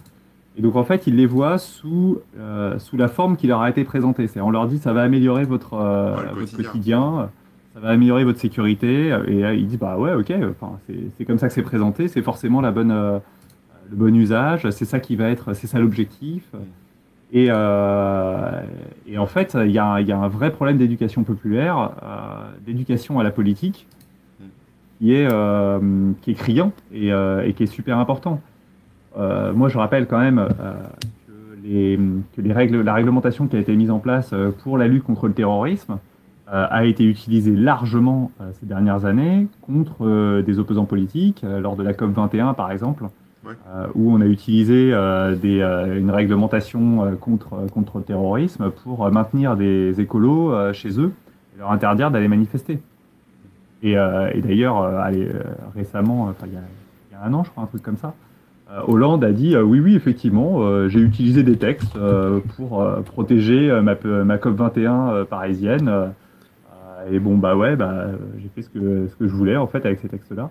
Et 0.57 0.61
donc 0.61 0.75
en 0.75 0.83
fait, 0.83 1.07
ils 1.07 1.15
les 1.15 1.25
voient 1.25 1.57
sous, 1.57 2.19
sous 2.77 2.97
la 2.97 3.07
forme 3.07 3.37
qui 3.37 3.47
leur 3.47 3.61
a 3.61 3.69
été 3.69 3.83
présentée. 3.83 4.27
C'est 4.27 4.41
on 4.41 4.49
leur 4.51 4.67
dit 4.67 4.77
ça 4.77 4.93
va 4.93 5.03
améliorer 5.03 5.45
votre, 5.45 5.73
Ouais, 5.73 6.23
le 6.23 6.39
votre 6.39 6.51
quotidien. 6.55 6.63
quotidien, 6.71 7.29
ça 7.73 7.79
va 7.79 7.89
améliorer 7.89 8.23
votre 8.23 8.39
sécurité. 8.39 9.17
Et 9.27 9.39
ils 9.55 9.67
disent 9.67 9.79
bah 9.79 9.97
ouais 9.97 10.13
ok, 10.13 10.33
enfin, 10.49 10.77
c'est 10.87 10.97
c'est 11.17 11.25
comme 11.25 11.37
ça 11.39 11.47
que 11.47 11.53
c'est 11.53 11.61
présenté, 11.61 12.07
c'est 12.07 12.21
forcément 12.21 12.61
la 12.61 12.71
bonne, 12.71 13.19
le 13.89 13.95
bon 13.95 14.15
usage, 14.15 14.69
c'est 14.69 14.85
ça 14.85 14.99
qui 14.99 15.15
va 15.15 15.29
être, 15.29 15.53
c'est 15.53 15.67
ça 15.67 15.79
l'objectif. 15.79 16.43
Et, 17.31 17.47
euh, 17.49 18.61
et 19.07 19.17
en 19.17 19.27
fait, 19.27 19.55
il 19.59 19.69
y, 19.69 19.73
y 19.73 19.77
a 19.79 20.17
un 20.17 20.27
vrai 20.27 20.51
problème 20.51 20.77
d'éducation 20.77 21.23
populaire, 21.23 21.91
euh, 22.01 22.49
d'éducation 22.65 23.19
à 23.19 23.23
la 23.23 23.31
politique, 23.31 23.87
qui 24.97 25.13
est, 25.13 25.27
euh, 25.31 26.11
qui 26.21 26.31
est 26.31 26.35
criant 26.35 26.73
et, 26.91 27.13
euh, 27.13 27.45
et 27.45 27.53
qui 27.53 27.63
est 27.63 27.67
super 27.67 27.97
important. 27.97 28.41
Moi, 29.17 29.67
je 29.67 29.77
rappelle 29.77 30.07
quand 30.07 30.19
même 30.19 30.47
que, 31.27 31.67
les, 31.67 31.99
que 32.35 32.41
les 32.41 32.53
règles, 32.53 32.81
la 32.81 32.93
réglementation 32.93 33.47
qui 33.47 33.57
a 33.57 33.59
été 33.59 33.75
mise 33.75 33.91
en 33.91 33.99
place 33.99 34.33
pour 34.63 34.77
la 34.77 34.87
lutte 34.87 35.03
contre 35.03 35.27
le 35.27 35.33
terrorisme 35.33 35.97
a 36.47 36.85
été 36.85 37.03
utilisée 37.03 37.53
largement 37.53 38.31
ces 38.53 38.65
dernières 38.65 39.03
années 39.03 39.47
contre 39.61 40.41
des 40.41 40.57
opposants 40.57 40.85
politiques, 40.85 41.43
lors 41.43 41.75
de 41.75 41.83
la 41.83 41.93
COP 41.93 42.11
21 42.11 42.53
par 42.53 42.71
exemple, 42.71 43.07
Euh, 43.45 43.87
où 43.95 44.11
on 44.11 44.19
a 44.19 44.25
utilisé 44.25 44.91
euh, 44.93 45.33
euh, 45.45 45.97
une 45.97 46.11
réglementation 46.11 47.15
contre, 47.21 47.67
contre 47.71 47.99
le 47.99 48.03
terrorisme 48.03 48.69
pour 48.69 49.09
maintenir 49.11 49.55
des 49.55 50.01
écolos 50.01 50.73
chez 50.73 50.99
eux 50.99 51.13
et 51.55 51.59
leur 51.59 51.71
interdire 51.71 52.11
d'aller 52.11 52.27
manifester. 52.27 52.79
Et, 53.81 53.95
d'ailleurs, 53.95 55.09
récemment, 55.73 56.33
il 56.45 56.51
y, 56.51 57.15
a, 57.15 57.23
un 57.23 57.33
an, 57.33 57.45
je 57.45 57.49
crois, 57.49 57.63
un 57.63 57.67
truc 57.67 57.81
comme 57.81 57.97
ça, 57.97 58.13
Hollande 58.87 59.23
a 59.23 59.31
dit 59.31 59.55
oui, 59.55 59.79
oui, 59.79 59.95
effectivement, 59.95 60.89
j'ai 60.89 60.99
utilisé 60.99 61.43
des 61.43 61.57
textes 61.57 61.97
pour 62.57 62.85
protéger 63.05 63.69
ma, 63.81 63.95
ma 64.25 64.35
COP21 64.35 65.13
euh, 65.13 65.23
parisienne. 65.23 66.11
et 67.09 67.19
bon, 67.19 67.37
bah 67.37 67.55
ouais, 67.55 67.77
bah, 67.77 68.07
j'ai 68.37 68.49
fait 68.49 68.63
ce 68.63 68.69
que, 68.69 69.07
ce 69.07 69.15
que 69.15 69.27
je 69.27 69.33
voulais 69.33 69.55
en 69.55 69.67
fait 69.67 69.85
avec 69.85 69.99
ces 70.01 70.09
textes-là. 70.09 70.49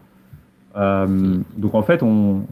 Donc 1.58 1.74
en 1.74 1.82
fait, 1.82 2.02
on, 2.02 2.44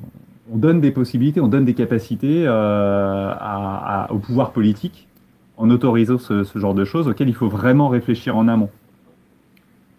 on 0.52 0.56
donne 0.56 0.80
des 0.80 0.90
possibilités, 0.90 1.40
on 1.40 1.48
donne 1.48 1.64
des 1.64 1.74
capacités 1.74 2.44
euh, 2.46 3.30
à- 3.32 4.04
à- 4.04 4.12
au 4.12 4.18
pouvoir 4.18 4.52
politique 4.52 5.08
en 5.56 5.70
autorisant 5.70 6.18
ce, 6.18 6.44
genre 6.54 6.74
de 6.74 6.84
choses 6.84 7.08
auxquelles 7.08 7.28
il 7.28 7.34
faut 7.34 7.48
vraiment 7.48 7.88
réfléchir 7.88 8.36
en 8.36 8.46
amont. 8.48 8.70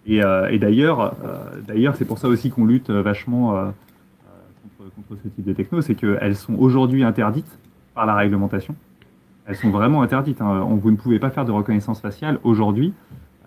Et, 0.06 0.24
euh, 0.24 0.48
euh, 0.50 1.10
d'ailleurs, 1.68 1.96
c'est 1.96 2.06
pour 2.06 2.18
ça 2.18 2.28
aussi 2.28 2.50
qu'on 2.50 2.66
lutte 2.66 2.90
vachement 2.90 3.72
contre, 4.96 5.22
ce 5.24 5.28
type 5.30 5.46
de 5.46 5.54
techno, 5.54 5.82
c'est 5.82 5.96
qu'elles 5.96 6.36
sont 6.36 6.56
aujourd'hui 6.56 7.04
interdites 7.04 7.60
par 7.94 8.06
la 8.06 8.16
réglementation. 8.16 8.76
Elles 9.46 9.56
sont 9.56 9.70
vraiment 9.70 10.02
interdites. 10.02 10.42
hein. 10.42 10.68
Vous 10.70 10.92
ne 10.92 10.96
pouvez 10.98 11.20
pas 11.20 11.30
faire 11.30 11.46
de 11.46 11.52
reconnaissance 11.52 12.02
faciale 12.02 12.40
aujourd'hui 12.44 12.94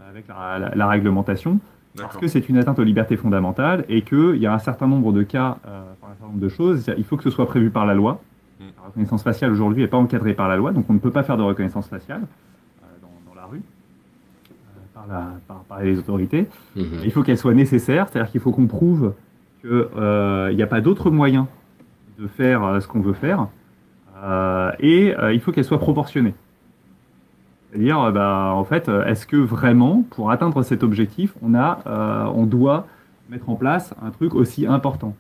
avec 0.08 0.26
la 0.28 0.88
réglementation 0.88 1.60
parce 1.96 2.16
que 2.16 2.26
c'est 2.28 2.48
une 2.48 2.56
atteinte 2.58 2.78
aux 2.78 2.84
libertés 2.84 3.16
fondamentales 3.16 3.84
et 3.88 4.02
qu'il 4.02 4.36
y 4.36 4.46
a 4.46 4.54
un 4.54 4.58
certain 4.58 4.86
nombre 4.86 5.12
de 5.12 5.22
cas, 5.22 5.58
euh, 5.66 5.82
un 6.02 6.06
certain 6.14 6.26
nombre 6.26 6.40
de 6.40 6.48
choses. 6.48 6.90
Il 6.96 7.04
faut 7.04 7.16
que 7.16 7.24
ce 7.24 7.30
soit 7.30 7.46
prévu 7.46 7.70
par 7.70 7.84
la 7.86 7.94
loi. 7.94 8.20
Mm. 8.60 8.64
La 8.76 8.86
reconnaissance 8.88 9.22
faciale 9.22 9.50
aujourd'hui 9.52 9.82
n'est 9.82 9.88
pas 9.88 9.96
encadrée 9.96 10.34
par 10.34 10.48
la 10.48 10.56
loi, 10.56 10.72
donc 10.72 10.84
on 10.88 10.92
ne 10.94 10.98
peut 10.98 11.10
pas 11.10 11.22
faire 11.22 11.36
de 11.36 11.42
reconnaissance 11.42 11.88
faciale 11.88 12.22
euh, 12.22 12.86
dans, 13.02 13.30
dans 13.34 13.40
la 13.40 13.46
rue 13.46 13.60
euh, 14.50 14.52
par, 14.94 15.06
la- 15.08 15.32
par- 15.48 15.64
par 15.68 15.80
les 15.82 15.98
autorités. 15.98 16.46
Mhm. 16.76 16.84
Il 17.04 17.10
faut 17.10 17.22
qu'elle 17.22 17.38
soit 17.38 17.54
nécessaire, 17.54 18.08
c'est-à-dire 18.08 18.30
qu'il 18.30 18.40
faut 18.40 18.52
qu'on 18.52 18.66
prouve 18.66 19.14
qu'il 19.60 19.68
n'y 20.56 20.62
a 20.62 20.66
pas 20.68 20.80
d'autre 20.80 21.10
moyen 21.10 21.48
de 22.18 22.26
faire 22.28 22.62
euh, 22.64 22.80
ce 22.80 22.86
qu'on 22.88 23.00
veut 23.00 23.12
faire, 23.14 23.48
euh, 24.22 24.70
et 24.78 25.14
euh, 25.18 25.32
il 25.32 25.40
faut 25.40 25.52
qu'elle 25.52 25.64
soit 25.64 25.78
proportionnée. 25.78 26.34
C'est-à-dire, 27.70 28.00
euh, 28.00 28.10
bah, 28.10 28.52
en 28.54 28.64
fait, 28.64 28.88
euh, 28.88 29.04
est-ce 29.06 29.26
que 29.26 29.36
vraiment, 29.36 30.04
pour 30.10 30.30
atteindre 30.30 30.62
cet 30.62 30.82
objectif, 30.82 31.34
on, 31.42 31.54
a, 31.54 31.78
euh, 31.86 32.24
on 32.34 32.46
doit 32.46 32.86
mettre 33.28 33.48
en 33.48 33.54
place 33.54 33.94
un 34.04 34.10
truc 34.10 34.34
aussi 34.34 34.66
important? 34.66 35.14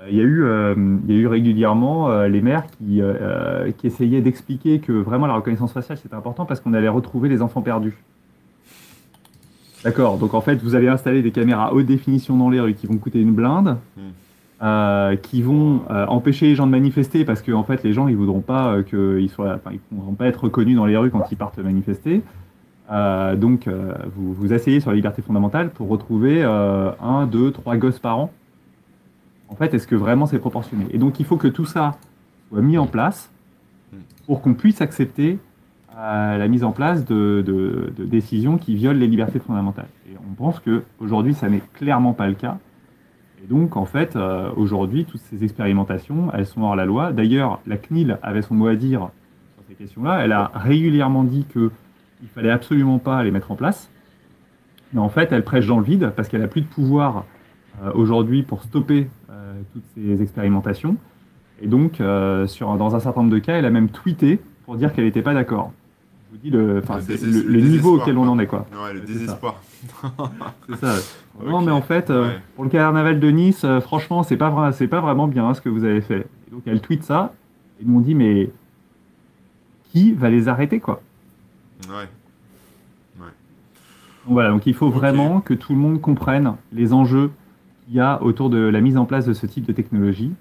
Euh, 0.00 0.06
Il 0.10 0.16
y, 0.16 0.20
a 0.20 0.22
eu, 0.24 0.44
euh, 0.44 0.74
il 1.08 1.14
y 1.14 1.18
a 1.18 1.20
eu 1.22 1.26
régulièrement 1.26 2.08
euh, 2.10 2.28
les 2.28 2.40
maires 2.40 2.66
qui, 2.78 3.02
euh, 3.02 3.72
qui 3.76 3.88
essayaient 3.88 4.20
d'expliquer 4.20 4.78
que 4.78 4.92
vraiment 4.92 5.26
la 5.26 5.34
reconnaissance 5.34 5.72
faciale 5.72 5.98
c'était 5.98 6.14
important 6.14 6.44
parce 6.44 6.60
qu'on 6.60 6.74
allait 6.74 6.88
retrouver 6.88 7.28
les 7.28 7.42
enfants 7.42 7.62
perdus. 7.62 7.96
D'accord, 9.82 10.18
donc 10.18 10.34
en 10.34 10.40
fait 10.40 10.56
vous 10.62 10.74
allez 10.74 10.88
installer 10.88 11.22
des 11.22 11.30
caméras 11.32 11.72
haute 11.72 11.86
définition 11.86 12.36
dans 12.36 12.50
les 12.50 12.60
rues 12.60 12.74
qui 12.74 12.86
vont 12.86 12.98
coûter 12.98 13.20
une 13.20 13.32
blinde, 13.32 13.78
Hmm. 13.96 14.10
Euh, 14.62 15.16
qui 15.16 15.42
vont 15.42 15.82
euh, 15.90 16.06
empêcher 16.06 16.46
les 16.46 16.54
gens 16.54 16.66
de 16.66 16.70
manifester 16.72 17.24
parce 17.24 17.42
que 17.42 17.52
en 17.52 17.62
fait 17.62 17.82
les 17.82 17.92
gens 17.92 18.08
ils 18.08 18.16
voudront 18.16 18.40
pas 18.40 18.68
euh, 18.68 18.82
qu'ils 18.82 19.28
soient, 19.28 19.58
ils 19.70 19.80
voudront 19.92 20.14
pas 20.14 20.26
être 20.26 20.44
reconnus 20.44 20.76
dans 20.76 20.86
les 20.86 20.96
rues 20.96 21.10
quand 21.10 21.30
ils 21.30 21.36
partent 21.36 21.58
manifester. 21.58 22.22
Donc 22.88 23.68
vous 24.14 24.32
vous 24.32 24.52
asseyez 24.52 24.78
sur 24.78 24.90
la 24.90 24.96
liberté 24.96 25.20
fondamentale 25.20 25.70
pour 25.70 25.88
retrouver 25.88 26.44
un, 26.44 27.26
deux, 27.26 27.50
trois 27.50 27.76
gosses 27.76 27.98
par 27.98 28.18
an. 28.18 28.30
En 29.48 29.56
fait, 29.56 29.74
est-ce 29.74 29.88
que 29.88 29.96
vraiment 29.96 30.26
c'est 30.26 30.38
proportionné? 30.38 30.86
Et 30.92 30.98
donc 30.98 31.18
il 31.18 31.26
faut 31.26 31.36
que 31.36 31.48
tout 31.48 31.64
ça 31.64 31.96
soit 32.48 32.62
mis 32.62 32.78
en 32.78 32.86
place 32.86 33.28
pour 34.26 34.40
qu'on 34.40 34.54
puisse 34.54 34.80
accepter 34.80 35.38
la 35.96 36.46
mise 36.46 36.62
en 36.62 36.70
place 36.70 37.04
de, 37.04 37.42
de- 37.44 37.92
de 37.96 38.04
décisions 38.04 38.56
qui 38.56 38.76
violent 38.76 39.00
les 39.00 39.08
libertés 39.08 39.40
fondamentales. 39.40 39.88
Et 40.08 40.14
on 40.30 40.34
pense 40.34 40.60
que 40.60 40.84
aujourd'hui 41.00 41.34
ça 41.34 41.48
n'est 41.48 41.62
clairement 41.74 42.12
pas 42.12 42.28
le 42.28 42.34
cas. 42.34 42.58
Et 43.46 43.48
donc 43.48 43.76
en 43.76 43.84
fait 43.84 44.16
euh, 44.16 44.50
aujourd'hui 44.56 45.04
toutes 45.04 45.20
ces 45.20 45.44
expérimentations 45.44 46.30
elles 46.32 46.46
sont 46.46 46.62
hors 46.62 46.76
la 46.76 46.84
loi. 46.84 47.12
D'ailleurs 47.12 47.60
la 47.66 47.76
CNIL 47.76 48.18
avait 48.22 48.42
son 48.42 48.54
mot 48.54 48.66
à 48.66 48.74
dire 48.74 49.10
sur 49.54 49.64
ces 49.68 49.74
questions-là. 49.74 50.24
Elle 50.24 50.32
a 50.32 50.50
régulièrement 50.54 51.24
dit 51.24 51.44
que 51.52 51.70
il 52.22 52.28
fallait 52.28 52.50
absolument 52.50 52.98
pas 52.98 53.22
les 53.22 53.30
mettre 53.30 53.50
en 53.50 53.56
place. 53.56 53.90
Mais 54.92 55.00
en 55.00 55.08
fait 55.08 55.32
elle 55.32 55.44
prêche 55.44 55.66
dans 55.66 55.78
le 55.78 55.84
vide 55.84 56.12
parce 56.16 56.28
qu'elle 56.28 56.42
a 56.42 56.48
plus 56.48 56.62
de 56.62 56.66
pouvoir 56.66 57.24
euh, 57.82 57.92
aujourd'hui 57.94 58.42
pour 58.42 58.62
stopper 58.62 59.08
euh, 59.30 59.60
toutes 59.72 59.84
ces 59.94 60.22
expérimentations. 60.22 60.96
Et 61.62 61.68
donc, 61.68 62.00
dans 62.00 62.94
un 62.94 63.00
certain 63.00 63.22
nombre 63.22 63.32
de 63.32 63.38
cas, 63.38 63.54
elle 63.54 63.64
a 63.64 63.70
même 63.70 63.88
tweeté 63.88 64.38
pour 64.66 64.76
dire 64.76 64.92
qu'elle 64.92 65.04
n'était 65.04 65.22
pas 65.22 65.32
d'accord. 65.32 65.72
Je 66.44 66.50
vous 66.50 67.16
dis 67.16 67.46
le, 67.46 67.60
niveau 67.60 67.98
auquel 68.00 68.18
on 68.18 68.28
en 68.28 68.38
est. 68.38 68.46
Quoi. 68.46 68.66
Ouais, 68.72 68.92
le 68.94 69.00
désespoir. 69.00 69.62
C'est 70.68 70.76
ça. 70.76 70.94
Non, 71.46 71.60
mais 71.60 71.70
en 71.72 71.82
fait, 71.82 72.08
euh, 72.08 72.28
Ouais. 72.28 72.38
pour 72.54 72.64
le 72.64 72.70
carnaval 72.70 73.20
de 73.20 73.28
Nice, 73.30 73.62
euh, 73.64 73.80
franchement, 73.82 74.22
c'est 74.22 74.38
pas, 74.38 74.72
c'est 74.72 74.88
pas 74.88 75.00
vraiment 75.02 75.28
bien 75.28 75.46
hein, 75.48 75.52
ce 75.54 75.60
que 75.60 75.68
vous 75.68 75.84
avez 75.84 76.00
fait. 76.00 76.26
Et 76.48 76.50
donc, 76.50 76.62
elle 76.64 76.80
tweet 76.80 77.02
ça. 77.04 77.34
Et 77.80 77.84
nous 77.84 77.98
on 77.98 78.00
dit, 78.00 78.14
mais 78.14 78.50
qui 79.92 80.12
va 80.12 80.30
les 80.30 80.48
arrêter, 80.48 80.80
quoi? 80.80 81.02
Ouais. 81.90 82.08
Donc 83.18 84.32
voilà, 84.32 84.50
donc 84.50 84.66
il 84.66 84.74
faut 84.74 84.88
vraiment 84.90 85.40
que 85.40 85.54
tout 85.54 85.72
le 85.72 85.78
monde 85.78 86.00
comprenne 86.00 86.54
les 86.72 86.92
enjeux 86.92 87.30
qu'il 87.84 87.94
y 87.94 88.00
a 88.00 88.20
autour 88.22 88.50
de 88.50 88.58
la 88.58 88.80
mise 88.80 88.96
en 88.96 89.04
place 89.04 89.24
de 89.26 89.32
ce 89.34 89.46
type 89.46 89.66
de 89.66 89.72
technologie 89.72 90.32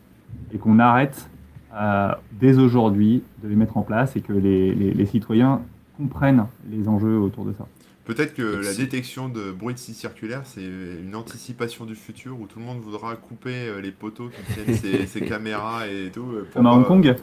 et 0.54 0.58
qu'on 0.58 0.80
arrête 0.80 1.30
euh, 1.76 2.12
dès 2.32 2.58
aujourd'hui 2.58 3.22
de 3.44 3.50
les 3.50 3.56
mettre 3.56 3.78
en 3.78 3.82
place 3.84 4.16
et 4.16 4.22
que 4.22 4.34
les, 4.34 4.74
les- 4.74 4.94
les 4.94 5.06
citoyens 5.06 5.62
comprennent 5.98 6.46
les 6.70 6.88
enjeux 6.88 7.18
autour 7.18 7.46
de 7.46 7.54
ça. 7.54 7.66
Peut-être 8.06 8.36
que 8.36 8.62
la 8.64 8.72
détection 8.76 9.30
de 9.30 9.52
bruit 9.52 9.74
de 9.74 9.80
scie 9.80 9.96
circulaire, 9.96 10.42
c'est 10.44 10.62
une 10.64 11.16
anticipation 11.16 11.86
du 11.86 11.96
futur 11.96 12.40
où 12.40 12.46
tout 12.46 12.60
le 12.60 12.66
monde 12.66 12.78
voudra 12.80 13.16
couper 13.16 13.68
euh, 13.68 13.82
les 13.82 13.90
poteaux 13.90 14.30
qui 14.30 14.54
tiennent 14.54 14.76
ses, 14.78 15.08
ses 15.08 15.22
caméras 15.26 15.88
et 15.88 16.12
tout. 16.14 16.22
euh, 16.22 16.44
pour 16.44 16.54
Comme 16.62 16.68
à 16.68 16.74
Hong 16.74 16.84
pas- 16.84 16.88
Kong 16.88 17.16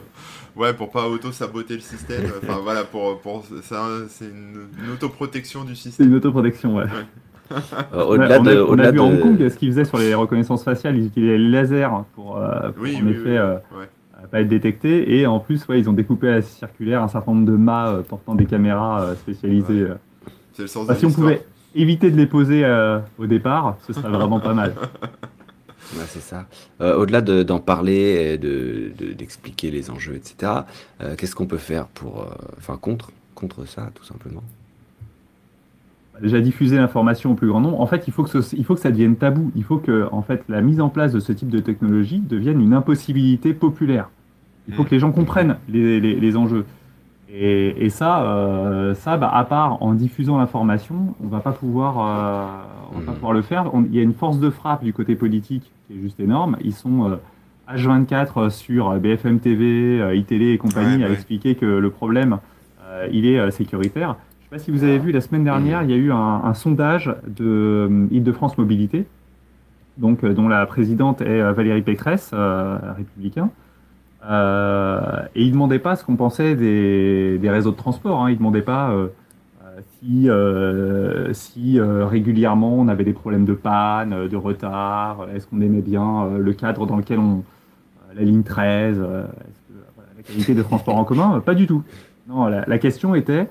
Ouais, 0.57 0.73
pour 0.73 0.91
pas 0.91 1.07
auto-saboter 1.07 1.75
le 1.75 1.79
système. 1.79 2.23
Enfin 2.43 2.59
voilà, 2.61 2.83
pour, 2.83 3.17
pour 3.21 3.45
ça, 3.61 3.87
c'est 4.09 4.25
une, 4.25 4.67
une 4.85 4.91
autoprotection 4.91 5.63
du 5.63 5.73
C'est 5.75 5.83
système. 5.89 6.09
une 6.09 6.15
autoprotection, 6.15 6.75
ouais. 6.75 6.83
Euh, 7.51 7.55
On 7.93 7.97
a- 7.99 8.03
Au-delà 8.05 8.39
on 8.41 8.45
a, 8.45 8.53
de, 8.53 8.59
on 8.59 8.65
a 8.65 8.69
au-delà 8.71 8.91
vu 8.91 8.97
de- 8.97 9.01
à 9.01 9.05
Hong 9.05 9.19
Kong 9.21 9.49
ce 9.49 9.55
qu'ils 9.55 9.69
faisaient 9.69 9.85
sur 9.85 9.97
les 9.99 10.13
reconnaissances 10.13 10.65
faciales, 10.65 10.97
ils 10.97 11.05
utilisaient 11.05 11.37
les 11.37 11.49
lasers 11.49 11.87
pour, 12.13 12.35
euh, 12.37 12.71
pour 12.71 12.83
Oui, 12.83 12.97
en 13.01 13.05
oui, 13.05 13.11
effet 13.11 13.21
oui. 13.29 13.37
euh, 13.37 13.53
Ouais. 13.77 13.87
Pas 14.27 14.41
être 14.41 14.47
détectés. 14.47 15.17
Et 15.19 15.25
en 15.27 15.39
plus, 15.39 15.67
ouais, 15.67 15.79
ils 15.79 15.89
ont 15.89 15.93
découpé 15.93 16.27
à 16.29 16.31
la 16.35 16.41
circulaire 16.41 17.01
un 17.03 17.07
certain 17.07 17.31
nombre 17.33 17.45
de 17.45 17.55
mâts 17.57 17.89
euh, 17.89 18.01
portant 18.01 18.35
des 18.35 18.45
caméras 18.45 19.01
euh, 19.01 19.15
spécialisées. 19.15 19.83
Ouais. 19.83 19.89
euh. 19.91 19.95
C'est 20.53 20.61
le 20.63 20.67
sens 20.67 20.87
Bah, 20.87 20.93
de 20.93 20.99
si 20.99 21.05
on 21.05 21.11
pouvait 21.11 21.45
éviter 21.75 22.11
de 22.11 22.17
les 22.17 22.27
poser 22.27 22.63
euh, 22.63 22.99
au 23.17 23.25
départ, 23.25 23.77
ce 23.87 23.93
serait 23.93 24.09
vraiment 24.09 24.39
pas 24.39 24.53
mal. 24.53 24.73
Ouais, 25.95 26.05
c'est 26.07 26.21
ça. 26.21 26.47
Euh, 26.81 26.95
au-delà 26.95 27.21
de- 27.21 27.43
d'en 27.43 27.59
parler, 27.59 28.33
et 28.33 28.37
de, 28.39 28.93
de- 28.97 29.13
d'expliquer 29.13 29.69
les 29.69 29.91
enjeux, 29.91 30.15
etc., 30.15 30.51
euh, 31.01 31.15
qu'est-ce 31.15 31.35
qu'on 31.35 31.45
peut 31.45 31.57
faire 31.57 31.85
pour, 31.87 32.21
euh, 32.21 32.25
enfin, 32.57 32.77
contre, 32.77 33.11
contre 33.35 33.65
ça, 33.67 33.91
tout 33.93 34.03
simplement? 34.05 34.41
Déjà 36.21 36.39
diffuser 36.41 36.77
l'information 36.77 37.31
au 37.31 37.33
plus 37.33 37.47
grand 37.47 37.59
nombre. 37.59 37.81
En 37.81 37.87
fait, 37.87 38.07
il 38.07 38.13
faut 38.13 38.23
que 38.23 38.29
ce- 38.41 38.55
il 38.55 38.63
faut 38.63 38.75
que 38.75 38.79
ça 38.81 38.91
devienne 38.91 39.15
tabou. 39.15 39.51
Il 39.55 39.63
faut 39.63 39.77
que 39.77 40.07
en 40.11 40.21
fait 40.21 40.43
la 40.47 40.61
mise 40.61 40.79
en 40.79 40.89
place 40.89 41.11
de 41.11 41.19
ce 41.19 41.31
type 41.33 41.49
de 41.49 41.59
technologie 41.59 42.19
devienne 42.19 42.61
une 42.61 42.73
impossibilité 42.73 43.53
populaire. 43.53 44.09
Il 44.67 44.73
faut 44.75 44.83
que 44.83 44.91
les 44.91 44.99
gens 44.99 45.11
comprennent 45.11 45.57
les, 45.67 45.99
les- 45.99 46.15
les 46.19 46.37
enjeux. 46.37 46.65
Et, 47.35 47.83
et 47.85 47.89
ça, 47.89 48.23
euh, 48.23 48.93
ça, 48.93 49.17
bah, 49.17 49.29
à 49.33 49.43
part 49.43 49.81
en 49.81 49.93
diffusant 49.95 50.37
l'information, 50.37 51.15
on 51.21 51.27
va 51.27 51.39
pas 51.39 51.51
pouvoir, 51.51 51.97
euh, 51.99 52.45
on 52.93 52.99
va 52.99 53.05
pas 53.07 53.11
Mm. 53.11 53.15
pouvoir 53.15 53.33
le 53.33 53.41
faire. 53.41 53.71
Il 53.89 53.95
y 53.95 53.99
a 53.99 54.03
une 54.03 54.13
force 54.13 54.39
de 54.39 54.51
frappe 54.51 54.83
du 54.83 54.93
côté 54.93 55.15
politique 55.15 55.71
qui 55.87 55.97
est 55.97 56.01
juste 56.01 56.19
énorme. 56.19 56.57
Ils 56.63 56.73
sont 56.73 57.09
euh, 57.09 57.15
H24 57.67 58.49
sur 58.51 58.93
BFM 58.99 59.39
TV, 59.39 59.99
euh, 59.99 60.15
iTélé 60.15 60.51
et 60.51 60.57
compagnie 60.59 60.97
Ouais, 61.03 61.09
à 61.09 61.11
expliquer 61.11 61.55
que 61.55 61.65
le 61.65 61.89
problème, 61.89 62.37
euh, 62.85 63.07
il 63.11 63.25
est 63.25 63.39
euh, 63.39 63.49
sécuritaire. 63.51 64.15
Sais 64.53 64.59
pas 64.59 64.65
si 64.65 64.69
vous 64.69 64.83
avez 64.83 64.99
vu 64.99 65.11
la 65.11 65.19
semaine 65.19 65.43
dernière, 65.43 65.81
il 65.81 65.89
y 65.89 65.93
a 65.93 65.97
eu 65.97 66.11
un, 66.11 66.53
sondage 66.53 67.15
de 67.25 67.87
euh, 67.89 68.07
Île-de-France 68.11 68.55
Mobilité, 68.59 69.07
donc 69.97 70.23
euh, 70.23 70.35
dont 70.35 70.47
la 70.47 70.63
présidente 70.67 71.21
est 71.21 71.41
euh, 71.41 71.53
Valérie 71.53 71.81
Pécresse, 71.81 72.29
euh, 72.35 72.77
républicain. 72.95 73.49
Et 75.33 75.41
il 75.41 75.51
demandait 75.53 75.79
pas 75.79 75.95
ce 75.95 76.05
qu'on 76.05 76.17
pensait 76.17 76.53
des, 76.53 77.39
réseaux 77.49 77.71
de 77.71 77.75
transport. 77.75 78.23
Hein. 78.23 78.29
Il 78.29 78.37
demandait 78.37 78.61
pas 78.61 78.91
euh, 78.91 79.07
euh, 80.29 81.33
si, 81.33 81.73
si 81.73 81.79
régulièrement 81.81 82.75
on 82.75 82.89
avait 82.89 83.05
des 83.05 83.13
problèmes 83.13 83.45
de 83.45 83.53
panne, 83.53 84.27
de 84.27 84.37
retard. 84.37 85.29
Est-ce 85.33 85.47
qu'on 85.47 85.61
aimait 85.61 85.81
bien 85.81 86.29
le 86.37 86.53
cadre 86.53 86.85
dans 86.85 86.97
lequel 86.97 87.17
on 87.17 87.43
la 88.15 88.21
ligne 88.21 88.43
13, 88.43 88.99
euh, 88.99 89.23
est-ce 89.23 89.73
que, 89.73 89.79
voilà, 89.95 90.11
la 90.15 90.21
qualité 90.21 90.53
de 90.53 90.61
transport 90.61 90.95
en 90.95 91.05
commun 91.05 91.41
Pas 91.43 91.55
du 91.55 91.65
tout. 91.65 91.81
Non, 92.27 92.45
la 92.45 92.77
question 92.77 93.15
était 93.15 93.49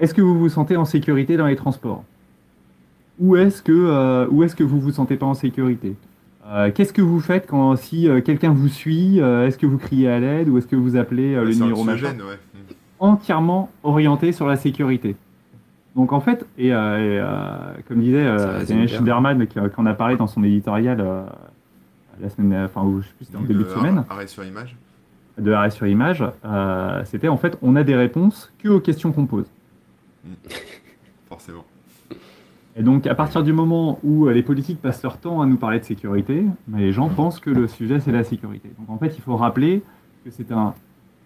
est-ce 0.00 0.14
que 0.14 0.22
vous 0.22 0.38
vous 0.38 0.48
sentez 0.48 0.76
en 0.76 0.84
sécurité 0.84 1.36
dans 1.36 1.46
les 1.46 1.56
transports? 1.56 2.04
Ou 3.18 3.36
est-ce 3.36 3.62
que, 3.62 3.72
euh, 3.72 4.26
ou 4.30 4.42
est-ce 4.44 4.54
que 4.54 4.62
vous 4.64 4.80
vous 4.80 4.92
sentez 4.92 5.16
pas 5.16 5.26
en 5.26 5.34
sécurité? 5.34 5.96
Euh, 6.46 6.70
Qu'est-ce 6.74 6.92
que 6.92 7.02
vous 7.02 7.20
faites 7.20 7.46
quand 7.46 7.76
si 7.76 8.08
euh, 8.08 8.20
quelqu'un 8.20 8.50
vous 8.50 8.68
suit 8.68 9.20
euh, 9.20 9.46
Est-ce 9.46 9.58
que 9.58 9.66
vous 9.66 9.76
criez 9.78 10.08
à 10.08 10.18
l'aide 10.20 10.48
ou 10.48 10.56
est-ce 10.58 10.66
que 10.66 10.76
vous 10.76 10.96
appelez 10.96 11.34
euh, 11.34 11.44
le 11.44 11.52
numéro 11.52 11.84
machin 11.84 12.12
ouais. 12.12 12.38
Mm. 12.54 12.58
Entièrement 13.00 13.70
orienté 13.82 14.32
sur 14.32 14.46
la 14.46 14.56
sécurité. 14.56 15.16
Donc 15.94 16.12
en 16.12 16.20
fait, 16.20 16.46
et, 16.56 16.72
euh, 16.72 16.98
et, 16.98 17.18
euh, 17.20 17.82
comme 17.86 18.00
disait 18.00 18.24
euh, 18.24 18.64
Daniel. 18.64 18.88
Schinderman, 18.88 19.46
en 19.76 19.86
a 19.86 19.94
parlé 19.94 20.16
dans 20.16 20.26
son 20.28 20.42
éditorial 20.44 20.98
euh, 21.00 21.24
la 22.20 22.28
semaine, 22.28 22.64
enfin, 22.64 22.82
ou 22.82 23.00
je 23.00 23.06
sais 23.08 23.14
plus, 23.16 23.24
c'était 23.26 23.38
en 23.38 23.42
début 23.42 23.64
de 23.64 23.68
semaine, 23.68 24.04
Arrêt 24.08 24.26
sur 24.26 24.44
image. 24.44 24.76
de 25.38 25.52
arrêt 25.52 25.70
sur 25.70 25.86
image, 25.86 26.24
euh, 26.44 27.02
c'était 27.04 27.28
en 27.28 27.36
fait, 27.36 27.58
on 27.62 27.76
a 27.76 27.82
des 27.84 27.96
réponses 27.96 28.52
que 28.58 28.68
aux 28.68 28.80
questions 28.80 29.12
qu'on 29.12 29.26
pose. 29.26 29.46
Forcément. 31.28 31.64
Et 32.76 32.82
donc, 32.82 33.06
à 33.06 33.14
partir 33.14 33.42
du 33.42 33.52
moment 33.52 33.98
où 34.04 34.26
euh, 34.26 34.32
les 34.32 34.42
politiques 34.42 34.80
passent 34.80 35.02
leur 35.02 35.18
temps 35.18 35.40
à 35.42 35.46
nous 35.46 35.56
parler 35.56 35.80
de 35.80 35.84
sécurité, 35.84 36.44
les 36.72 36.92
gens 36.92 37.08
pensent 37.08 37.40
que 37.40 37.50
le 37.50 37.66
sujet, 37.66 37.98
c'est 38.00 38.12
la 38.12 38.24
sécurité. 38.24 38.70
Donc, 38.78 38.88
en 38.88 38.98
fait, 38.98 39.14
il 39.16 39.20
faut 39.20 39.36
rappeler 39.36 39.82
que 40.24 40.30
c'est 40.30 40.52
un 40.52 40.74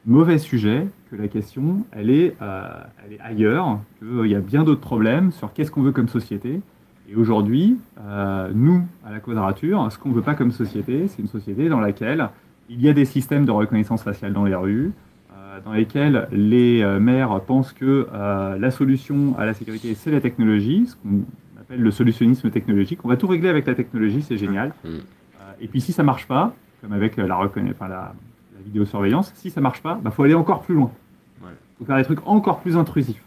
mauvais 0.07 0.39
sujet, 0.39 0.87
que 1.11 1.17
la 1.17 1.29
question, 1.29 1.85
elle 1.93 2.11
est, 2.11 2.35
euh, 2.41 2.69
elle 3.05 3.15
est 3.15 3.21
ailleurs, 3.21 3.81
qu'il 3.99 4.31
y 4.31 4.35
a 4.35 4.41
bien 4.41 4.65
d'autres 4.65 4.81
problèmes 4.81 5.31
sur 5.31 5.53
qu'est-ce 5.53 5.71
qu'on 5.71 5.83
veut 5.83 5.93
comme 5.93 6.09
société. 6.09 6.61
Et 7.09 7.15
aujourd'hui, 7.15 7.77
euh, 8.01 8.51
nous, 8.55 8.83
à 9.05 9.13
la 9.13 9.21
quadrature, 9.21 9.91
ce 9.91 9.99
qu'on 9.99 10.09
ne 10.09 10.15
veut 10.15 10.23
pas 10.23 10.35
comme 10.35 10.53
société, 10.53 11.09
c'est 11.09 11.21
une 11.21 11.29
société 11.29 11.69
dans 11.69 11.81
laquelle 11.81 12.31
il 12.69 12.81
y 12.81 12.89
a 12.89 12.93
des 12.93 13.05
systèmes 13.05 13.45
de 13.45 13.51
reconnaissance 13.51 14.03
faciale 14.03 14.33
dans 14.33 14.45
les 14.45 14.55
rues, 14.55 14.87
euh, 14.87 14.91
dans 15.61 15.73
lesquels 15.73 16.29
les 16.33 16.83
euh, 16.83 16.99
maires 17.01 17.41
pensent 17.43 17.73
que 17.73 18.09
euh, 18.13 18.59
la 18.59 18.71
solution 18.71 19.37
à 19.39 19.47
la 19.47 19.55
sécurité, 19.55 19.95
c'est 19.95 20.11
la 20.11 20.21
technologie, 20.21 20.87
ce 20.87 20.97
qu'on 20.97 21.25
appelle 21.61 21.81
le 21.81 21.91
solutionnisme 21.91 22.51
technologique. 22.51 23.01
On 23.05 23.09
va 23.09 23.17
tout 23.17 23.27
régler 23.27 23.49
avec 23.49 23.67
la 23.67 23.75
technologie, 23.75 24.23
c'est 24.23 24.39
génial. 24.39 24.73
Euh, 24.85 25.01
et 25.61 25.69
puis 25.69 25.81
si 25.81 25.93
ça 25.93 26.03
marche 26.03 26.27
pas, 26.27 26.55
comme 26.81 26.93
avec 26.93 27.19
euh, 27.19 27.27
la, 27.27 27.39
enfin, 27.39 27.89
la, 27.89 28.15
la 28.57 28.63
vidéosurveillance, 28.65 29.33
si 29.35 29.51
ça 29.51 29.61
marche 29.61 29.83
pas, 29.83 30.01
il 30.05 30.11
faut 30.11 30.23
aller 30.23 30.35
encore 30.35 30.63
plus 30.63 30.75
loin. 30.75 30.91
Il 31.43 31.49
faut 31.79 31.85
faire 31.85 31.97
des 31.97 32.05
trucs 32.05 32.27
encore 32.27 32.61
plus 32.61 32.77
intrusifs. 32.77 33.23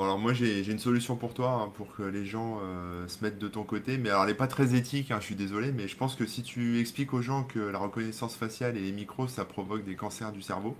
Bon 0.00 0.04
alors 0.06 0.18
moi 0.18 0.32
j'ai 0.32 0.64
j'ai 0.64 0.72
une 0.72 0.78
solution 0.78 1.14
pour 1.14 1.34
toi, 1.34 1.50
hein, 1.66 1.72
pour 1.76 1.94
que 1.94 2.02
les 2.02 2.24
gens 2.24 2.58
euh, 2.64 3.06
se 3.06 3.22
mettent 3.22 3.38
de 3.38 3.48
ton 3.48 3.64
côté, 3.64 3.98
mais 3.98 4.08
alors 4.08 4.22
elle 4.22 4.30
n'est 4.30 4.34
pas 4.34 4.46
très 4.46 4.74
éthique, 4.74 5.10
hein, 5.10 5.18
je 5.20 5.26
suis 5.26 5.34
désolé, 5.34 5.72
mais 5.72 5.88
je 5.88 5.96
pense 5.98 6.16
que 6.16 6.24
si 6.24 6.42
tu 6.42 6.80
expliques 6.80 7.12
aux 7.12 7.20
gens 7.20 7.44
que 7.44 7.58
la 7.58 7.78
reconnaissance 7.78 8.34
faciale 8.34 8.78
et 8.78 8.80
les 8.80 8.92
micros 8.92 9.28
ça 9.28 9.44
provoque 9.44 9.84
des 9.84 9.96
cancers 9.96 10.32
du 10.32 10.40
cerveau, 10.40 10.74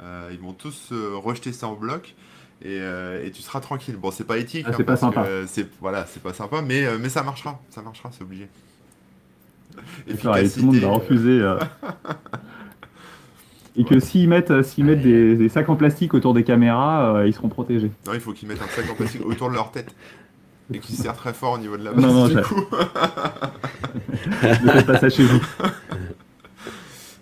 euh, 0.00 0.28
ils 0.32 0.38
vont 0.38 0.52
tous 0.52 0.90
euh, 0.92 1.16
rejeter 1.16 1.52
ça 1.52 1.66
en 1.68 1.74
bloc 1.74 2.14
et, 2.62 2.78
euh, 2.80 3.24
et 3.26 3.32
tu 3.32 3.42
seras 3.42 3.60
tranquille. 3.60 3.96
Bon 3.96 4.12
c'est 4.12 4.24
pas 4.26 4.38
éthique, 4.38 4.68
Ah, 4.68 4.72
c'est 4.76 4.84
pas 4.84 4.96
parce 4.96 5.00
sympa. 5.00 5.26
c'est 5.48 5.68
voilà 5.80 6.06
c'est 6.06 6.22
pas 6.22 6.32
sympa, 6.32 6.62
mais, 6.62 6.84
euh, 6.86 6.98
mais 7.00 7.08
ça 7.08 7.24
marchera, 7.24 7.60
ça 7.70 7.82
marchera, 7.82 8.10
c'est 8.12 8.22
obligé. 8.22 8.48
D'accord, 10.06 10.36
et 10.36 10.50
tout 10.50 10.60
le 10.60 10.66
monde 10.66 10.80
va 10.80 10.88
euh, 10.88 10.90
refuser. 10.90 11.40
euh. 11.40 11.58
Et 13.76 13.84
que 13.84 13.98
s'ils 14.00 14.28
mettent, 14.28 14.50
euh, 14.50 14.62
s'ils 14.62 14.84
mettent 14.84 15.00
des, 15.02 15.34
des 15.36 15.48
sacs 15.48 15.68
en 15.68 15.76
plastique 15.76 16.12
autour 16.14 16.34
des 16.34 16.44
caméras, 16.44 17.16
euh, 17.16 17.26
ils 17.26 17.32
seront 17.32 17.48
protégés. 17.48 17.90
Non, 18.06 18.12
il 18.14 18.20
faut 18.20 18.32
qu'ils 18.32 18.48
mettent 18.48 18.60
un 18.62 18.66
sac 18.68 18.84
en 18.90 18.94
plastique 18.94 19.24
autour 19.24 19.48
de 19.48 19.54
leur 19.54 19.70
tête 19.70 19.94
et 20.74 20.78
qu'ils 20.78 20.94
serrent 20.96 21.16
très 21.16 21.32
fort 21.32 21.54
au 21.54 21.58
niveau 21.58 21.76
de 21.76 21.84
la 21.84 21.92
base 21.92 22.04
Non, 22.04 22.12
non, 22.12 22.28
du 22.28 22.34
j'ai- 22.34 22.42
coup. 22.42 22.64
Ne 24.64 24.70
faites 24.70 24.86
pas 24.86 24.98
ça 24.98 25.08
chez 25.10 25.24
vous. 25.24 25.40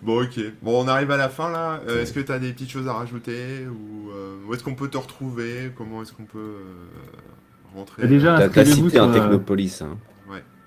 Bon, 0.02 0.22
ok. 0.22 0.40
Bon, 0.62 0.82
on 0.82 0.88
arrive 0.88 1.10
à 1.10 1.18
la 1.18 1.28
fin 1.28 1.50
là. 1.50 1.80
Euh, 1.86 2.00
est-ce 2.02 2.14
que 2.14 2.20
tu 2.20 2.32
as 2.32 2.38
des 2.38 2.52
petites 2.54 2.70
choses 2.70 2.88
à 2.88 2.94
rajouter 2.94 3.66
Ou 3.68 4.08
euh, 4.10 4.36
où 4.48 4.54
est-ce 4.54 4.64
qu'on 4.64 4.74
peut 4.74 4.88
te 4.88 4.96
retrouver? 4.96 5.72
Comment 5.76 6.00
est-ce 6.02 6.14
qu'on 6.14 6.24
peut 6.24 6.38
euh, 6.38 7.76
rentrer? 7.76 8.06
Déjà, 8.08 8.36
inscrivez-vous 8.36 8.88
cité 8.88 8.98
un 8.98 9.12
sur, 9.12 9.20
euh, 9.22 9.24
Technopolis. 9.24 9.82
Hein. 9.82 9.98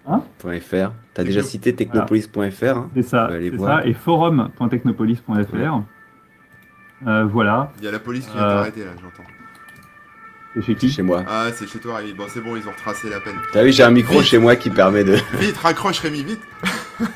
Hein 0.05 0.21
.fr. 0.39 0.91
T'as 1.13 1.23
déjà 1.23 1.39
Techno- 1.39 1.49
cité 1.49 1.73
technopolis.fr. 1.75 2.63
hein. 2.77 2.89
C'est 2.95 3.03
ça. 3.03 3.29
Et 3.85 3.93
forum.technopolis.fr. 3.93 5.81
Euh, 7.07 7.23
voilà. 7.25 7.71
Il 7.79 7.85
y 7.85 7.87
a 7.87 7.91
la 7.91 7.99
police 7.99 8.25
qui 8.27 8.33
vient 8.33 8.41
Euh. 8.45 8.55
t'arrêter 8.57 8.81
là, 8.85 8.91
j'entends. 9.01 9.29
C'est 10.55 10.61
chez 10.61 10.75
qui 10.75 10.89
Chez 10.89 11.01
moi. 11.01 11.23
Ah, 11.27 11.47
c'est 11.53 11.67
chez 11.67 11.79
toi, 11.79 11.95
Rémi. 11.97 12.13
Bon, 12.13 12.25
c'est 12.27 12.41
bon, 12.41 12.55
ils 12.55 12.67
ont 12.67 12.71
retracé 12.71 13.09
la 13.09 13.19
peine. 13.19 13.33
T'as 13.51 13.63
vu, 13.63 13.71
j'ai 13.71 13.83
un 13.83 13.89
micro 13.91 14.19
Vite. 14.19 14.23
chez 14.27 14.37
moi 14.37 14.55
qui 14.55 14.69
permet 14.69 15.03
de. 15.03 15.13
Vite, 15.39 15.57
raccroche 15.57 15.99
Rémi, 15.99 16.23
vite 16.23 16.41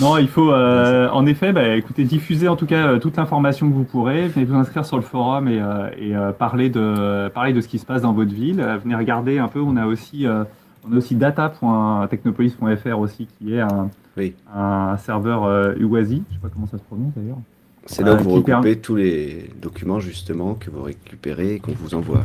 Non, 0.00 0.16
il 0.16 0.28
faut, 0.28 0.50
euh, 0.50 1.08
en 1.10 1.26
effet, 1.26 1.52
bah, 1.52 1.76
écoutez, 1.76 2.04
diffuser 2.04 2.48
en 2.48 2.56
tout 2.56 2.64
cas 2.64 2.86
euh, 2.86 2.98
toute 2.98 3.16
l'information 3.18 3.68
que 3.68 3.74
vous 3.74 3.84
pourrez. 3.84 4.28
Venez 4.28 4.46
vous 4.46 4.54
inscrire 4.54 4.86
sur 4.86 4.96
le 4.96 5.02
forum 5.02 5.46
et, 5.46 5.60
euh, 5.60 5.90
et, 5.98 6.16
euh, 6.16 6.32
parler, 6.32 6.70
de, 6.70 7.28
parler 7.28 7.52
de 7.52 7.60
ce 7.60 7.68
qui 7.68 7.78
se 7.78 7.84
passe 7.84 8.00
dans 8.02 8.14
votre 8.14 8.32
ville. 8.32 8.60
Euh, 8.62 8.78
venez 8.78 8.94
regarder 8.94 9.38
un 9.38 9.48
peu. 9.48 9.60
On 9.60 9.76
a 9.76 9.84
aussi, 9.86 10.26
euh, 10.26 10.44
on 10.88 10.92
a 10.92 10.96
aussi 10.96 11.14
data.technopolis.fr 11.14 12.98
aussi, 12.98 13.26
qui 13.38 13.54
est 13.54 13.60
un, 13.60 13.90
Oui. 14.16 14.34
un 14.54 14.96
serveur 14.98 15.44
euh, 15.44 15.74
UASI. 15.78 16.22
Je 16.28 16.34
sais 16.34 16.40
pas 16.40 16.48
comment 16.48 16.66
ça 16.66 16.78
se 16.78 16.82
prononce 16.84 17.12
d'ailleurs. 17.16 17.38
C'est 17.86 18.02
là 18.02 18.12
où 18.14 18.16
Euh, 18.16 18.18
vous 18.20 18.30
regroupez 18.30 18.78
tous 18.78 18.96
les 18.96 19.50
documents 19.60 20.00
justement 20.00 20.54
que 20.54 20.70
vous 20.70 20.82
récupérez 20.82 21.54
et 21.54 21.60
qu'on 21.60 21.72
vous 21.72 21.94
envoie. 21.94 22.24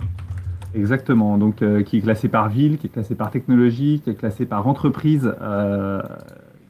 Exactement. 0.74 1.38
Donc, 1.38 1.62
euh, 1.62 1.84
qui 1.84 1.98
est 1.98 2.02
classé 2.02 2.28
par 2.28 2.50
ville, 2.50 2.78
qui 2.78 2.88
est 2.88 2.90
classé 2.90 3.16
par 3.16 3.32
technologie, 3.32 4.02
qui 4.04 4.10
est 4.10 4.16
classé 4.16 4.46
par 4.46 4.68
entreprise 4.68 5.34
euh, 5.42 6.02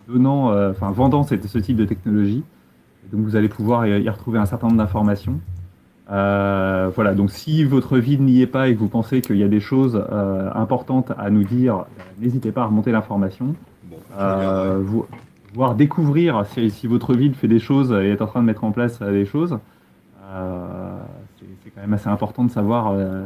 donnant, 0.07 0.51
enfin 0.69 0.91
vendant 0.91 1.23
ce, 1.23 1.35
ce 1.47 1.57
type 1.57 1.77
de 1.77 1.85
technologie. 1.85 2.43
Et 3.05 3.15
donc, 3.15 3.25
vous 3.25 3.35
allez 3.35 3.49
pouvoir 3.49 3.87
y, 3.87 4.01
y 4.03 4.09
retrouver 4.09 4.37
un 4.39 4.45
certain 4.45 4.67
nombre 4.67 4.77
d'informations. 4.77 5.39
Euh, 6.11 6.89
voilà. 6.93 7.15
Donc, 7.15 7.31
si 7.31 7.63
votre 7.63 7.97
ville 7.97 8.23
n'y 8.23 8.41
est 8.41 8.47
pas 8.47 8.67
et 8.69 8.75
que 8.75 8.79
vous 8.79 8.87
pensez 8.89 9.21
qu'il 9.21 9.37
y 9.37 9.43
a 9.43 9.47
des 9.47 9.59
choses 9.59 9.99
euh, 10.11 10.49
importantes 10.53 11.11
à 11.17 11.29
nous 11.29 11.43
dire, 11.43 11.77
euh, 11.77 11.83
n'hésitez 12.21 12.51
pas 12.51 12.61
à 12.63 12.65
remonter 12.65 12.91
l'information. 12.91 13.55
Bon, 13.85 13.95
Euh, 14.19 14.37
regarderai. 14.77 14.83
vous, 14.83 15.05
voir 15.53 15.75
découvrir 15.75 16.45
si, 16.47 16.69
si 16.69 16.85
votre 16.87 17.13
ville 17.15 17.33
fait 17.33 17.47
des 17.47 17.59
choses 17.59 17.91
et 17.91 18.09
est 18.11 18.21
en 18.21 18.27
train 18.27 18.41
de 18.41 18.45
mettre 18.45 18.63
en 18.63 18.71
place 18.71 19.01
des 19.01 19.25
choses. 19.25 19.57
C'est 21.63 21.71
quand 21.73 21.81
même 21.81 21.93
assez 21.93 22.09
important 22.09 22.43
de 22.43 22.51
savoir 22.51 22.93
ce 22.93 23.25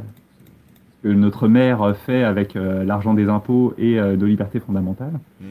que 1.03 1.07
notre 1.13 1.47
maire 1.47 1.95
fait 1.95 2.23
avec 2.23 2.53
l'argent 2.55 3.13
des 3.13 3.29
impôts 3.29 3.73
et 3.77 3.95
de 3.95 4.25
libertés 4.25 4.59
fondamentales. 4.59 5.19
Mm. 5.41 5.45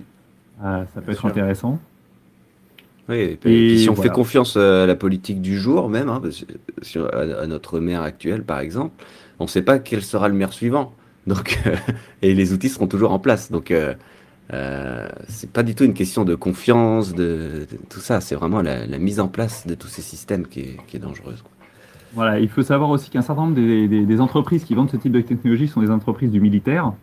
Ça 0.62 0.86
peut 0.94 1.00
Bien 1.02 1.12
être 1.12 1.18
sûr. 1.20 1.28
intéressant. 1.28 1.78
Oui, 3.08 3.16
et 3.16 3.36
puis, 3.36 3.50
Et 3.50 3.56
et 3.56 3.66
puis 3.68 3.78
si 3.78 3.88
on 3.88 3.94
voilà. 3.94 4.10
fait 4.10 4.14
confiance 4.14 4.56
à 4.56 4.86
la 4.86 4.94
politique 4.94 5.40
du 5.40 5.58
jour 5.58 5.88
même, 5.88 6.08
hein, 6.10 6.20
parce 6.22 6.44
que- 6.44 6.52
sur, 6.82 7.06
à, 7.14 7.20
à 7.42 7.46
notre 7.46 7.80
maire 7.80 8.02
actuel 8.02 8.44
par 8.44 8.60
exemple, 8.60 9.04
on 9.38 9.44
ne 9.44 9.48
sait 9.48 9.62
pas 9.62 9.78
quel 9.78 10.02
sera 10.02 10.28
le 10.28 10.34
maire 10.34 10.52
suivant. 10.52 10.94
Donc, 11.26 11.58
euh, 11.66 11.76
et 12.22 12.34
les 12.34 12.52
outils 12.52 12.68
seront 12.68 12.86
toujours 12.86 13.12
en 13.12 13.18
place. 13.18 13.50
Donc, 13.50 13.70
euh, 13.70 13.94
euh, 14.52 15.08
c'est 15.28 15.50
pas 15.52 15.62
du 15.62 15.74
tout 15.74 15.84
une 15.84 15.94
question 15.94 16.24
de 16.24 16.34
confiance, 16.34 17.14
de, 17.14 17.66
de 17.70 17.78
tout 17.90 18.00
ça. 18.00 18.20
C'est 18.20 18.34
vraiment 18.34 18.62
la, 18.62 18.86
la 18.86 18.98
mise 18.98 19.20
en 19.20 19.28
place 19.28 19.66
de 19.66 19.74
tous 19.74 19.88
ces 19.88 20.02
systèmes 20.02 20.46
qui 20.48 20.60
est, 20.60 20.76
qui 20.86 20.96
est 20.96 21.00
dangereuse. 21.00 21.42
quoi. 21.42 21.52
Voilà, 22.12 22.40
il 22.40 22.48
faut 22.48 22.62
savoir 22.62 22.90
aussi 22.90 23.10
qu'un 23.10 23.22
certain 23.22 23.42
nombre 23.42 23.54
des, 23.54 23.86
des- 23.88 24.06
des 24.06 24.20
entreprises 24.20 24.64
qui 24.64 24.74
vendent 24.74 24.90
ce 24.90 24.96
type 24.96 25.12
de 25.12 25.20
technologie 25.20 25.68
sont 25.68 25.82
des 25.82 25.90
entreprises 25.90 26.30
du 26.30 26.40
militaire. 26.40 26.94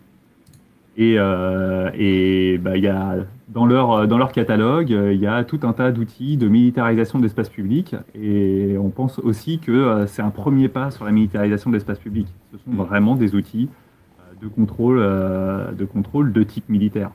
Et, 0.98 1.16
euh, 1.18 1.90
et 1.94 2.58
bah, 2.58 2.76
il 2.76 2.82
y 2.82 2.88
a, 2.88 3.16
dans, 3.48 3.66
leur, 3.66 4.08
dans 4.08 4.16
leur 4.16 4.32
catalogue, 4.32 4.92
euh, 4.92 5.12
il 5.12 5.20
y 5.20 5.26
a 5.26 5.44
tout 5.44 5.60
un 5.62 5.72
tas 5.74 5.92
d'outils 5.92 6.36
de 6.38 6.48
militarisation 6.48 7.18
de 7.18 7.24
l'espace 7.24 7.50
public. 7.50 7.94
Et 8.14 8.76
on 8.78 8.88
pense 8.90 9.18
aussi 9.18 9.58
que 9.58 9.72
euh, 9.72 10.06
c'est 10.06 10.22
un 10.22 10.30
premier 10.30 10.68
pas 10.68 10.90
sur 10.90 11.04
la 11.04 11.12
militarisation 11.12 11.68
de 11.70 11.76
l'espace 11.76 11.98
public. 11.98 12.26
Ce 12.52 12.58
sont 12.58 12.72
vraiment 12.82 13.14
des 13.14 13.34
outils 13.34 13.68
euh, 14.20 14.22
de 14.42 14.48
contrôle, 14.48 14.98
euh, 14.98 15.72
de 15.72 15.84
contrôle 15.84 16.32
de 16.32 16.42
type 16.42 16.68
militaire. 16.70 17.10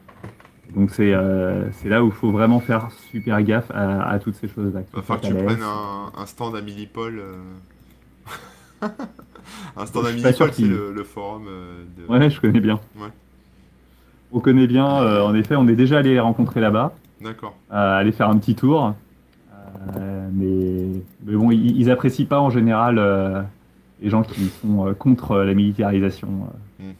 Donc 0.75 0.91
c'est 0.91 1.13
euh, 1.13 1.65
là 1.85 2.03
où 2.03 2.07
il 2.07 2.13
faut 2.13 2.31
vraiment 2.31 2.59
faire 2.59 2.91
super 3.11 3.41
gaffe 3.43 3.69
à, 3.73 4.03
à 4.09 4.19
toutes 4.19 4.35
ces 4.35 4.47
choses-là. 4.47 4.81
Va 4.93 5.01
falloir 5.01 5.21
que 5.21 5.27
tu 5.27 5.33
prennes 5.43 5.63
un, 5.63 6.11
un 6.21 6.25
stand 6.27 6.55
à 6.55 6.61
Millipol. 6.61 7.19
euh. 7.19 8.87
un 9.75 9.85
stand 9.85 10.05
à 10.05 10.11
Millipol, 10.11 10.33
c'est 10.53 10.61
le, 10.61 10.93
le 10.93 11.03
forum 11.03 11.43
euh, 11.49 11.83
de. 11.97 12.05
Ouais, 12.11 12.29
je 12.29 12.39
connais 12.39 12.59
bien. 12.61 12.79
Ouais. 12.95 13.09
On 14.33 14.39
connaît 14.39 14.67
bien, 14.67 15.01
euh, 15.01 15.21
en 15.23 15.33
effet, 15.35 15.55
on 15.55 15.67
est 15.67 15.75
déjà 15.75 15.97
allé 15.99 16.13
les 16.13 16.19
rencontrer 16.19 16.61
là-bas, 16.61 16.93
D'accord. 17.21 17.55
euh, 17.71 17.99
aller 17.99 18.11
faire 18.11 18.29
un 18.29 18.37
petit 18.37 18.55
tour. 18.55 18.93
Euh, 19.97 20.29
mais, 20.33 21.01
mais 21.25 21.35
bon, 21.35 21.51
ils, 21.51 21.77
ils 21.79 21.89
apprécient 21.91 22.25
pas 22.27 22.39
en 22.39 22.49
général 22.49 22.97
euh, 22.97 23.41
les 24.01 24.09
gens 24.09 24.21
qui 24.23 24.45
sont 24.61 24.87
euh, 24.87 24.93
contre 24.93 25.37
la 25.37 25.53
militarisation. 25.53 26.29
euh. 26.81 26.83
Mm. 26.83 26.93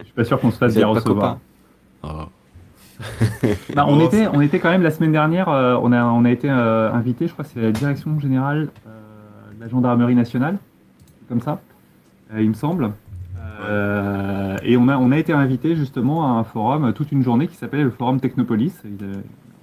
Je 0.00 0.04
suis 0.04 0.12
pas 0.14 0.24
sûr 0.24 0.40
qu'on 0.40 0.50
se 0.50 0.58
fasse 0.58 0.74
bien 0.76 0.86
recevoir. 0.86 1.38
copains 2.02 2.28
Bah, 3.74 3.86
on, 3.88 3.98
était, 4.06 4.28
on 4.28 4.40
était 4.40 4.60
quand 4.60 4.70
même 4.70 4.82
la 4.82 4.90
semaine 4.90 5.12
dernière, 5.12 5.48
euh, 5.48 5.76
on, 5.82 5.90
a, 5.92 6.04
on 6.04 6.24
a 6.24 6.30
été 6.30 6.48
euh, 6.50 6.92
invité, 6.92 7.26
je 7.26 7.32
crois 7.32 7.44
que 7.44 7.50
c'est 7.52 7.60
la 7.62 7.72
direction 7.72 8.18
générale 8.20 8.68
euh, 8.86 9.54
de 9.56 9.60
la 9.60 9.68
gendarmerie 9.68 10.14
nationale, 10.14 10.58
comme 11.28 11.40
ça, 11.40 11.60
euh, 12.34 12.42
il 12.42 12.50
me 12.50 12.54
semble. 12.54 12.92
Euh, 13.60 14.56
et 14.62 14.76
on 14.76 14.88
a, 14.88 14.96
on 14.96 15.10
a 15.12 15.18
été 15.18 15.32
invité 15.32 15.76
justement 15.76 16.24
à 16.26 16.38
un 16.40 16.44
forum 16.44 16.84
euh, 16.84 16.92
toute 16.92 17.12
une 17.12 17.22
journée 17.22 17.46
qui 17.48 17.56
s'appelait 17.56 17.82
le 17.84 17.90
forum 17.90 18.20
Technopolis. 18.20 18.72
Il, 18.84 19.04
euh, 19.04 19.14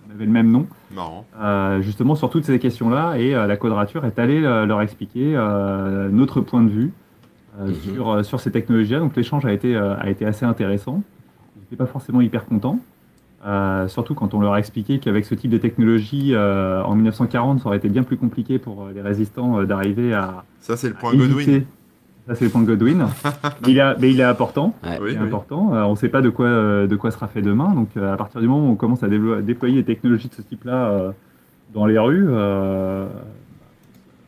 on 0.10 0.16
avait 0.16 0.26
le 0.26 0.32
même 0.32 0.52
nom, 0.52 0.66
Marrant. 0.94 1.26
euh, 1.42 1.82
justement 1.82 2.16
sur 2.16 2.30
toutes 2.30 2.46
ces 2.46 2.60
questions-là. 2.60 3.16
Et 3.18 3.36
euh, 3.36 3.48
la 3.48 3.58
quadrature 3.58 4.06
est 4.06 4.18
allée 4.20 4.44
euh, 4.44 4.66
leur 4.66 4.82
expliquer 4.82 5.34
euh, 5.36 6.10
notre 6.10 6.42
point 6.42 6.62
de 6.64 6.70
vue 6.70 6.92
euh, 7.60 7.68
Mhm. 7.68 7.74
sur, 7.96 8.10
euh, 8.10 8.24
sur 8.24 8.40
ces 8.40 8.52
technologies-là. 8.52 9.00
Donc 9.00 9.16
l'échange 9.16 9.46
a 9.46 9.52
été, 9.54 9.76
euh, 9.76 9.96
a 9.98 10.10
été 10.10 10.26
assez 10.26 10.46
intéressant. 10.46 11.04
Ils 11.56 11.62
n'étaient 11.62 11.76
pas 11.76 11.86
forcément 11.86 12.22
hyper 12.22 12.46
contents. 12.46 12.80
Euh, 13.46 13.88
surtout 13.88 14.16
quand 14.16 14.34
on 14.34 14.42
leur 14.42 14.54
a 14.54 14.60
expliqué 14.60 15.00
qu'avec 15.00 15.24
ce 15.24 15.34
type 15.34 15.50
de 15.50 15.58
technologie, 15.58 16.32
euh, 16.34 16.84
en 16.84 16.94
1940, 16.96 17.62
ça 17.62 17.68
aurait 17.68 17.78
été 17.78 17.88
bien 17.88 18.04
plus 18.04 18.18
compliqué 18.18 18.60
pour 18.60 18.84
euh, 18.84 18.92
les 18.94 19.02
résistants 19.02 19.60
euh, 19.60 19.66
d'arriver 19.66 20.14
à, 20.14 20.44
Ça, 20.60 20.76
c'est 20.76 20.90
le 20.90 20.94
point 20.96 21.14
Godwin. 21.16 21.64
Ça, 22.30 22.36
c'est 22.36 22.46
le 22.46 22.52
point 22.52 22.62
de 22.62 22.68
Godwin. 22.68 23.08
mais, 23.64 23.72
il 23.72 23.78
est, 23.80 23.98
mais 23.98 24.12
il 24.12 24.20
est 24.20 24.24
important. 24.24 24.76
Ouais. 24.84 25.00
Oui, 25.02 25.12
Il 25.14 25.16
est 25.18 25.20
oui. 25.20 25.26
important. 25.26 25.74
Euh, 25.74 25.82
on 25.82 25.92
ne 25.92 25.96
sait 25.96 26.10
pas 26.10 26.22
de 26.22 26.30
quoi, 26.30 26.46
euh, 26.46 26.86
de 26.86 26.96
quoi 26.96 27.10
sera 27.10 27.28
fait 27.28 27.42
demain. 27.42 27.74
Donc, 27.74 27.90
euh, 27.98 28.14
à 28.14 28.18
partir 28.18 28.40
du 28.40 28.48
moment 28.48 28.68
où 28.70 28.72
on 28.72 28.76
commence 28.76 29.02
à 29.02 29.08
déployer 29.08 29.78
des 29.78 29.84
technologies 29.84 30.28
de 30.30 30.36
ce 30.36 30.44
type-là 30.44 30.92
euh, 30.92 31.12
dans 31.74 31.88
les 31.88 31.98
rues, 31.98 32.28
euh, 32.30 33.08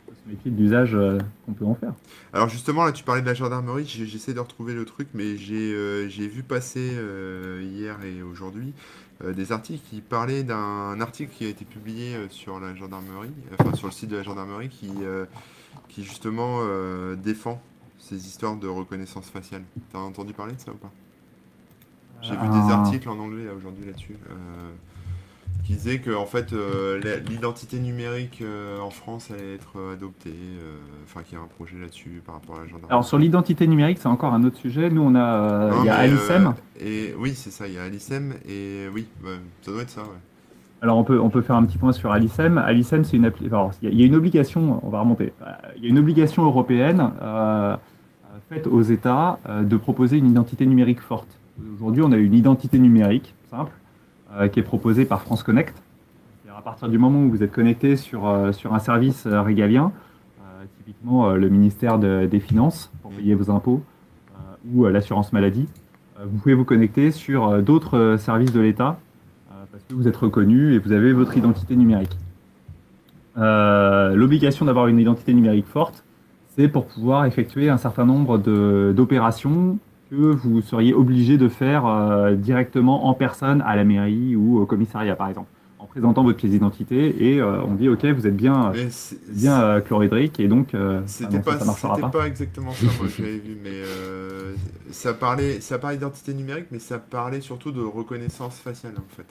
faut 0.08 0.14
se 0.14 0.28
méfier 0.28 0.50
de 0.50 0.56
l'usage 0.60 0.96
euh, 0.96 1.18
qu'on 1.46 1.52
peut 1.52 1.64
en 1.64 1.76
faire. 1.76 1.92
Alors 2.32 2.48
justement, 2.48 2.84
là, 2.84 2.90
tu 2.90 3.04
parlais 3.04 3.22
de 3.22 3.26
la 3.26 3.34
gendarmerie, 3.34 3.86
j'essaie 3.86 4.34
de 4.34 4.40
retrouver 4.40 4.74
le 4.74 4.84
truc, 4.84 5.06
mais 5.14 5.36
j'ai 5.36 5.72
euh, 5.72 6.08
vu 6.08 6.42
passer 6.42 6.90
euh, 6.94 7.62
hier 7.62 7.96
et 8.04 8.20
aujourd'hui 8.24 8.72
euh, 9.22 9.32
des 9.32 9.52
articles 9.52 9.82
qui 9.88 10.00
parlaient 10.00 10.42
d'un 10.42 11.00
article 11.00 11.30
qui 11.32 11.44
a 11.46 11.48
été 11.48 11.64
publié 11.64 12.16
sur 12.30 12.58
la 12.58 12.74
gendarmerie, 12.74 13.30
enfin 13.60 13.76
sur 13.76 13.86
le 13.86 13.92
site 13.92 14.10
de 14.10 14.16
la 14.16 14.24
gendarmerie, 14.24 14.70
qui, 14.70 14.90
euh, 15.02 15.24
qui 15.88 16.02
justement 16.02 16.60
euh, 16.62 17.14
défend 17.14 17.62
ces 18.12 18.26
histoires 18.26 18.56
de 18.56 18.68
reconnaissance 18.68 19.30
faciale. 19.30 19.62
T'as 19.92 19.98
entendu 19.98 20.32
parler 20.32 20.52
de 20.54 20.60
ça 20.60 20.70
ou 20.72 20.76
pas? 20.76 20.90
J'ai 22.22 22.36
vu 22.36 22.48
des 22.48 22.70
articles 22.70 23.08
en 23.08 23.18
anglais 23.18 23.44
aujourd'hui 23.56 23.86
là-dessus. 23.86 24.16
euh, 24.30 24.34
qui 25.64 25.74
disaient 25.74 25.98
que 26.00 26.12
en 26.14 26.24
fait 26.26 26.52
euh, 26.52 27.00
l'identité 27.28 27.78
numérique 27.78 28.40
euh, 28.42 28.80
en 28.80 28.90
France 28.90 29.30
allait 29.30 29.54
être 29.54 29.72
euh, 29.78 29.92
adoptée, 29.94 30.30
euh, 30.32 30.76
enfin 31.04 31.22
qu'il 31.22 31.36
y 31.38 31.40
a 31.40 31.44
un 31.44 31.46
projet 31.46 31.76
là-dessus 31.80 32.20
par 32.26 32.36
rapport 32.36 32.56
à 32.56 32.60
la 32.60 32.64
gendarmerie. 32.64 32.90
Alors, 32.90 33.04
sur 33.04 33.18
l'identité 33.18 33.66
numérique, 33.68 33.98
c'est 34.00 34.08
encore 34.08 34.34
un 34.34 34.42
autre 34.44 34.56
sujet. 34.56 34.90
Nous, 34.90 35.02
on 35.02 35.14
a, 35.14 35.20
euh, 35.24 35.70
Non, 35.70 35.82
il 35.82 35.86
y 35.86 35.88
a 35.90 35.96
Alicem. 35.96 36.46
euh, 36.48 36.84
et 36.84 37.14
oui, 37.16 37.34
c'est 37.36 37.50
ça, 37.50 37.68
il 37.68 37.74
y 37.74 37.78
a 37.78 37.84
Alicem 37.84 38.34
et 38.48 38.86
oui, 38.92 39.06
bah, 39.22 39.30
ça 39.62 39.70
doit 39.70 39.82
être 39.82 39.90
ça, 39.90 40.02
ouais. 40.02 40.08
Alors 40.80 40.98
on 40.98 41.04
peut, 41.04 41.20
on 41.20 41.30
peut 41.30 41.42
faire 41.42 41.54
un 41.54 41.64
petit 41.64 41.78
point 41.78 41.92
sur 41.92 42.10
Alicem. 42.10 42.58
Alicem, 42.58 43.04
c'est 43.04 43.16
une 43.16 43.24
appli. 43.26 43.46
Il 43.46 43.52
y, 43.52 43.54
a- 43.54 43.90
il 43.92 44.00
y 44.00 44.02
a 44.02 44.06
une 44.06 44.16
obligation, 44.16 44.80
on 44.84 44.88
va 44.88 44.98
remonter. 45.00 45.32
Euh, 45.42 45.52
Il 45.76 45.84
y 45.84 45.86
a 45.86 45.90
une 45.90 45.98
obligation 45.98 46.44
européenne 46.44 47.12
euh, 47.22 47.74
euh, 47.74 47.76
faite 48.48 48.66
aux 48.66 48.82
États 48.82 49.38
euh, 49.48 49.62
de 49.62 49.76
proposer 49.76 50.18
une 50.18 50.30
identité 50.30 50.66
numérique 50.66 51.00
forte. 51.00 51.28
Aujourd'hui, 51.74 52.02
on 52.02 52.12
a 52.12 52.16
une 52.16 52.34
identité 52.34 52.78
numérique 52.78 53.34
simple 53.50 53.72
euh, 54.34 54.48
qui 54.48 54.60
est 54.60 54.62
proposée 54.64 55.04
par 55.04 55.22
France 55.22 55.42
Connect. 55.42 55.74
C'est-à-dire 56.42 56.58
à 56.58 56.62
partir 56.62 56.88
du 56.88 56.98
moment 56.98 57.22
où 57.24 57.30
vous 57.30 57.42
êtes 57.42 57.52
connecté 57.52 57.96
sur, 57.96 58.26
euh, 58.26 58.52
sur 58.52 58.74
un 58.74 58.78
service 58.78 59.26
régalien, 59.26 59.92
typiquement 60.78 61.30
le 61.32 61.48
ministère 61.48 61.98
de- 61.98 62.26
des 62.30 62.40
Finances 62.40 62.90
pour 63.02 63.10
payer 63.12 63.34
vos 63.34 63.50
impôts 63.50 63.82
ou 64.72 64.86
l'assurance 64.86 65.32
maladie, 65.32 65.66
vous 66.24 66.38
pouvez 66.38 66.54
vous 66.54 66.64
connecter 66.64 67.10
sur 67.10 67.62
d'autres 67.62 68.16
services 68.18 68.52
de 68.52 68.60
l'État 68.60 68.98
parce 69.70 69.82
que 69.84 69.94
vous 69.94 70.06
êtes 70.08 70.16
reconnu 70.16 70.74
et 70.74 70.78
vous 70.78 70.92
avez 70.92 71.12
votre 71.12 71.36
identité 71.36 71.74
numérique. 71.76 72.16
L'obligation 73.36 74.66
d'avoir 74.66 74.86
une 74.86 74.98
identité 74.98 75.34
numérique 75.34 75.66
forte, 75.66 76.04
c'est 76.56 76.68
pour 76.68 76.86
pouvoir 76.86 77.24
effectuer 77.26 77.68
un 77.70 77.78
certain 77.78 78.04
nombre 78.04 78.38
de- 78.38 78.92
d'opérations 78.96 79.78
que 80.10 80.16
vous 80.16 80.60
seriez 80.60 80.92
obligé 80.92 81.38
de 81.38 81.48
faire 81.48 81.86
euh, 81.86 82.34
directement 82.34 83.06
en 83.06 83.14
personne 83.14 83.62
à 83.62 83.76
la 83.76 83.84
mairie 83.84 84.36
ou 84.36 84.60
au 84.60 84.66
commissariat, 84.66 85.16
par 85.16 85.28
exemple, 85.28 85.48
en 85.78 85.86
présentant 85.86 86.22
votre 86.22 86.36
pièce 86.38 86.52
d'identité 86.52 87.32
et 87.32 87.40
euh, 87.40 87.62
on 87.62 87.74
dit 87.74 87.88
ok, 87.88 88.04
vous 88.06 88.26
êtes 88.26 88.36
bien, 88.36 88.72
c'est- 88.90 89.18
bien 89.34 89.60
euh, 89.62 89.80
chlorhydrique 89.80 90.38
et 90.40 90.48
donc 90.48 90.74
euh, 90.74 91.00
ah 91.00 91.02
C'était 91.06 91.38
ça, 91.38 91.38
pas, 91.42 91.58
ça 91.58 91.72
c'était 91.74 92.00
pas. 92.02 92.08
pas 92.10 92.26
exactement 92.26 92.72
ça, 92.72 92.86
moi, 92.98 93.06
j'avais 93.16 93.38
vu, 93.38 93.56
mais 93.62 93.70
euh, 93.72 94.54
ça 94.90 95.14
parlait, 95.14 95.60
ça 95.60 95.78
parlait 95.78 95.96
d'identité 95.96 96.34
numérique, 96.34 96.66
mais 96.70 96.78
ça 96.78 96.98
parlait 96.98 97.40
surtout 97.40 97.72
de 97.72 97.80
reconnaissance 97.82 98.58
faciale, 98.58 98.94
en 98.98 99.16
fait. 99.16 99.26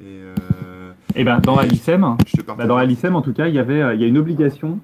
Et 0.00 0.20
euh, 0.20 0.92
Et 1.14 1.22
ben 1.22 1.38
dans 1.38 1.58
Alicem, 1.58 2.16
je 2.26 2.38
te 2.38 2.42
Bah, 2.42 2.66
dans 2.66 2.76
la 2.76 2.86
LICEM, 2.86 3.14
en 3.14 3.22
tout 3.22 3.32
cas, 3.32 3.46
il 3.46 3.54
y 3.54 3.58
avait, 3.60 3.80
euh, 3.82 3.94
il 3.94 4.00
y 4.00 4.04
a 4.04 4.06
une 4.08 4.18
obligation. 4.18 4.80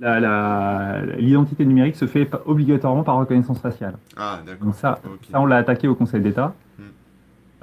La- 0.00 0.20
la- 0.20 1.00
L'identité 1.18 1.64
numérique 1.64 1.96
se 1.96 2.06
fait 2.06 2.28
obligatoirement 2.44 3.02
par 3.02 3.16
reconnaissance 3.16 3.58
faciale. 3.60 3.94
Ah, 4.16 4.40
d'accord. 4.46 4.66
Donc 4.66 4.74
ça, 4.74 4.98
ça 5.30 5.40
on 5.40 5.46
l'a 5.46 5.56
attaqué 5.56 5.88
au 5.88 5.94
Conseil 5.94 6.20
d'État 6.20 6.52
Hmm. 6.78 6.82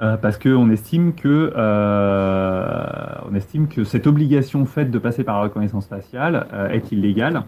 euh, 0.02 0.16
parce 0.16 0.38
qu'on 0.38 0.68
estime 0.70 1.12
que 1.14 1.52
euh, 1.56 2.76
on 3.30 3.34
estime 3.34 3.68
que 3.68 3.84
cette 3.84 4.06
obligation 4.06 4.64
faite 4.66 4.90
de 4.90 4.98
passer 4.98 5.24
par 5.24 5.36
la 5.36 5.42
reconnaissance 5.44 5.86
faciale 5.86 6.46
euh, 6.52 6.68
est 6.70 6.90
illégale. 6.92 7.42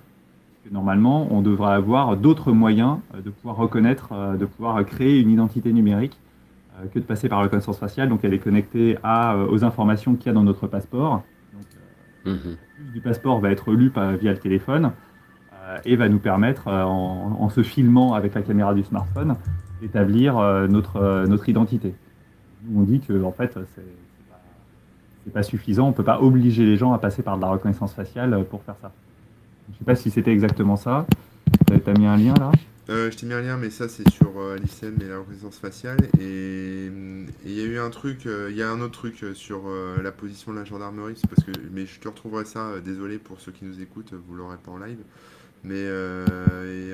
Que 0.64 0.72
normalement, 0.72 1.28
on 1.30 1.42
devrait 1.42 1.74
avoir 1.74 2.16
d'autres 2.16 2.52
moyens 2.52 2.98
de 3.24 3.30
pouvoir 3.30 3.56
reconnaître, 3.56 4.12
de 4.38 4.44
pouvoir 4.46 4.84
créer 4.84 5.20
une 5.20 5.30
identité 5.30 5.72
numérique 5.72 6.16
que 6.92 6.98
de 6.98 7.04
passer 7.04 7.28
par 7.28 7.38
la 7.38 7.44
reconnaissance 7.44 7.78
faciale. 7.78 8.08
Donc, 8.08 8.20
elle 8.24 8.34
est 8.34 8.38
connectée 8.38 8.98
à, 9.02 9.36
aux 9.36 9.64
informations 9.64 10.14
qu'il 10.14 10.26
y 10.26 10.30
a 10.30 10.32
dans 10.32 10.42
notre 10.42 10.66
passeport. 10.66 11.22
Plus 12.35 12.93
du 12.93 13.01
passeport 13.01 13.40
va 13.40 13.51
être 13.51 13.73
lu 13.73 13.93
via 14.20 14.32
le 14.32 14.39
téléphone 14.39 14.93
euh, 15.65 15.78
et 15.85 15.97
va 15.97 16.09
nous 16.09 16.19
permettre, 16.19 16.69
euh, 16.69 16.82
en, 16.82 17.48
se 17.48 17.62
filmant 17.62 18.15
avec 18.15 18.35
la 18.35 18.43
caméra 18.43 18.74
du 18.74 18.82
smartphone, 18.82 19.36
d'établir 19.81 20.39
euh, 20.39 20.66
notre, 20.66 21.27
notre 21.27 21.48
identité. 21.48 21.94
On 22.74 22.82
dit 22.82 23.01
que 23.01 23.23
en 23.23 23.32
fait, 23.32 23.59
c'est 23.74 23.82
pas, 24.31 25.40
pas 25.40 25.43
suffisant. 25.43 25.89
On 25.89 25.93
peut 25.93 26.05
pas 26.05 26.20
obliger 26.20 26.65
les 26.65 26.77
gens 26.77 26.93
à 26.93 26.98
passer 26.98 27.23
par 27.23 27.36
de 27.36 27.43
la 27.43 27.48
reconnaissance 27.48 27.93
faciale 27.93 28.44
pour 28.51 28.62
faire 28.62 28.77
ça. 28.81 28.93
Je 29.73 29.78
sais 29.78 29.85
pas 29.85 29.94
si 29.94 30.11
c'était 30.11 30.32
exactement 30.32 30.77
ça. 30.77 31.07
Euh, 31.70 31.78
T'as 31.85 31.93
mis 31.94 32.07
un 32.07 32.16
lien 32.16 32.35
là? 32.35 32.51
Euh, 32.88 33.10
je 33.10 33.16
t'ai 33.16 33.26
mis 33.26 33.34
un 33.34 33.42
lien, 33.42 33.56
mais 33.56 33.70
ça 33.70 33.88
c'est 33.88 34.08
sur 34.10 34.38
euh, 34.38 34.54
Alicem 34.54 34.96
et 35.00 35.08
la 35.08 35.18
reconnaissance 35.18 35.58
faciale. 35.58 35.98
Et 36.20 36.88
il 37.44 37.52
y 37.52 37.60
a 37.60 37.64
eu 37.64 37.78
un 37.78 37.90
truc, 37.90 38.26
euh, 38.26 38.48
il 38.50 38.56
y 38.56 38.62
a 38.62 38.70
un 38.70 38.80
autre 38.80 38.98
truc 38.98 39.22
euh, 39.22 39.34
sur 39.34 39.62
euh, 39.66 40.00
la 40.02 40.12
position 40.12 40.52
de 40.52 40.58
la 40.58 40.64
gendarmerie, 40.64 41.20
parce 41.28 41.44
que, 41.44 41.50
mais 41.72 41.86
je 41.86 41.98
te 41.98 42.08
retrouverai 42.08 42.44
ça. 42.44 42.80
désolé 42.80 43.18
pour 43.18 43.40
ceux 43.40 43.52
qui 43.52 43.64
nous 43.64 43.80
écoutent, 43.80 44.12
vous 44.12 44.34
l'aurez 44.34 44.56
pas 44.58 44.70
en 44.70 44.78
live. 44.78 44.98
Mais 45.64 45.88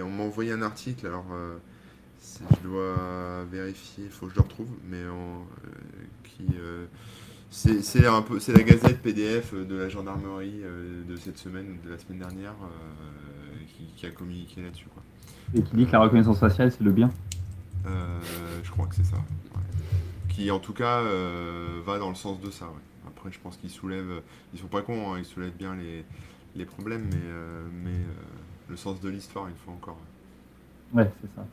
on 0.02 0.08
m'a 0.08 0.22
envoyé 0.22 0.52
un 0.52 0.62
article, 0.62 1.06
alors 1.06 1.26
je 2.50 2.68
dois 2.68 3.44
vérifier, 3.50 4.04
il 4.04 4.10
faut 4.10 4.26
que 4.26 4.32
je 4.32 4.36
le 4.36 4.42
retrouve, 4.42 4.70
mais 4.88 5.04
en, 5.08 5.46
qui 6.24 6.46
c'est 7.50 8.06
un 8.06 8.22
peu, 8.22 8.40
c'est 8.40 8.54
la 8.54 8.62
gazette 8.62 9.02
PDF 9.02 9.52
de 9.52 9.76
la 9.76 9.90
gendarmerie 9.90 10.62
de 11.06 11.16
cette 11.16 11.36
semaine, 11.36 11.76
de 11.84 11.90
la 11.90 11.98
semaine 11.98 12.20
dernière, 12.20 12.54
qui, 13.76 13.92
qui 13.94 14.06
a 14.06 14.10
communiqué 14.10 14.62
là-dessus. 14.62 14.86
Et 15.54 15.62
qui 15.62 15.76
dit 15.76 15.86
que 15.86 15.92
la 15.92 16.00
reconnaissance 16.00 16.38
faciale 16.38 16.70
c'est 16.70 16.82
le 16.84 16.92
bien. 16.92 17.10
Euh, 17.86 18.20
je 18.62 18.70
crois 18.70 18.86
que 18.86 18.94
c'est 18.94 19.04
ça. 19.04 19.16
ouais. 19.16 19.62
Qui 20.28 20.50
en 20.50 20.58
tout 20.58 20.72
cas 20.72 21.00
euh, 21.00 21.80
va 21.84 21.98
dans 21.98 22.08
le 22.08 22.14
sens 22.14 22.40
de 22.40 22.50
ça. 22.50 22.66
ouais. 22.66 22.70
Après, 23.06 23.30
je 23.30 23.38
pense 23.40 23.56
qu'ils 23.56 23.70
soulèvent, 23.70 24.22
ils 24.52 24.58
sont 24.60 24.66
pas 24.66 24.82
cons, 24.82 25.12
hein, 25.12 25.18
ils 25.18 25.24
soulèvent 25.24 25.56
bien 25.56 25.74
les, 25.76 26.04
les 26.56 26.64
problèmes, 26.64 27.04
mais, 27.10 27.20
euh, 27.24 27.62
mais 27.84 27.94
le 28.68 28.76
sens 28.76 29.00
de 29.00 29.08
l'histoire, 29.08 29.46
une 29.46 29.54
fois 29.56 29.74
encore. 29.74 29.98
Ouais, 30.94 31.10
c'est 31.20 31.34
ça. 31.34 31.46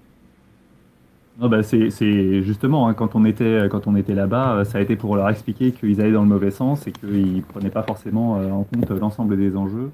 Bah, 1.48 1.64
c'est 1.64 2.44
justement 2.44 2.90
hein, 2.90 2.94
quand 2.94 3.16
on 3.16 3.24
était 3.24 3.68
quand 3.72 3.88
on 3.88 3.96
était 3.96 4.14
là-bas, 4.14 4.66
ça 4.66 4.78
a 4.80 4.82
été 4.82 4.98
pour 4.98 5.16
leur 5.16 5.30
expliquer 5.30 5.72
qu'ils 5.72 6.02
allaient 6.02 6.12
dans 6.12 6.24
le 6.24 6.28
mauvais 6.28 6.52
sens 6.52 6.86
et 6.86 6.92
qu'ils 6.92 7.44
prenaient 7.44 7.70
pas 7.70 7.84
forcément 7.84 8.34
en 8.34 8.64
compte 8.66 8.90
l'ensemble 8.90 9.38
des 9.38 9.56
enjeux. 9.56 9.90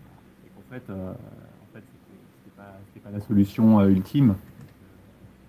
Et 0.45 0.49
fait, 0.71 0.91
en 0.91 1.15
pas, 3.05 3.11
la 3.17 3.21
solution 3.21 3.79
euh, 3.79 3.87
ultime. 3.89 4.35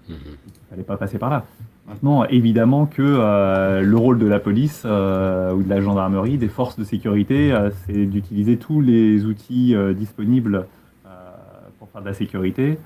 Mhm. 0.09 0.15
Il 0.47 0.71
fallait 0.71 0.83
pas 0.83 0.97
passer 0.97 1.19
par 1.19 1.31
là. 1.31 1.45
Maintenant, 1.89 2.25
évidemment 2.25 2.87
que 2.87 3.03
euh, 3.03 3.83
le 3.83 3.97
rôle 3.97 4.19
de 4.19 4.27
la 4.27 4.41
police 4.41 4.83
euh, 4.85 5.53
ou 5.55 5.63
de 5.63 5.69
la 5.69 5.81
gendarmerie, 5.81 6.37
des 6.37 6.49
forces 6.49 6.77
de 6.79 6.85
sécurité, 6.85 7.53
euh, 7.53 7.71
c'est 7.87 8.07
d'utiliser 8.07 8.57
tous 8.57 8.81
les 8.81 9.25
outils 9.25 9.75
disponibles 9.97 10.67
pour 11.79 11.89
faire 11.91 12.01
de 12.03 12.07
la 12.07 12.15
sécurité. 12.15 12.79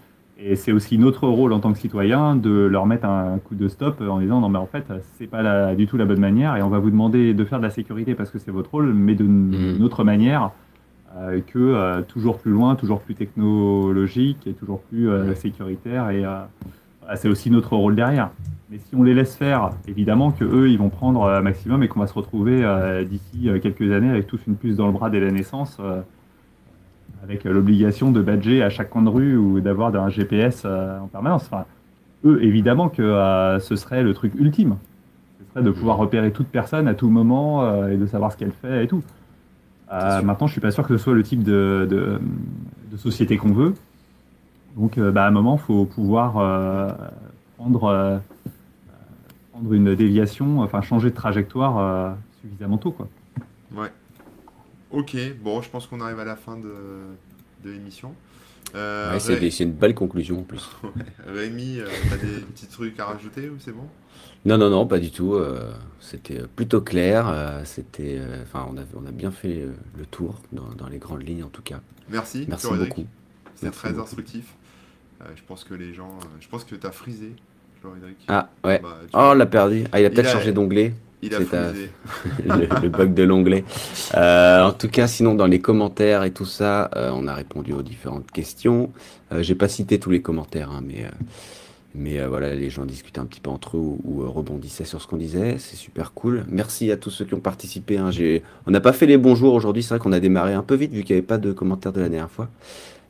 Et 0.42 0.56
c'est 0.56 0.72
aussi 0.72 0.96
notre 0.98 1.28
rôle 1.28 1.52
en 1.52 1.60
tant 1.60 1.72
que 1.72 1.78
citoyen 1.78 2.34
de 2.34 2.50
leur 2.50 2.86
mettre 2.86 3.04
un 3.06 3.38
coup 3.38 3.54
de 3.54 3.68
stop 3.68 4.00
en 4.00 4.20
disant 4.20 4.40
non 4.40 4.48
mais 4.48 4.58
en 4.58 4.66
fait 4.66 4.84
c'est 5.18 5.26
pas 5.26 5.42
la- 5.42 5.74
du 5.74 5.86
tout 5.86 5.98
la 5.98 6.06
bonne 6.06 6.18
manière 6.18 6.56
et 6.56 6.62
on 6.62 6.70
va 6.70 6.78
vous 6.78 6.90
demander 6.90 7.34
de 7.34 7.44
faire 7.44 7.58
de 7.58 7.64
la 7.64 7.70
sécurité 7.70 8.14
parce 8.14 8.30
que 8.30 8.38
c'est 8.38 8.50
votre 8.50 8.70
rôle, 8.70 8.94
mais 8.94 9.14
de 9.14 9.24
Mhm. 9.24 9.76
notre 9.78 10.02
manière 10.02 10.50
que 11.46 11.58
euh, 11.58 12.02
toujours 12.02 12.38
plus 12.38 12.52
loin, 12.52 12.76
toujours 12.76 13.00
plus 13.00 13.14
technologique 13.14 14.46
et 14.46 14.52
toujours 14.52 14.80
plus 14.82 15.08
euh, 15.10 15.34
sécuritaire 15.34 16.10
et 16.10 16.24
euh, 16.24 16.40
voilà, 17.00 17.16
c'est 17.16 17.28
aussi 17.28 17.50
notre 17.50 17.74
rôle 17.76 17.96
derrière. 17.96 18.30
Mais 18.70 18.78
si 18.78 18.94
on 18.94 19.02
les 19.02 19.14
laisse 19.14 19.34
faire, 19.34 19.70
évidemment 19.88 20.30
que 20.30 20.44
eux 20.44 20.68
ils 20.70 20.78
vont 20.78 20.88
prendre 20.90 21.24
un 21.28 21.40
maximum 21.40 21.82
et 21.82 21.88
qu'on 21.88 22.00
va 22.00 22.06
se 22.06 22.14
retrouver 22.14 22.64
euh, 22.64 23.04
d'ici 23.04 23.48
euh, 23.48 23.58
quelques 23.58 23.90
années 23.92 24.10
avec 24.10 24.26
tous 24.28 24.40
une 24.46 24.54
puce 24.54 24.76
dans 24.76 24.86
le 24.86 24.92
bras 24.92 25.10
dès 25.10 25.20
la 25.20 25.30
naissance. 25.30 25.76
euh, 25.80 26.00
avec 27.22 27.44
euh, 27.44 27.52
l'obligation 27.52 28.12
de 28.12 28.22
badger 28.22 28.62
à 28.62 28.70
chaque 28.70 28.88
coin 28.90 29.02
de 29.02 29.08
rue 29.10 29.36
ou 29.36 29.60
d'avoir 29.60 29.94
un 29.94 30.08
GPS 30.08 30.62
euh, 30.64 30.98
en 31.00 31.06
permanence. 31.08 31.44
Enfin, 31.52 31.64
eux, 32.24 32.42
évidemment 32.42 32.88
que 32.88 33.02
euh, 33.02 33.58
ce 33.58 33.76
serait 33.76 34.02
le 34.02 34.14
truc 34.14 34.32
ultime. 34.36 34.76
Ce 35.38 35.52
serait 35.52 35.62
de 35.64 35.70
pouvoir 35.70 35.96
Mhm. 35.96 36.00
repérer 36.02 36.30
toute 36.30 36.46
personne 36.48 36.88
à 36.88 36.94
tout 36.94 37.10
moment 37.10 37.62
euh, 37.64 37.88
et 37.88 37.96
de 37.96 38.06
savoir 38.06 38.32
ce 38.32 38.38
qu'elle 38.38 38.52
fait 38.52 38.84
et 38.84 38.86
tout. 38.86 39.02
Euh, 39.92 40.22
maintenant, 40.22 40.46
je 40.46 40.52
suis 40.52 40.60
pas 40.60 40.70
sûr 40.70 40.86
que 40.86 40.96
ce 40.96 41.02
soit 41.02 41.14
le 41.14 41.22
type 41.22 41.42
de, 41.42 41.86
de, 41.90 42.20
de 42.92 42.96
société 42.96 43.36
qu'on 43.36 43.52
veut. 43.52 43.74
Donc, 44.76 44.98
euh, 44.98 45.10
bah, 45.10 45.24
à 45.24 45.28
un 45.28 45.32
moment, 45.32 45.56
il 45.56 45.64
faut 45.66 45.84
pouvoir 45.84 46.38
euh, 46.38 46.90
prendre, 47.56 47.84
euh, 47.84 48.18
prendre 49.52 49.72
une 49.72 49.94
déviation, 49.96 50.60
enfin 50.60 50.80
changer 50.80 51.10
de 51.10 51.14
trajectoire 51.14 51.78
euh, 51.78 52.12
suffisamment 52.40 52.78
tôt. 52.78 52.92
Quoi. 52.92 53.08
Ouais. 53.74 53.90
Ok, 54.92 55.16
bon, 55.42 55.60
je 55.62 55.70
pense 55.70 55.86
qu'on 55.86 56.00
arrive 56.00 56.20
à 56.20 56.24
la 56.24 56.36
fin 56.36 56.56
de, 56.56 56.74
de 57.64 57.70
l'émission. 57.70 58.12
Euh, 58.76 59.12
Ouais, 59.12 59.18
c'est 59.20 59.34
Ré- 59.34 59.40
des- 59.40 59.50
c'est 59.50 59.64
une 59.64 59.72
belle 59.72 59.94
conclusion 59.96 60.38
en 60.40 60.42
plus. 60.42 60.70
Rémi, 61.26 61.80
euh, 61.80 61.88
t'as 62.08 62.16
des 62.16 62.40
petits 62.42 62.66
trucs 62.68 62.98
à 63.00 63.06
rajouter 63.06 63.48
ou 63.48 63.56
c'est 63.58 63.72
bon? 63.72 63.86
Non, 64.46 64.56
non, 64.58 64.70
non, 64.70 64.86
pas 64.86 64.98
du 64.98 65.10
tout. 65.10 65.34
euh, 65.34 65.70
c'était 66.00 66.40
plutôt 66.56 66.80
clair. 66.80 67.28
euh, 67.28 67.60
c'était, 67.64 68.16
euh, 68.18 68.42
enfin, 68.42 68.66
on 68.72 68.76
a, 68.78 68.82
on 68.96 69.06
a 69.06 69.10
bien 69.12 69.30
fait 69.30 69.58
euh, 69.60 69.72
le 69.98 70.06
tour 70.06 70.40
dans, 70.52 70.68
dans 70.76 70.88
les 70.88 70.98
grandes 70.98 71.26
lignes 71.26 71.44
en 71.44 71.48
tout 71.48 71.62
cas. 71.62 71.80
Merci, 72.08 72.46
Merci 72.48 72.66
beaucoup. 72.68 73.04
C'est 73.54 73.64
Merci 73.64 73.78
très 73.78 73.90
beaucoup. 73.90 74.02
instructif. 74.02 74.54
Euh, 75.22 75.26
je 75.36 75.42
pense 75.46 75.64
que 75.64 75.74
les 75.74 75.92
gens. 75.92 76.18
euh, 76.22 76.26
je 76.40 76.48
pense 76.48 76.64
que 76.64 76.74
t'as 76.74 76.90
frisé, 76.90 77.32
Frédéric. 77.82 78.16
Ah, 78.28 78.48
ouais. 78.64 78.78
Bah, 78.82 78.96
tu- 79.02 79.08
Oh, 79.14 79.18
on 79.32 79.34
l'a 79.34 79.46
perdu. 79.46 79.84
Ah, 79.92 80.00
il 80.00 80.04
a 80.06 80.08
Il 80.08 80.14
peut-être 80.14 80.28
a- 80.28 80.32
changé 80.32 80.52
d'onglet. 80.52 80.94
il 81.22 81.34
a 81.34 81.38
c'est 81.38 81.44
frisé. 81.44 81.90
le, 82.46 82.80
le 82.82 82.88
bug 82.88 83.12
de 83.14 83.22
l'onglet. 83.22 83.64
Euh, 84.16 84.62
en 84.64 84.72
tout 84.72 84.88
cas, 84.88 85.06
sinon, 85.06 85.34
dans 85.34 85.46
les 85.46 85.60
commentaires 85.60 86.24
et 86.24 86.30
tout 86.32 86.46
ça, 86.46 86.90
euh, 86.96 87.10
on 87.12 87.26
a 87.28 87.34
répondu 87.34 87.72
aux 87.74 87.82
différentes 87.82 88.30
questions. 88.30 88.90
Euh, 89.32 89.42
J'ai 89.42 89.54
pas 89.54 89.68
cité 89.68 89.98
tous 90.00 90.10
les 90.10 90.22
commentaires, 90.22 90.70
hein, 90.70 90.82
mais, 90.82 91.04
euh, 91.04 91.10
mais 91.94 92.20
euh, 92.20 92.28
voilà, 92.28 92.54
les 92.54 92.70
gens 92.70 92.84
discutaient 92.84 93.18
un 93.18 93.26
petit 93.26 93.40
peu 93.40 93.50
entre 93.50 93.76
eux 93.76 93.80
ou, 93.80 94.00
ou, 94.04 94.22
euh, 94.22 94.28
rebondissaient 94.28 94.84
sur 94.84 95.02
ce 95.02 95.06
qu'on 95.08 95.16
disait. 95.16 95.56
C'est 95.58 95.76
super 95.76 96.12
cool. 96.12 96.44
Merci 96.48 96.90
à 96.92 96.96
tous 96.96 97.10
ceux 97.10 97.24
qui 97.24 97.34
ont 97.34 97.40
participé. 97.40 97.98
hein. 97.98 98.10
On 98.66 98.70
n'a 98.70 98.80
pas 98.80 98.92
fait 98.92 99.06
les 99.06 99.18
bonjours 99.18 99.54
aujourd'hui. 99.54 99.82
C'est 99.82 99.90
vrai 99.90 99.98
qu'on 99.98 100.12
a 100.12 100.20
démarré 100.20 100.54
un 100.54 100.62
peu 100.62 100.76
vite 100.76 100.92
vu 100.92 101.02
qu'il 101.02 101.14
n'y 101.16 101.18
avait 101.18 101.26
pas 101.26 101.38
de 101.38 101.52
commentaires 101.52 101.92
de 101.92 102.00
la 102.00 102.08
dernière 102.08 102.30
fois. 102.30 102.48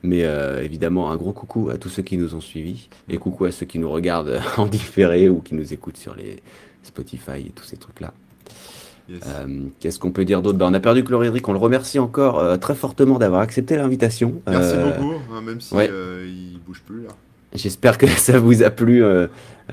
Mais 0.03 0.25
euh, 0.25 0.63
évidemment, 0.65 1.11
un 1.11 1.17
gros 1.17 1.33
coucou 1.33 1.69
à 1.69 1.77
tous 1.77 1.91
ceux 1.91 2.03
qui 2.03 2.17
nous 2.17 2.35
ont 2.35 2.41
suivis 2.41 2.89
et 3.11 3.19
coucou 3.19 3.45
à 3.45 3.53
ceux 3.53 3.67
qui 3.67 3.79
nous 3.79 3.91
regardent 3.91 4.41
en 4.57 4.67
différé 4.67 5.29
ou 5.29 5.41
qui 5.41 5.55
nous 5.55 5.75
écoutent 5.75 5.99
sur 5.99 6.15
les 6.15 6.43
Spotify 6.83 7.47
et 7.47 7.53
tous 7.55 7.65
ces 7.65 7.77
trucs-là. 7.77 8.15
Yes. 9.11 9.21
Euh, 9.27 9.65
Qu'est-ce 9.79 9.99
qu'on 9.99 10.13
peut 10.13 10.25
dire 10.25 10.41
d'autre? 10.41 10.57
Ben, 10.57 10.67
On 10.71 10.73
a 10.75 10.81
perdu 10.81 11.05
Chlorhydric, 11.05 11.47
on 11.49 11.53
le 11.53 11.59
remercie 11.59 11.99
encore 11.99 12.39
euh, 12.39 12.57
très 12.57 12.75
fortement 12.75 13.19
d'avoir 13.19 13.43
accepté 13.43 13.77
l'invitation. 13.77 14.41
Merci 14.49 14.77
beaucoup, 14.77 15.13
hein, 15.35 15.43
même 15.43 15.61
si 15.61 15.75
ouais. 15.75 15.91
il 16.27 16.61
bouge 16.67 16.81
plus 16.87 17.03
là. 17.03 17.11
J'espère 17.55 17.99
que 17.99 18.07
ça 18.27 18.39
vous 18.39 18.63
a 18.63 18.71
plu, 18.71 19.03
euh, 19.05 19.27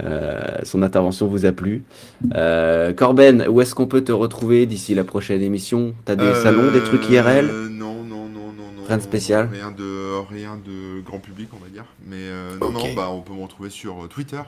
euh, 0.03 0.39
son 0.63 0.81
intervention 0.83 1.27
vous 1.27 1.45
a 1.45 1.51
plu. 1.51 1.83
Euh, 2.35 2.93
Corben, 2.93 3.45
où 3.49 3.61
est-ce 3.61 3.75
qu'on 3.75 3.87
peut 3.87 4.03
te 4.03 4.11
retrouver 4.11 4.65
d'ici 4.65 4.95
la 4.95 5.03
prochaine 5.03 5.41
émission? 5.41 5.93
T'as 6.05 6.15
des 6.15 6.23
Euh, 6.23 6.43
salons, 6.43 6.71
des 6.71 6.81
trucs 6.81 7.07
IRL 7.09 7.45
Non, 7.71 8.03
non, 8.03 8.25
non, 8.27 8.27
non, 8.29 8.71
non. 8.75 8.83
Rien 8.87 8.97
de 8.97 9.01
spécial? 9.03 9.49
Rien 9.51 9.71
de, 9.71 10.19
rien 10.29 10.55
de 10.57 11.01
grand 11.01 11.19
public, 11.19 11.49
on 11.53 11.63
va 11.63 11.69
dire. 11.69 11.85
Mais 12.07 12.15
euh, 12.17 12.57
non, 12.59 12.71
non, 12.71 12.93
bah, 12.95 13.09
on 13.11 13.21
peut 13.21 13.33
me 13.33 13.43
retrouver 13.43 13.69
sur 13.69 14.07
Twitter. 14.09 14.41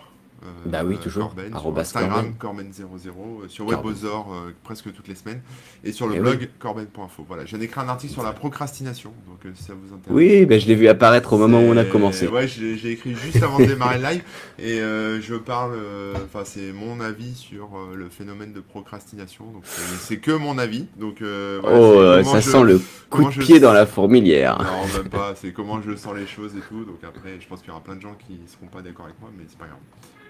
Euh, 0.43 0.47
Bah 0.65 0.81
oui, 0.85 0.97
toujours. 0.97 1.33
Corben, 1.35 1.57
sur 1.59 1.77
Instagram, 1.79 2.33
Corben00, 2.39 3.43
euh, 3.43 3.47
sur 3.47 3.65
Corben. 3.65 3.91
Webosor 3.91 4.33
euh, 4.33 4.51
presque 4.63 4.93
toutes 4.93 5.07
les 5.07 5.15
semaines. 5.15 5.41
Et 5.83 5.91
sur 5.91 6.07
le 6.07 6.15
Eh 6.15 6.19
blog 6.19 6.49
corben.info. 6.59 7.25
Voilà, 7.27 7.45
j'ai 7.45 7.61
écrit 7.61 7.79
un 7.81 7.89
article 7.89 8.13
sur 8.13 8.23
la 8.23 8.31
procrastination. 8.33 9.13
Donc 9.27 9.45
euh, 9.45 9.51
si 9.55 9.63
ça 9.63 9.73
vous 9.73 9.93
intéresse. 9.93 10.09
Oui, 10.15 10.45
ben, 10.45 10.59
je 10.59 10.67
l'ai 10.67 10.75
vu 10.75 10.87
apparaître 10.87 11.33
au 11.33 11.37
moment 11.37 11.59
où 11.59 11.65
on 11.71 11.77
a 11.77 11.85
commencé. 11.85 12.27
Ouais, 12.27 12.47
j'ai 12.47 12.91
écrit 12.91 13.15
juste 13.15 13.41
avant 13.43 13.59
de 13.59 13.65
démarrer 13.65 13.97
le 13.97 14.03
live 14.03 14.23
et 14.59 14.79
euh, 14.81 15.19
je 15.21 15.35
parle, 15.35 15.73
euh, 15.75 16.13
enfin 16.25 16.43
c'est 16.45 16.71
mon 16.73 16.99
avis 16.99 17.35
sur 17.35 17.69
euh, 17.77 17.95
le 17.95 18.09
phénomène 18.09 18.53
de 18.53 18.59
procrastination. 18.61 19.45
Donc 19.51 19.63
c'est 19.65 20.17
que 20.17 20.31
mon 20.31 20.57
avis. 20.57 20.87
Donc 20.97 21.21
euh, 21.21 21.59
voilà, 21.61 21.77
oh, 21.79 21.99
euh, 21.99 22.23
ça 22.23 22.39
je- 22.39 22.49
sent 22.49 22.63
le 22.63 22.81
coup 23.09 23.25
de 23.25 23.31
je- 23.31 23.39
pied 23.41 23.59
dans 23.59 23.73
la 23.73 23.85
fourmilière. 23.85 24.57
Non, 24.59 24.97
même 25.01 25.09
pas. 25.09 25.33
C'est 25.35 25.51
comment 25.51 25.81
je 25.81 25.95
sens 25.95 26.15
les 26.15 26.27
choses 26.27 26.53
et 26.55 26.61
tout. 26.67 26.85
Donc 26.85 26.99
après, 27.07 27.37
je 27.39 27.47
pense 27.47 27.59
qu'il 27.59 27.69
y 27.69 27.71
aura 27.71 27.81
plein 27.83 27.95
de 27.95 28.01
gens 28.01 28.15
qui 28.27 28.39
seront 28.47 28.67
pas 28.67 28.81
d'accord 28.81 29.05
avec 29.05 29.19
moi, 29.19 29.29
mais 29.37 29.43
c'est 29.47 29.57
pas 29.57 29.65
grave. 29.65 29.79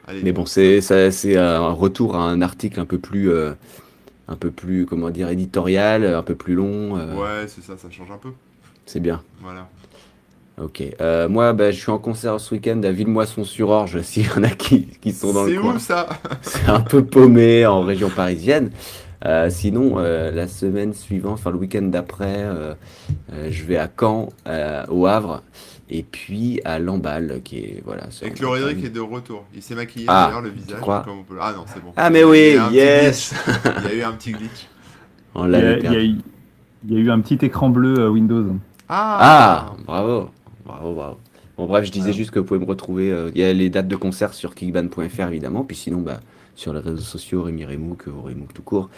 Allez. 0.08 0.22
Mais 0.24 0.32
bon, 0.32 0.46
c'est 0.46 0.82
c'est 0.82 1.38
un 1.38 1.70
retour 1.72 2.16
à 2.16 2.24
un 2.24 2.42
article 2.42 2.80
un 2.80 2.86
peu 2.86 2.98
plus, 2.98 3.30
euh, 3.32 3.52
un 4.28 4.36
peu 4.36 4.50
plus, 4.52 4.86
comment 4.86 5.10
dire, 5.10 5.30
éditorial, 5.30 6.06
un 6.06 6.24
peu 6.24 6.36
plus 6.36 6.56
long. 6.56 6.98
euh, 6.98 7.16
Ouais, 7.16 7.48
c'est 7.48 7.62
ça, 7.64 7.78
ça 7.78 7.90
change 7.92 8.12
un 8.12 8.18
peu. 8.18 8.30
C'est 8.86 9.00
bien. 9.00 9.22
Voilà. 9.42 9.68
Ok. 10.62 10.84
Euh, 11.00 11.30
moi, 11.30 11.54
bah, 11.54 11.72
je 11.72 11.78
suis 11.80 11.92
en 11.92 12.00
concert 12.00 12.40
ce 12.40 12.54
week-end 12.56 12.82
à 12.84 12.92
Villemoisson-sur-Orge, 12.92 14.02
s'il 14.04 14.26
y 14.26 14.30
en 14.32 14.44
a 14.44 14.50
qui, 14.50 14.88
qui 15.02 15.14
sont 15.14 15.32
dans 15.34 15.46
C'est 15.46 15.54
le 15.54 15.62
coin. 15.62 15.76
où 15.76 15.80
ça? 15.80 16.08
C'est 16.42 16.68
un 16.68 16.82
peu 16.82 17.06
paumé 17.06 17.66
en 17.66 17.82
région 17.82 18.10
parisienne. 18.10 18.72
Euh, 19.26 19.50
sinon, 19.50 19.96
euh, 20.00 20.32
la 20.32 20.48
semaine 20.48 20.94
suivante, 20.94 21.34
enfin 21.34 21.52
le 21.52 21.58
week-end 21.58 21.84
d'après, 21.84 22.46
je 23.50 23.64
vais 23.64 23.78
à 23.78 23.90
Caen, 24.00 24.30
au 24.90 25.06
Havre, 25.08 25.44
et 25.90 26.04
puis 26.04 26.62
à 26.66 26.80
Lamballe, 26.80 27.42
qui 27.44 27.58
est 27.60 27.82
voilà. 27.86 28.04
Et 28.22 28.30
montagne. 28.42 28.84
est 28.86 28.90
de 28.90 29.00
retour. 29.00 29.46
Il 29.56 29.62
s'est 29.62 29.76
maquillé 29.76 30.06
Ah, 30.08 30.26
d'ailleurs 30.28 30.42
le 30.42 30.50
visage. 30.50 30.80
crois 30.82 31.02
comme 31.04 31.20
on 31.20 31.24
peut- 31.24 31.38
Ah 31.42 31.54
non, 31.56 31.66
c'est 31.74 31.82
bon. 31.84 31.92
Ah 31.98 32.10
mais 32.10 32.24
oui, 32.24 32.56
yes. 32.72 33.34
Il 33.78 33.84
y 33.84 33.88
a 33.88 33.96
eu 33.96 34.02
un 34.04 34.12
petit 34.14 34.32
glitch. 34.32 34.68
On 35.36 35.46
Il 35.46 35.52
y, 35.52 35.56
a, 35.56 35.62
l'avait 35.62 35.74
il 35.74 35.78
y 35.78 35.82
perdu. 35.82 35.98
a 35.98 36.04
eu- 36.04 36.16
il 36.88 36.94
y 36.94 36.98
a 36.98 37.00
eu 37.00 37.12
un 37.12 37.20
petit 37.20 37.44
écran 37.46 37.70
bleu 37.70 38.00
euh, 38.00 38.10
Windows. 38.10 38.56
Ah, 38.88 39.74
bravo, 39.86 40.30
bravo, 40.66 40.94
bravo. 40.94 41.18
Bon, 41.58 41.66
bref, 41.66 41.86
je 41.86 41.92
disais 41.92 42.04
Voilà. 42.06 42.18
juste 42.18 42.32
que 42.32 42.40
vous 42.40 42.46
pouvez 42.46 42.60
me 42.60 42.66
retrouver. 42.66 43.12
euh, 43.12 43.32
Il 43.36 43.42
y 43.42 43.44
a 43.44 43.52
les 43.54 43.70
dates 43.70 43.88
de 43.88 43.96
concert 43.96 44.34
sur 44.34 44.56
kickban.fr 44.56 45.28
évidemment, 45.28 45.64
puis 45.66 45.76
sinon, 45.76 46.00
bah, 46.00 46.20
sur 46.56 46.74
les 46.74 46.80
réseaux 46.80 46.98
sociaux, 47.02 47.44
Rémi 47.44 47.66
Remouk 47.66 48.06
ou 48.08 48.22
Remouk 48.22 48.54
tout 48.54 48.62
court. 48.62 48.90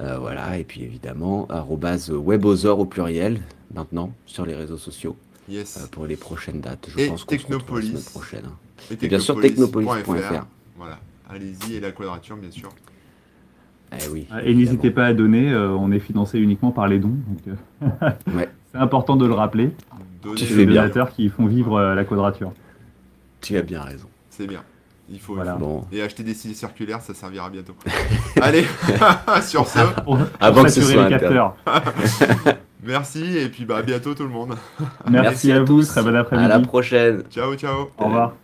Euh, 0.00 0.18
voilà, 0.18 0.56
et 0.58 0.64
puis 0.64 0.82
évidemment, 0.82 1.46
arrobase 1.50 2.10
webosor 2.10 2.78
au 2.80 2.86
pluriel, 2.86 3.42
maintenant, 3.74 4.12
sur 4.24 4.46
les 4.46 4.54
réseaux 4.54 4.78
sociaux, 4.78 5.14
Yes. 5.50 5.88
pour 5.90 6.06
les 6.06 6.16
prochaines 6.16 6.60
dates. 6.60 6.88
Je 6.88 6.98
Et 7.00 7.08
pense 7.08 7.22
se 7.22 7.26
Technopolis. 7.26 7.88
semaine 7.88 8.02
prochaine. 8.04 8.42
hein. 8.46 8.54
Et 8.90 9.04
Et 9.04 9.08
bien 9.08 9.18
sûr, 9.18 9.40
technopolis.fr. 9.40 10.44
Voilà. 10.76 10.98
Allez-y 11.28 11.74
et 11.74 11.80
la 11.80 11.90
quadrature, 11.90 12.36
bien 12.36 12.50
sûr. 12.50 12.70
Eh 13.92 14.08
oui. 14.08 14.26
Et 14.44 14.54
n'hésitez 14.54 14.90
pas 14.90 15.06
à 15.06 15.12
donner, 15.12 15.50
euh, 15.52 15.70
on 15.70 15.90
est 15.90 15.98
financé 15.98 16.38
uniquement 16.38 16.70
par 16.70 16.86
les 16.88 16.98
dons. 17.00 17.16
donc, 17.26 17.56
euh, 17.82 18.10
Ouais. 18.36 18.48
C'est 18.72 18.78
important 18.78 19.16
de 19.16 19.26
le 19.26 19.34
rappeler. 19.34 19.70
Fais 20.36 20.54
les 20.54 20.66
donateurs 20.66 21.10
qui 21.12 21.28
font 21.28 21.46
vivre 21.46 21.76
euh, 21.76 21.94
la 21.96 22.04
quadrature. 22.04 22.52
Tu 23.40 23.56
as 23.56 23.62
bien 23.62 23.82
raison. 23.82 24.06
C'est 24.28 24.46
bien. 24.46 24.62
Il 25.08 25.18
faut. 25.18 25.34
Voilà. 25.34 25.54
Bon, 25.56 25.84
Et 25.90 26.02
acheter 26.02 26.22
des 26.22 26.34
cils 26.34 26.54
circulaires, 26.54 27.00
ça 27.02 27.14
servira 27.14 27.50
bientôt. 27.50 27.74
Allez, 28.40 28.64
sur 29.42 29.66
ce, 29.66 29.80
Pour, 30.04 30.18
Avant 30.38 30.62
que 30.62 30.68
ce 30.70 30.82
soit 30.82 31.08
les 31.08 31.18
capteurs. 31.18 31.56
Merci 32.82 33.38
et 33.38 33.48
puis 33.48 33.64
bah 33.64 33.78
à 33.78 33.82
bientôt 33.82 34.14
tout 34.14 34.22
le 34.24 34.28
monde. 34.28 34.56
Merci, 35.08 35.52
à, 35.52 35.62
vous, 35.62 35.82
très 35.82 36.02
bon 36.02 36.14
à 36.14 36.20
après-midi. 36.20 36.48
la 36.48 36.60
prochaine. 36.60 37.22
Ciao, 37.30 37.54
ciao. 37.56 37.90
Au 37.98 38.04
revoir. 38.06 38.28
Ciao. 38.28 38.38